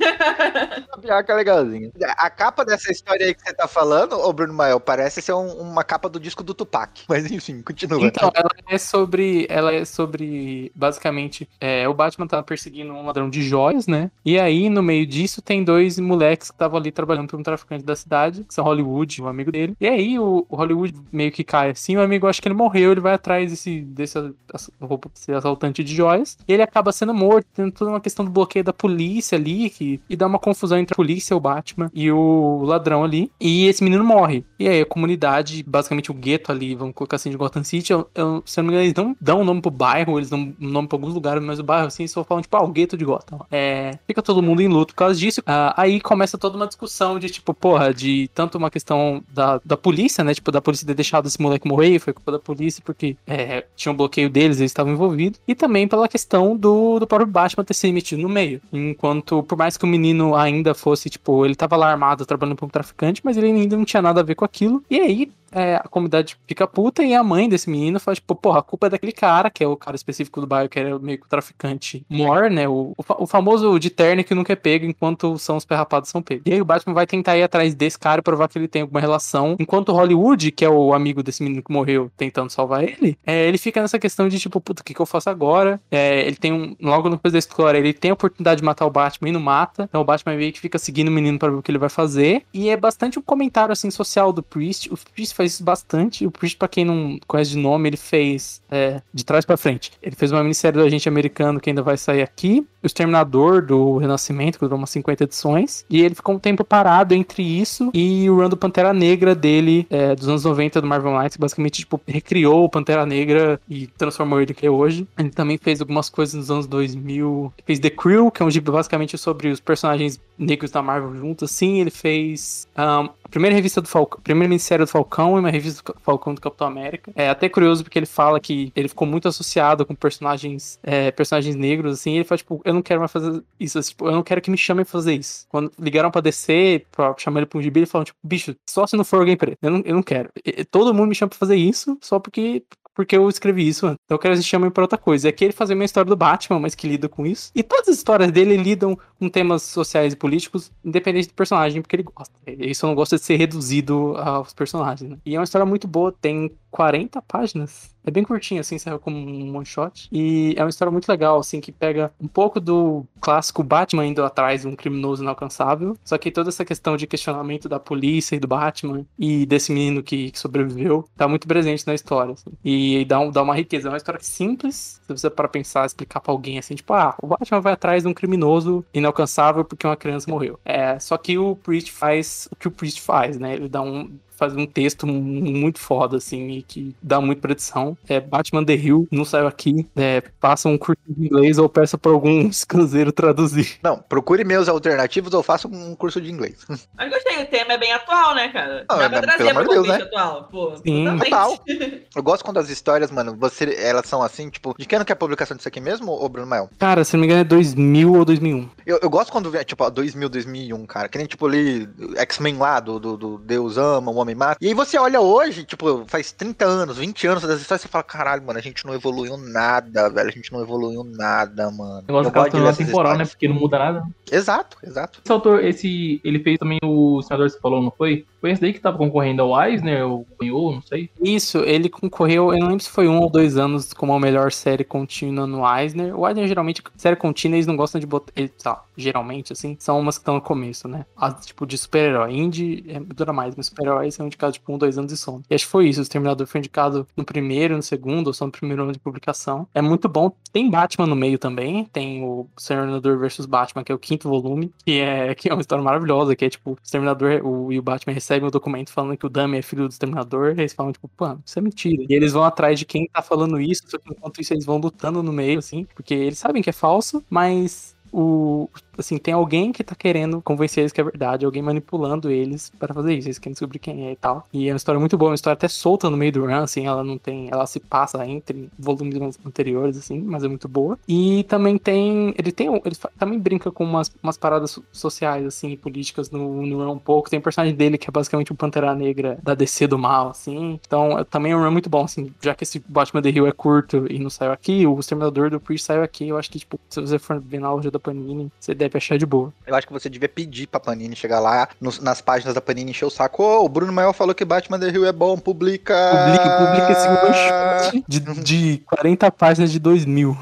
A 0.90 0.98
piaca 0.98 1.32
é 1.32 1.36
legalzinha. 1.36 1.90
A 2.18 2.30
capa 2.30 2.64
dessa 2.64 2.90
história 2.90 3.26
aí 3.26 3.34
que 3.34 3.42
você 3.42 3.54
tá 3.54 3.66
falando, 3.68 4.12
ô 4.18 4.32
Bruno 4.32 4.52
Mael, 4.54 4.80
parece 4.80 5.20
ser 5.22 5.32
um- 5.32 5.60
uma 5.60 5.84
capa 5.84 6.08
do 6.08 6.18
disco 6.20 6.42
do 6.42 6.54
Tupac. 6.54 7.02
Mas 7.08 7.30
enfim, 7.30 7.62
continua. 7.62 8.00
Então, 8.06 8.30
ela 8.34 8.50
é 8.68 8.78
sobre. 8.78 9.46
Ela 9.48 9.72
é 9.72 9.84
sobre. 9.84 10.70
Basicamente, 10.74 11.48
é, 11.60 11.88
o 11.88 11.94
Batman 11.94 12.26
tá 12.26 12.42
perseguindo 12.42 12.92
um 12.92 13.04
ladrão 13.06 13.28
de 13.28 13.42
joias, 13.42 13.86
né? 13.86 14.10
E 14.24 14.38
aí, 14.38 14.68
no 14.68 14.82
meio 14.82 15.06
disso, 15.06 15.40
tem 15.42 15.62
dois 15.64 15.98
moleques 15.98 16.48
que 16.50 16.54
estavam 16.54 16.78
ali 16.78 16.90
trabalhando 16.92 17.28
para 17.28 17.36
um 17.38 17.42
traficante 17.42 17.84
da 17.84 17.96
cidade, 17.96 18.44
que 18.44 18.54
são 18.54 18.64
Hollywood, 18.64 19.22
um 19.22 19.28
amigo 19.28 19.50
dele. 19.52 19.74
E 19.80 19.86
aí, 19.86 20.18
o, 20.18 20.46
o 20.48 20.56
Hollywood 20.56 20.94
meio 21.12 21.30
que 21.32 21.44
cai 21.44 21.70
assim, 21.70 21.96
o 21.96 22.00
amigo 22.02 22.26
acha 22.26 22.40
que 22.40 22.48
ele 22.48 22.54
morreu, 22.54 22.92
ele 22.92 23.00
vai 23.00 23.14
atrás 23.14 23.50
desse, 23.50 23.80
desse, 23.80 24.18
ass- 24.52 24.70
roupa- 24.80 25.10
desse 25.12 25.32
assaltante 25.32 25.82
de 25.84 25.94
joias. 25.94 26.36
E 26.46 26.52
ele 26.52 26.62
acaba 26.62 26.92
sendo 26.92 27.14
morto, 27.14 27.46
tendo 27.54 27.72
toda 27.72 27.90
uma 27.90 28.00
questão 28.00 28.24
do 28.24 28.30
bloqueio 28.30 28.64
da 28.64 28.72
polícia 28.82 29.38
ali, 29.38 29.70
que, 29.70 30.00
e 30.10 30.16
dá 30.16 30.26
uma 30.26 30.40
confusão 30.40 30.76
entre 30.76 30.92
a 30.92 30.96
polícia, 30.96 31.36
o 31.36 31.40
Batman 31.40 31.88
e 31.94 32.10
o 32.10 32.62
ladrão 32.64 33.04
ali. 33.04 33.30
E 33.40 33.66
esse 33.68 33.84
menino 33.84 34.02
morre. 34.02 34.44
E 34.58 34.68
aí, 34.68 34.80
a 34.80 34.86
comunidade, 34.86 35.62
basicamente 35.62 36.10
o 36.10 36.14
gueto 36.14 36.50
ali, 36.50 36.74
vamos 36.74 36.92
colocar 36.92 37.14
assim, 37.14 37.30
de 37.30 37.36
Gotham 37.36 37.62
City, 37.62 37.92
eu, 37.92 38.08
eu, 38.12 38.42
se 38.44 38.58
eu 38.58 38.64
não 38.64 38.70
me 38.70 38.74
engano, 38.74 38.86
eles 38.86 38.96
não 38.96 39.16
dão 39.20 39.40
um 39.40 39.44
nome 39.44 39.62
pro 39.62 39.70
bairro, 39.70 40.18
eles 40.18 40.28
dão 40.28 40.52
um 40.60 40.68
nome 40.68 40.88
pra 40.88 40.96
alguns 40.96 41.14
lugares, 41.14 41.42
mas 41.44 41.60
o 41.60 41.62
bairro, 41.62 41.86
assim, 41.86 42.06
só 42.08 42.24
falam, 42.24 42.42
tipo, 42.42 42.56
ah, 42.56 42.64
o 42.64 42.68
gueto 42.68 42.96
de 42.96 43.04
Gotham. 43.04 43.38
É, 43.52 43.96
fica 44.04 44.20
todo 44.20 44.42
mundo 44.42 44.60
em 44.60 44.68
luto 44.68 44.92
por 44.94 44.98
causa 44.98 45.18
disso. 45.18 45.40
Ah, 45.46 45.72
aí 45.76 46.00
começa 46.00 46.36
toda 46.36 46.56
uma 46.56 46.66
discussão 46.66 47.20
de, 47.20 47.30
tipo, 47.30 47.54
porra, 47.54 47.94
de 47.94 48.28
tanto 48.34 48.58
uma 48.58 48.70
questão 48.70 49.22
da, 49.32 49.60
da 49.64 49.76
polícia, 49.76 50.24
né? 50.24 50.34
Tipo, 50.34 50.50
da 50.50 50.60
polícia 50.60 50.86
ter 50.86 50.94
deixado 50.94 51.28
esse 51.28 51.40
moleque 51.40 51.68
morrer, 51.68 52.00
foi 52.00 52.12
culpa 52.12 52.32
da 52.32 52.38
polícia, 52.40 52.82
porque 52.84 53.16
é, 53.26 53.64
tinha 53.76 53.92
um 53.92 53.96
bloqueio 53.96 54.28
deles, 54.28 54.58
eles 54.58 54.72
estavam 54.72 54.92
envolvidos. 54.92 55.40
E 55.46 55.54
também 55.54 55.86
pela 55.86 56.08
questão 56.08 56.56
do, 56.56 56.98
do 56.98 57.06
próprio 57.06 57.30
Batman 57.30 57.64
ter 57.64 57.74
se 57.74 57.92
metido 57.92 58.22
no 58.22 58.28
meio. 58.28 58.60
Enquanto, 58.72 59.42
por 59.42 59.58
mais 59.58 59.76
que 59.76 59.84
o 59.84 59.88
menino 59.88 60.34
ainda 60.34 60.74
fosse, 60.74 61.10
tipo, 61.10 61.44
ele 61.44 61.54
tava 61.54 61.76
lá 61.76 61.90
armado, 61.90 62.24
trabalhando 62.24 62.56
como 62.56 62.72
traficante, 62.72 63.20
mas 63.22 63.36
ele 63.36 63.48
ainda 63.48 63.76
não 63.76 63.84
tinha 63.84 64.00
nada 64.02 64.20
a 64.20 64.24
ver 64.24 64.34
com 64.34 64.44
aquilo. 64.44 64.82
E 64.88 64.98
aí, 64.98 65.30
é, 65.52 65.76
a 65.76 65.88
comunidade 65.88 66.36
fica 66.46 66.66
puta 66.66 67.02
e 67.02 67.14
a 67.14 67.22
mãe 67.22 67.48
desse 67.48 67.68
menino 67.68 68.00
fala, 68.00 68.14
tipo, 68.14 68.34
porra, 68.34 68.60
a 68.60 68.62
culpa 68.62 68.86
é 68.86 68.90
daquele 68.90 69.12
cara, 69.12 69.50
que 69.50 69.62
é 69.62 69.66
o 69.66 69.76
cara 69.76 69.96
específico 69.96 70.40
do 70.40 70.46
bairro, 70.46 70.68
que 70.68 70.78
era 70.78 70.98
meio 70.98 71.18
que 71.18 71.26
o 71.26 71.28
traficante 71.28 72.04
Moore, 72.08 72.52
né? 72.52 72.68
O, 72.68 72.92
o, 72.96 73.04
o 73.24 73.26
famoso 73.26 73.78
de 73.78 73.90
terno 73.90 74.24
que 74.24 74.34
nunca 74.34 74.52
é 74.52 74.56
pego 74.56 74.86
enquanto 74.86 75.38
são 75.38 75.56
os 75.56 75.64
perrapados 75.64 76.10
são 76.10 76.22
pegos. 76.22 76.44
E 76.46 76.52
aí 76.52 76.60
o 76.60 76.64
Batman 76.64 76.94
vai 76.94 77.06
tentar 77.06 77.36
ir 77.36 77.42
atrás 77.42 77.74
desse 77.74 77.98
cara 77.98 78.20
e 78.20 78.22
provar 78.22 78.48
que 78.48 78.58
ele 78.58 78.68
tem 78.68 78.82
alguma 78.82 79.00
relação. 79.00 79.56
Enquanto 79.58 79.92
Hollywood, 79.92 80.50
que 80.50 80.64
é 80.64 80.68
o 80.68 80.94
amigo 80.94 81.22
desse 81.22 81.42
menino 81.42 81.62
que 81.62 81.72
morreu, 81.72 82.10
tentando 82.16 82.50
salvar 82.50 82.82
ele, 82.82 83.16
é, 83.26 83.46
ele 83.46 83.58
fica 83.58 83.80
nessa 83.80 83.98
questão 83.98 84.28
de, 84.28 84.38
tipo, 84.38 84.60
puta, 84.60 84.82
o 84.82 84.84
que, 84.84 84.94
que 84.94 85.00
eu 85.00 85.06
faço 85.06 85.28
agora? 85.30 85.80
É, 85.90 86.26
ele 86.26 86.36
tem 86.36 86.52
um. 86.52 86.76
Logo 86.80 87.08
no 87.08 87.18
começo 87.18 87.32
da 87.32 87.38
história, 87.38 87.78
ele 87.78 87.92
tem 87.92 88.10
a 88.10 88.14
oportunidade 88.14 88.60
de 88.60 88.64
matar 88.64 88.86
o 88.86 88.90
Batman 88.90 89.28
e 89.28 89.32
não 89.32 89.40
mata. 89.40 89.84
Então 89.84 90.00
o 90.00 90.04
Batman 90.04 90.36
meio 90.36 90.52
que 90.52 90.60
fica 90.60 90.78
seguindo 90.78 91.08
o 91.08 91.10
menino 91.10 91.38
pra 91.38 91.48
ver 91.48 91.56
o 91.56 91.62
que 91.62 91.70
ele 91.70 91.78
vai 91.78 91.88
fazer. 91.88 92.44
E 92.52 92.68
é 92.68 92.76
bastante 92.76 93.18
um 93.18 93.22
comentário, 93.22 93.72
assim, 93.72 93.90
social 93.90 94.32
do 94.32 94.42
Priest. 94.42 94.92
O 94.92 94.96
Priest 95.12 95.34
isso 95.44 95.62
bastante. 95.62 96.26
O 96.26 96.30
Priest, 96.30 96.56
pra 96.56 96.68
quem 96.68 96.84
não 96.84 97.18
conhece 97.26 97.52
de 97.52 97.58
nome, 97.58 97.88
ele 97.88 97.96
fez 97.96 98.62
é, 98.70 99.00
de 99.12 99.24
trás 99.24 99.44
pra 99.44 99.56
frente. 99.56 99.92
Ele 100.02 100.16
fez 100.16 100.32
uma 100.32 100.42
minissérie 100.42 100.78
do 100.78 100.84
agente 100.84 101.08
americano 101.08 101.60
que 101.60 101.70
ainda 101.70 101.82
vai 101.82 101.96
sair 101.96 102.22
aqui. 102.22 102.66
O 102.82 102.86
Exterminador 102.86 103.64
do 103.64 103.98
Renascimento, 103.98 104.58
que 104.58 104.64
durou 104.64 104.78
umas 104.78 104.90
50 104.90 105.24
edições. 105.24 105.84
E 105.88 106.00
ele 106.00 106.14
ficou 106.14 106.34
um 106.34 106.38
tempo 106.38 106.64
parado 106.64 107.14
entre 107.14 107.42
isso 107.42 107.90
e 107.94 108.28
o 108.28 108.36
run 108.36 108.48
do 108.48 108.56
Pantera 108.56 108.92
Negra 108.92 109.34
dele, 109.34 109.86
é, 109.88 110.14
dos 110.14 110.28
anos 110.28 110.44
90 110.44 110.80
do 110.80 110.86
Marvel 110.86 111.18
Knights, 111.18 111.36
basicamente, 111.36 111.80
tipo, 111.80 112.00
recriou 112.06 112.64
o 112.64 112.68
Pantera 112.68 113.06
Negra 113.06 113.60
e 113.68 113.86
transformou 113.86 114.40
ele 114.40 114.54
que 114.54 114.66
é 114.66 114.70
hoje. 114.70 115.06
Ele 115.18 115.30
também 115.30 115.58
fez 115.58 115.80
algumas 115.80 116.08
coisas 116.08 116.34
nos 116.34 116.50
anos 116.50 116.66
2000. 116.66 117.52
Ele 117.56 117.64
fez 117.64 117.78
The 117.78 117.90
Crew, 117.90 118.30
que 118.30 118.42
é 118.42 118.46
um 118.46 118.50
gibi 118.50 118.70
basicamente 118.70 119.16
sobre 119.16 119.48
os 119.48 119.60
personagens 119.60 120.20
negros 120.42 120.70
da 120.70 120.82
Marvel 120.82 121.14
juntos, 121.14 121.50
assim. 121.50 121.80
Ele 121.80 121.90
fez 121.90 122.66
ahn, 122.76 123.08
a 123.24 123.28
primeira 123.28 123.54
revista 123.54 123.80
do 123.80 123.88
Falcão, 123.88 124.20
primeira 124.22 124.48
minissérie 124.48 124.84
do 124.84 124.90
Falcão 124.90 125.36
e 125.36 125.40
uma 125.40 125.50
revista 125.50 125.82
do 125.92 126.00
Falcão 126.00 126.34
do 126.34 126.40
Capitão 126.40 126.66
América. 126.66 127.12
É 127.14 127.28
até 127.28 127.48
curioso 127.48 127.82
porque 127.82 127.98
ele 127.98 128.06
fala 128.06 128.40
que 128.40 128.72
ele 128.74 128.88
ficou 128.88 129.06
muito 129.06 129.28
associado 129.28 129.86
com 129.86 129.94
personagens, 129.94 130.78
é, 130.82 131.10
personagens 131.10 131.54
negros, 131.56 132.00
assim. 132.00 132.14
Ele 132.16 132.24
fala, 132.24 132.38
tipo, 132.38 132.60
eu 132.64 132.74
não 132.74 132.82
quero 132.82 133.00
mais 133.00 133.12
fazer 133.12 133.42
isso, 133.58 133.78
assim, 133.78 133.90
tipo, 133.90 134.06
eu 134.06 134.12
não 134.12 134.22
quero 134.22 134.40
que 134.40 134.50
me 134.50 134.58
chamem 134.58 134.84
pra 134.84 134.92
fazer 134.92 135.14
isso. 135.14 135.46
Quando 135.48 135.70
ligaram 135.78 136.10
pra 136.10 136.20
descer, 136.20 136.86
pra 136.90 137.14
chamar 137.18 137.40
ele 137.40 137.46
pra 137.46 137.58
um 137.58 137.62
gibi, 137.62 137.80
ele 137.80 137.86
falou, 137.86 138.04
tipo, 138.04 138.18
bicho, 138.22 138.54
só 138.68 138.86
se 138.86 138.96
não 138.96 139.04
for 139.04 139.20
alguém 139.20 139.36
preto. 139.36 139.58
Eu 139.62 139.70
não, 139.70 139.82
eu 139.84 139.94
não 139.94 140.02
quero. 140.02 140.30
E 140.44 140.64
Todo 140.64 140.94
mundo 140.94 141.08
me 141.08 141.14
chama 141.14 141.30
pra 141.30 141.38
fazer 141.38 141.56
isso 141.56 141.98
só 142.00 142.18
porque 142.18 142.64
porque 142.94 143.16
eu 143.16 143.28
escrevi 143.28 143.66
isso. 143.66 143.86
Então 143.86 143.98
eu 144.10 144.18
quero 144.18 144.32
que 144.34 144.38
eles 144.38 144.46
chamem 144.46 144.70
pra 144.70 144.84
outra 144.84 144.98
coisa. 144.98 145.28
E 145.28 145.30
aqui 145.30 145.44
ele 145.44 145.52
fazia 145.52 145.74
uma 145.74 145.84
história 145.84 146.08
do 146.08 146.16
Batman, 146.16 146.58
mas 146.58 146.74
que 146.74 146.88
lida 146.88 147.08
com 147.08 147.26
isso. 147.26 147.50
E 147.54 147.62
todas 147.62 147.88
as 147.88 147.96
histórias 147.96 148.30
dele 148.30 148.56
lidam 148.56 148.98
com 149.18 149.28
temas 149.28 149.62
sociais 149.62 150.12
e 150.12 150.16
políticos, 150.16 150.70
independente 150.84 151.28
do 151.28 151.34
personagem, 151.34 151.82
porque 151.82 151.96
ele 151.96 152.02
gosta. 152.02 152.34
Ele 152.46 152.74
só 152.74 152.86
não 152.86 152.94
gosta 152.94 153.16
de 153.16 153.22
ser 153.22 153.36
reduzido 153.36 154.16
aos 154.16 154.52
personagens, 154.52 155.10
né? 155.10 155.18
E 155.24 155.34
é 155.34 155.38
uma 155.38 155.44
história 155.44 155.66
muito 155.66 155.86
boa, 155.86 156.12
tem 156.12 156.50
40 156.70 157.20
páginas. 157.22 157.94
É 158.04 158.10
bem 158.10 158.24
curtinho, 158.24 158.60
assim, 158.60 158.78
saiu 158.78 158.98
como 158.98 159.16
um 159.16 159.56
one 159.56 159.66
shot. 159.66 160.08
E 160.10 160.54
é 160.56 160.62
uma 160.62 160.70
história 160.70 160.90
muito 160.90 161.08
legal, 161.08 161.38
assim, 161.38 161.60
que 161.60 161.70
pega 161.70 162.12
um 162.20 162.26
pouco 162.26 162.60
do 162.60 163.04
clássico 163.20 163.62
Batman 163.62 164.06
indo 164.06 164.24
atrás 164.24 164.62
de 164.62 164.68
um 164.68 164.74
criminoso 164.74 165.22
inalcançável. 165.22 165.96
Só 166.04 166.18
que 166.18 166.30
toda 166.30 166.48
essa 166.48 166.64
questão 166.64 166.96
de 166.96 167.06
questionamento 167.06 167.68
da 167.68 167.78
polícia 167.78 168.34
e 168.34 168.40
do 168.40 168.48
Batman 168.48 169.06
e 169.18 169.46
desse 169.46 169.72
menino 169.72 170.02
que, 170.02 170.30
que 170.30 170.38
sobreviveu 170.38 171.04
tá 171.16 171.28
muito 171.28 171.46
presente 171.46 171.86
na 171.86 171.94
história. 171.94 172.32
assim. 172.32 172.50
E 172.64 173.04
dá, 173.04 173.20
um, 173.20 173.30
dá 173.30 173.42
uma 173.42 173.54
riqueza. 173.54 173.88
É 173.88 173.90
uma 173.90 173.96
história 173.96 174.20
simples, 174.20 175.00
se 175.06 175.12
você 175.12 175.30
para 175.30 175.48
pensar, 175.48 175.86
explicar 175.86 176.20
pra 176.20 176.32
alguém 176.32 176.58
assim, 176.58 176.74
tipo, 176.74 176.92
ah, 176.92 177.14
o 177.22 177.26
Batman 177.26 177.60
vai 177.60 177.72
atrás 177.72 178.02
de 178.02 178.08
um 178.08 178.14
criminoso 178.14 178.84
inalcançável 178.92 179.64
porque 179.64 179.86
uma 179.86 179.96
criança 179.96 180.30
morreu. 180.30 180.58
É, 180.64 180.98
só 180.98 181.16
que 181.16 181.38
o 181.38 181.56
Priest 181.56 181.92
faz 181.92 182.48
o 182.50 182.56
que 182.56 182.68
o 182.68 182.70
Priest 182.70 183.00
faz, 183.00 183.38
né? 183.38 183.54
Ele 183.54 183.68
dá 183.68 183.80
um 183.80 184.10
faz 184.42 184.56
um 184.56 184.66
texto 184.66 185.06
mu- 185.06 185.20
muito 185.22 185.78
foda, 185.78 186.16
assim, 186.16 186.48
e 186.50 186.62
que 186.62 186.96
dá 187.00 187.20
muito 187.20 187.40
predição. 187.40 187.96
É 188.08 188.18
Batman 188.18 188.64
The 188.64 188.74
Hill, 188.74 189.06
não 189.10 189.24
saiu 189.24 189.46
aqui. 189.46 189.86
É, 189.94 190.20
passa 190.40 190.68
um 190.68 190.76
curso 190.76 191.00
de 191.06 191.26
inglês 191.26 191.58
ou 191.58 191.68
peça 191.68 191.96
pra 191.96 192.10
algum 192.10 192.40
escanseiro 192.48 193.12
traduzir. 193.12 193.78
Não, 193.82 193.98
procure 193.98 194.42
meios 194.42 194.68
alternativos 194.68 195.32
ou 195.32 195.42
faça 195.42 195.68
um 195.68 195.94
curso 195.94 196.20
de 196.20 196.30
inglês. 196.32 196.66
Mas 196.96 197.08
gostei, 197.10 197.42
o 197.44 197.46
tema 197.46 197.74
é 197.74 197.78
bem 197.78 197.92
atual, 197.92 198.34
né, 198.34 198.48
cara? 198.48 198.84
Não, 198.90 198.98
Dá 198.98 199.04
é, 199.04 199.08
pra 199.08 199.20
trazer 199.22 199.44
pelo 199.54 199.64
pro 199.64 199.72
Deus, 199.74 199.86
né? 199.88 199.94
atual. 200.02 200.48
Pô, 200.50 200.76
Sim. 200.76 201.18
Total. 201.18 201.58
Eu 202.16 202.22
gosto 202.22 202.44
quando 202.44 202.58
as 202.58 202.68
histórias, 202.68 203.10
mano, 203.10 203.36
você, 203.38 203.74
elas 203.78 204.06
são 204.06 204.22
assim, 204.22 204.50
tipo, 204.50 204.74
de 204.76 204.86
que 204.86 204.94
ano 204.96 205.04
que 205.04 205.12
é 205.12 205.14
a 205.14 205.16
publicação 205.16 205.56
disso 205.56 205.68
aqui 205.68 205.80
mesmo, 205.80 206.10
ô 206.12 206.28
Bruno 206.28 206.46
Mael? 206.48 206.68
Cara, 206.78 207.04
se 207.04 207.14
não 207.14 207.20
me 207.20 207.26
engano 207.26 207.40
é 207.42 207.44
2000 207.44 208.12
ou 208.12 208.24
2001. 208.24 208.68
Eu, 208.84 208.98
eu 209.02 209.08
gosto 209.10 209.30
quando 209.32 209.50
vem, 209.50 209.62
tipo, 209.62 209.84
ó, 209.84 209.90
2000, 209.90 210.28
2001, 210.28 210.86
cara. 210.86 211.08
Que 211.08 211.18
nem, 211.18 211.26
tipo, 211.26 211.46
ali, 211.46 211.88
X-Men 212.16 212.56
lá, 212.58 212.80
do, 212.80 212.98
do, 212.98 213.16
do 213.16 213.38
Deus 213.38 213.76
ama, 213.78 214.10
o 214.10 214.16
Homem 214.16 214.31
mata. 214.34 214.58
E 214.60 214.68
aí 214.68 214.74
você 214.74 214.98
olha 214.98 215.20
hoje, 215.20 215.64
tipo, 215.64 216.04
faz 216.06 216.32
30 216.32 216.64
anos, 216.64 216.98
20 216.98 217.26
anos 217.26 217.42
das 217.42 217.60
histórias, 217.60 217.82
você 217.82 217.88
fala, 217.88 218.04
caralho, 218.04 218.42
mano, 218.42 218.58
a 218.58 218.62
gente 218.62 218.84
não 218.84 218.94
evoluiu 218.94 219.36
nada, 219.36 220.08
velho. 220.08 220.28
A 220.28 220.32
gente 220.32 220.52
não 220.52 220.60
evoluiu 220.60 221.04
nada, 221.04 221.70
mano. 221.70 222.04
O 222.08 222.22
negócio 222.22 222.68
essas 222.68 222.78
temporal, 222.78 223.16
né? 223.16 223.24
Porque 223.24 223.48
não 223.48 223.54
muda 223.56 223.78
nada. 223.78 224.02
Exato, 224.30 224.76
exato. 224.82 225.20
Esse 225.24 225.32
autor, 225.32 225.64
esse, 225.64 226.20
ele 226.24 226.40
fez 226.40 226.58
também 226.58 226.78
o 226.82 227.22
Senador 227.22 227.50
você 227.50 227.58
falou, 227.58 227.82
não 227.82 227.90
foi? 227.90 228.26
Foi 228.42 228.50
esse 228.50 228.60
daí 228.60 228.72
que 228.72 228.80
tava 228.80 228.98
concorrendo 228.98 229.40
ao 229.40 229.64
Eisner, 229.64 230.04
ou 230.04 230.26
ganhou, 230.38 230.72
não 230.72 230.82
sei. 230.82 231.08
Isso, 231.22 231.58
ele 231.58 231.88
concorreu, 231.88 232.52
eu 232.52 232.58
não 232.58 232.66
lembro 232.66 232.82
se 232.82 232.90
foi 232.90 233.06
um 233.06 233.20
ou 233.20 233.30
dois 233.30 233.56
anos 233.56 233.92
como 233.92 234.12
a 234.12 234.18
melhor 234.18 234.50
série 234.50 234.82
contínua 234.82 235.46
no 235.46 235.64
Eisner. 235.64 236.18
O 236.18 236.26
Eisner, 236.26 236.48
geralmente, 236.48 236.82
série 236.96 237.14
contínua, 237.14 237.54
eles 237.56 237.68
não 237.68 237.76
gostam 237.76 238.00
de 238.00 238.06
botar. 238.06 238.32
Eles, 238.34 238.50
tá, 238.60 238.82
geralmente, 238.96 239.52
assim, 239.52 239.76
são 239.78 240.00
umas 240.00 240.18
que 240.18 240.22
estão 240.22 240.34
no 240.34 240.40
começo, 240.40 240.88
né? 240.88 241.06
As, 241.16 241.46
tipo, 241.46 241.64
de 241.64 241.78
super-herói. 241.78 242.32
Indie 242.32 242.84
é, 242.88 242.98
dura 242.98 243.32
mais, 243.32 243.54
mas 243.54 243.66
super-heróis 243.66 244.12
são 244.12 244.26
indicados, 244.26 244.54
tipo, 244.54 244.74
um, 244.74 244.76
dois 244.76 244.98
anos 244.98 245.12
e 245.12 245.16
som. 245.16 245.40
E 245.48 245.54
acho 245.54 245.64
que 245.64 245.70
foi 245.70 245.88
isso. 245.88 246.00
O 246.00 246.02
Exterminador 246.02 246.44
foi 246.48 246.58
indicado 246.58 247.06
no 247.16 247.24
primeiro, 247.24 247.76
no 247.76 247.82
segundo, 247.82 248.26
ou 248.26 248.32
só 248.32 248.44
no 248.44 248.50
primeiro 248.50 248.82
ano 248.82 248.92
de 248.92 248.98
publicação. 248.98 249.68
É 249.72 249.80
muito 249.80 250.08
bom. 250.08 250.32
Tem 250.52 250.68
Batman 250.68 251.06
no 251.06 251.14
meio 251.14 251.38
também. 251.38 251.84
Tem 251.84 252.24
o 252.24 252.48
Exterminador 252.58 253.18
versus 253.18 253.46
Batman, 253.46 253.84
que 253.84 253.92
é 253.92 253.94
o 253.94 254.00
quinto 254.00 254.28
volume, 254.28 254.72
que 254.84 254.98
é, 254.98 255.32
que 255.36 255.48
é 255.48 255.54
uma 255.54 255.60
história 255.60 255.84
maravilhosa, 255.84 256.34
que 256.34 256.44
é 256.44 256.50
tipo, 256.50 256.72
o 256.72 256.78
Exterminador 256.82 257.40
o, 257.46 257.72
e 257.72 257.78
o 257.78 257.82
Batman 257.82 258.12
recebem 258.12 258.31
um 258.40 258.50
documento 258.50 258.92
falando 258.92 259.16
que 259.16 259.26
o 259.26 259.28
Dummy 259.28 259.58
é 259.58 259.62
filho 259.62 259.86
do 259.86 259.90
Exterminador, 259.90 260.50
eles 260.50 260.72
falam, 260.72 260.92
tipo, 260.92 261.08
pô, 261.08 261.36
isso 261.44 261.58
é 261.58 261.62
mentira. 261.62 262.04
E 262.08 262.14
eles 262.14 262.32
vão 262.32 262.44
atrás 262.44 262.78
de 262.78 262.86
quem 262.86 263.08
tá 263.12 263.20
falando 263.20 263.60
isso, 263.60 263.82
só 263.86 263.98
que 263.98 264.10
enquanto 264.10 264.40
isso 264.40 264.54
eles 264.54 264.64
vão 264.64 264.78
lutando 264.78 265.22
no 265.22 265.32
meio, 265.32 265.58
assim, 265.58 265.86
porque 265.94 266.14
eles 266.14 266.38
sabem 266.38 266.62
que 266.62 266.70
é 266.70 266.72
falso, 266.72 267.24
mas 267.28 267.96
o 268.12 268.68
assim, 268.96 269.18
tem 269.18 269.34
alguém 269.34 269.72
que 269.72 269.82
tá 269.84 269.94
querendo 269.94 270.40
convencer 270.42 270.82
eles 270.82 270.92
que 270.92 271.00
é 271.00 271.04
verdade, 271.04 271.44
alguém 271.44 271.62
manipulando 271.62 272.30
eles 272.30 272.70
para 272.78 272.94
fazer 272.94 273.14
isso, 273.14 273.28
eles 273.28 273.38
querem 273.38 273.52
descobrir 273.52 273.78
quem 273.78 274.06
é 274.06 274.12
e 274.12 274.16
tal. 274.16 274.46
E 274.52 274.68
é 274.68 274.72
uma 274.72 274.76
história 274.76 274.98
muito 274.98 275.16
boa, 275.16 275.30
uma 275.30 275.34
história 275.34 275.54
até 275.54 275.68
solta 275.68 276.10
no 276.10 276.16
meio 276.16 276.32
do 276.32 276.46
run, 276.46 276.62
assim, 276.62 276.86
ela 276.86 277.02
não 277.02 277.18
tem, 277.18 277.48
ela 277.50 277.66
se 277.66 277.80
passa 277.80 278.24
entre 278.26 278.68
volumes 278.78 279.38
anteriores, 279.44 279.96
assim, 279.96 280.20
mas 280.20 280.44
é 280.44 280.48
muito 280.48 280.68
boa. 280.68 280.98
E 281.08 281.44
também 281.44 281.78
tem, 281.78 282.34
ele 282.38 282.52
tem, 282.52 282.68
ele 282.68 282.96
também 283.18 283.38
brinca 283.38 283.70
com 283.70 283.84
umas, 283.84 284.10
umas 284.22 284.36
paradas 284.36 284.78
sociais, 284.92 285.44
assim, 285.46 285.76
políticas 285.76 286.30
no, 286.30 286.64
no 286.64 286.78
run 286.78 286.92
um 286.92 286.98
pouco. 286.98 287.30
Tem 287.30 287.38
um 287.38 287.42
personagem 287.42 287.74
dele 287.74 287.98
que 287.98 288.08
é 288.08 288.12
basicamente 288.12 288.52
um 288.52 288.56
Pantera 288.56 288.94
Negra 288.94 289.38
da 289.42 289.54
DC 289.54 289.86
do 289.86 289.98
mal, 289.98 290.30
assim. 290.30 290.78
Então, 290.86 291.24
também 291.30 291.52
é 291.52 291.56
um 291.56 291.62
run 291.62 291.70
muito 291.70 291.90
bom, 291.90 292.04
assim, 292.04 292.32
já 292.40 292.54
que 292.54 292.64
esse 292.64 292.82
Batman 292.88 293.22
The 293.22 293.30
Hill 293.30 293.46
é 293.46 293.52
curto 293.52 294.06
e 294.10 294.18
não 294.18 294.30
saiu 294.30 294.52
aqui, 294.52 294.86
o 294.86 294.98
Exterminador 294.98 295.50
do 295.50 295.60
Priest 295.60 295.86
saiu 295.86 296.02
aqui, 296.02 296.28
eu 296.28 296.38
acho 296.38 296.50
que, 296.50 296.58
tipo, 296.58 296.78
se 296.88 297.00
você 297.00 297.18
for 297.18 297.40
ver 297.40 297.60
na 297.60 297.72
loja 297.72 297.90
da 297.90 297.98
Panini, 297.98 298.50
você 298.58 298.74
deve 298.82 298.96
achar 298.98 299.16
de 299.18 299.24
boa. 299.26 299.52
Eu 299.66 299.74
acho 299.74 299.86
que 299.86 299.92
você 299.92 300.08
devia 300.10 300.28
pedir 300.28 300.66
pra 300.66 300.80
Panini 300.80 301.14
chegar 301.16 301.40
lá 301.40 301.68
nos- 301.80 302.00
nas 302.00 302.20
páginas 302.20 302.54
da 302.54 302.60
Panini 302.60 302.90
encher 302.90 303.04
o 303.06 303.10
saco. 303.10 303.42
Ô, 303.42 303.64
o 303.64 303.68
Bruno 303.68 303.92
Maior 303.92 304.12
falou 304.12 304.34
que 304.34 304.44
Batman 304.44 304.78
The 304.78 304.88
Hill 304.88 305.06
é 305.06 305.12
bom, 305.12 305.36
publica. 305.38 305.94
Publica, 306.24 306.56
publica 306.58 306.92
esse 306.92 308.04
de, 308.08 308.20
de 308.42 308.78
40 308.86 309.30
páginas 309.30 309.70
de 309.72 309.78
2000. 309.78 310.36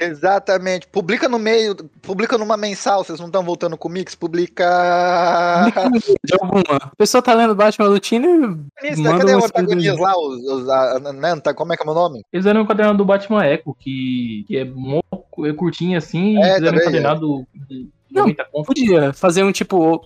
Exatamente. 0.00 0.86
Publica 0.88 1.28
no 1.28 1.38
meio, 1.38 1.74
publica 2.02 2.38
numa 2.38 2.56
mensal, 2.56 3.04
vocês 3.04 3.18
não 3.20 3.26
estão 3.26 3.44
voltando 3.44 3.76
com 3.76 3.88
o 3.88 3.90
Mix? 3.90 4.14
Publica. 4.14 4.64
de 6.24 6.34
alguma. 6.40 6.62
A 6.80 6.96
pessoa 6.96 7.22
tá 7.22 7.34
lendo 7.34 7.54
Batman 7.54 7.88
Lutino 7.88 8.64
Isso, 8.82 9.02
Manda 9.02 9.18
cadê 9.18 9.34
os 9.36 9.42
protagonias 9.50 9.98
lá? 9.98 10.12
Os, 10.16 10.42
os, 10.46 10.68
a, 10.68 10.98
né, 11.12 11.36
tá- 11.40 11.54
como 11.54 11.72
é 11.72 11.76
que 11.76 11.82
é 11.82 11.84
o 11.84 11.86
meu 11.86 11.94
nome? 11.94 12.22
Eles 12.32 12.44
fizeram 12.44 12.60
um 12.60 12.64
encadernado 12.64 12.98
do 12.98 13.04
Batman 13.04 13.46
Echo, 13.46 13.74
que, 13.78 14.44
que 14.48 14.56
é, 14.56 14.64
mó- 14.64 15.00
é 15.46 15.52
curtinho 15.52 15.98
assim, 15.98 16.36
e 16.38 16.42
É, 16.42 16.54
fizeram 16.54 16.56
um 16.56 16.64
também, 16.66 16.80
encadernado 16.80 17.46
de 17.68 17.88
Não, 18.10 18.22
90 18.22 18.44
conto. 18.50 18.66
Podia 18.66 19.12
fazer 19.12 19.44
um 19.44 19.52
tipo, 19.52 20.00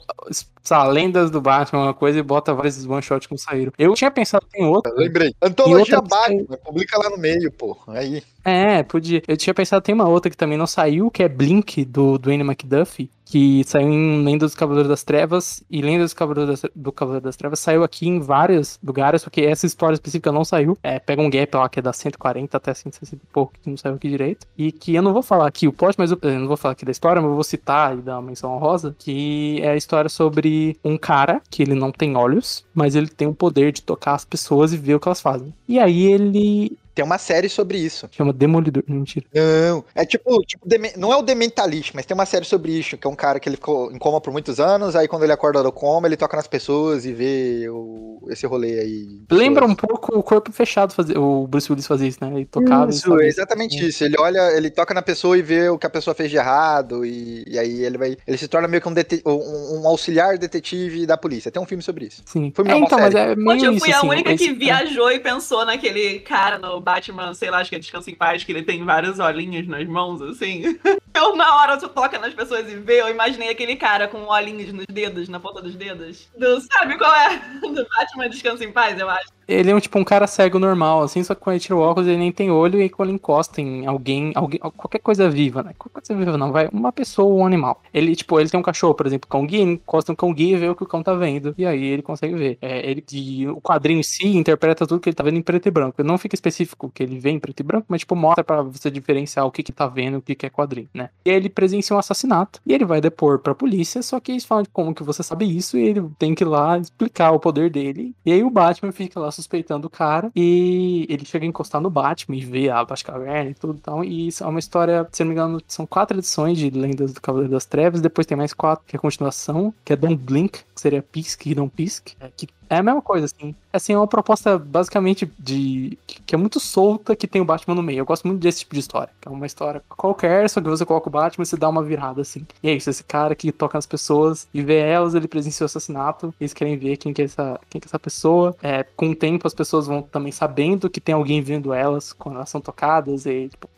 sei 0.64 0.76
lá, 0.76 0.84
lendas 0.88 1.30
do 1.30 1.40
Batman, 1.42 1.82
uma 1.82 1.94
coisa, 1.94 2.18
e 2.18 2.22
bota 2.22 2.54
vários 2.54 2.84
one 2.86 3.02
shots 3.02 3.26
que 3.26 3.32
não 3.32 3.38
saíram. 3.38 3.70
Eu 3.78 3.92
tinha 3.92 4.10
pensado 4.10 4.46
em 4.56 4.64
outro. 4.64 4.92
Lembrei. 4.96 5.34
Antologia 5.42 5.98
outra 5.98 6.00
Batman, 6.00 6.56
publica 6.64 6.98
lá 6.98 7.10
no 7.10 7.18
meio, 7.18 7.52
pô. 7.52 7.76
Aí. 7.88 8.22
É, 8.44 8.82
podia. 8.82 9.22
Eu 9.28 9.36
tinha 9.36 9.54
pensado, 9.54 9.82
tem 9.82 9.94
uma 9.94 10.08
outra 10.08 10.30
que 10.30 10.36
também 10.36 10.56
não 10.56 10.66
saiu, 10.66 11.10
que 11.10 11.22
é 11.22 11.28
Blink, 11.28 11.84
do 11.84 12.18
Dwayne 12.18 12.42
McDuffie, 12.42 13.10
que 13.24 13.64
saiu 13.64 13.88
em 13.88 14.22
Lenda 14.22 14.44
dos 14.44 14.54
Cavaleiros 14.54 14.88
das 14.88 15.02
Trevas, 15.02 15.64
e 15.70 15.80
Lenda 15.80 16.04
dos 16.04 16.12
Cavaleiros 16.12 16.60
das, 16.60 16.70
do 16.74 16.92
Cavaleiro 16.92 17.24
das 17.24 17.36
Trevas 17.36 17.58
saiu 17.58 17.82
aqui 17.82 18.06
em 18.06 18.20
vários 18.20 18.78
lugares, 18.82 19.24
porque 19.24 19.40
essa 19.40 19.66
história 19.66 19.94
específica 19.94 20.30
não 20.30 20.44
saiu. 20.44 20.76
É, 20.82 20.98
pega 20.98 21.22
um 21.22 21.30
gap 21.30 21.56
lá 21.56 21.68
que 21.68 21.78
é 21.78 21.82
da 21.82 21.92
140 21.92 22.56
até 22.56 22.74
160 22.74 23.22
e 23.22 23.32
pouco, 23.32 23.54
que 23.62 23.70
não 23.70 23.76
saiu 23.76 23.94
aqui 23.94 24.08
direito. 24.08 24.46
E 24.56 24.70
que 24.70 24.94
eu 24.94 25.02
não 25.02 25.12
vou 25.12 25.22
falar 25.22 25.46
aqui 25.46 25.66
o 25.66 25.72
plot, 25.72 25.94
mas 25.98 26.10
eu, 26.10 26.18
eu 26.20 26.38
não 26.38 26.46
vou 26.46 26.56
falar 26.56 26.72
aqui 26.72 26.84
da 26.84 26.92
história, 26.92 27.20
mas 27.20 27.30
eu 27.30 27.34
vou 27.34 27.44
citar 27.44 27.96
e 27.96 28.02
dar 28.02 28.18
uma 28.18 28.28
menção 28.28 28.54
honrosa, 28.54 28.94
que 28.98 29.58
é 29.62 29.70
a 29.70 29.76
história 29.76 30.10
sobre 30.10 30.53
um 30.84 30.96
cara 30.98 31.40
que 31.50 31.62
ele 31.62 31.74
não 31.74 31.90
tem 31.92 32.16
olhos, 32.16 32.64
mas 32.74 32.94
ele 32.94 33.08
tem 33.08 33.26
o 33.28 33.34
poder 33.34 33.72
de 33.72 33.82
tocar 33.82 34.14
as 34.14 34.24
pessoas 34.24 34.72
e 34.72 34.76
ver 34.76 34.94
o 34.94 35.00
que 35.00 35.08
elas 35.08 35.20
fazem. 35.20 35.52
E 35.68 35.78
aí 35.78 36.02
ele 36.04 36.76
Tem 36.94 37.04
uma 37.04 37.18
série 37.18 37.48
sobre 37.48 37.78
isso. 37.78 38.08
chama 38.12 38.32
Demolidor, 38.32 38.84
mentira. 38.86 39.26
Não, 39.34 39.84
é 39.94 40.04
tipo, 40.06 40.40
tipo 40.46 40.64
não 40.96 41.12
é 41.12 41.16
o 41.16 41.22
Dementalist, 41.22 41.92
mas 41.94 42.06
tem 42.06 42.14
uma 42.14 42.26
série 42.26 42.44
sobre 42.44 42.72
isso, 42.78 42.96
que 42.96 43.06
é 43.06 43.10
um 43.10 43.16
cara 43.16 43.40
que 43.40 43.48
ele 43.48 43.56
ficou 43.56 43.90
em 43.92 43.98
coma 43.98 44.20
por 44.20 44.32
muitos 44.32 44.60
anos, 44.60 44.94
aí 44.94 45.08
quando 45.08 45.24
ele 45.24 45.32
acorda 45.32 45.62
do 45.62 45.72
coma, 45.72 46.06
ele 46.06 46.16
toca 46.16 46.36
nas 46.36 46.46
pessoas 46.46 47.04
e 47.04 47.12
vê 47.12 47.66
o- 47.68 48.13
esse 48.30 48.46
rolê 48.46 48.80
aí. 48.80 49.20
Lembra 49.30 49.64
um 49.64 49.74
pouco 49.74 50.18
o 50.18 50.22
corpo 50.22 50.52
fechado 50.52 50.92
fazer. 50.92 51.18
O 51.18 51.46
Bruce 51.46 51.70
Willis 51.70 51.86
fazia 51.86 52.08
isso, 52.08 52.18
né? 52.20 52.30
Ele 52.34 52.44
tocava 52.46 52.90
e 52.90 52.94
Isso, 52.94 53.20
é 53.20 53.26
exatamente 53.26 53.86
isso. 53.86 54.04
Ele 54.04 54.16
olha, 54.18 54.56
ele 54.56 54.70
toca 54.70 54.92
na 54.94 55.02
pessoa 55.02 55.36
e 55.38 55.42
vê 55.42 55.68
o 55.68 55.78
que 55.78 55.86
a 55.86 55.90
pessoa 55.90 56.14
fez 56.14 56.30
de 56.30 56.36
errado, 56.36 57.04
e, 57.04 57.44
e 57.46 57.58
aí 57.58 57.82
ele 57.84 57.98
vai. 57.98 58.16
Ele 58.26 58.36
se 58.36 58.48
torna 58.48 58.68
meio 58.68 58.80
que 58.82 58.88
um, 58.88 58.94
dete- 58.94 59.22
um- 59.26 59.80
um 59.82 59.88
auxiliar 59.88 60.36
detetive 60.38 61.06
da 61.06 61.16
polícia. 61.16 61.50
Tem 61.50 61.62
um 61.62 61.66
filme 61.66 61.82
sobre 61.82 62.06
isso. 62.06 62.22
Sim. 62.26 62.52
Foi 62.54 62.68
é, 62.68 62.76
então, 62.78 62.98
mas 62.98 63.14
é 63.14 63.34
meio 63.36 63.50
Onde 63.50 63.64
eu 63.64 63.72
isso, 63.72 63.84
fui 63.84 63.92
a 63.92 63.98
assim, 63.98 64.08
única 64.08 64.32
esse- 64.32 64.44
que 64.46 64.52
viajou 64.52 65.10
e 65.10 65.18
pensou 65.20 65.64
naquele 65.64 66.20
cara 66.20 66.58
no 66.58 66.80
Batman, 66.80 67.34
sei 67.34 67.50
lá, 67.50 67.58
acho 67.58 67.70
que 67.70 67.76
é 67.76 67.78
Descanso 67.78 68.10
em 68.10 68.14
Paz, 68.14 68.44
que 68.44 68.52
ele 68.52 68.62
tem 68.62 68.84
vários 68.84 69.18
olhinhos 69.18 69.66
nas 69.66 69.86
mãos, 69.86 70.20
assim. 70.22 70.62
Eu, 71.16 71.36
na 71.36 71.54
hora, 71.58 71.76
tu 71.76 71.88
toca 71.88 72.18
nas 72.18 72.34
pessoas 72.34 72.68
e 72.68 72.74
vê, 72.74 73.00
eu 73.00 73.08
imaginei 73.08 73.48
aquele 73.48 73.76
cara 73.76 74.08
com 74.08 74.24
olhinhos 74.26 74.72
nos 74.72 74.84
dedos, 74.90 75.28
na 75.28 75.38
ponta 75.38 75.62
dos 75.62 75.76
dedos. 75.76 76.26
Do, 76.36 76.60
sabe 76.62 76.98
qual 76.98 77.14
é? 77.14 77.40
Do 77.62 77.86
Batman 77.88 78.13
Descanso 78.30 78.64
em 78.64 78.72
Paz, 78.72 78.98
eu 78.98 79.08
acho. 79.08 79.28
Ele 79.46 79.70
é 79.70 79.74
um 79.74 79.80
tipo 79.80 79.98
um 79.98 80.04
cara 80.04 80.26
cego 80.26 80.58
normal, 80.58 81.02
assim, 81.02 81.22
só 81.22 81.34
que 81.34 81.40
quando 81.40 81.54
ele 81.54 81.60
tira 81.60 81.76
o 81.76 81.80
óculos 81.80 82.08
ele 82.08 82.18
nem 82.18 82.32
tem 82.32 82.50
olho 82.50 82.80
e 82.80 82.88
quando 82.88 83.08
ele 83.08 83.16
encosta 83.16 83.60
em 83.60 83.86
alguém, 83.86 84.32
alguém 84.34 84.58
qualquer 84.58 84.98
coisa 84.98 85.28
viva, 85.28 85.62
né? 85.62 85.72
Qualquer 85.78 86.00
coisa 86.00 86.24
viva 86.24 86.38
não, 86.38 86.52
vai, 86.52 86.68
uma 86.72 86.92
pessoa 86.92 87.28
ou 87.28 87.40
um 87.40 87.46
animal. 87.46 87.82
Ele, 87.92 88.14
tipo, 88.16 88.38
ele 88.38 88.48
tem 88.48 88.58
um 88.58 88.62
cachorro, 88.62 88.94
por 88.94 89.06
exemplo, 89.06 89.28
cão 89.28 89.46
guia, 89.46 89.62
encosta 89.62 90.12
no 90.12 90.16
cão 90.16 90.32
guia 90.32 90.56
e 90.56 90.58
vê 90.58 90.68
o 90.68 90.74
que 90.74 90.82
o 90.82 90.86
cão 90.86 91.02
tá 91.02 91.14
vendo. 91.14 91.54
E 91.56 91.66
aí 91.66 91.84
ele 91.84 92.02
consegue 92.02 92.34
ver. 92.34 92.58
É, 92.60 92.90
ele, 92.90 93.04
e 93.12 93.46
o 93.48 93.60
quadrinho 93.60 94.00
em 94.00 94.02
si 94.02 94.36
interpreta 94.36 94.86
tudo 94.86 95.00
que 95.00 95.08
ele 95.08 95.16
tá 95.16 95.22
vendo 95.22 95.38
em 95.38 95.42
preto 95.42 95.66
e 95.66 95.70
branco. 95.70 96.02
Não 96.02 96.18
fica 96.18 96.34
específico 96.34 96.90
que 96.92 97.02
ele 97.02 97.18
vê 97.18 97.30
em 97.30 97.38
preto 97.38 97.60
e 97.60 97.62
branco, 97.62 97.86
mas, 97.88 98.00
tipo, 98.00 98.16
mostra 98.16 98.44
pra 98.44 98.62
você 98.62 98.90
diferenciar 98.90 99.46
o 99.46 99.50
que 99.50 99.62
que 99.62 99.72
tá 99.72 99.86
vendo 99.86 100.18
o 100.18 100.22
que 100.22 100.34
que 100.34 100.46
é 100.46 100.50
quadrinho, 100.50 100.88
né? 100.94 101.10
E 101.24 101.30
aí 101.30 101.36
ele 101.36 101.48
presencia 101.48 101.94
um 101.94 101.98
assassinato 101.98 102.60
e 102.66 102.72
ele 102.72 102.84
vai 102.84 103.00
depor 103.00 103.38
pra 103.38 103.54
polícia, 103.54 104.02
só 104.02 104.20
que 104.20 104.32
eles 104.32 104.44
falam 104.44 104.62
de 104.62 104.70
como 104.70 104.94
que 104.94 105.02
você 105.02 105.22
sabe 105.22 105.44
isso 105.44 105.76
e 105.78 105.82
ele 105.82 106.02
tem 106.18 106.34
que 106.34 106.44
ir 106.44 106.46
lá 106.46 106.78
explicar 106.78 107.32
o 107.32 107.40
poder 107.40 107.70
dele. 107.70 108.14
E 108.24 108.32
aí 108.32 108.42
o 108.42 108.50
Batman 108.50 108.92
fica 108.92 109.20
lá 109.20 109.30
suspeitando 109.34 109.86
o 109.86 109.90
cara 109.90 110.30
e 110.34 111.06
ele 111.08 111.24
chega 111.24 111.44
a 111.44 111.48
encostar 111.48 111.80
no 111.80 111.90
Batman 111.90 112.36
e 112.36 112.44
vê 112.44 112.70
a 112.70 112.84
Batcaverna 112.84 113.50
e 113.50 113.54
tudo 113.54 113.78
e 113.78 113.80
tal. 113.80 114.04
E 114.04 114.28
isso 114.28 114.44
é 114.44 114.46
uma 114.46 114.58
história, 114.58 115.06
se 115.12 115.22
não 115.22 115.28
me 115.28 115.34
engano, 115.34 115.60
são 115.66 115.86
quatro 115.86 116.18
edições 116.18 116.58
de 116.58 116.70
Lendas 116.70 117.12
do 117.12 117.20
Cavaleiro 117.20 117.52
das 117.52 117.64
Trevas, 117.64 118.00
depois 118.00 118.26
tem 118.26 118.36
mais 118.36 118.52
quatro, 118.52 118.84
que 118.86 118.96
é 118.96 118.98
a 118.98 119.00
continuação, 119.00 119.74
que 119.84 119.92
é 119.92 119.96
Don't 119.96 120.16
Blink, 120.16 120.60
que 120.74 120.80
seria 120.80 121.02
Pisque 121.02 121.50
e 121.50 121.54
Don't 121.54 121.72
Pisque, 121.74 122.14
é, 122.20 122.30
que 122.36 122.48
é 122.68 122.76
a 122.76 122.82
mesma 122.82 123.02
coisa, 123.02 123.26
assim. 123.26 123.54
Assim, 123.72 123.92
é 123.92 123.98
uma 123.98 124.06
proposta 124.06 124.58
basicamente 124.58 125.30
de. 125.38 125.98
que 126.26 126.34
é 126.34 126.38
muito 126.38 126.60
solta 126.60 127.16
que 127.16 127.26
tem 127.26 127.42
o 127.42 127.44
Batman 127.44 127.74
no 127.74 127.82
meio. 127.82 128.00
Eu 128.00 128.04
gosto 128.04 128.26
muito 128.26 128.40
desse 128.40 128.60
tipo 128.60 128.74
de 128.74 128.80
história. 128.80 129.12
Que 129.20 129.28
é 129.28 129.30
uma 129.30 129.46
história 129.46 129.82
qualquer, 129.88 130.48
só 130.48 130.60
que 130.60 130.68
você 130.68 130.84
coloca 130.84 131.08
o 131.08 131.12
Batman 131.12 131.42
e 131.42 131.46
você 131.46 131.56
dá 131.56 131.68
uma 131.68 131.82
virada, 131.82 132.22
assim. 132.22 132.46
E 132.62 132.68
é 132.68 132.74
isso, 132.74 132.90
esse 132.90 133.04
cara 133.04 133.34
que 133.34 133.50
toca 133.52 133.76
nas 133.76 133.86
pessoas 133.86 134.46
e 134.54 134.62
vê 134.62 134.78
elas, 134.78 135.14
ele 135.14 135.28
presenciou 135.28 135.64
o 135.64 135.66
assassinato. 135.66 136.34
Eles 136.40 136.54
querem 136.54 136.76
ver 136.76 136.96
quem 136.96 137.12
que 137.12 137.22
é 137.22 137.24
essa, 137.24 137.60
quem 137.68 137.80
que 137.80 137.86
é 137.86 137.88
essa 137.88 137.98
pessoa. 137.98 138.54
É, 138.62 138.84
com 138.96 139.10
o 139.10 139.14
tempo, 139.16 139.46
as 139.46 139.54
pessoas 139.54 139.86
vão 139.86 140.02
também 140.02 140.32
sabendo 140.32 140.88
que 140.88 141.00
tem 141.00 141.14
alguém 141.14 141.42
vendo 141.42 141.72
elas 141.72 142.12
quando 142.12 142.36
elas 142.36 142.50
são 142.50 142.60
tocadas. 142.60 143.26
E, 143.26 143.48
tipo, 143.48 143.68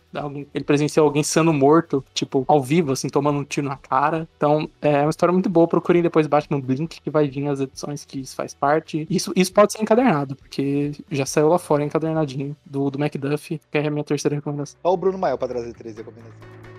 ele 0.55 0.65
presenciou 0.65 1.07
alguém 1.07 1.23
sendo 1.23 1.53
morto, 1.53 2.05
tipo, 2.15 2.45
ao 2.49 2.63
vivo, 2.63 2.93
assim, 2.93 3.09
tomando 3.09 3.39
um 3.39 3.45
tiro 3.45 3.69
na 3.69 3.77
cara. 3.77 4.29
Então, 4.37 4.69
é 4.81 5.03
uma 5.03 5.11
história 5.11 5.33
muito 5.33 5.49
boa. 5.49 5.69
Procurem 5.69 6.03
depois 6.03 6.27
Batman 6.27 6.61
Blink, 6.61 7.01
que 7.01 7.11
vai 7.11 7.29
vir 7.29 7.47
as 7.49 7.61
edições 7.61 8.05
que 8.05 8.21
isso 8.21 8.35
faz 8.35 8.55
parte. 8.55 9.07
Isso, 9.11 9.33
isso 9.37 9.53
pode 9.53 9.73
ser 9.73 9.83
encadernado, 9.83 10.37
porque 10.37 10.93
já 11.11 11.27
saiu 11.27 11.49
lá 11.49 11.59
fora 11.59 11.85
encadernadinho 11.85 12.57
do, 12.65 12.91
do 12.91 12.99
Macduff, 12.99 13.61
que 13.71 13.79
é 13.79 13.87
a 13.87 13.91
minha 13.91 14.05
terceira 14.05 14.35
recomendação. 14.35 14.79
Olha 14.83 14.95
o 14.95 14.97
Bruno 14.97 15.19
Mael 15.19 15.39
pra 15.39 15.49
trazer 15.49 15.73
três 15.75 15.97
recomendações. 15.97 16.76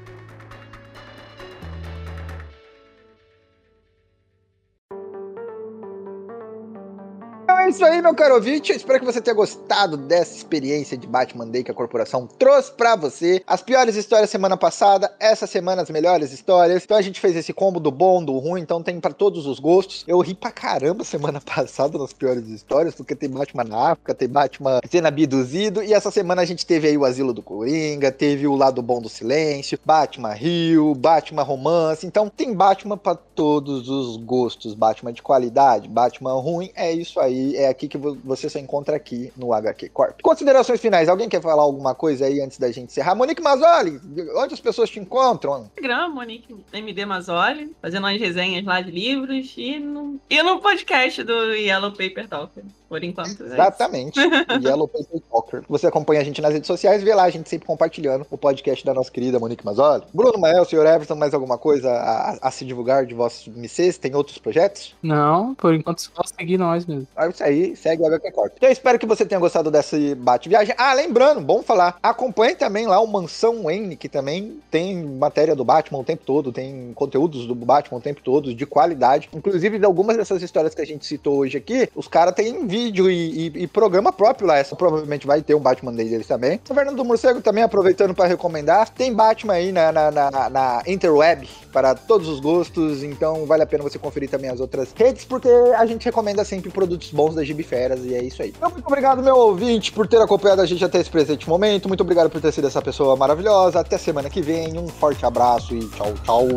É 7.68 7.70
isso 7.70 7.84
aí, 7.84 8.01
meu 8.01 8.15
caro 8.15 8.36
ouvinte. 8.36 8.72
Espero 8.72 8.97
que 8.97 9.05
você 9.05 9.20
tenha 9.20 9.36
gostado 9.36 9.97
dessa 9.97 10.34
experiência 10.34 10.97
de 10.97 11.05
Batman 11.05 11.45
Day 11.47 11.65
que 11.65 11.72
a 11.72 11.74
corporação 11.74 12.26
trouxe 12.26 12.72
pra 12.72 12.95
você. 12.95 13.43
As 13.45 13.61
piores 13.61 13.97
histórias 13.97 14.30
semana 14.30 14.55
passada, 14.55 15.13
essa 15.20 15.45
semana 15.45 15.82
as 15.82 15.89
melhores 15.89 16.32
histórias. 16.32 16.86
Então 16.86 16.95
a 16.95 17.01
gente 17.01 17.20
fez 17.20 17.36
esse 17.36 17.51
combo 17.51 17.78
do 17.78 17.91
bom, 17.91 18.24
do 18.24 18.38
ruim, 18.38 18.61
então 18.61 18.82
tem 18.82 19.01
pra 19.01 19.11
todos 19.11 19.45
os 19.45 19.59
gostos. 19.59 20.05
Eu 20.07 20.22
ri 20.22 20.34
pra 20.34 20.49
caramba 20.49 21.03
semana 21.03 21.41
passada 21.45 21.97
nas 21.97 22.13
piores 22.13 22.47
histórias, 22.47 22.95
porque 22.95 23.13
tem 23.13 23.30
Batman 23.30 23.65
na 23.65 23.91
África, 23.91 24.15
tem 24.15 24.30
Batman 24.30 24.80
sendo 24.89 25.07
abduzido, 25.07 25.84
e 25.84 25.93
essa 25.93 26.09
semana 26.09 26.43
a 26.43 26.45
gente 26.45 26.65
teve 26.65 26.88
aí 26.88 26.97
o 26.97 27.03
Asilo 27.03 27.34
do 27.34 27.43
Coringa, 27.43 28.13
teve 28.13 28.47
o 28.47 28.55
Lado 28.55 28.82
Bom 28.82 29.01
do 29.01 29.09
Silêncio, 29.09 29.78
Batman 29.84 30.32
Rio, 30.32 30.95
Batman 30.95 31.43
Romance. 31.43 32.07
Então 32.07 32.30
tem 32.30 32.53
Batman 32.53 32.97
pra 32.97 33.15
todos 33.15 33.89
os 33.89 34.15
gostos. 34.15 34.74
Batman 34.74 35.11
de 35.11 35.22
qualidade, 35.22 35.89
Batman 35.89 36.39
ruim, 36.39 36.72
é 36.74 36.93
isso 36.93 37.20
aí. 37.20 37.57
É 37.58 37.68
aqui 37.68 37.88
que 37.88 37.97
vo- 37.97 38.18
você 38.24 38.49
só 38.49 38.60
encontra 38.60 38.95
aqui 38.95 39.32
no 39.36 39.51
HQ 39.53 39.89
Corp. 39.89 40.22
Considerações 40.22 40.80
finais. 40.80 41.10
Alguém 41.10 41.28
quer 41.28 41.41
falar 41.41 41.64
alguma 41.64 41.95
coisa 41.95 42.26
aí 42.26 42.39
antes 42.39 42.58
da 42.58 42.68
gente 42.72 42.86
encerrar? 42.91 43.16
Monique 43.16 43.41
Mazzoli, 43.41 43.99
onde 44.36 44.53
as 44.53 44.60
pessoas 44.60 44.89
te 44.89 44.99
encontram? 44.99 45.70
Instagram, 45.76 46.10
Monique 46.10 46.55
MD 46.74 47.05
Mazzoli, 47.05 47.76
fazendo 47.82 48.03
umas 48.03 48.20
resenhas 48.20 48.64
lá 48.66 48.82
de 48.82 48.91
livros 48.91 49.53
e 49.58 49.80
no, 49.80 50.20
e 50.30 50.41
no 50.43 50.60
podcast 50.60 51.24
do 51.24 51.53
Yellow 51.53 51.91
Paper 51.91 52.28
Talker. 52.28 52.64
Por 52.88 53.03
enquanto. 53.03 53.43
é. 53.43 53.47
Exatamente. 53.47 54.18
Yellow 54.64 54.88
Paper 54.88 55.20
Talker. 55.30 55.64
Você 55.68 55.88
acompanha 55.88 56.22
a 56.22 56.24
gente 56.24 56.41
nas 56.41 56.53
redes 56.53 56.68
sociais, 56.68 57.03
vê 57.03 57.14
lá 57.14 57.24
a 57.24 57.30
gente 57.30 57.49
sempre 57.49 57.68
compartilhando 57.68 58.26
o 58.32 58.38
podcast 58.38 58.86
da 58.86 58.93
nossa 58.93 59.12
querida 59.12 59.39
Monique 59.39 59.66
Mazzoli. 59.66 60.03
Bruno 60.14 60.38
Mael, 60.38 60.64
senhor 60.64 60.86
Everton, 60.86 61.16
mais 61.16 61.34
alguma 61.34 61.58
coisa 61.58 61.91
a, 61.91 62.38
a 62.47 62.51
se 62.51 62.64
divulgar 62.64 63.05
de 63.05 63.14
vossos 63.14 63.47
MCs? 63.53 63.97
Tem 63.97 64.16
outros 64.16 64.38
projetos? 64.38 64.95
Não, 65.03 65.53
por 65.55 65.74
enquanto 65.74 65.99
só 65.99 66.22
seguir 66.38 66.58
nós 66.58 66.86
mesmo. 66.86 67.08
É 67.18 67.28
isso 67.30 67.43
aí, 67.48 67.76
segue 67.76 68.02
o 68.02 68.06
HQ 68.06 68.32
Corp. 68.32 68.54
Então 68.58 68.70
eu 68.70 68.74
espero 68.74 69.00
que 69.00 69.06
você 69.06 69.26
tenha 69.26 69.39
gostado 69.39 69.72
dessa 69.72 69.98
bate-viagem. 70.16 70.76
Ah, 70.78 70.93
lembrando, 70.93 71.41
bom 71.41 71.62
falar, 71.64 71.98
acompanhe 72.02 72.56
também 72.56 72.86
lá 72.88 73.00
o 73.00 73.08
Mansão 73.08 73.64
Wayne, 73.64 73.95
que 73.95 74.10
também 74.10 74.60
tem 74.70 75.04
matéria 75.04 75.56
do 75.56 75.64
Batman 75.66 76.00
o 76.00 76.04
tempo 76.04 76.24
todo, 76.26 76.52
tem 76.52 76.91
conteúdos 76.93 77.45
do 77.48 77.56
Batman 77.56 77.98
o 77.98 78.02
tempo 78.02 78.22
todo, 78.24 78.54
de 78.54 78.66
qualidade. 78.66 79.30
Inclusive, 79.34 79.80
de 79.80 79.86
algumas 79.86 80.18
dessas 80.18 80.41
histórias 80.41 80.74
que 80.76 80.82
a 80.82 80.86
gente 80.86 81.06
citou 81.06 81.38
hoje 81.38 81.58
aqui, 81.58 81.89
os 81.95 82.08
caras 82.08 82.34
têm 82.36 82.68
vídeo 82.68 83.10
e, 83.10 83.48
e- 83.48 83.64
e 83.64 83.68
programa 83.68 84.12
próprio 84.12 84.48
lá. 84.48 84.58
Essa 84.58 84.76
provavelmente 84.76 85.26
vai 85.26 85.41
ter 85.41 85.56
um 85.56 85.60
Batman 85.60 85.93
Day 85.93 86.08
deles 86.10 86.28
também. 86.28 86.60
O 86.70 86.74
Fernando 86.74 87.04
Morcego 87.06 87.41
também, 87.41 87.64
aproveitando 87.64 88.14
para 88.14 88.26
recomendar, 88.28 88.89
tem 88.89 89.14
Batman 89.14 89.54
aí 89.54 89.72
na, 89.72 89.91
na, 89.91 90.12
na, 90.12 90.50
na 90.50 90.84
Interweb 90.88 91.48
para 91.72 91.93
todos 91.95 92.28
os 92.28 92.39
gostos, 92.39 93.04
então 93.04 93.45
vale 93.45 93.64
a 93.64 93.66
pena 93.68 93.84
você 93.84 94.00
conferir 94.00 94.30
também 94.30 94.50
as 94.50 94.60
outras 94.60 94.91
redes, 94.95 95.24
porque 95.26 95.48
a 95.50 95.86
gente 95.86 96.04
recomenda 96.06 96.43
sempre 96.43 96.70
produtos 96.72 97.12
bons 97.12 97.36
da 97.38 97.43
Gibiferas 97.43 98.03
e 98.03 98.13
é 98.13 98.23
isso 98.23 98.41
aí. 98.41 98.53
Então, 98.55 98.69
muito 98.69 98.85
obrigado, 98.85 99.23
meu 99.23 99.35
ouvinte, 99.35 99.91
por 99.91 100.07
ter 100.07 100.21
acompanhado 100.21 100.61
a 100.61 100.65
gente 100.65 100.83
até 100.83 100.99
esse 100.99 101.09
presente 101.09 101.47
momento. 101.47 101.88
Muito 101.88 102.01
obrigado 102.01 102.29
por 102.29 102.41
ter 102.41 102.51
sido 102.51 102.67
essa 102.67 102.81
pessoa 102.81 103.15
maravilhosa. 103.15 103.79
Até 103.79 103.97
semana 103.97 104.29
que 104.29 104.41
vem. 104.41 104.77
Um 104.77 104.88
forte 104.88 105.25
abraço 105.25 105.75
e 105.75 105.79
tchau, 105.89 106.13
tchau. 106.23 106.47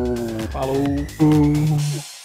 Falou. 0.50 2.19